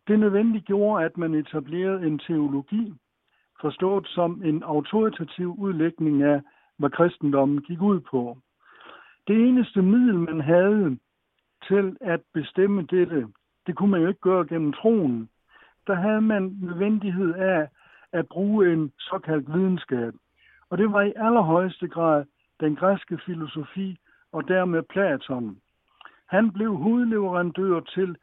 [0.08, 2.94] Det nødvendiggjorde, at man etablerede en teologi,
[3.60, 6.40] forstået som en autoritativ udlægning af,
[6.76, 8.38] hvad kristendommen gik ud på.
[9.28, 10.98] Det eneste middel, man havde
[11.68, 13.28] til at bestemme dette,
[13.66, 15.28] det kunne man jo ikke gøre gennem troen.
[15.86, 17.68] Der havde man nødvendighed af
[18.12, 20.14] at bruge en såkaldt videnskab.
[20.70, 22.24] Og det var i allerhøjeste grad
[22.60, 23.98] den græske filosofi
[24.32, 25.60] og dermed Platon.
[26.26, 28.16] Han blev hovedleverandør til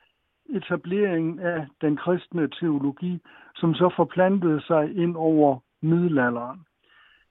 [0.49, 3.21] etableringen af den kristne teologi,
[3.55, 6.59] som så forplantede sig ind over middelalderen.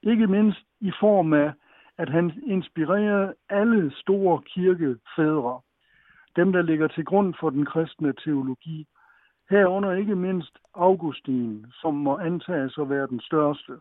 [0.03, 1.53] Ikke mindst i form af,
[1.97, 5.61] at han inspirerede alle store kirkefædre,
[6.35, 8.87] dem der ligger til grund for den kristne teologi,
[9.49, 13.73] herunder ikke mindst Augustin, som må antages at være den største.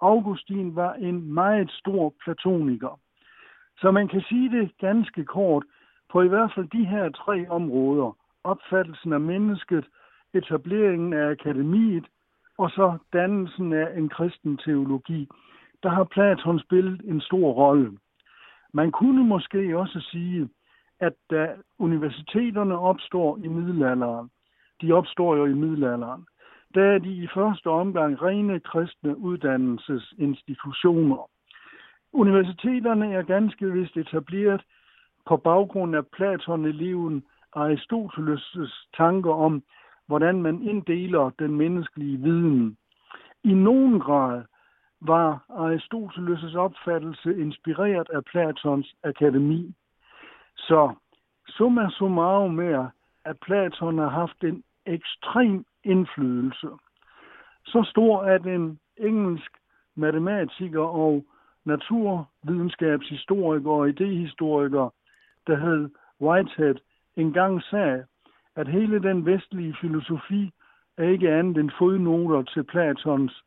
[0.00, 3.00] Augustin var en meget stor platoniker.
[3.80, 5.64] Så man kan sige det ganske kort,
[6.12, 9.84] på i hvert fald de her tre områder, opfattelsen af mennesket,
[10.34, 12.04] etableringen af akademiet
[12.58, 15.28] og så dannelsen af en kristen teologi,
[15.82, 17.98] der har Platon spillet en stor rolle.
[18.72, 20.48] Man kunne måske også sige,
[21.00, 24.30] at da universiteterne opstår i middelalderen,
[24.82, 26.26] de opstår jo i middelalderen,
[26.78, 31.30] der er de i første omgang rene kristne uddannelsesinstitutioner.
[32.12, 34.62] Universiteterne er ganske vist etableret
[35.26, 37.24] på baggrund af Platon-eleven
[37.56, 39.62] Aristoteles' tanker om,
[40.06, 42.76] hvordan man inddeler den menneskelige viden.
[43.44, 44.42] I nogen grad
[45.00, 49.74] var Aristoteles' opfattelse inspireret af Platons akademi.
[50.56, 50.94] Så
[51.48, 52.86] summa summarum er,
[53.24, 56.68] at Platon har haft en ekstrem indflydelse.
[57.64, 59.50] Så stor, at en engelsk
[59.94, 61.24] matematiker og
[61.64, 64.90] naturvidenskabshistoriker og idehistoriker,
[65.46, 65.90] der hed
[66.20, 66.74] Whitehead,
[67.16, 68.04] engang sagde,
[68.56, 70.52] at hele den vestlige filosofi
[70.96, 73.44] er ikke andet end fodnoter til Platons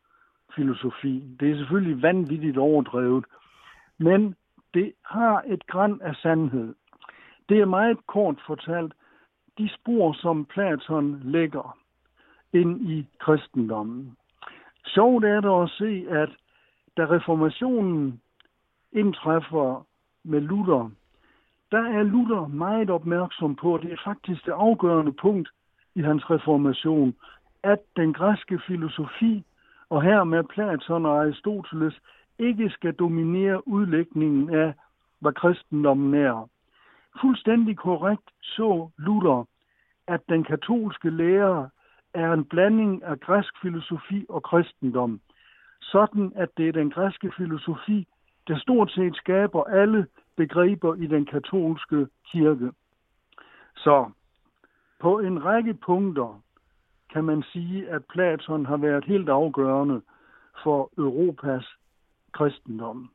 [0.56, 1.24] filosofi.
[1.40, 3.26] Det er selvfølgelig vanvittigt overdrevet,
[3.98, 4.36] men
[4.74, 6.76] det har et græn af sandhed.
[7.50, 8.94] Det er meget kort fortalt
[9.58, 11.81] de spor, som Platon lægger
[12.54, 14.18] ind i kristendommen.
[14.86, 16.30] Sjovt er det at se, at
[16.98, 18.22] da reformationen
[18.92, 19.86] indtræffer
[20.24, 20.92] med Luther,
[21.72, 25.50] der er Luther meget opmærksom på, at det er faktisk det afgørende punkt
[25.96, 27.16] i hans reformation,
[27.64, 29.44] at den græske filosofi,
[29.90, 32.02] og her med Platon og Aristoteles,
[32.40, 34.74] ikke skal dominere udlægningen af,
[35.20, 36.50] hvad kristendommen er.
[37.22, 39.48] Fuldstændig korrekt så Luther,
[40.08, 41.70] at den katolske lærer
[42.14, 45.22] er en blanding af græsk filosofi og kristendom,
[45.82, 48.08] sådan at det er den græske filosofi,
[48.48, 50.08] der stort set skaber alle
[50.38, 52.72] begreber i den katolske kirke.
[53.76, 54.12] Så
[55.00, 56.42] På en række punkter
[57.14, 60.02] kan man sige, at Platon har været helt afgørende
[60.64, 61.66] for Europas
[62.32, 63.10] kristendom.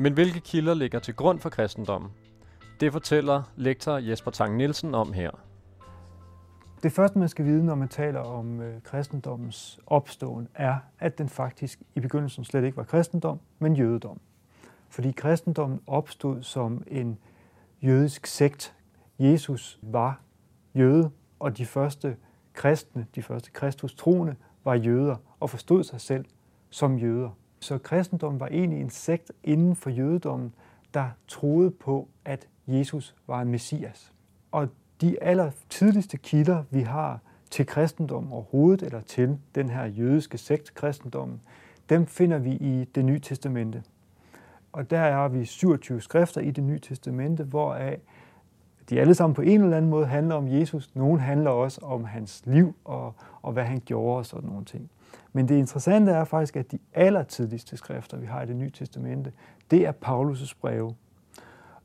[0.00, 2.10] Men hvilke kilder ligger til grund for kristendommen?
[2.80, 5.30] Det fortæller lektor Jesper Tang Nielsen om her.
[6.82, 11.28] Det første, man skal vide, når man taler om øh, kristendommens opståen, er, at den
[11.28, 14.20] faktisk i begyndelsen slet ikke var kristendom, men jødedom.
[14.88, 17.18] Fordi kristendommen opstod som en
[17.82, 18.74] jødisk sekt.
[19.18, 20.20] Jesus var
[20.74, 22.16] jøde, og de første
[22.52, 26.24] kristne, de første kristustroende, var jøder og forstod sig selv
[26.70, 27.30] som jøder.
[27.60, 30.54] Så kristendommen var egentlig en sekt inden for jødedommen,
[30.94, 34.12] der troede på, at Jesus var en messias.
[34.52, 34.68] Og
[35.00, 40.74] de aller tidligste kilder, vi har til kristendom overhovedet, eller til den her jødiske sekt,
[40.74, 41.40] kristendommen,
[41.88, 43.82] dem finder vi i det nye testamente.
[44.72, 48.00] Og der er vi 27 skrifter i det nye testamente, hvoraf
[48.90, 50.90] de alle sammen på en eller anden måde handler om Jesus.
[50.94, 54.90] Nogle handler også om hans liv og, og hvad han gjorde og sådan nogle ting.
[55.32, 59.32] Men det interessante er faktisk, at de allertidligste skrifter, vi har i det nye testamente,
[59.70, 60.94] det er Paulus' breve.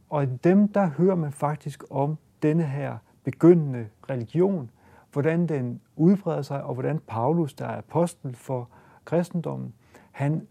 [0.10, 4.72] Og i dem, der hører man faktisk om denne her begyndende religion,
[5.12, 8.70] hvordan den udbreder sig, og hvordan Paulus, der er apostel for
[9.06, 9.74] kristendommen,
[10.12, 10.48] han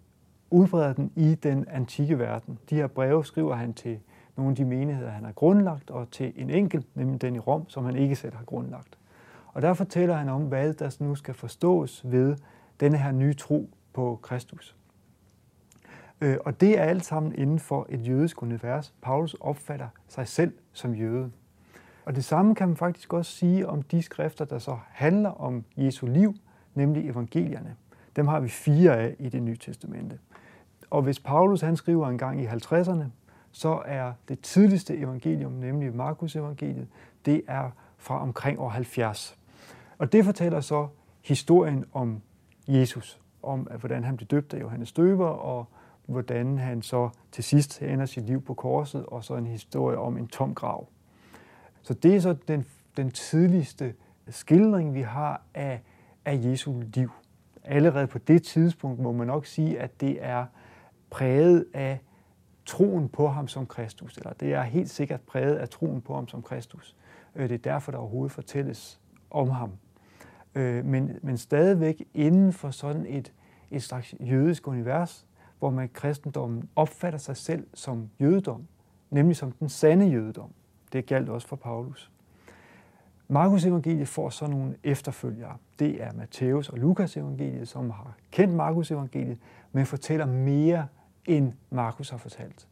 [0.51, 2.59] udbreder den i den antikke verden.
[2.71, 3.99] De her breve skriver han til
[4.37, 7.69] nogle af de menigheder, han har grundlagt, og til en enkelt, nemlig den i Rom,
[7.69, 8.99] som han ikke selv har grundlagt.
[9.47, 12.37] Og der fortæller han om, hvad der nu skal forstås ved
[12.81, 14.77] denne her nye tro på Kristus.
[16.21, 18.95] Øh, og det er alt sammen inden for et jødisk univers.
[19.03, 21.31] Paulus opfatter sig selv som jøde.
[22.05, 25.65] Og det samme kan man faktisk også sige om de skrifter, der så handler om
[25.77, 26.35] Jesu liv,
[26.75, 27.77] nemlig evangelierne.
[28.17, 30.19] Dem har vi fire af i det nye testamente.
[30.91, 33.05] Og hvis Paulus han skriver en gang i 50'erne,
[33.53, 36.89] så er det tidligste evangelium, nemlig Markus evangeliet,
[37.27, 39.39] det er fra omkring år 70.
[39.99, 40.89] Og det fortæller så
[41.23, 42.23] historien om
[42.67, 45.67] Jesus, om hvordan han blev døbt af Johannes Døber, og
[46.07, 50.17] hvordan han så til sidst ender sit liv på korset, og så en historie om
[50.17, 50.89] en tom grav.
[51.83, 53.95] Så det er så den, den tidligste
[54.29, 55.81] skildring, vi har af,
[56.25, 57.11] af Jesu liv.
[57.65, 60.47] Allerede på det tidspunkt må man nok sige, at det er
[61.11, 61.99] præget af
[62.67, 66.29] troen på ham som Kristus, eller det er helt sikkert præget af troen på ham
[66.29, 66.97] som Kristus.
[67.35, 69.71] Øh, det er derfor, der overhovedet fortælles om ham.
[70.55, 73.33] Øh, men, men stadigvæk inden for sådan et,
[73.71, 75.27] et slags jødisk univers,
[75.59, 78.67] hvor man kristendommen opfatter sig selv som jødedom,
[79.11, 80.51] nemlig som den sande jødedom.
[80.93, 82.11] Det galt også for Paulus.
[83.29, 85.57] Markus evangeliet får så nogle efterfølgere.
[85.79, 89.39] Det er Matthæus og Lukas evangeliet, som har kendt Markus evangeliet,
[89.73, 90.87] men fortæller mere,
[91.27, 92.69] end Markus har fortalt.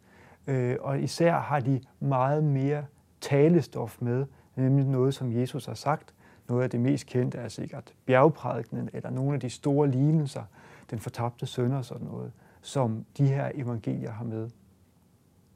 [0.46, 2.84] Øh, og især har de meget mere
[3.20, 6.14] talestof med, nemlig noget, som Jesus har sagt.
[6.48, 10.42] Noget af det mest kendte er sikkert bjergprædikenen, eller nogle af de store lignelser,
[10.90, 14.50] den fortabte søn og sådan noget, som de her evangelier har med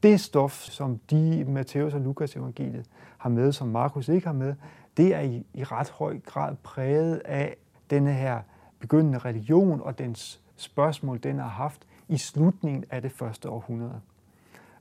[0.03, 2.85] det stof, som de Matthæus og Lukas evangeliet
[3.17, 4.55] har med, som Markus ikke har med,
[4.97, 7.55] det er i, i ret høj grad præget af
[7.89, 8.39] denne her
[8.79, 14.01] begyndende religion og dens spørgsmål, den har haft i slutningen af det første århundrede.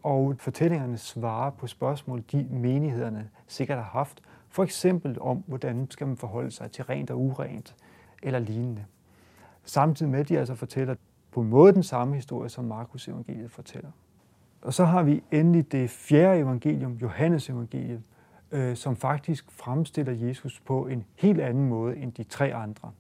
[0.02, 4.22] Og fortællingerne svarer på spørgsmål, de menighederne sikkert har haft,
[4.56, 7.76] for eksempel om, hvordan skal man forholde sig til rent og urent
[8.22, 8.84] eller lignende.
[9.64, 10.94] Samtidig med, at de altså fortæller
[11.32, 13.90] på en måde den samme historie, som Markus evangeliet fortæller.
[14.62, 18.02] Og så har vi endelig det fjerde evangelium, Johannes evangeliet,
[18.50, 22.90] øh, som faktisk fremstiller Jesus på en helt anden måde end de tre andre.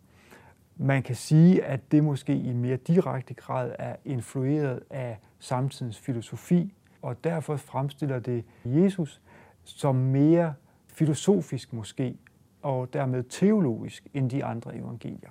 [0.76, 6.74] Man kan sige, at det måske i mere direkte grad er influeret af samtidens filosofi,
[7.02, 9.20] og derfor fremstiller det Jesus
[9.64, 10.54] som mere
[10.96, 12.16] filosofisk måske,
[12.62, 15.30] og dermed teologisk end de andre evangelier.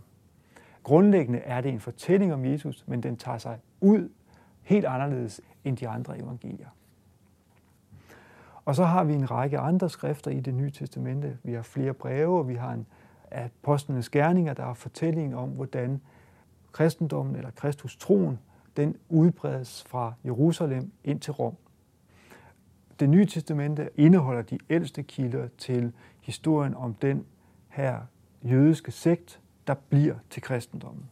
[0.84, 4.10] Grundlæggende er det en fortælling om Jesus, men den tager sig ud
[4.61, 6.68] helt anderledes end de andre evangelier.
[8.66, 11.38] Og så har vi en række andre skrifter i det nye testamente.
[11.44, 12.85] Vi har flere breve, og vi har en
[13.32, 16.02] apostlenes gerninger, der er fortælling om, hvordan
[16.72, 18.40] kristendommen eller Kristus troen,
[18.77, 21.56] den udbredes fra Jerusalem ind til Rom.
[23.00, 27.26] Det nye testamente indeholder de ældste kilder til historien om den
[27.68, 28.00] her
[28.44, 31.06] jødiske sekt, der bliver til kristendommen.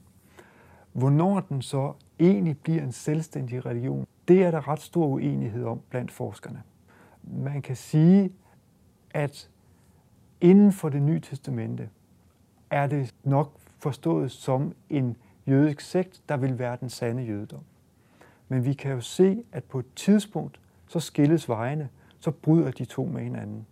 [0.94, 5.82] Hvornår den så egentlig bliver en selvstændig religion, det er der ret stor uenighed om
[5.90, 6.64] blandt forskerne.
[7.24, 8.32] Man kan sige,
[9.12, 9.50] at
[10.42, 11.90] inden for det nye testamente
[12.70, 17.64] er det nok forstået som en jødisk sekt, der vil være den sande jødedom.
[18.48, 21.90] Men vi kan jo se, at på et tidspunkt, så skilles vejene,
[22.20, 23.66] så bryder de to med hinanden.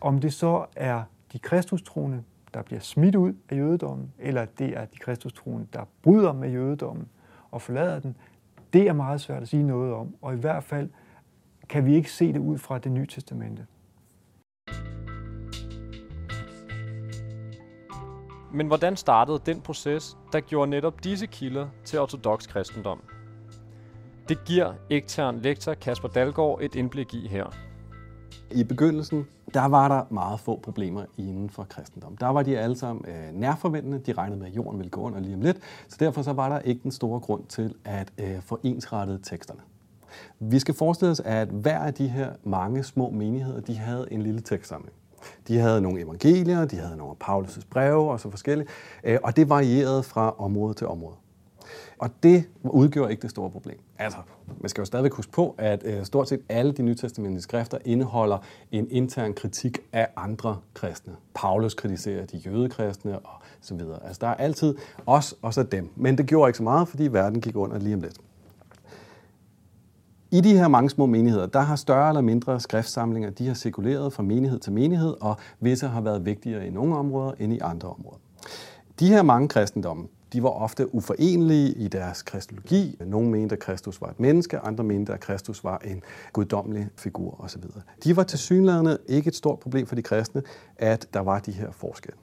[0.00, 1.02] Om det så er
[1.32, 2.22] de kristustroende,
[2.54, 7.08] der bliver smidt ud af jødedommen, eller det er de kristustroende, der bryder med jødedommen
[7.50, 8.16] og forlader den,
[8.72, 10.14] det er meget svært at sige noget om.
[10.22, 10.90] Og i hvert fald
[11.68, 13.66] kan vi ikke se det ud fra det nye testamente.
[18.54, 23.02] Men hvordan startede den proces, der gjorde netop disse kilder til ortodox kristendom?
[24.32, 27.54] Det giver ekstern lektor Kasper Dalgaard et indblik i her.
[28.50, 32.16] I begyndelsen, der var der meget få problemer inden for kristendom.
[32.16, 33.98] Der var de alle sammen øh, nærforventende.
[33.98, 35.56] De regnede med, at jorden ville gå under lige om lidt.
[35.88, 39.60] Så derfor så var der ikke den store grund til at øh, få ensrettet teksterne.
[40.38, 44.22] Vi skal forestille os, at hver af de her mange små menigheder, de havde en
[44.22, 44.94] lille tekstsamling.
[45.48, 48.68] De havde nogle evangelier, de havde nogle af Paulus' breve og så forskellige,
[49.04, 51.16] øh, og det varierede fra område til område.
[52.02, 53.78] Og det udgjorde ikke det store problem.
[53.98, 54.18] Altså,
[54.60, 58.38] man skal jo stadigvæk huske på, at øh, stort set alle de nytestamentlige skrifter indeholder
[58.72, 61.12] en intern kritik af andre kristne.
[61.34, 64.06] Paulus kritiserer de jødekristne og så videre.
[64.06, 64.74] Altså, der er altid
[65.06, 65.90] os og så dem.
[65.96, 68.18] Men det gjorde ikke så meget, fordi verden gik under lige om lidt.
[70.30, 74.12] I de her mange små menigheder, der har større eller mindre skriftsamlinger, de har cirkuleret
[74.12, 77.88] fra menighed til menighed, og visse har været vigtigere i nogle områder end i andre
[77.88, 78.18] områder.
[79.00, 82.98] De her mange kristendomme, de var ofte uforenelige i deres kristologi.
[83.06, 86.02] Nogle mente, at Kristus var et menneske, andre mente, at Kristus var en
[86.32, 87.62] guddommelig figur osv.
[88.04, 90.42] De var til synlædende ikke et stort problem for de kristne,
[90.76, 92.16] at der var de her forskelle.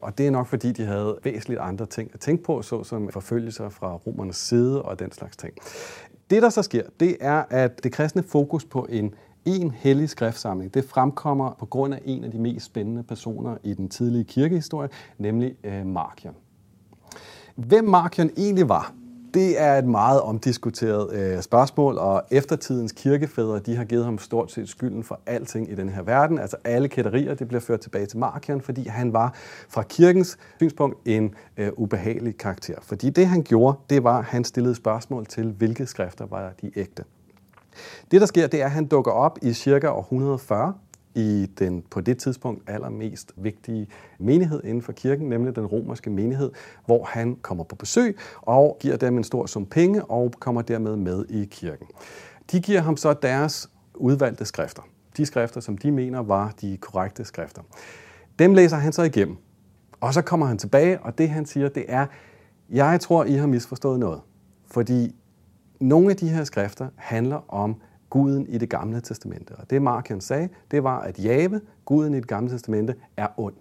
[0.00, 3.68] Og det er nok fordi, de havde væsentligt andre ting at tænke på, såsom forfølgelser
[3.68, 5.52] fra romernes side og den slags ting.
[6.30, 10.74] Det, der så sker, det er, at det kristne fokus på en en hellig skriftsamling,
[10.74, 14.88] det fremkommer på grund af en af de mest spændende personer i den tidlige kirkehistorie,
[15.18, 16.34] nemlig øh, Markion.
[17.56, 18.92] Hvem Markion egentlig var,
[19.34, 24.52] det er et meget omdiskuteret øh, spørgsmål, og eftertidens kirkefædre, de har givet ham stort
[24.52, 26.38] set skylden for alting i den her verden.
[26.38, 29.34] Altså alle kætterier, det bliver ført tilbage til Markion, fordi han var
[29.68, 32.74] fra kirkens synspunkt en øh, ubehagelig karakter.
[32.82, 36.70] Fordi det han gjorde, det var, at han stillede spørgsmål til, hvilke skrifter var de
[36.76, 37.04] ægte.
[38.10, 40.74] Det, der sker, det er, at han dukker op i cirka år 140
[41.14, 46.50] i den på det tidspunkt allermest vigtige menighed inden for kirken, nemlig den romerske menighed,
[46.86, 50.96] hvor han kommer på besøg og giver dem en stor sum penge og kommer dermed
[50.96, 51.86] med i kirken.
[52.52, 54.82] De giver ham så deres udvalgte skrifter.
[55.16, 57.62] De skrifter, som de mener var de korrekte skrifter.
[58.38, 59.36] Dem læser han så igennem.
[60.00, 62.06] Og så kommer han tilbage, og det han siger, det er,
[62.70, 64.20] jeg tror, I har misforstået noget.
[64.66, 65.14] Fordi
[65.80, 67.76] nogle af de her skrifter handler om
[68.12, 69.52] guden i det gamle testamente.
[69.52, 73.54] Og det Markian sagde, det var, at Jave, guden i det gamle testamente, er ond.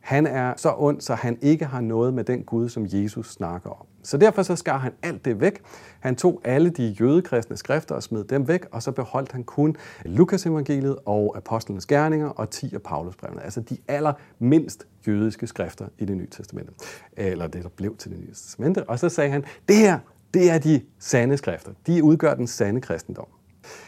[0.00, 3.70] Han er så ond, så han ikke har noget med den Gud, som Jesus snakker
[3.70, 3.86] om.
[4.02, 5.62] Så derfor så skar han alt det væk.
[6.00, 9.76] Han tog alle de jødekristne skrifter og smed dem væk, og så beholdt han kun
[10.04, 15.88] Lukas evangeliet og apostlenes gerninger og 10 af Paulus brevene, Altså de allermindst jødiske skrifter
[15.98, 16.72] i det nye testamente.
[17.16, 18.88] Eller det, der blev til det nye testamente.
[18.88, 19.98] Og så sagde han, det her,
[20.34, 21.72] det er de sande skrifter.
[21.86, 23.26] De udgør den sande kristendom.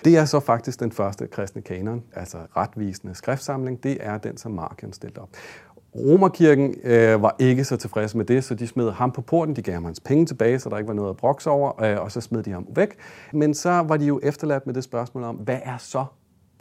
[0.04, 3.82] Det er så faktisk den første kristne kanon, altså retvisende skriftsamling.
[3.82, 5.28] Det er den, som Markian stillede op.
[5.96, 9.56] Romerkirken øh, var ikke så tilfreds med det, så de smed ham på porten.
[9.56, 12.00] De gav ham hans penge tilbage, så der ikke var noget at brokse over, øh,
[12.00, 12.96] og så smed de ham væk.
[13.32, 16.04] Men så var de jo efterladt med det spørgsmål om, hvad er så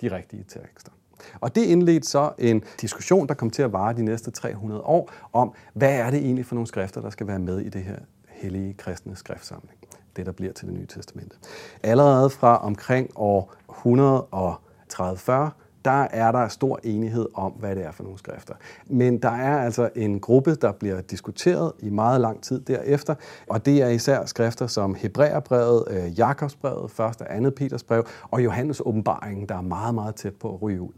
[0.01, 0.91] de rigtige tekster?
[1.39, 5.11] Og det indledte så en diskussion, der kom til at vare de næste 300 år,
[5.33, 7.97] om hvad er det egentlig for nogle skrifter, der skal være med i det her
[8.29, 9.76] hellige kristne skriftsamling
[10.17, 11.35] det, der bliver til det nye testamente.
[11.83, 15.51] Allerede fra omkring år 130
[15.87, 18.53] der er der stor enighed om, hvad det er for nogle skrifter.
[18.87, 23.15] Men der er altså en gruppe, der bliver diskuteret i meget lang tid derefter,
[23.49, 26.99] og det er især skrifter som Hebræerbrevet, øh, Jakobsbrevet, 1.
[26.99, 27.49] og 2.
[27.55, 30.93] Peters brev og Johannes åbenbaringen, der er meget, meget tæt på at ryge ud.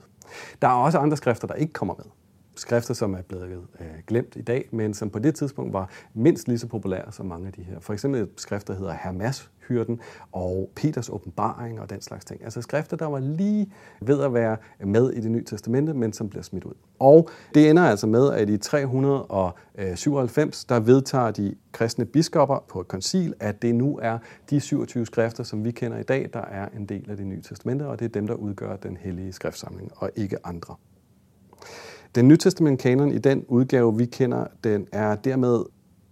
[0.61, 2.05] Der er også andre skrifter, der ikke kommer med
[2.59, 6.47] skrifter, som er blevet øh, glemt i dag, men som på det tidspunkt var mindst
[6.47, 7.79] lige så populære som mange af de her.
[7.79, 9.99] For eksempel et skrift, der hedder Hermas hyrden
[10.31, 12.43] og Peters åbenbaring og den slags ting.
[12.43, 13.71] Altså skrifter, der var lige
[14.01, 16.73] ved at være med i det nye testamente, men som bliver smidt ud.
[16.99, 22.87] Og det ender altså med, at i 397, der vedtager de kristne biskopper på et
[22.87, 24.17] koncil, at det nu er
[24.49, 27.41] de 27 skrifter, som vi kender i dag, der er en del af det nye
[27.41, 30.75] testamente, og det er dem, der udgør den hellige skriftsamling, og ikke andre.
[32.15, 35.63] Den nytestament kanon i den udgave, vi kender, den er dermed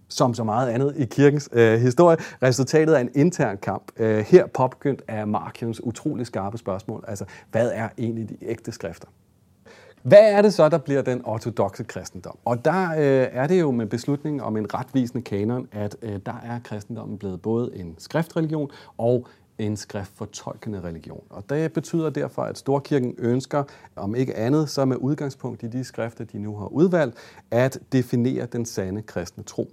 [0.08, 3.92] som så meget andet i kirkens øh, historie, resultatet af en intern kamp.
[3.96, 7.04] Øh, her påbegyndt af Markions utrolig skarpe spørgsmål.
[7.08, 9.08] Altså, hvad er egentlig de ægte skrifter?
[10.02, 12.38] Hvad er det så, der bliver den ortodoxe kristendom?
[12.44, 16.40] Og der øh, er det jo med beslutningen om en retvisende kanon, at øh, der
[16.44, 19.26] er kristendommen blevet både en skriftreligion og
[19.58, 21.22] en skriftfortolkende religion.
[21.30, 23.64] Og det betyder derfor, at Storkirken ønsker,
[23.96, 27.16] om ikke andet, så med udgangspunkt i de skrifter, de nu har udvalgt,
[27.50, 29.70] at definere den sande kristne tro.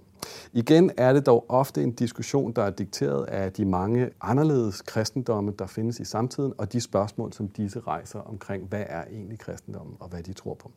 [0.52, 5.52] Igen er det dog ofte en diskussion, der er dikteret af de mange anderledes kristendomme,
[5.58, 9.96] der findes i samtiden, og de spørgsmål, som disse rejser omkring, hvad er egentlig kristendommen,
[10.00, 10.70] og hvad de tror på.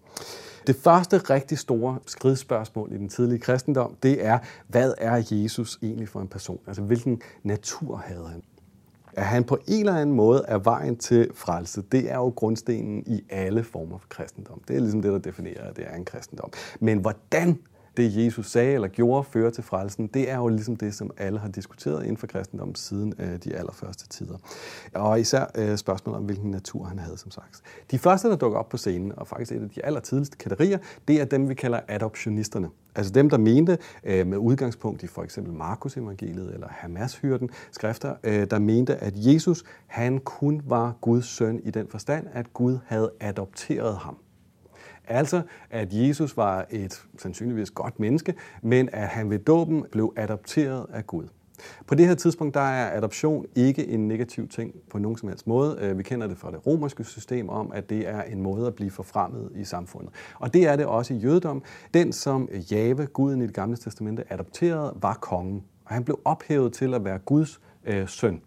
[0.67, 6.09] Det første rigtig store skridspørgsmål i den tidlige kristendom, det er, hvad er Jesus egentlig
[6.09, 6.59] for en person?
[6.67, 8.43] Altså, hvilken natur havde han?
[9.19, 13.03] At han på en eller anden måde er vejen til frelse, det er jo grundstenen
[13.05, 14.61] i alle former for kristendom.
[14.67, 16.51] Det er ligesom det, der definerer, at det er en kristendom.
[16.79, 17.59] Men hvordan
[17.99, 21.39] det Jesus sagde eller gjorde fører til frelsen, det er jo ligesom det, som alle
[21.39, 24.37] har diskuteret inden for kristendommen siden øh, de allerførste tider.
[24.93, 27.61] Og især øh, spørgsmålet om, hvilken natur han havde som sagt.
[27.91, 31.21] De første, der dukker op på scenen, og faktisk et af de allertidligste kategorier, det
[31.21, 32.69] er dem, vi kalder adoptionisterne.
[32.95, 38.15] Altså dem, der mente øh, med udgangspunkt i for eksempel Markus evangeliet eller Hamas-hyrden skrifter,
[38.23, 42.77] øh, der mente, at Jesus han kun var Guds søn i den forstand, at Gud
[42.85, 44.17] havde adopteret ham.
[45.09, 50.85] Altså, at Jesus var et sandsynligvis godt menneske, men at han ved dåben blev adopteret
[50.93, 51.27] af Gud.
[51.87, 55.47] På det her tidspunkt der er adoption ikke en negativ ting på nogen som helst
[55.47, 55.77] måde.
[55.81, 58.75] Øh, vi kender det fra det romerske system om, at det er en måde at
[58.75, 60.13] blive forfremmet i samfundet.
[60.35, 61.63] Og det er det også i jødedom.
[61.93, 65.63] Den, som Jave, guden i det gamle testamente, adopterede, var kongen.
[65.85, 68.41] Og han blev ophævet til at være Guds øh, søn.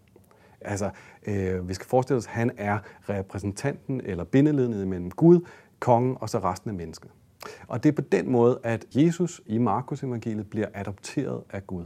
[0.61, 0.89] Altså,
[1.27, 5.39] øh, vi skal forestille os, at han er repræsentanten eller bindelednet mellem Gud,
[5.83, 7.11] kongen og så resten af mennesket.
[7.67, 11.85] Og det er på den måde, at Jesus i Markus evangeliet bliver adopteret af Gud.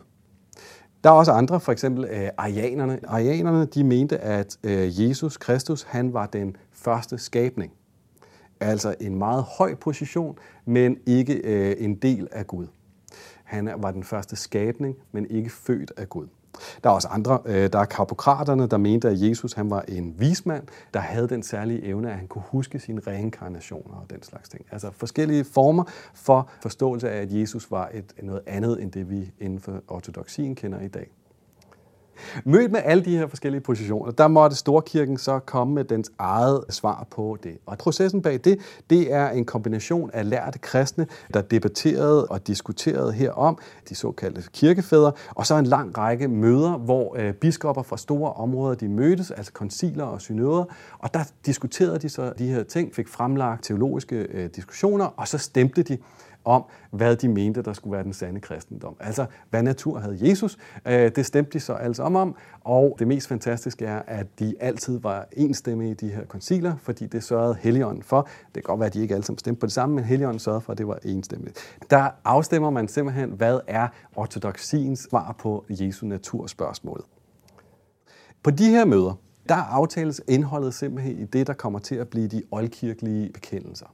[1.03, 3.00] Der er også andre, for eksempel øh, arianerne.
[3.08, 7.74] Arianerne de mente, at øh, Jesus Kristus han var den første skabning.
[8.59, 12.67] Altså en meget høj position, men ikke øh, en del af Gud.
[13.43, 16.27] Han var den første skabning, men ikke født af Gud.
[16.84, 17.40] Der er også andre.
[17.45, 20.64] Øh, der er karpokraterne, der mente, at Jesus han var en vismand,
[20.94, 24.66] der havde den særlige evne, at han kunne huske sine reinkarnationer og den slags ting.
[24.72, 29.32] Altså forskellige former for forståelse af, at Jesus var et, noget andet end det, vi
[29.40, 31.11] inden for ortodoxien kender i dag.
[32.45, 36.63] Mødt med alle de her forskellige positioner, der måtte Storkirken så komme med dens eget
[36.69, 37.57] svar på det.
[37.65, 43.13] Og processen bag det, det er en kombination af lærte kristne, der debatterede og diskuterede
[43.13, 43.57] herom,
[43.89, 48.75] de såkaldte kirkefædre, og så en lang række møder, hvor øh, biskopper fra store områder
[48.75, 50.63] de mødtes, altså konciler og synoder,
[50.99, 55.37] og der diskuterede de så de her ting, fik fremlagt teologiske øh, diskussioner, og så
[55.37, 55.97] stemte de
[56.48, 58.95] om, hvad de mente, der skulle være den sande kristendom.
[59.00, 60.58] Altså, hvad natur havde Jesus?
[60.85, 64.56] Øh, det stemte de så altså om om, og det mest fantastiske er, at de
[64.59, 68.22] altid var enstemmige i de her konciler, fordi det sørgede Helligånden for.
[68.45, 70.40] Det kan godt være, at de ikke alle sammen stemte på det samme, men Helligånden
[70.40, 71.58] sørgede for, at det var enstemmigt.
[71.90, 77.06] Der afstemmer man simpelthen, hvad er ortodoxiens svar på Jesu naturspørgsmålet.
[78.43, 79.14] På de her møder,
[79.50, 83.85] der aftales indholdet simpelthen i det, der kommer til at blive de oldkirkelige bekendelser.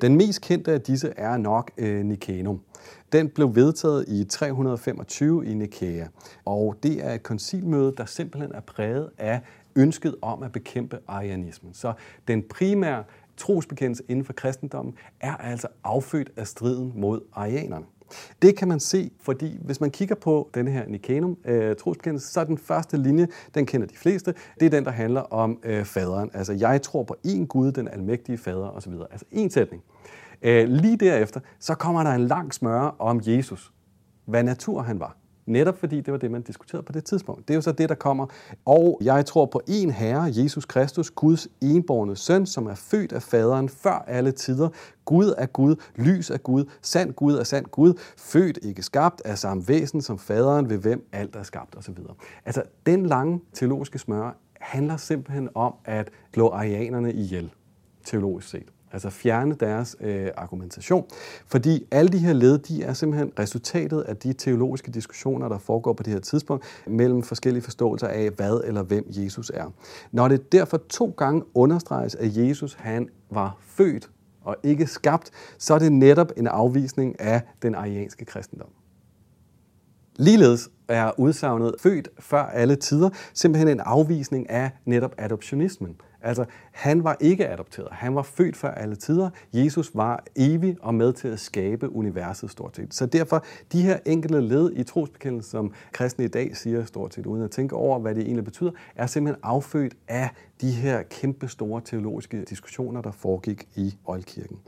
[0.00, 2.60] Den mest kendte af disse er nok øh, Nicanum.
[3.12, 6.06] Den blev vedtaget i 325 i Nikæa,
[6.44, 9.40] og det er et koncilmøde, der simpelthen er præget af
[9.76, 11.74] ønsket om at bekæmpe arianismen.
[11.74, 11.92] Så
[12.28, 13.04] den primære
[13.36, 17.84] trosbekendelse inden for kristendommen er altså affødt af striden mod arianerne.
[18.42, 22.40] Det kan man se, fordi hvis man kigger på denne her Nicanum øh, trosbekendelse, så
[22.40, 25.84] er den første linje, den kender de fleste, det er den, der handler om øh,
[25.84, 26.30] faderen.
[26.34, 28.92] Altså, jeg tror på én Gud, den almægtige fader osv.
[29.10, 29.82] Altså, en sætning.
[30.42, 33.72] Øh, lige derefter, så kommer der en lang smøre om Jesus.
[34.24, 35.16] Hvad natur han var.
[35.48, 37.48] Netop fordi det var det, man diskuterede på det tidspunkt.
[37.48, 38.26] Det er jo så det, der kommer.
[38.64, 43.22] Og jeg tror på en Herre, Jesus Kristus, Guds enborne søn, som er født af
[43.22, 44.68] faderen før alle tider.
[45.04, 49.38] Gud er Gud, lys er Gud, sand Gud er sand Gud, født ikke skabt af
[49.38, 51.94] samme væsen som faderen, ved hvem alt er skabt osv.
[52.44, 57.50] Altså, den lange teologiske smør handler simpelthen om at slå arianerne ihjel,
[58.04, 58.68] teologisk set.
[58.92, 61.04] Altså fjerne deres øh, argumentation.
[61.46, 65.92] Fordi alle de her led, de er simpelthen resultatet af de teologiske diskussioner, der foregår
[65.92, 69.72] på det her tidspunkt, mellem forskellige forståelser af, hvad eller hvem Jesus er.
[70.12, 74.10] Når det derfor to gange understreges, at Jesus han var født
[74.42, 78.68] og ikke skabt, så er det netop en afvisning af den arianske kristendom.
[80.16, 85.96] Ligeledes er udsagnet født før alle tider simpelthen en afvisning af netop adoptionismen.
[86.22, 87.88] Altså, han var ikke adopteret.
[87.92, 89.30] Han var født før alle tider.
[89.52, 92.94] Jesus var evig og med til at skabe universet stort set.
[92.94, 97.26] Så derfor, de her enkelte led i trosbekendelsen, som kristne i dag siger stort set,
[97.26, 100.30] uden at tænke over, hvad det egentlig betyder, er simpelthen affødt af
[100.60, 104.58] de her kæmpe store teologiske diskussioner, der foregik i Oldkirken.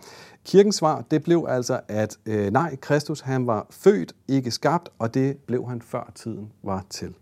[0.44, 5.15] Kirkens svar, det blev altså, at øh, nej, Kristus han var født, ikke skabt, og
[5.15, 7.15] det blev han før tiden var til.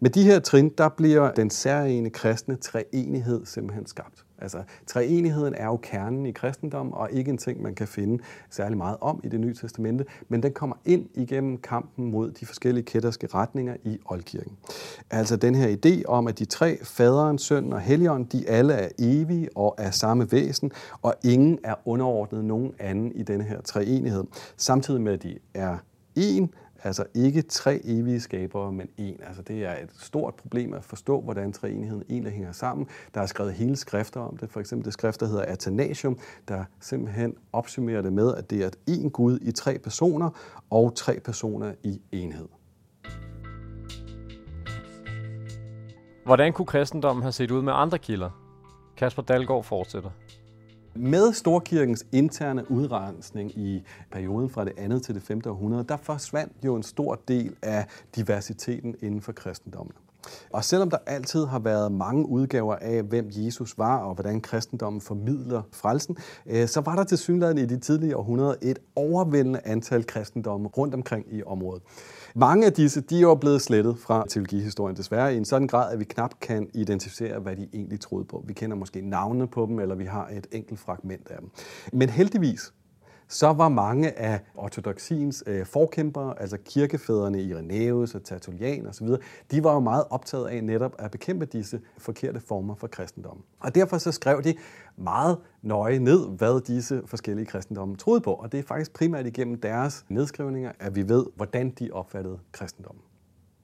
[0.00, 4.24] Med de her trin, der bliver den særlige kristne treenighed simpelthen skabt.
[4.38, 8.78] Altså, treenigheden er jo kernen i kristendommen, og ikke en ting, man kan finde særlig
[8.78, 12.84] meget om i det nye testamente, men den kommer ind igennem kampen mod de forskellige
[12.84, 14.52] kætterske retninger i oldkirken.
[15.10, 18.88] Altså den her idé om, at de tre, faderen, sønnen og helligånden, de alle er
[18.98, 24.24] evige og er samme væsen, og ingen er underordnet nogen anden i denne her treenighed.
[24.56, 25.78] Samtidig med, at de er
[26.16, 26.50] en,
[26.84, 29.20] Altså ikke tre evige skabere, men en.
[29.26, 32.86] Altså det er et stort problem at forstå, hvordan treenigheden egentlig hænger sammen.
[33.14, 34.50] Der er skrevet hele skrifter om det.
[34.50, 38.70] For eksempel det skrift, der hedder Athanasium, der simpelthen opsummerer det med, at det er
[38.86, 40.30] en Gud i tre personer
[40.70, 42.48] og tre personer i enhed.
[46.24, 48.30] Hvordan kunne kristendommen have set ud med andre kilder?
[48.96, 50.10] Kasper Dalgaard fortsætter.
[51.00, 55.42] Med Storkirkens interne udrensning i perioden fra det andet til det 5.
[55.46, 57.86] århundrede, der forsvandt jo en stor del af
[58.16, 59.92] diversiteten inden for kristendommen.
[60.52, 65.00] Og selvom der altid har været mange udgaver af, hvem Jesus var og hvordan kristendommen
[65.00, 70.06] formidler frelsen, øh, så var der til synligheden i de tidlige århundreder et overvældende antal
[70.06, 71.82] kristendomme rundt omkring i området.
[72.34, 75.92] Mange af disse de er jo blevet slettet fra teologihistorien desværre i en sådan grad,
[75.92, 78.44] at vi knap kan identificere, hvad de egentlig troede på.
[78.46, 81.50] Vi kender måske navnene på dem, eller vi har et enkelt fragment af dem.
[81.92, 82.72] Men heldigvis
[83.28, 89.08] så var mange af ortodoxiens øh, forkæmpere, altså kirkefædrene Irenaeus og Tertullian osv.,
[89.50, 93.42] de var jo meget optaget af netop at bekæmpe disse forkerte former for kristendom.
[93.60, 94.54] Og derfor så skrev de
[94.96, 98.32] meget nøje ned, hvad disse forskellige kristendomme troede på.
[98.32, 103.02] Og det er faktisk primært igennem deres nedskrivninger, at vi ved, hvordan de opfattede kristendommen.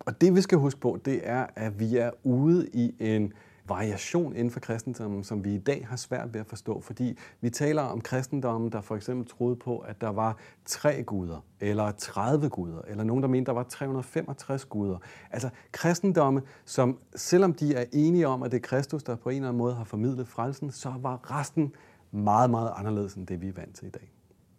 [0.00, 3.32] Og det vi skal huske på, det er, at vi er ude i en
[3.68, 7.50] variation inden for kristendommen, som vi i dag har svært ved at forstå, fordi vi
[7.50, 12.48] taler om kristendommen, der for eksempel troede på, at der var tre guder, eller 30
[12.48, 14.98] guder, eller nogen, der mente, der var 365 guder.
[15.30, 19.36] Altså kristendomme, som selvom de er enige om, at det er Kristus, der på en
[19.36, 21.74] eller anden måde har formidlet frelsen, så var resten
[22.10, 24.10] meget, meget anderledes end det, vi er vant til i dag.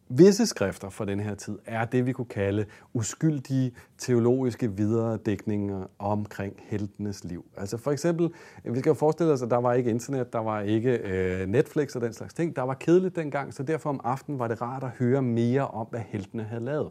[0.10, 6.56] Visse skrifter fra den her tid er det, vi kunne kalde uskyldige teologiske videredækninger omkring
[6.64, 7.46] heltenes liv.
[7.58, 8.30] Altså for eksempel,
[8.64, 11.96] vi skal jo forestille os, at der var ikke internet, der var ikke øh, Netflix
[11.96, 12.56] og den slags ting.
[12.56, 15.88] Der var kedeligt dengang, så derfor om aftenen var det rart at høre mere om,
[15.90, 16.90] hvad heltene havde lavet.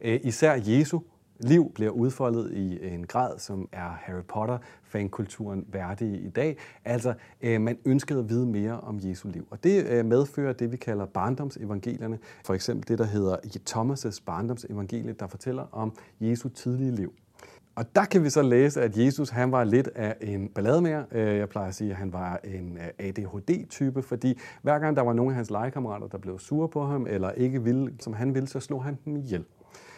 [0.00, 1.00] Øh, især Jesu
[1.40, 6.56] liv bliver udfoldet i en grad, som er Harry Potter-fankulturen værdig i dag.
[6.84, 9.46] Altså, øh, man ønskede at vide mere om Jesu liv.
[9.50, 12.18] Og det øh, medfører det, vi kalder barndomsevangelierne.
[12.46, 13.36] For eksempel det, der hedder
[13.70, 17.12] Thomas' barndomsevangelie, der fortæller om Jesu tidlige liv.
[17.76, 21.04] Og der kan vi så læse, at Jesus han var lidt af en ballademager.
[21.12, 25.02] Øh, jeg plejer at sige, at han var en øh, ADHD-type, fordi hver gang der
[25.02, 28.34] var nogle af hans legekammerater, der blev sure på ham, eller ikke ville, som han
[28.34, 29.44] ville, så slog han dem ihjel.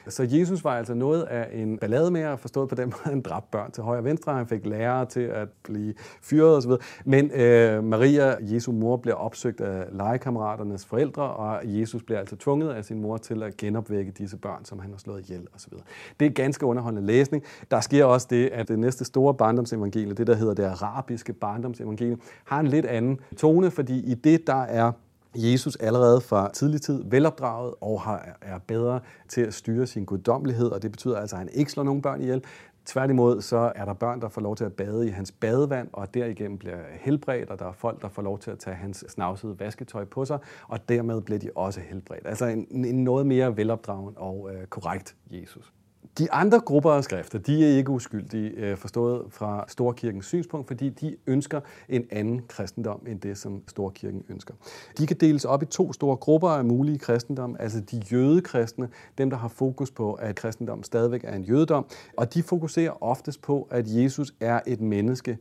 [0.08, 3.70] Så Jesus var altså noget af en ballademager, forstået på den måde, han dræbte børn
[3.70, 4.34] til højre og venstre.
[4.34, 6.70] Han fik lærere til at blive fyret osv.
[7.04, 12.70] Men øh, Maria, Jesu mor, bliver opsøgt af legekammeraternes forældre, og Jesus bliver altså tvunget
[12.70, 15.72] af sin mor til at genopvække disse børn, som han har slået ihjel osv.
[16.20, 17.44] Det er ganske underholdende læsning.
[17.70, 22.16] Der sker også det, at det næste store barndomsevangelie, det der hedder det arabiske barndomsevangelie,
[22.44, 24.92] har en lidt anden tone, fordi i det, der er
[25.38, 30.68] Jesus allerede fra tidlig tid velopdraget og har, er bedre til at styre sin guddommelighed,
[30.68, 32.44] og det betyder altså, at han ikke slår nogen børn ihjel.
[32.86, 36.14] Tværtimod så er der børn, der får lov til at bade i hans badevand, og
[36.14, 39.60] derigennem bliver helbredt, og der er folk, der får lov til at tage hans snavsede
[39.60, 42.26] vasketøj på sig, og dermed bliver de også helbredt.
[42.26, 45.72] Altså en, en noget mere velopdragen og øh, korrekt Jesus.
[46.18, 50.88] De andre grupper af skrifter, de er ikke uskyldige, øh, forstået fra Storkirkens synspunkt, fordi
[50.88, 54.54] de ønsker en anden kristendom end det, som Storkirken ønsker.
[54.98, 58.88] De kan deles op i to store grupper af mulige kristendom, altså de jødekristne,
[59.18, 63.42] dem der har fokus på, at kristendom stadigvæk er en jødedom, og de fokuserer oftest
[63.42, 65.38] på, at Jesus er et menneske,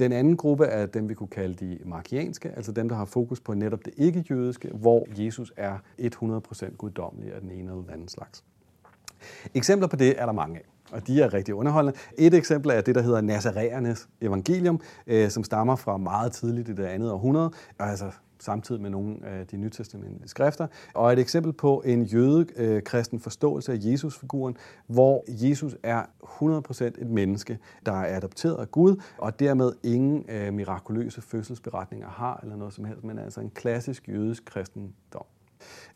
[0.00, 3.40] den anden gruppe er dem, vi kunne kalde de markianske, altså dem, der har fokus
[3.40, 8.08] på netop det ikke-jødiske, hvor Jesus er 100% guddommelig af den ene eller den anden
[8.08, 8.44] slags.
[9.54, 11.98] Eksempler på det er der mange af og de er rigtig underholdende.
[12.18, 16.72] Et eksempel er det, der hedder Nazareernes evangelium, øh, som stammer fra meget tidligt i
[16.72, 21.82] det andet århundrede, altså samtidig med nogle af de nytestamentlige skrifter, og et eksempel på
[21.86, 28.56] en jødekristen øh, forståelse af Jesus-figuren, hvor Jesus er 100% et menneske, der er adopteret
[28.60, 33.40] af Gud, og dermed ingen øh, mirakuløse fødselsberetninger har, eller noget som helst, men altså
[33.40, 35.26] en klassisk jødisk kristendom.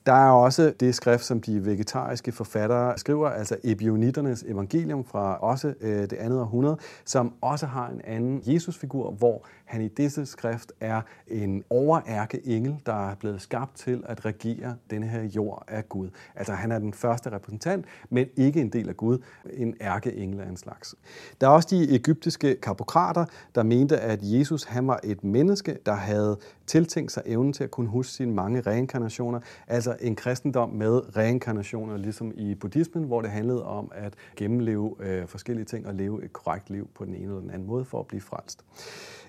[0.07, 5.75] Der er også det skrift, som de vegetariske forfattere skriver, altså Ebioniternes evangelium fra også
[5.81, 10.73] øh, det andet århundrede, som også har en anden Jesusfigur, hvor han i disse skrift
[10.81, 15.89] er en overærke engel, der er blevet skabt til at regere denne her jord af
[15.89, 16.11] Gud.
[16.35, 19.19] Altså han er den første repræsentant, men ikke en del af Gud,
[19.53, 20.95] en ærkeengel af en slags.
[21.41, 23.25] Der er også de egyptiske kapokrater,
[23.55, 27.71] der mente, at Jesus han var et menneske, der havde tiltænkt sig evnen til at
[27.71, 33.21] kunne huske sine mange reinkarnationer, altså Altså en kristendom med reinkarnationer, ligesom i buddhismen, hvor
[33.21, 37.15] det handlede om at gennemleve øh, forskellige ting og leve et korrekt liv på den
[37.15, 38.65] ene eller den anden måde for at blive frelst.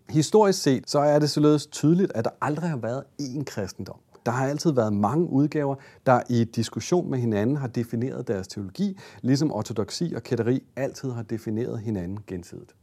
[0.09, 3.99] Historisk set, så er det således tydeligt, at der aldrig har været én kristendom.
[4.25, 8.97] Der har altid været mange udgaver, der i diskussion med hinanden har defineret deres teologi,
[9.21, 12.75] ligesom ortodoksi og kætteri altid har defineret hinanden gensidigt.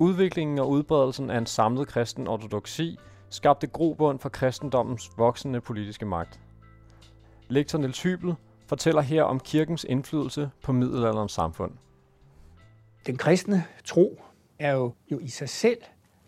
[0.00, 2.98] Udviklingen og udbredelsen af en samlet kristen ortodoksi
[3.30, 6.40] skabte grobund for kristendommens voksende politiske magt.
[7.48, 8.34] Lektor Niels Hybel
[8.66, 11.72] fortæller her om kirkens indflydelse på middelalderens samfund.
[13.06, 14.22] Den kristne tro
[14.58, 15.78] er jo, jo i sig selv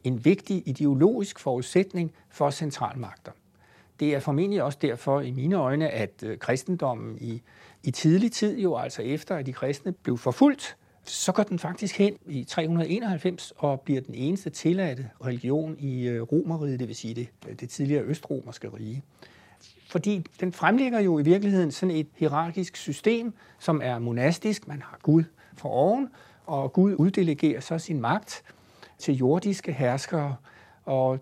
[0.04, 3.32] en vigtig ideologisk forudsætning for centralmagter.
[4.00, 7.42] Det er formentlig også derfor i mine øjne, at øh, kristendommen i,
[7.82, 11.98] i tidlig tid, jo altså efter at de kristne blev forfulgt, så går den faktisk
[11.98, 17.14] hen i 391 og bliver den eneste tilladte religion i øh, Romeriet, det vil sige
[17.14, 19.02] det, øh, det tidligere østromerske rige.
[19.88, 24.68] Fordi den fremlægger jo i virkeligheden sådan et hierarkisk system, som er monastisk.
[24.68, 25.24] Man har Gud
[25.56, 26.08] for oven,
[26.46, 28.42] og Gud uddelegerer så sin magt
[28.98, 30.36] til jordiske herskere.
[30.84, 31.18] Og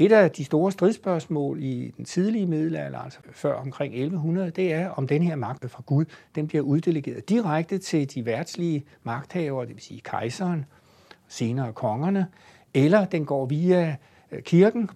[0.00, 4.88] et af de store stridsspørgsmål i den tidlige middelalder, altså før omkring 1100, det er,
[4.88, 6.04] om den her magt fra Gud,
[6.34, 10.64] den bliver uddelegeret direkte til de værtslige magthavere, det vil sige kejseren,
[11.28, 12.26] senere kongerne,
[12.74, 13.96] eller den går via
[14.32, 14.90] øh, kirken,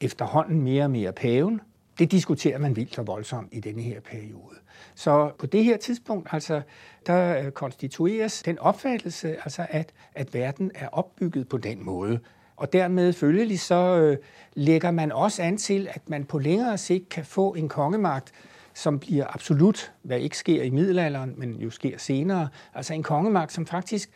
[0.00, 1.60] efterhånden mere og mere paven.
[1.98, 4.56] Det diskuterer man vildt og voldsomt i denne her periode.
[4.94, 6.62] Så på det her tidspunkt, altså,
[7.06, 12.20] der øh, konstitueres den opfattelse, altså at, at verden er opbygget på den måde,
[12.60, 14.16] og dermed følgelig så øh,
[14.54, 18.32] lægger man også an til, at man på længere sigt kan få en kongemagt,
[18.74, 22.48] som bliver absolut, hvad ikke sker i middelalderen, men jo sker senere.
[22.74, 24.10] Altså en kongemagt, som faktisk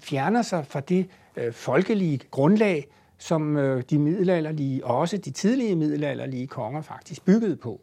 [0.00, 1.06] fjerner sig fra det
[1.36, 2.86] øh, folkelige grundlag,
[3.18, 7.80] som øh, de middelalderlige, og også de tidlige middelalderlige konger faktisk byggede på.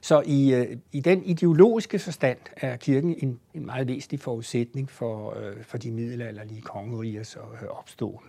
[0.00, 5.38] Så i, øh, i den ideologiske forstand er kirken en, en meget væsentlig forudsætning for,
[5.38, 8.24] øh, for de middelalderlige kongerigers øh, opståen.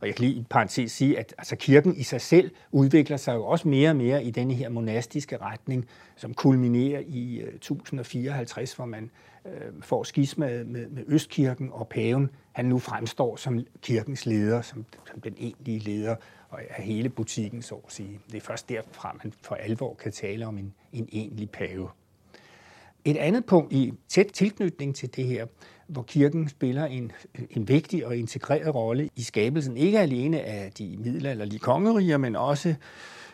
[0.00, 3.34] Og jeg kan lige i parentes sige, at altså, kirken i sig selv udvikler sig
[3.34, 5.86] jo også mere og mere i denne her monastiske retning,
[6.16, 9.10] som kulminerer i øh, uh, 1054, hvor man
[9.44, 12.30] uh, får skismaet med, med Østkirken og paven.
[12.52, 16.16] Han nu fremstår som kirkens leder, som, som den egentlige leder
[16.52, 18.20] af hele butikken, så at sige.
[18.26, 21.88] Det er først derfra, man for alvor kan tale om en, en egentlig pave.
[23.04, 25.46] Et andet punkt i tæt tilknytning til det her,
[25.88, 27.12] hvor kirken spiller en,
[27.50, 32.74] en vigtig og integreret rolle i skabelsen, ikke alene af de middelalderlige kongeriger, men også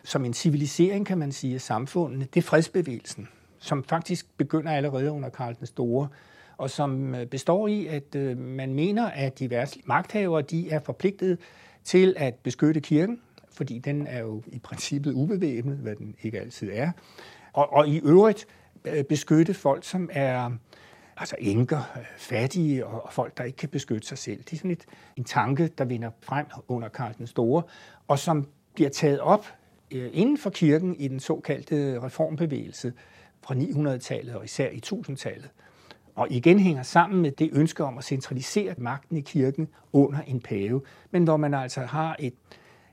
[0.03, 3.27] som en civilisering, kan man sige, af samfundene, det er fredsbevægelsen,
[3.59, 6.07] som faktisk begynder allerede under Karl den Store,
[6.57, 11.39] og som øh, består i, at øh, man mener, at diverse magthavere de er forpligtet
[11.83, 13.19] til at beskytte kirken,
[13.51, 16.91] fordi den er jo i princippet ubevæbnet, hvad den ikke altid er,
[17.53, 18.47] og, og i øvrigt
[18.85, 20.51] øh, beskytte folk, som er
[21.17, 24.37] altså enker, fattige og folk, der ikke kan beskytte sig selv.
[24.43, 24.85] Det er sådan et,
[25.15, 27.63] en tanke, der vinder frem under Karl den Store,
[28.07, 29.45] og som bliver taget op
[29.91, 32.93] øh, inden for kirken i den såkaldte reformbevægelse
[33.43, 35.49] fra 900-tallet og især i 1000-tallet.
[36.15, 40.39] Og igen hænger sammen med det ønske om at centralisere magten i kirken under en
[40.39, 42.33] pave, men hvor man altså har et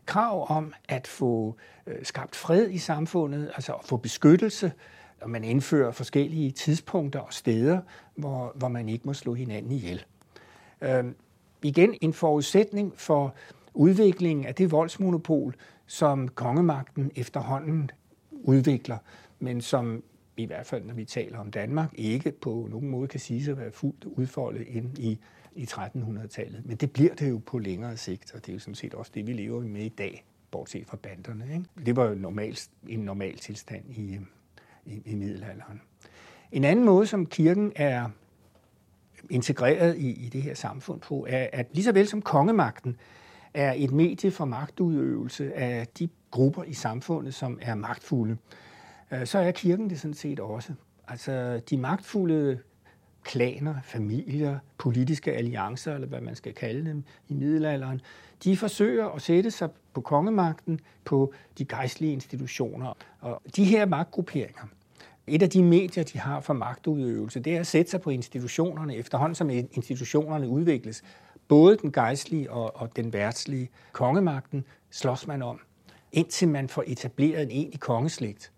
[0.07, 4.73] krav om at få øh, skabt fred i samfundet, altså at få beskyttelse,
[5.23, 7.81] og man indfører forskellige tidspunkter og steder,
[8.15, 10.05] hvor, hvor man ikke må slå hinanden ihjel.
[10.81, 11.05] Øh,
[11.63, 13.35] igen en forudsætning for
[13.75, 15.55] udviklingen af det voldsmonopol,
[15.87, 17.91] som kongemagten efterhånden
[18.31, 18.99] udvikler,
[19.39, 20.03] men som
[20.37, 23.59] i hvert fald når vi taler om Danmark, ikke på nogen måde kan sige at
[23.59, 25.19] være fuldt udfoldet ind i,
[25.55, 26.67] i 1300-tallet.
[26.67, 29.13] Men det bliver det jo på længere sigt, og det er jo sådan set også
[29.15, 31.45] det, vi lever med i dag, bortset fra banderne.
[31.53, 31.65] Ikke?
[31.87, 34.19] Det var jo normalt, en normal tilstand i,
[34.87, 35.81] i, i middelalderen.
[36.53, 38.09] En anden måde, som kirken er
[39.31, 42.97] integreret i, i det her samfund på, er, at lige så vel som kongemagten
[43.55, 48.37] er et medie for magtudøvelse af de grupper i samfundet, som er magtfulde,
[49.13, 50.73] øh, så er kirken det sådan set også.
[51.09, 52.59] Altså de magtfulde
[53.25, 58.01] klaner, familier, politiske alliancer, eller hvad man skal kalde dem i middelalderen,
[58.45, 62.97] de forsøger at sætte sig på kongemagten, på de gejstlige institutioner.
[63.21, 64.63] Og de her magtgrupperinger,
[65.27, 68.97] et af de medier, de har for magtudøvelse, det er at sætte sig på institutionerne,
[68.97, 71.03] efterhånden som institutionerne udvikles.
[71.49, 75.61] Både den gejstlige og, og den værtslige kongemagten slås man om,
[76.13, 78.53] indtil man får etableret en egentlig kongeslægt.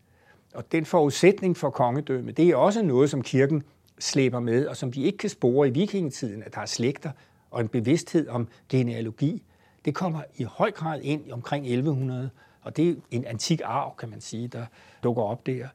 [0.54, 3.62] Og den forudsætning for kongedømme, det er også noget, som kirken
[3.98, 7.10] slæber med, og som vi ikke kan spore i vikingetiden, at der er slægter
[7.50, 9.42] og en bevidsthed om genealogi.
[9.84, 12.30] Det kommer i høj grad ind omkring 1100,
[12.62, 14.66] og det er en antik arv, kan man sige, der
[15.02, 15.68] dukker op der.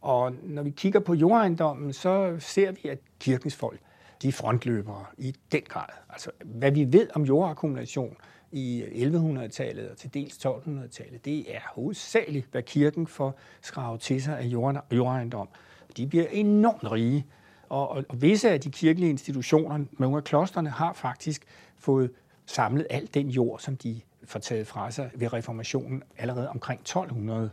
[0.00, 3.80] Og når vi kigger på jordejendommen, så ser vi, at kirkens folk,
[4.22, 5.88] de er frontløbere i den grad.
[6.10, 8.16] Altså, hvad vi ved om jordakkumulation
[8.52, 14.38] i 1100-tallet og til dels 1200-tallet, det er hovedsageligt, hvad kirken får skravet til sig
[14.38, 14.44] af
[14.92, 15.48] jordejendom.
[15.96, 17.26] De bliver enormt rige,
[17.68, 21.44] og, og, og visse af de kirkelige institutioner, nogle af klosterne, har faktisk
[21.78, 22.10] fået
[22.52, 27.50] samlet al den jord, som de får taget fra sig ved reformationen allerede omkring 1200.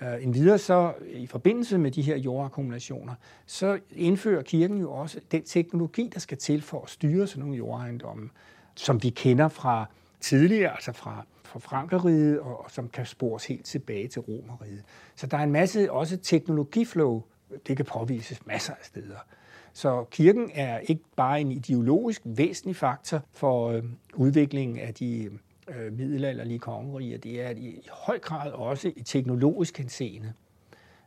[0.00, 3.14] Uh, øh, en videre så, i forbindelse med de her jordakkumulationer,
[3.46, 7.56] så indfører kirken jo også den teknologi, der skal til for at styre sådan nogle
[7.56, 8.30] jordejendomme,
[8.74, 9.86] som vi kender fra
[10.20, 14.84] tidligere, altså fra, fra Frankeriget, og, og som kan spores helt tilbage til Romeriet.
[15.16, 17.22] Så der er en masse også teknologiflow,
[17.66, 19.18] det kan påvises masser af steder.
[19.72, 23.82] Så kirken er ikke bare en ideologisk væsentlig faktor for øh,
[24.14, 25.30] udviklingen af de
[25.68, 30.32] øh, middelalderlige kongeriger, det er i, i høj grad også i teknologisk henseende.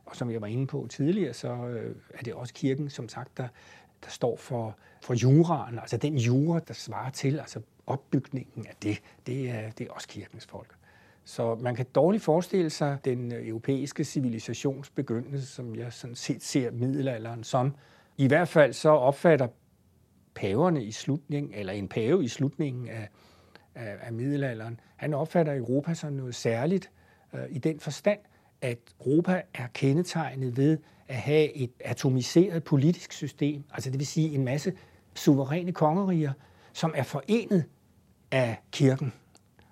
[0.06, 3.36] Og som jeg var inde på tidligere, så øh, er det også kirken, som sagt,
[3.36, 3.48] der,
[4.04, 9.02] der står for, for juraen, altså den jura, der svarer til, altså opbygningen af det,
[9.26, 10.74] det er, det er også kirkens folk.
[11.24, 16.42] Så man kan dårligt forestille sig den øh, europæiske civilisations begyndelse, som jeg sådan set
[16.42, 17.74] ser middelalderen som.
[18.16, 19.48] I hvert fald så opfatter
[20.34, 23.08] paverne i slutningen, eller en pave i slutningen af,
[23.74, 26.90] af, af middelalderen, han opfatter Europa som noget særligt
[27.34, 28.18] øh, i den forstand,
[28.60, 30.78] at Europa er kendetegnet ved
[31.08, 34.72] at have et atomiseret politisk system, altså det vil sige en masse
[35.14, 36.32] suveræne kongeriger,
[36.72, 37.64] som er forenet
[38.30, 39.12] af kirken,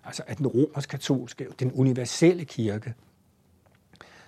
[0.05, 2.95] altså af den romersk-katolske, den universelle kirke.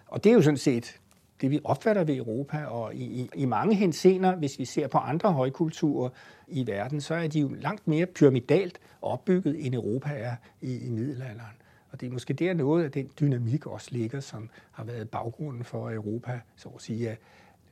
[0.06, 1.00] Og det er jo sådan set
[1.40, 4.98] det, vi opfatter ved Europa, og i, i, i mange hensener, hvis vi ser på
[4.98, 6.08] andre højkulturer
[6.48, 10.90] i verden, så er de jo langt mere pyramidalt opbygget, end Europa er i, i
[10.90, 11.56] middelalderen.
[11.90, 15.64] Og det er måske der noget af den dynamik også ligger, som har været baggrunden
[15.64, 17.16] for, at Europa, så at sige, er,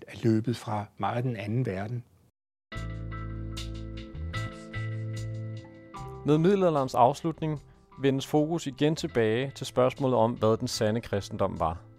[0.09, 2.05] er løbet fra meget den anden verden.
[6.27, 7.61] Med middelalderens afslutning
[8.01, 11.94] vendes fokus igen tilbage til spørgsmålet om, hvad den sande kristendom var.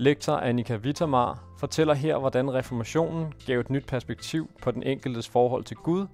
[0.00, 5.64] Lektor Annika Wittermar fortæller her, hvordan reformationen gav et nyt perspektiv på den enkeltes forhold
[5.64, 6.06] til Gud,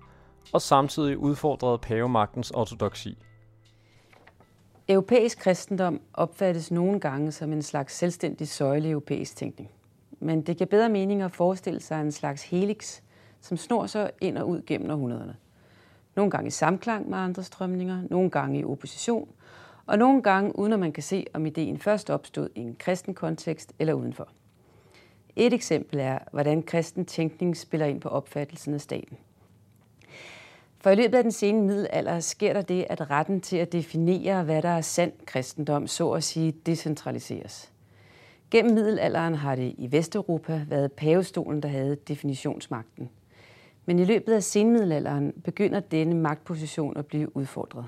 [0.53, 3.19] og samtidig udfordrede pavemagtens ortodoksi.
[4.89, 9.71] Europæisk kristendom opfattes nogle gange som en slags selvstændig søjle europæisk tænkning.
[10.21, 13.01] Men det giver bedre mening at forestille sig en slags helix,
[13.41, 15.37] som snor sig ind og ud gennem århundrederne.
[16.17, 19.29] Nogle gange i samklang med andre strømninger, nogle gange i opposition,
[19.87, 23.15] og nogle gange uden at man kan se, om ideen først opstod i en kristen
[23.15, 24.29] kontekst eller udenfor.
[25.37, 29.17] Et eksempel er, hvordan kristen tænkning spiller ind på opfattelsen af staten.
[30.79, 34.45] For i løbet af den sene middelalder sker der det, at retten til at definere,
[34.45, 37.73] hvad der er sand kristendom, så at sige, decentraliseres.
[38.51, 43.11] Gennem middelalderen har det i Vesteuropa været pavestolen, der havde definitionsmagten–
[43.87, 47.85] men i løbet af senmiddelalderen begynder denne magtposition at blive udfordret.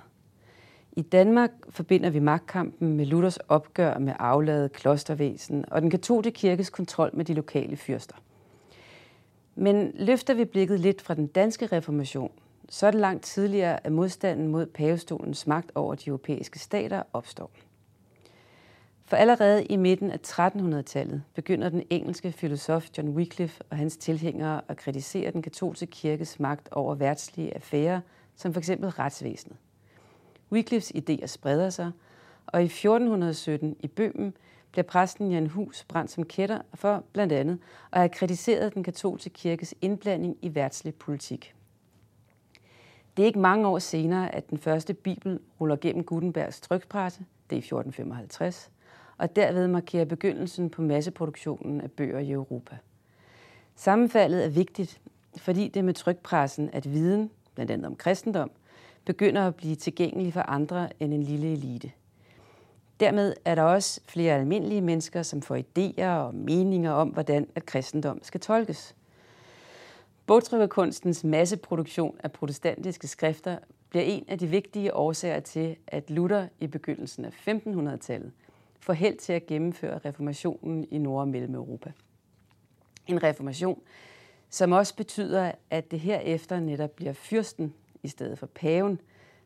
[0.99, 6.70] I Danmark forbinder vi magtkampen med Luthers opgør med afladet klostervæsen og den katolske kirkes
[6.70, 8.16] kontrol med de lokale fyrster.
[9.55, 12.33] Men løfter vi blikket lidt fra den danske reformation,
[12.68, 17.50] så er det langt tidligere, at modstanden mod pavestolens magt over de europæiske stater opstår.
[19.05, 24.60] For allerede i midten af 1300-tallet begynder den engelske filosof John Wycliffe og hans tilhængere
[24.68, 28.00] at kritisere den katolske kirkes magt over værtslige affærer,
[28.36, 28.70] som f.eks.
[28.70, 29.57] retsvæsenet.
[30.52, 31.91] Wycliffes idéer spreder sig,
[32.47, 34.34] og i 1417 i Bøhmen
[34.70, 37.58] bliver præsten Jan Hus brændt som kætter for blandt andet
[37.92, 41.55] at have kritiseret den katolske kirkes indblanding i værtslig politik.
[43.16, 47.57] Det er ikke mange år senere, at den første bibel ruller gennem Gutenbergs trykpresse, det
[47.57, 48.70] er i 1455,
[49.18, 52.76] og derved markere begyndelsen på masseproduktionen af bøger i Europa.
[53.75, 55.00] Sammenfaldet er vigtigt,
[55.36, 58.50] fordi det er med trykpressen, at viden, blandt andet om kristendom,
[59.06, 61.92] begynder at blive tilgængelig for andre end en lille elite.
[63.00, 67.66] Dermed er der også flere almindelige mennesker, som får idéer og meninger om, hvordan at
[67.66, 68.94] kristendom skal tolkes.
[70.26, 73.58] Bogtrykkerkunstens masseproduktion af protestantiske skrifter
[73.90, 78.32] bliver en af de vigtige årsager til, at Luther i begyndelsen af 1500-tallet
[78.80, 81.92] får held til at gennemføre reformationen i Nord- og Mellem-Europa.
[83.06, 83.80] En reformation,
[84.50, 87.74] som også betyder, at det herefter netop bliver fyrsten
[88.06, 89.00] i stedet for paven,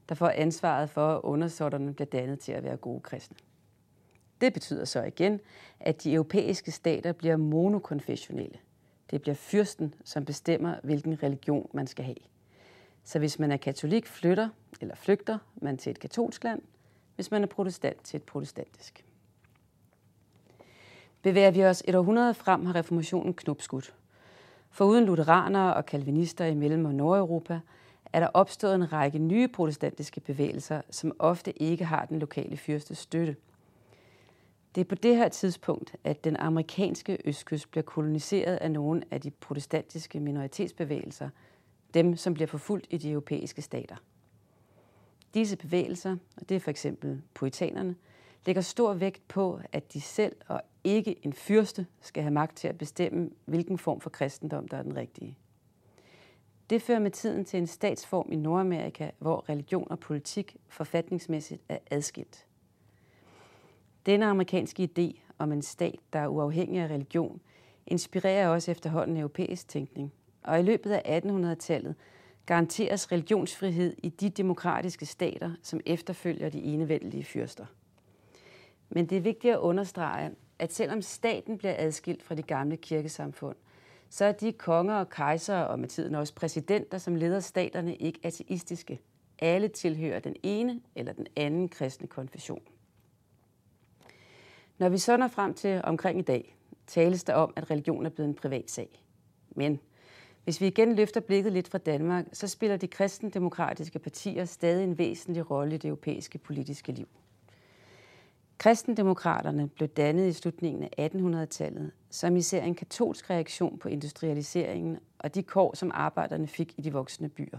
[0.08, 3.36] der får ansvaret for, at undersåtterne bliver dannet til at være gode kristne.
[4.40, 5.40] Det betyder så igen,
[5.80, 8.58] at de europæiske stater bliver monokonfessionelle.
[9.10, 12.16] Det bliver fyrsten, som bestemmer, hvilken religion man skal have.
[13.04, 14.48] Så hvis man er katolik, flytter
[14.80, 16.62] eller flygter man til et katolsk land,
[17.14, 19.04] hvis man er protestant til et protestantisk.
[21.22, 23.94] Bevæger vi os et århundrede frem, har reformationen knopskudt.
[24.70, 27.60] For uden lutheranere og kalvinister i Mellem- og Nordeuropa,
[28.12, 32.98] er der opstået en række nye protestantiske bevægelser, som ofte ikke har den lokale fyrstes
[32.98, 33.36] støtte.
[34.74, 39.20] Det er på det her tidspunkt, at den amerikanske østkyst bliver koloniseret af nogle af
[39.20, 41.28] de protestantiske minoritetsbevægelser,
[41.94, 43.96] dem som bliver forfulgt i de europæiske stater.
[45.34, 47.96] Disse bevægelser, og det er for eksempel poetanerne,
[48.46, 52.68] lægger stor vægt på, at de selv og ikke en fyrste skal have magt til
[52.68, 55.36] at bestemme, hvilken form for kristendom, der er den rigtige.
[56.70, 61.78] Det fører med tiden til en statsform i Nordamerika, hvor religion og politik forfatningsmæssigt er
[61.90, 62.46] adskilt.
[64.06, 67.40] Denne amerikanske idé om en stat, der er uafhængig af religion,
[67.86, 70.12] inspirerer også efterhånden europæisk tænkning.
[70.42, 71.94] Og i løbet af 1800-tallet
[72.46, 77.66] garanteres religionsfrihed i de demokratiske stater, som efterfølger de enevældige fyrster.
[78.88, 83.56] Men det er vigtigt at understrege, at selvom staten bliver adskilt fra de gamle kirkesamfund,
[84.10, 88.20] så er de konger og kejsere, og med tiden også præsidenter, som leder staterne, ikke
[88.22, 89.00] ateistiske.
[89.38, 92.62] Alle tilhører den ene eller den anden kristne konfession.
[94.78, 96.56] Når vi så når frem til omkring i dag,
[96.86, 99.04] tales der om, at religion er blevet en privat sag.
[99.50, 99.80] Men
[100.44, 104.98] hvis vi igen løfter blikket lidt fra Danmark, så spiller de kristendemokratiske partier stadig en
[104.98, 107.08] væsentlig rolle i det europæiske politiske liv.
[108.60, 115.34] Kristendemokraterne blev dannet i slutningen af 1800-tallet, som især en katolsk reaktion på industrialiseringen og
[115.34, 117.58] de kår, som arbejderne fik i de voksne byer.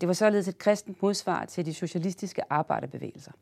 [0.00, 3.32] Det var således et kristent modsvar til de socialistiske arbejderbevægelser.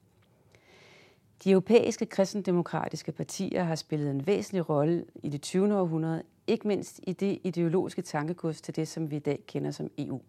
[1.45, 5.75] De europæiske kristendemokratiske partier har spillet en væsentlig rolle i det 20.
[5.75, 9.91] århundrede, ikke mindst i det ideologiske tankegods til det, som vi i dag kender som
[9.99, 10.21] EU.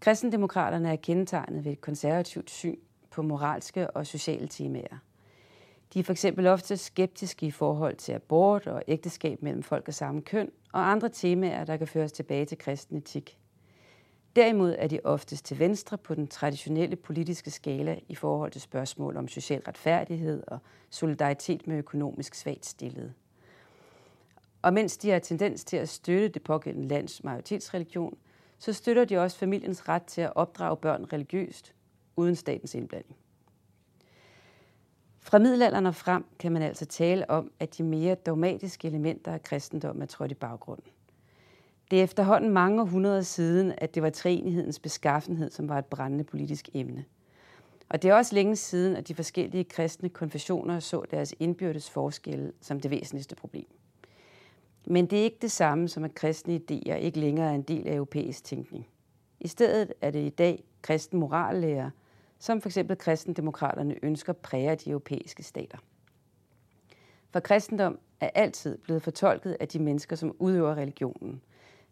[0.00, 2.78] Kristendemokraterne er kendetegnet ved et konservativt syn
[3.18, 4.98] på moralske og sociale temaer.
[5.94, 9.94] De er for eksempel ofte skeptiske i forhold til abort og ægteskab mellem folk af
[9.94, 13.38] samme køn og andre temaer, der kan føres tilbage til kristen etik.
[14.36, 19.16] Derimod er de oftest til venstre på den traditionelle politiske skala i forhold til spørgsmål
[19.16, 20.58] om social retfærdighed og
[20.90, 23.12] solidaritet med økonomisk svagt stillede.
[24.62, 28.18] Og mens de har tendens til at støtte det pågældende lands majoritetsreligion,
[28.58, 31.74] så støtter de også familiens ret til at opdrage børn religiøst,
[32.18, 33.16] uden statens indblanding.
[35.20, 39.42] Fra middelalderen og frem kan man altså tale om, at de mere dogmatiske elementer af
[39.42, 40.92] kristendommen er trådt i baggrunden.
[41.90, 46.24] Det er efterhånden mange århundreder siden, at det var treenighedens beskaffenhed, som var et brændende
[46.24, 47.04] politisk emne.
[47.88, 52.52] Og det er også længe siden, at de forskellige kristne konfessioner så deres indbyrdes forskelle
[52.60, 53.66] som det væsentligste problem.
[54.86, 57.88] Men det er ikke det samme som, at kristne idéer ikke længere er en del
[57.88, 58.86] af europæisk tænkning.
[59.40, 61.90] I stedet er det i dag kristen morallærer,
[62.38, 62.78] som f.eks.
[62.98, 65.78] kristendemokraterne ønsker præger de europæiske stater.
[67.30, 71.42] For kristendom er altid blevet fortolket af de mennesker, som udøver religionen,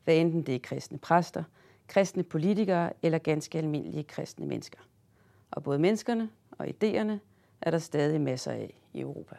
[0.05, 1.44] hvad enten det er kristne præster,
[1.86, 4.81] kristne politikere eller ganske almindelige kristne mennesker.
[5.50, 7.18] Og både menneskerne og idéerne
[7.60, 9.36] er der stadig masser af i Europa.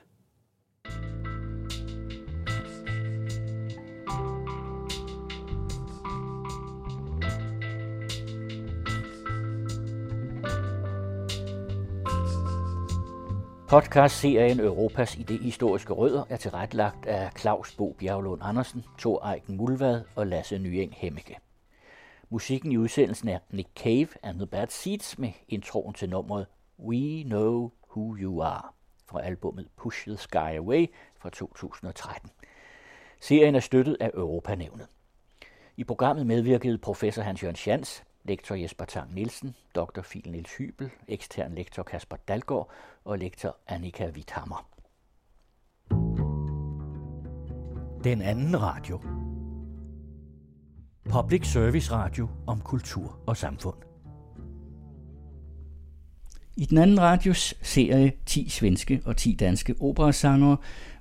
[13.69, 20.27] Podcast-serien Europas idehistoriske rødder er tilrettelagt af Claus Bo Bjerglund Andersen, Thor Eiken Mulvad og
[20.27, 21.37] Lasse Nyeng Hemmeke.
[22.29, 26.45] Musikken i udsendelsen er Nick Cave and the Bad Seeds med introen til nummeret
[26.79, 28.67] We Know Who You Are
[29.05, 30.87] fra albumet Push the Sky Away
[31.19, 32.29] fra 2013.
[33.21, 34.87] Serien er støttet af Europanævnet.
[35.77, 40.01] I programmet medvirkede professor Hans-Jørgen Schans, lektor Jesper Tang Nielsen, dr.
[40.01, 42.69] Fil Niels Hybel, ekstern lektor Kasper Dalgaard
[43.05, 44.69] og lektor Annika Witthammer.
[48.03, 49.01] Den anden radio.
[51.09, 53.77] Public Service Radio om kultur og samfund.
[56.57, 60.57] I den anden radios serie 10 svenske og 10 danske operasangere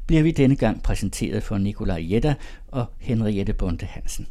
[0.06, 2.34] bliver vi denne gang præsenteret for Nikolaj Jetta
[2.68, 4.26] og Henriette Bonte Hansen.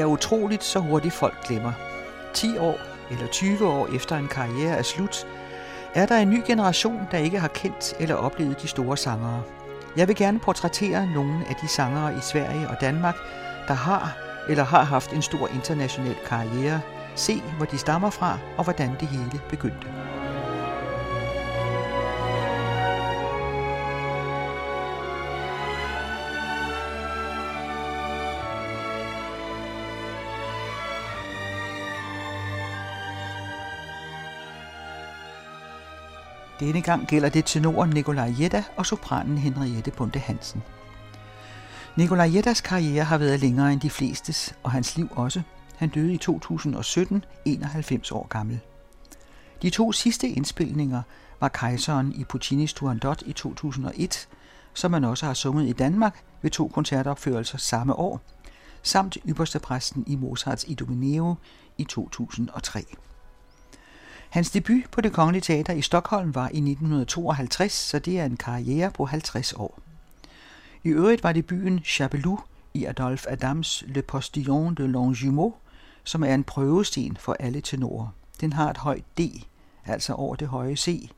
[0.00, 1.72] Det er utroligt, så hurtigt folk glemmer.
[2.34, 2.78] 10 år
[3.10, 5.26] eller 20 år efter en karriere er slut,
[5.94, 9.42] er der en ny generation, der ikke har kendt eller oplevet de store sangere.
[9.96, 13.16] Jeg vil gerne portrættere nogle af de sangere i Sverige og Danmark,
[13.68, 14.16] der har
[14.48, 16.80] eller har haft en stor international karriere.
[17.14, 19.99] Se, hvor de stammer fra og hvordan det hele begyndte.
[36.60, 40.62] Denne gang gælder det tenoren Nikolaj Jetta og sopranen Henriette Bunde Hansen.
[41.96, 45.42] Nikolaj Jettas karriere har været længere end de flestes, og hans liv også.
[45.76, 48.60] Han døde i 2017, 91 år gammel.
[49.62, 51.02] De to sidste indspilninger
[51.40, 54.28] var Kejseren i Puccinis Turandot i 2001,
[54.74, 58.20] som man også har sunget i Danmark ved to koncertopførelser samme år,
[58.82, 61.34] samt Ypperstepræsten i Mozarts Idomeneo
[61.78, 62.84] i 2003.
[64.30, 68.36] Hans debut på det Kongelige Teater i Stockholm var i 1952, så det er en
[68.36, 69.78] karriere på 50 år.
[70.84, 72.40] I øvrigt var debuten Chapelou
[72.74, 75.54] i Adolphe Adams Le Postillon de Longjumeau,
[76.04, 78.08] som er en prøvesten for alle tenorer.
[78.40, 79.20] Den har et højt D,
[79.86, 81.10] altså over det høje C.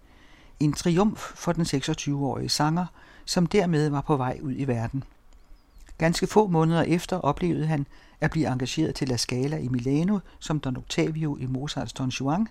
[0.61, 2.87] En triumf for den 26-årige sanger,
[3.25, 5.05] som dermed var på vej ud i verden.
[5.99, 7.87] Ganske få måneder efter oplevede han
[8.21, 12.49] at blive engageret til La Scala i Milano som Don Octavio i Mozarts Don Juan,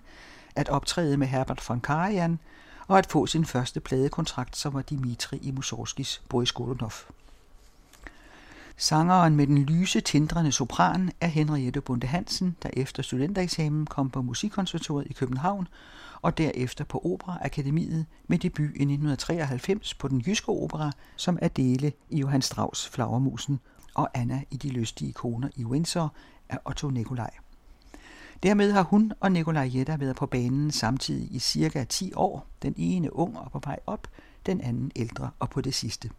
[0.56, 2.38] at optræde med Herbert von Karajan
[2.88, 6.92] og at få sin første pladekontrakt, som var Dimitri i Mussorgskis Boris Godunov.
[8.76, 14.22] Sangeren med den lyse, tindrende sopran er Henriette Bunde Hansen, der efter studentereksamen kom på
[14.22, 15.68] Musikkonservatoriet i København
[16.22, 22.18] og derefter på Operaakademiet med debut i 1993 på den jyske opera som Adele i
[22.18, 23.60] Johann Strauss Flagermusen
[23.94, 26.14] og Anna i De lystige koner i Windsor
[26.48, 27.30] af Otto Nikolaj.
[28.42, 32.46] Dermed har hun og Nikolaj Jetta været på banen samtidig i cirka 10 år.
[32.62, 34.06] Den ene ung og på vej op,
[34.46, 36.10] den anden ældre og på det sidste.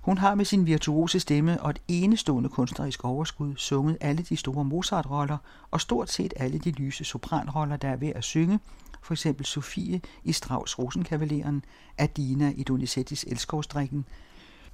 [0.00, 4.64] Hun har med sin virtuose stemme og et enestående kunstnerisk overskud sunget alle de store
[4.64, 5.36] Mozart-roller
[5.70, 8.58] og stort set alle de lyse sopranroller, der er ved at synge,
[9.02, 11.64] for eksempel Sofie i Strauss Rosenkavaleren,
[11.98, 14.04] Adina i Donizettis Elskovsdrikken,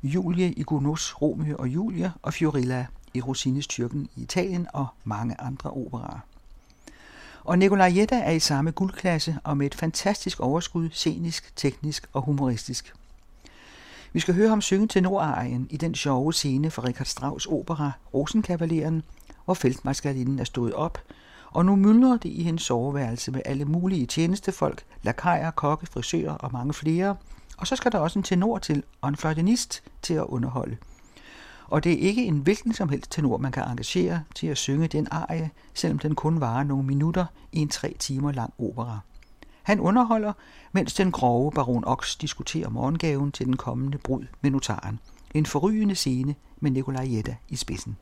[0.02, 5.40] Julie i Gounods Romeo og Julie og Fiorilla i Rossines Tyrken i Italien og mange
[5.40, 6.29] andre operaer.
[7.50, 12.22] Og Nicolai Jetta er i samme guldklasse og med et fantastisk overskud, scenisk, teknisk og
[12.22, 12.94] humoristisk.
[14.12, 19.02] Vi skal høre ham synge tenorarien i den sjove scene fra Richard Strauss opera Rosenkavaleren,
[19.44, 20.98] hvor feltmarskalinen er stået op,
[21.50, 26.52] og nu myldrer det i hendes soveværelse med alle mulige tjenestefolk, lakajer, kokke, frisører og
[26.52, 27.16] mange flere,
[27.58, 30.76] og så skal der også en tenor til og en fløjtenist til at underholde–
[31.70, 34.88] og det er ikke en hvilken som helst tenor, man kan engagere til at synge
[34.88, 38.98] den arie, selvom den kun varer nogle minutter i en tre timer lang opera.
[39.62, 40.32] Han underholder,
[40.72, 44.98] mens den grove baron Ox diskuterer morgengaven til den kommende brud med notaren.
[45.34, 47.96] En forrygende scene med Nikolaj Jetta i spidsen.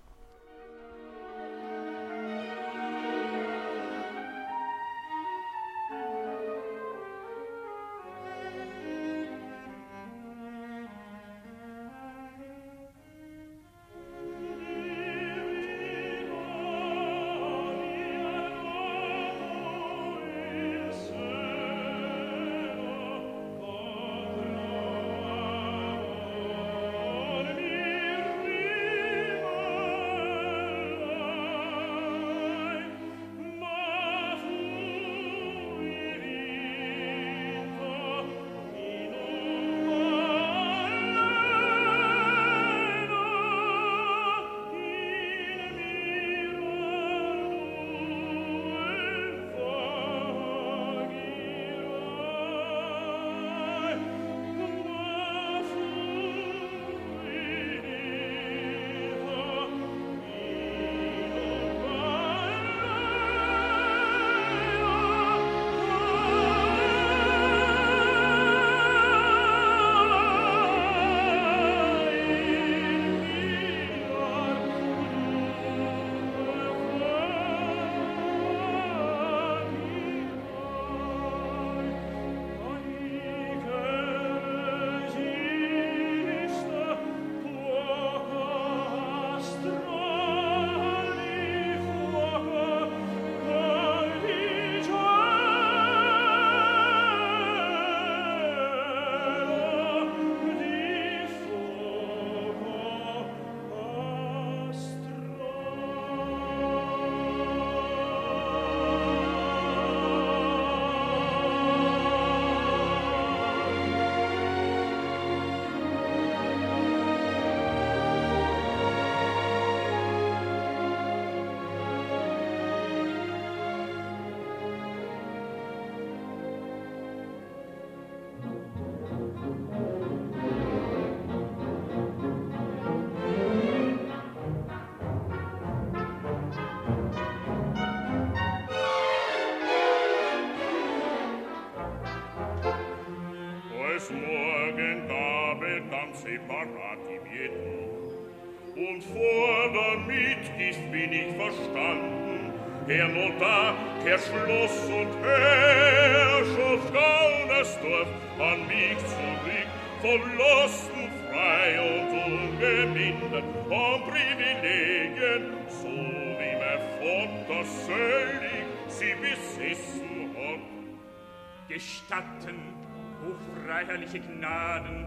[154.19, 159.69] Schloss und Herrschaft Gaunersdorf an mich zurück,
[160.01, 171.69] verlassen, frei und ungemindert, an Privilegien, so wie mein Vater selig sie besessen hat.
[171.69, 172.75] Gestatten,
[173.23, 175.07] hochfreiherrliche Gnaden,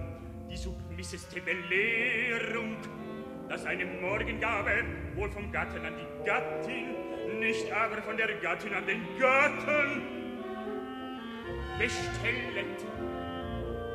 [0.50, 2.78] die submisseste Belehrung,
[3.50, 7.11] dass eine Morgengabe wohl vom Gatten an die Gattin,
[7.42, 10.04] nicht aber von der Gattin an den Gatten
[11.80, 12.78] bestellet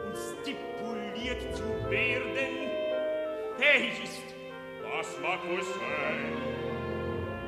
[0.05, 2.55] und stipuliert zu werden,
[3.57, 4.35] fähig ist.
[4.83, 6.37] Was mag wohl sein?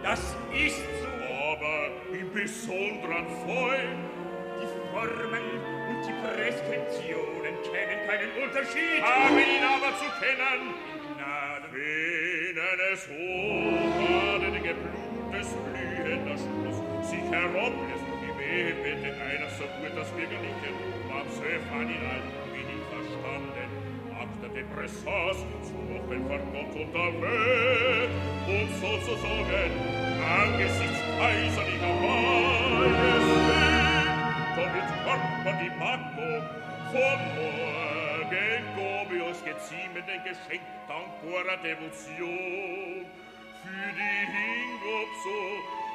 [0.05, 1.19] Das ist so.
[1.51, 3.87] Aber im besonderen Fall
[4.61, 5.47] Die Formen
[5.89, 9.03] und die Preskriptionen kennen keinen Unterschied.
[9.03, 10.75] haben ihn aber zu kennen,
[11.17, 11.69] Gnaden.
[11.73, 14.98] Wenn es hochadlige Blutes
[16.39, 16.79] Schluss
[17.11, 20.71] sich herablässt und die Wehe bettet einer so gut das Bürgerliche,
[21.09, 23.69] man Stefan in allen wenig verstanden,
[24.15, 28.11] Akte de Pressas zu Wochen vor Gott und der Welt.
[28.47, 29.73] Und sozusagen
[30.19, 33.39] angesichts kaiserlicher Majestät,
[34.57, 36.31] damit Körper die Pacto
[36.93, 43.07] von morgen Gobius geziemenden Geschenk dankbarer Devotion.
[43.63, 45.11] Für die Hingob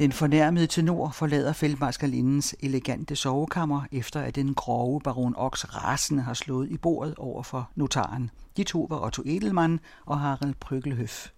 [0.00, 6.34] Den fornærmede tenor forlader feltmarskalindens elegante sovekammer, efter at den grove baron Ox rasende har
[6.34, 8.30] slået i bordet over for notaren.
[8.56, 11.28] De to var Otto Edelmann og Harald Pryggelhøf.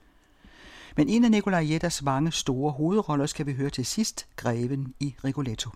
[0.97, 5.15] Men en af Nikolaj Jettas mange store hovedroller skal vi høre til sidst, Greven i
[5.25, 5.71] Rigoletto.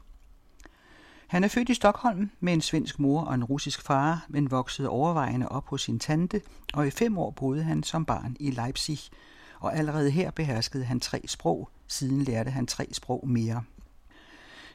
[1.27, 4.89] Han er født i Stockholm med en svensk mor og en russisk far, men voksede
[4.89, 6.41] overvejende op hos sin tante,
[6.75, 8.99] og i fem år boede han som barn i Leipzig,
[9.61, 13.63] og allerede her beherskede han tre sprog, siden lærte han tre sprog mere.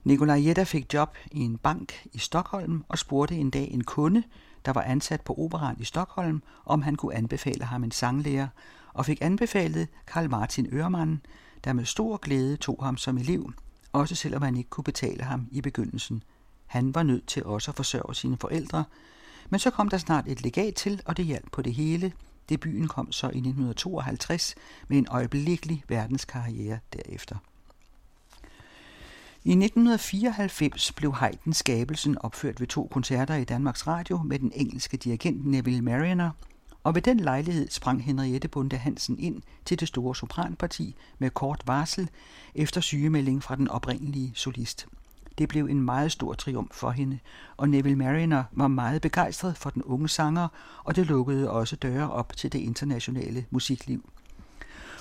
[0.04, 4.24] Nikolajetta fik job i en bank i Stockholm og spurgte en dag en kunde,
[4.66, 8.48] der var ansat på operan i Stockholm, om han kunne anbefale ham en sanglærer,
[8.94, 11.22] og fik anbefalet Karl Martin Ørmann,
[11.64, 13.52] der med stor glæde tog ham som elev,
[13.92, 16.24] også selvom han ikke kunne betale ham i begyndelsen.
[16.66, 18.84] Han var nødt til også at forsørge sine forældre,
[19.50, 22.14] men så kom der snart et legat til, og det hjalp på det hele.
[22.52, 24.56] Debuten kom så i 1952
[24.88, 27.36] med en øjeblikkelig verdenskarriere derefter.
[29.44, 34.98] I 1994 blev Haydn skabelsen opført ved to koncerter i Danmarks Radio med den engelske
[34.98, 36.32] dirigent Neville Marriner,
[36.84, 41.64] og ved den lejlighed sprang Henriette Bunde Hansen ind til det store sopranparti med kort
[41.66, 42.10] varsel
[42.56, 44.88] efter sygemelding fra den oprindelige solist.
[45.38, 47.20] Det blev en meget stor triumf for hende,
[47.58, 50.48] og Neville Marriner var meget begejstret for den unge sanger,
[50.84, 54.10] og det lukkede også døre op til det internationale musikliv.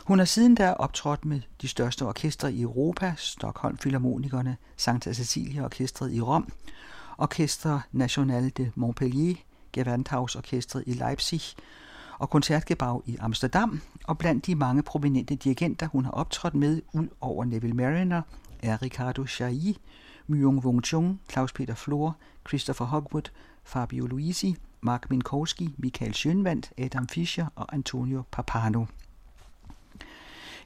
[0.05, 5.65] Hun har siden da optrådt med de største orkestre i Europa, Stockholm Philharmonikerne, Santa Cecilia
[5.65, 6.53] Orkestret i Rom,
[7.19, 9.35] Orkester National de Montpellier,
[9.73, 11.41] Gewandhaus Orkestret i Leipzig
[12.19, 17.09] og Koncertgebag i Amsterdam, og blandt de mange prominente dirigenter, hun har optrådt med, ud
[17.21, 18.23] over Neville Marriner,
[18.63, 19.73] er Ricardo Chailly,
[20.31, 22.17] Myung Wong Chung, Claus Peter Flor,
[22.49, 23.31] Christopher Hogwood,
[23.65, 28.87] Fabio Luisi, Mark Minkowski, Michael Schönwandt, Adam Fischer og Antonio Papano.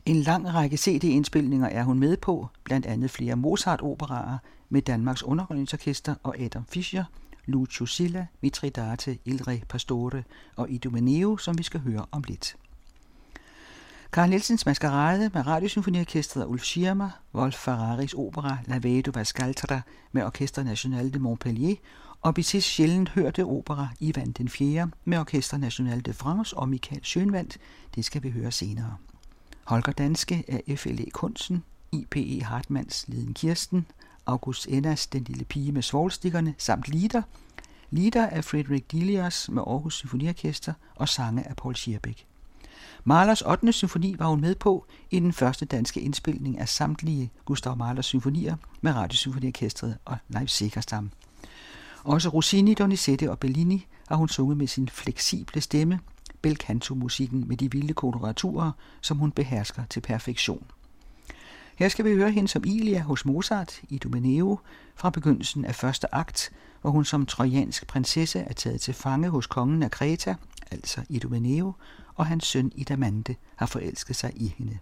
[0.07, 6.15] En lang række CD-indspilninger er hun med på, blandt andet flere Mozart-operaer med Danmarks Underholdningsorkester
[6.23, 7.05] og Adam Fischer,
[7.47, 10.23] Lucio Silla, Mitridate, Il Re Pastore
[10.57, 12.57] og Idomeneo, som vi skal høre om lidt.
[14.15, 19.81] Carl Nielsens Maskerade med Radiosymfoniorkestret og Ulf Schirmer, Wolf Ferraris opera La Vedo Vascaltra
[20.12, 21.76] med Orkester National de Montpellier
[22.20, 24.91] og Bizets sjældent hørte opera Ivan den 4.
[25.05, 27.57] med Orkester National de France og Michael Schönwandt,
[27.94, 28.97] det skal vi høre senere.
[29.65, 33.86] Holger Danske af FLE Kunsten, IPE Hartmanns Liden Kirsten,
[34.26, 37.23] August Ennas Den lille pige med svolstikkerne samt Lieder.
[37.91, 42.26] Lieder af Frederik Dilias med Aarhus Symfoniorkester og sange af Paul Schierbeck.
[43.07, 43.73] Mahlers 8.
[43.73, 48.57] symfoni var hun med på i den første danske indspilning af samtlige Gustav Mahlers symfonier
[48.81, 51.10] med Radiosymfoniorkestret og Leipzigerstam.
[52.05, 56.00] Også Rossini, Donizetti og Bellini har hun sunget med sin fleksible stemme,
[56.42, 60.66] bel canto-musikken med de vilde koloraturer, som hun behersker til perfektion.
[61.76, 64.58] Her skal vi høre hende som Ilia hos Mozart i Domeneo
[64.97, 69.47] fra begyndelsen af første akt, hvor hun som trojansk prinsesse er taget til fange hos
[69.47, 70.34] kongen af Kreta,
[70.70, 71.73] altså Idomeneo,
[72.15, 74.78] og hans søn Idamante har forelsket sig i hende.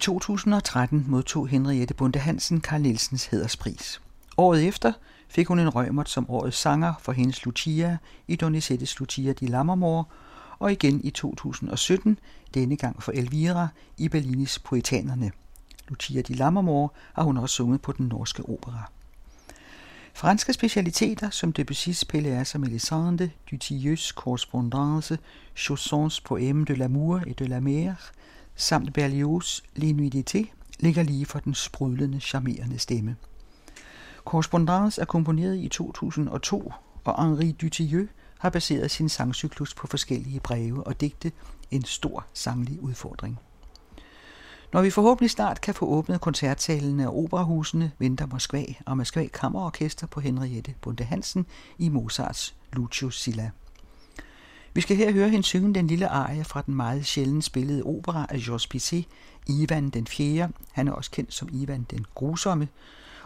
[0.00, 4.00] 2013 modtog Henriette Bunde Hansen Karl Nielsens hæderspris.
[4.36, 4.92] Året efter
[5.28, 7.98] fik hun en rømert som årets sanger for hendes Lucia
[8.28, 10.08] i Donizettis Lucia di Lammermoor,
[10.58, 12.18] og igen i 2017,
[12.54, 15.30] denne gang for Elvira i Bellinis Poetanerne.
[15.88, 18.90] Lucia di Lammermoor har hun også sunget på den norske opera.
[20.14, 25.18] Franske specialiteter som Debussy's Pelléas og Mélisande, Dutilleux's Correspondance,
[25.56, 27.94] Chaussons Poème de l'amour et de la mer,
[28.54, 30.46] samt Berlioz' L'Inuidité
[30.80, 33.16] ligger lige for den sprudlende, charmerende stemme.
[34.24, 36.72] Correspondance er komponeret i 2002,
[37.04, 41.32] og Henri Dutilleux har baseret sin sangcyklus på forskellige breve og digte,
[41.70, 43.38] en stor sanglig udfordring.
[44.72, 50.06] Når vi forhåbentlig snart kan få åbnet koncertsalene og operahusene, venter Moskva og Moskva Kammerorkester
[50.06, 51.46] på Henriette Bunde Hansen
[51.78, 53.50] i Mozarts Lucio Silla.
[54.74, 58.26] Vi skal her høre hende synge den lille arie fra den meget sjældent spillede opera
[58.28, 59.04] af Georges Bizet,
[59.48, 60.50] Ivan den 4.
[60.72, 62.68] Han er også kendt som Ivan den Grusomme,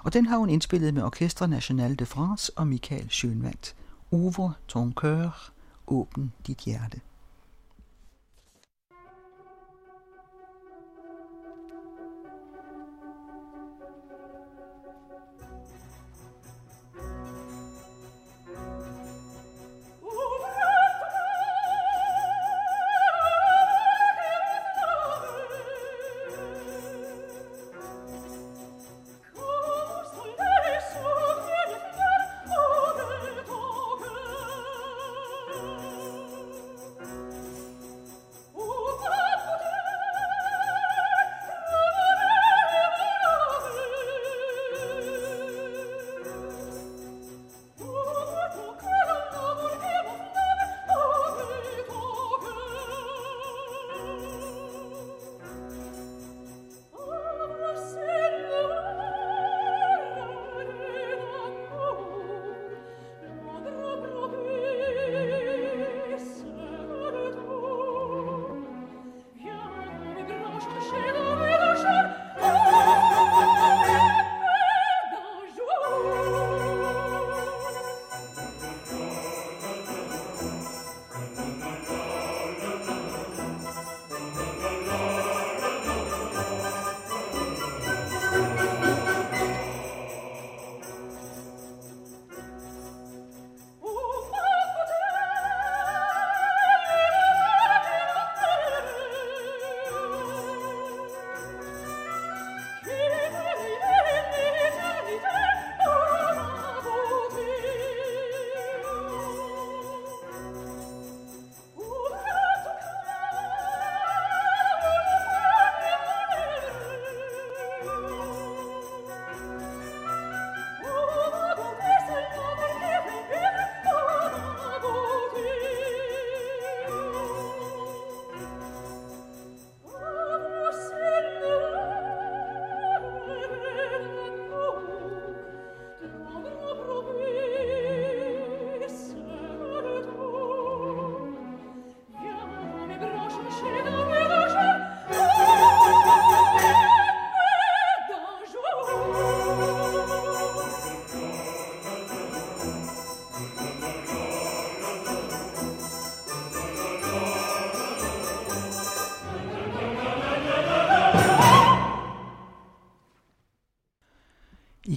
[0.03, 3.75] og den har hun indspillet med Orchestre National de France og Michael Schönwandt.
[4.11, 5.51] Ouvre ton cœur,
[5.87, 7.01] åbn dit hjerte.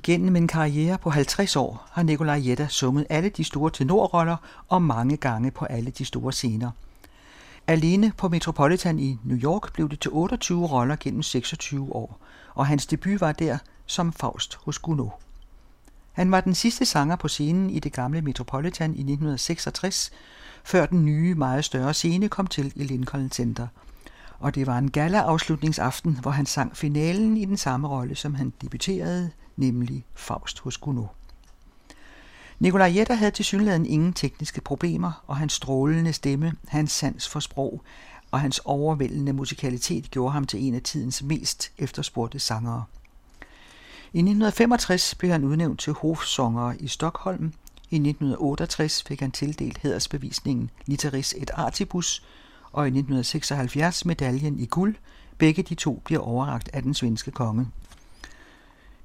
[0.07, 4.37] Gennem en karriere på 50 år har Nikolaj Jetta sunget alle de store tenorroller
[4.67, 6.71] og mange gange på alle de store scener.
[7.67, 12.19] Alene på Metropolitan i New York blev det til 28 roller gennem 26 år,
[12.55, 15.09] og hans debut var der som Faust hos Gounod.
[16.11, 20.11] Han var den sidste sanger på scenen i det gamle Metropolitan i 1966,
[20.63, 23.67] før den nye, meget større scene kom til i Lincoln Center.
[24.39, 28.53] Og det var en gala-afslutningsaften, hvor han sang finalen i den samme rolle, som han
[28.61, 31.07] debuterede nemlig Faust hos Gounod.
[32.59, 37.39] Nikolaj Jetter havde til synligheden ingen tekniske problemer, og hans strålende stemme, hans sans for
[37.39, 37.83] sprog
[38.31, 42.83] og hans overvældende musikalitet gjorde ham til en af tidens mest efterspurgte sangere.
[44.13, 47.53] I 1965 blev han udnævnt til hofsanger i Stockholm.
[47.89, 52.23] I 1968 fik han tildelt hædersbevisningen Litteris et Artibus,
[52.71, 54.95] og i 1976 medaljen i guld.
[55.37, 57.67] Begge de to bliver overragt af den svenske konge.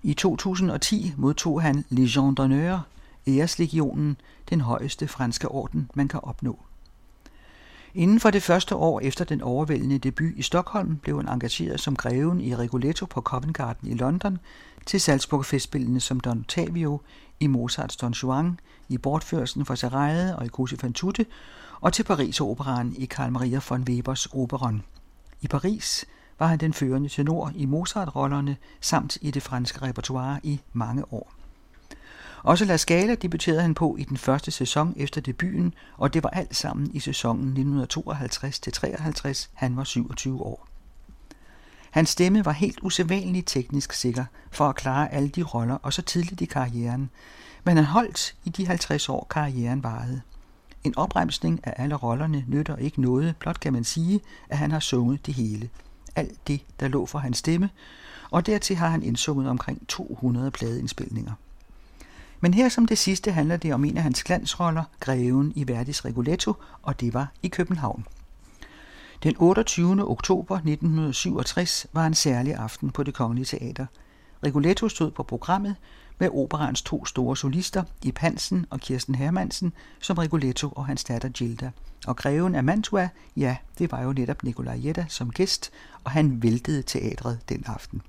[0.05, 2.79] I 2010 modtog han Legion d'honneur,
[3.27, 4.17] æreslegionen,
[4.51, 6.59] den højeste franske orden, man kan opnå.
[7.95, 11.97] Inden for det første år efter den overvældende debut i Stockholm blev han engageret som
[11.97, 14.39] greven i Rigoletto på Covent Garden i London,
[14.87, 17.01] til Salzburg festspillene som Don Ottavio,
[17.41, 21.27] i Mozarts Don Juan, i Bortførelsen for Sarajet og i Così fan tutte,
[21.81, 24.83] og til Paris Operan i Karl Maria von Webers Operon.
[25.41, 26.05] I Paris
[26.39, 31.33] var han den førende tenor i Mozart-rollerne samt i det franske repertoire i mange år.
[32.43, 36.31] Også La Scala debuterede han på i den første sæson efter debuten, og det var
[36.31, 39.49] alt sammen i sæsonen 1952-53.
[39.55, 40.69] Han var 27 år.
[41.91, 46.03] Hans stemme var helt usædvanligt teknisk sikker for at klare alle de roller og så
[46.03, 47.11] tidligt i karrieren,
[47.65, 50.21] men han holdt i de 50 år karrieren varede.
[50.85, 54.81] En opremsning af alle rollerne nytter ikke noget, blot kan man sige, at han har
[54.81, 55.69] sunget det hele.
[56.17, 57.71] Alt det, der lå for hans stemme,
[58.31, 61.33] og dertil har han indsunget omkring 200 pladeindspilninger.
[62.41, 66.05] Men her som det sidste handler det om en af hans glansroller, Greven i Verdis
[66.05, 68.05] Rigoletto, og det var i København.
[69.23, 70.11] Den 28.
[70.11, 73.87] oktober 1967 var en særlig aften på det Kongelige Teater.
[74.45, 75.77] Rigoletto stod på programmet
[76.23, 81.29] med operans to store solister, Ip Hansen og Kirsten Hermansen, som Rigoletto og hans datter
[81.29, 81.71] Gilda.
[82.07, 85.71] Og greven af Mantua, ja, det var jo netop Nicolai Jetta som gæst,
[86.05, 88.03] og han væltede teatret den aften.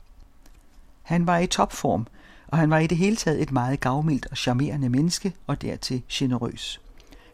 [1.02, 2.08] Han var i topform,
[2.48, 6.04] og han var i det hele taget et meget gavmildt og charmerende menneske, og dertil
[6.12, 6.82] generøs.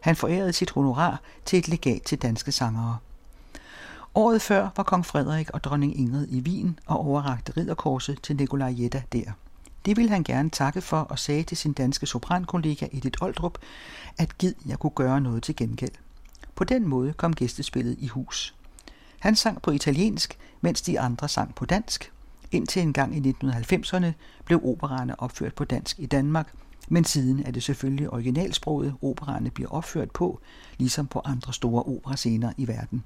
[0.00, 2.96] Han forærede sit honorar til et legat til danske sangere.
[4.14, 8.74] Året før var kong Frederik og dronning Ingrid i Wien og overrakte ridderkorset til Nikolaj
[8.78, 9.32] Jetta der.
[9.84, 13.58] Det ville han gerne takke for og sagde til sin danske soprankollega Edith Oldrup,
[14.18, 15.92] at gid jeg kunne gøre noget til gengæld.
[16.54, 18.54] På den måde kom gæstespillet i hus.
[19.18, 22.12] Han sang på italiensk, mens de andre sang på dansk.
[22.52, 24.06] Indtil en gang i 1990'erne
[24.44, 26.52] blev operaerne opført på dansk i Danmark,
[26.88, 30.40] men siden er det selvfølgelig originalsproget, operaerne bliver opført på,
[30.78, 33.04] ligesom på andre store operascener i verden.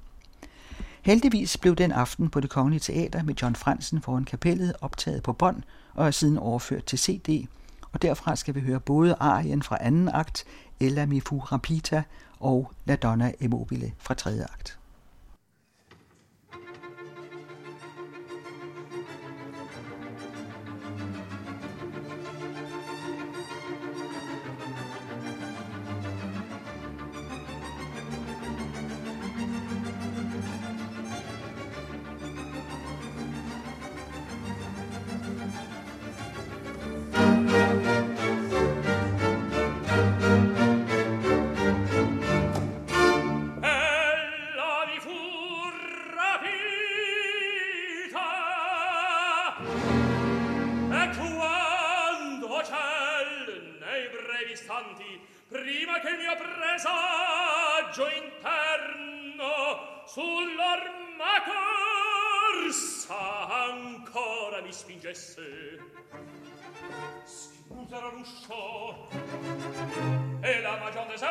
[1.01, 5.33] Heldigvis blev den aften på det Kongelige Teater med John Fransen foran kapellet optaget på
[5.33, 5.63] bånd
[5.95, 7.47] og er siden overført til CD,
[7.91, 10.45] og derfra skal vi høre både arien fra anden akt,
[10.79, 12.03] Ella mi fu rapita
[12.39, 14.77] og La Donna Immobile fra tredje akt.
[68.21, 69.07] usciò
[70.41, 71.21] e la magion des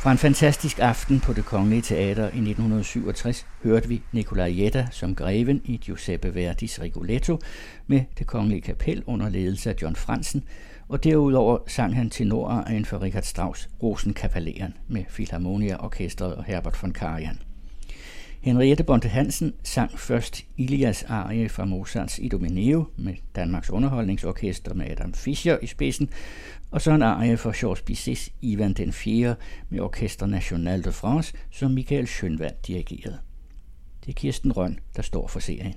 [0.00, 5.14] Fra en fantastisk aften på det Kongelige Teater i 1967 hørte vi Nicolai Jetta som
[5.14, 7.38] greven i Giuseppe Verdis Rigoletto
[7.86, 10.44] med det Kongelige Kapel under ledelse af John Fransen,
[10.88, 16.92] og derudover sang han tenorarien for Richard Strauss Rosenkavaleren med Philharmonia Orkestret og Herbert von
[16.92, 17.38] Karajan.
[18.40, 25.14] Henriette Bonte Hansen sang først Ilias arie fra Mozarts Idomeneo med Danmarks Underholdningsorkester med Adam
[25.14, 26.10] Fischer i spidsen,
[26.70, 29.34] og så en arie for Georges Bizets Ivan den 4.
[29.68, 33.18] med Orkester National de France, som Michael Schönwald dirigerede.
[34.04, 35.74] Det er Kirsten Røn, der står for serien.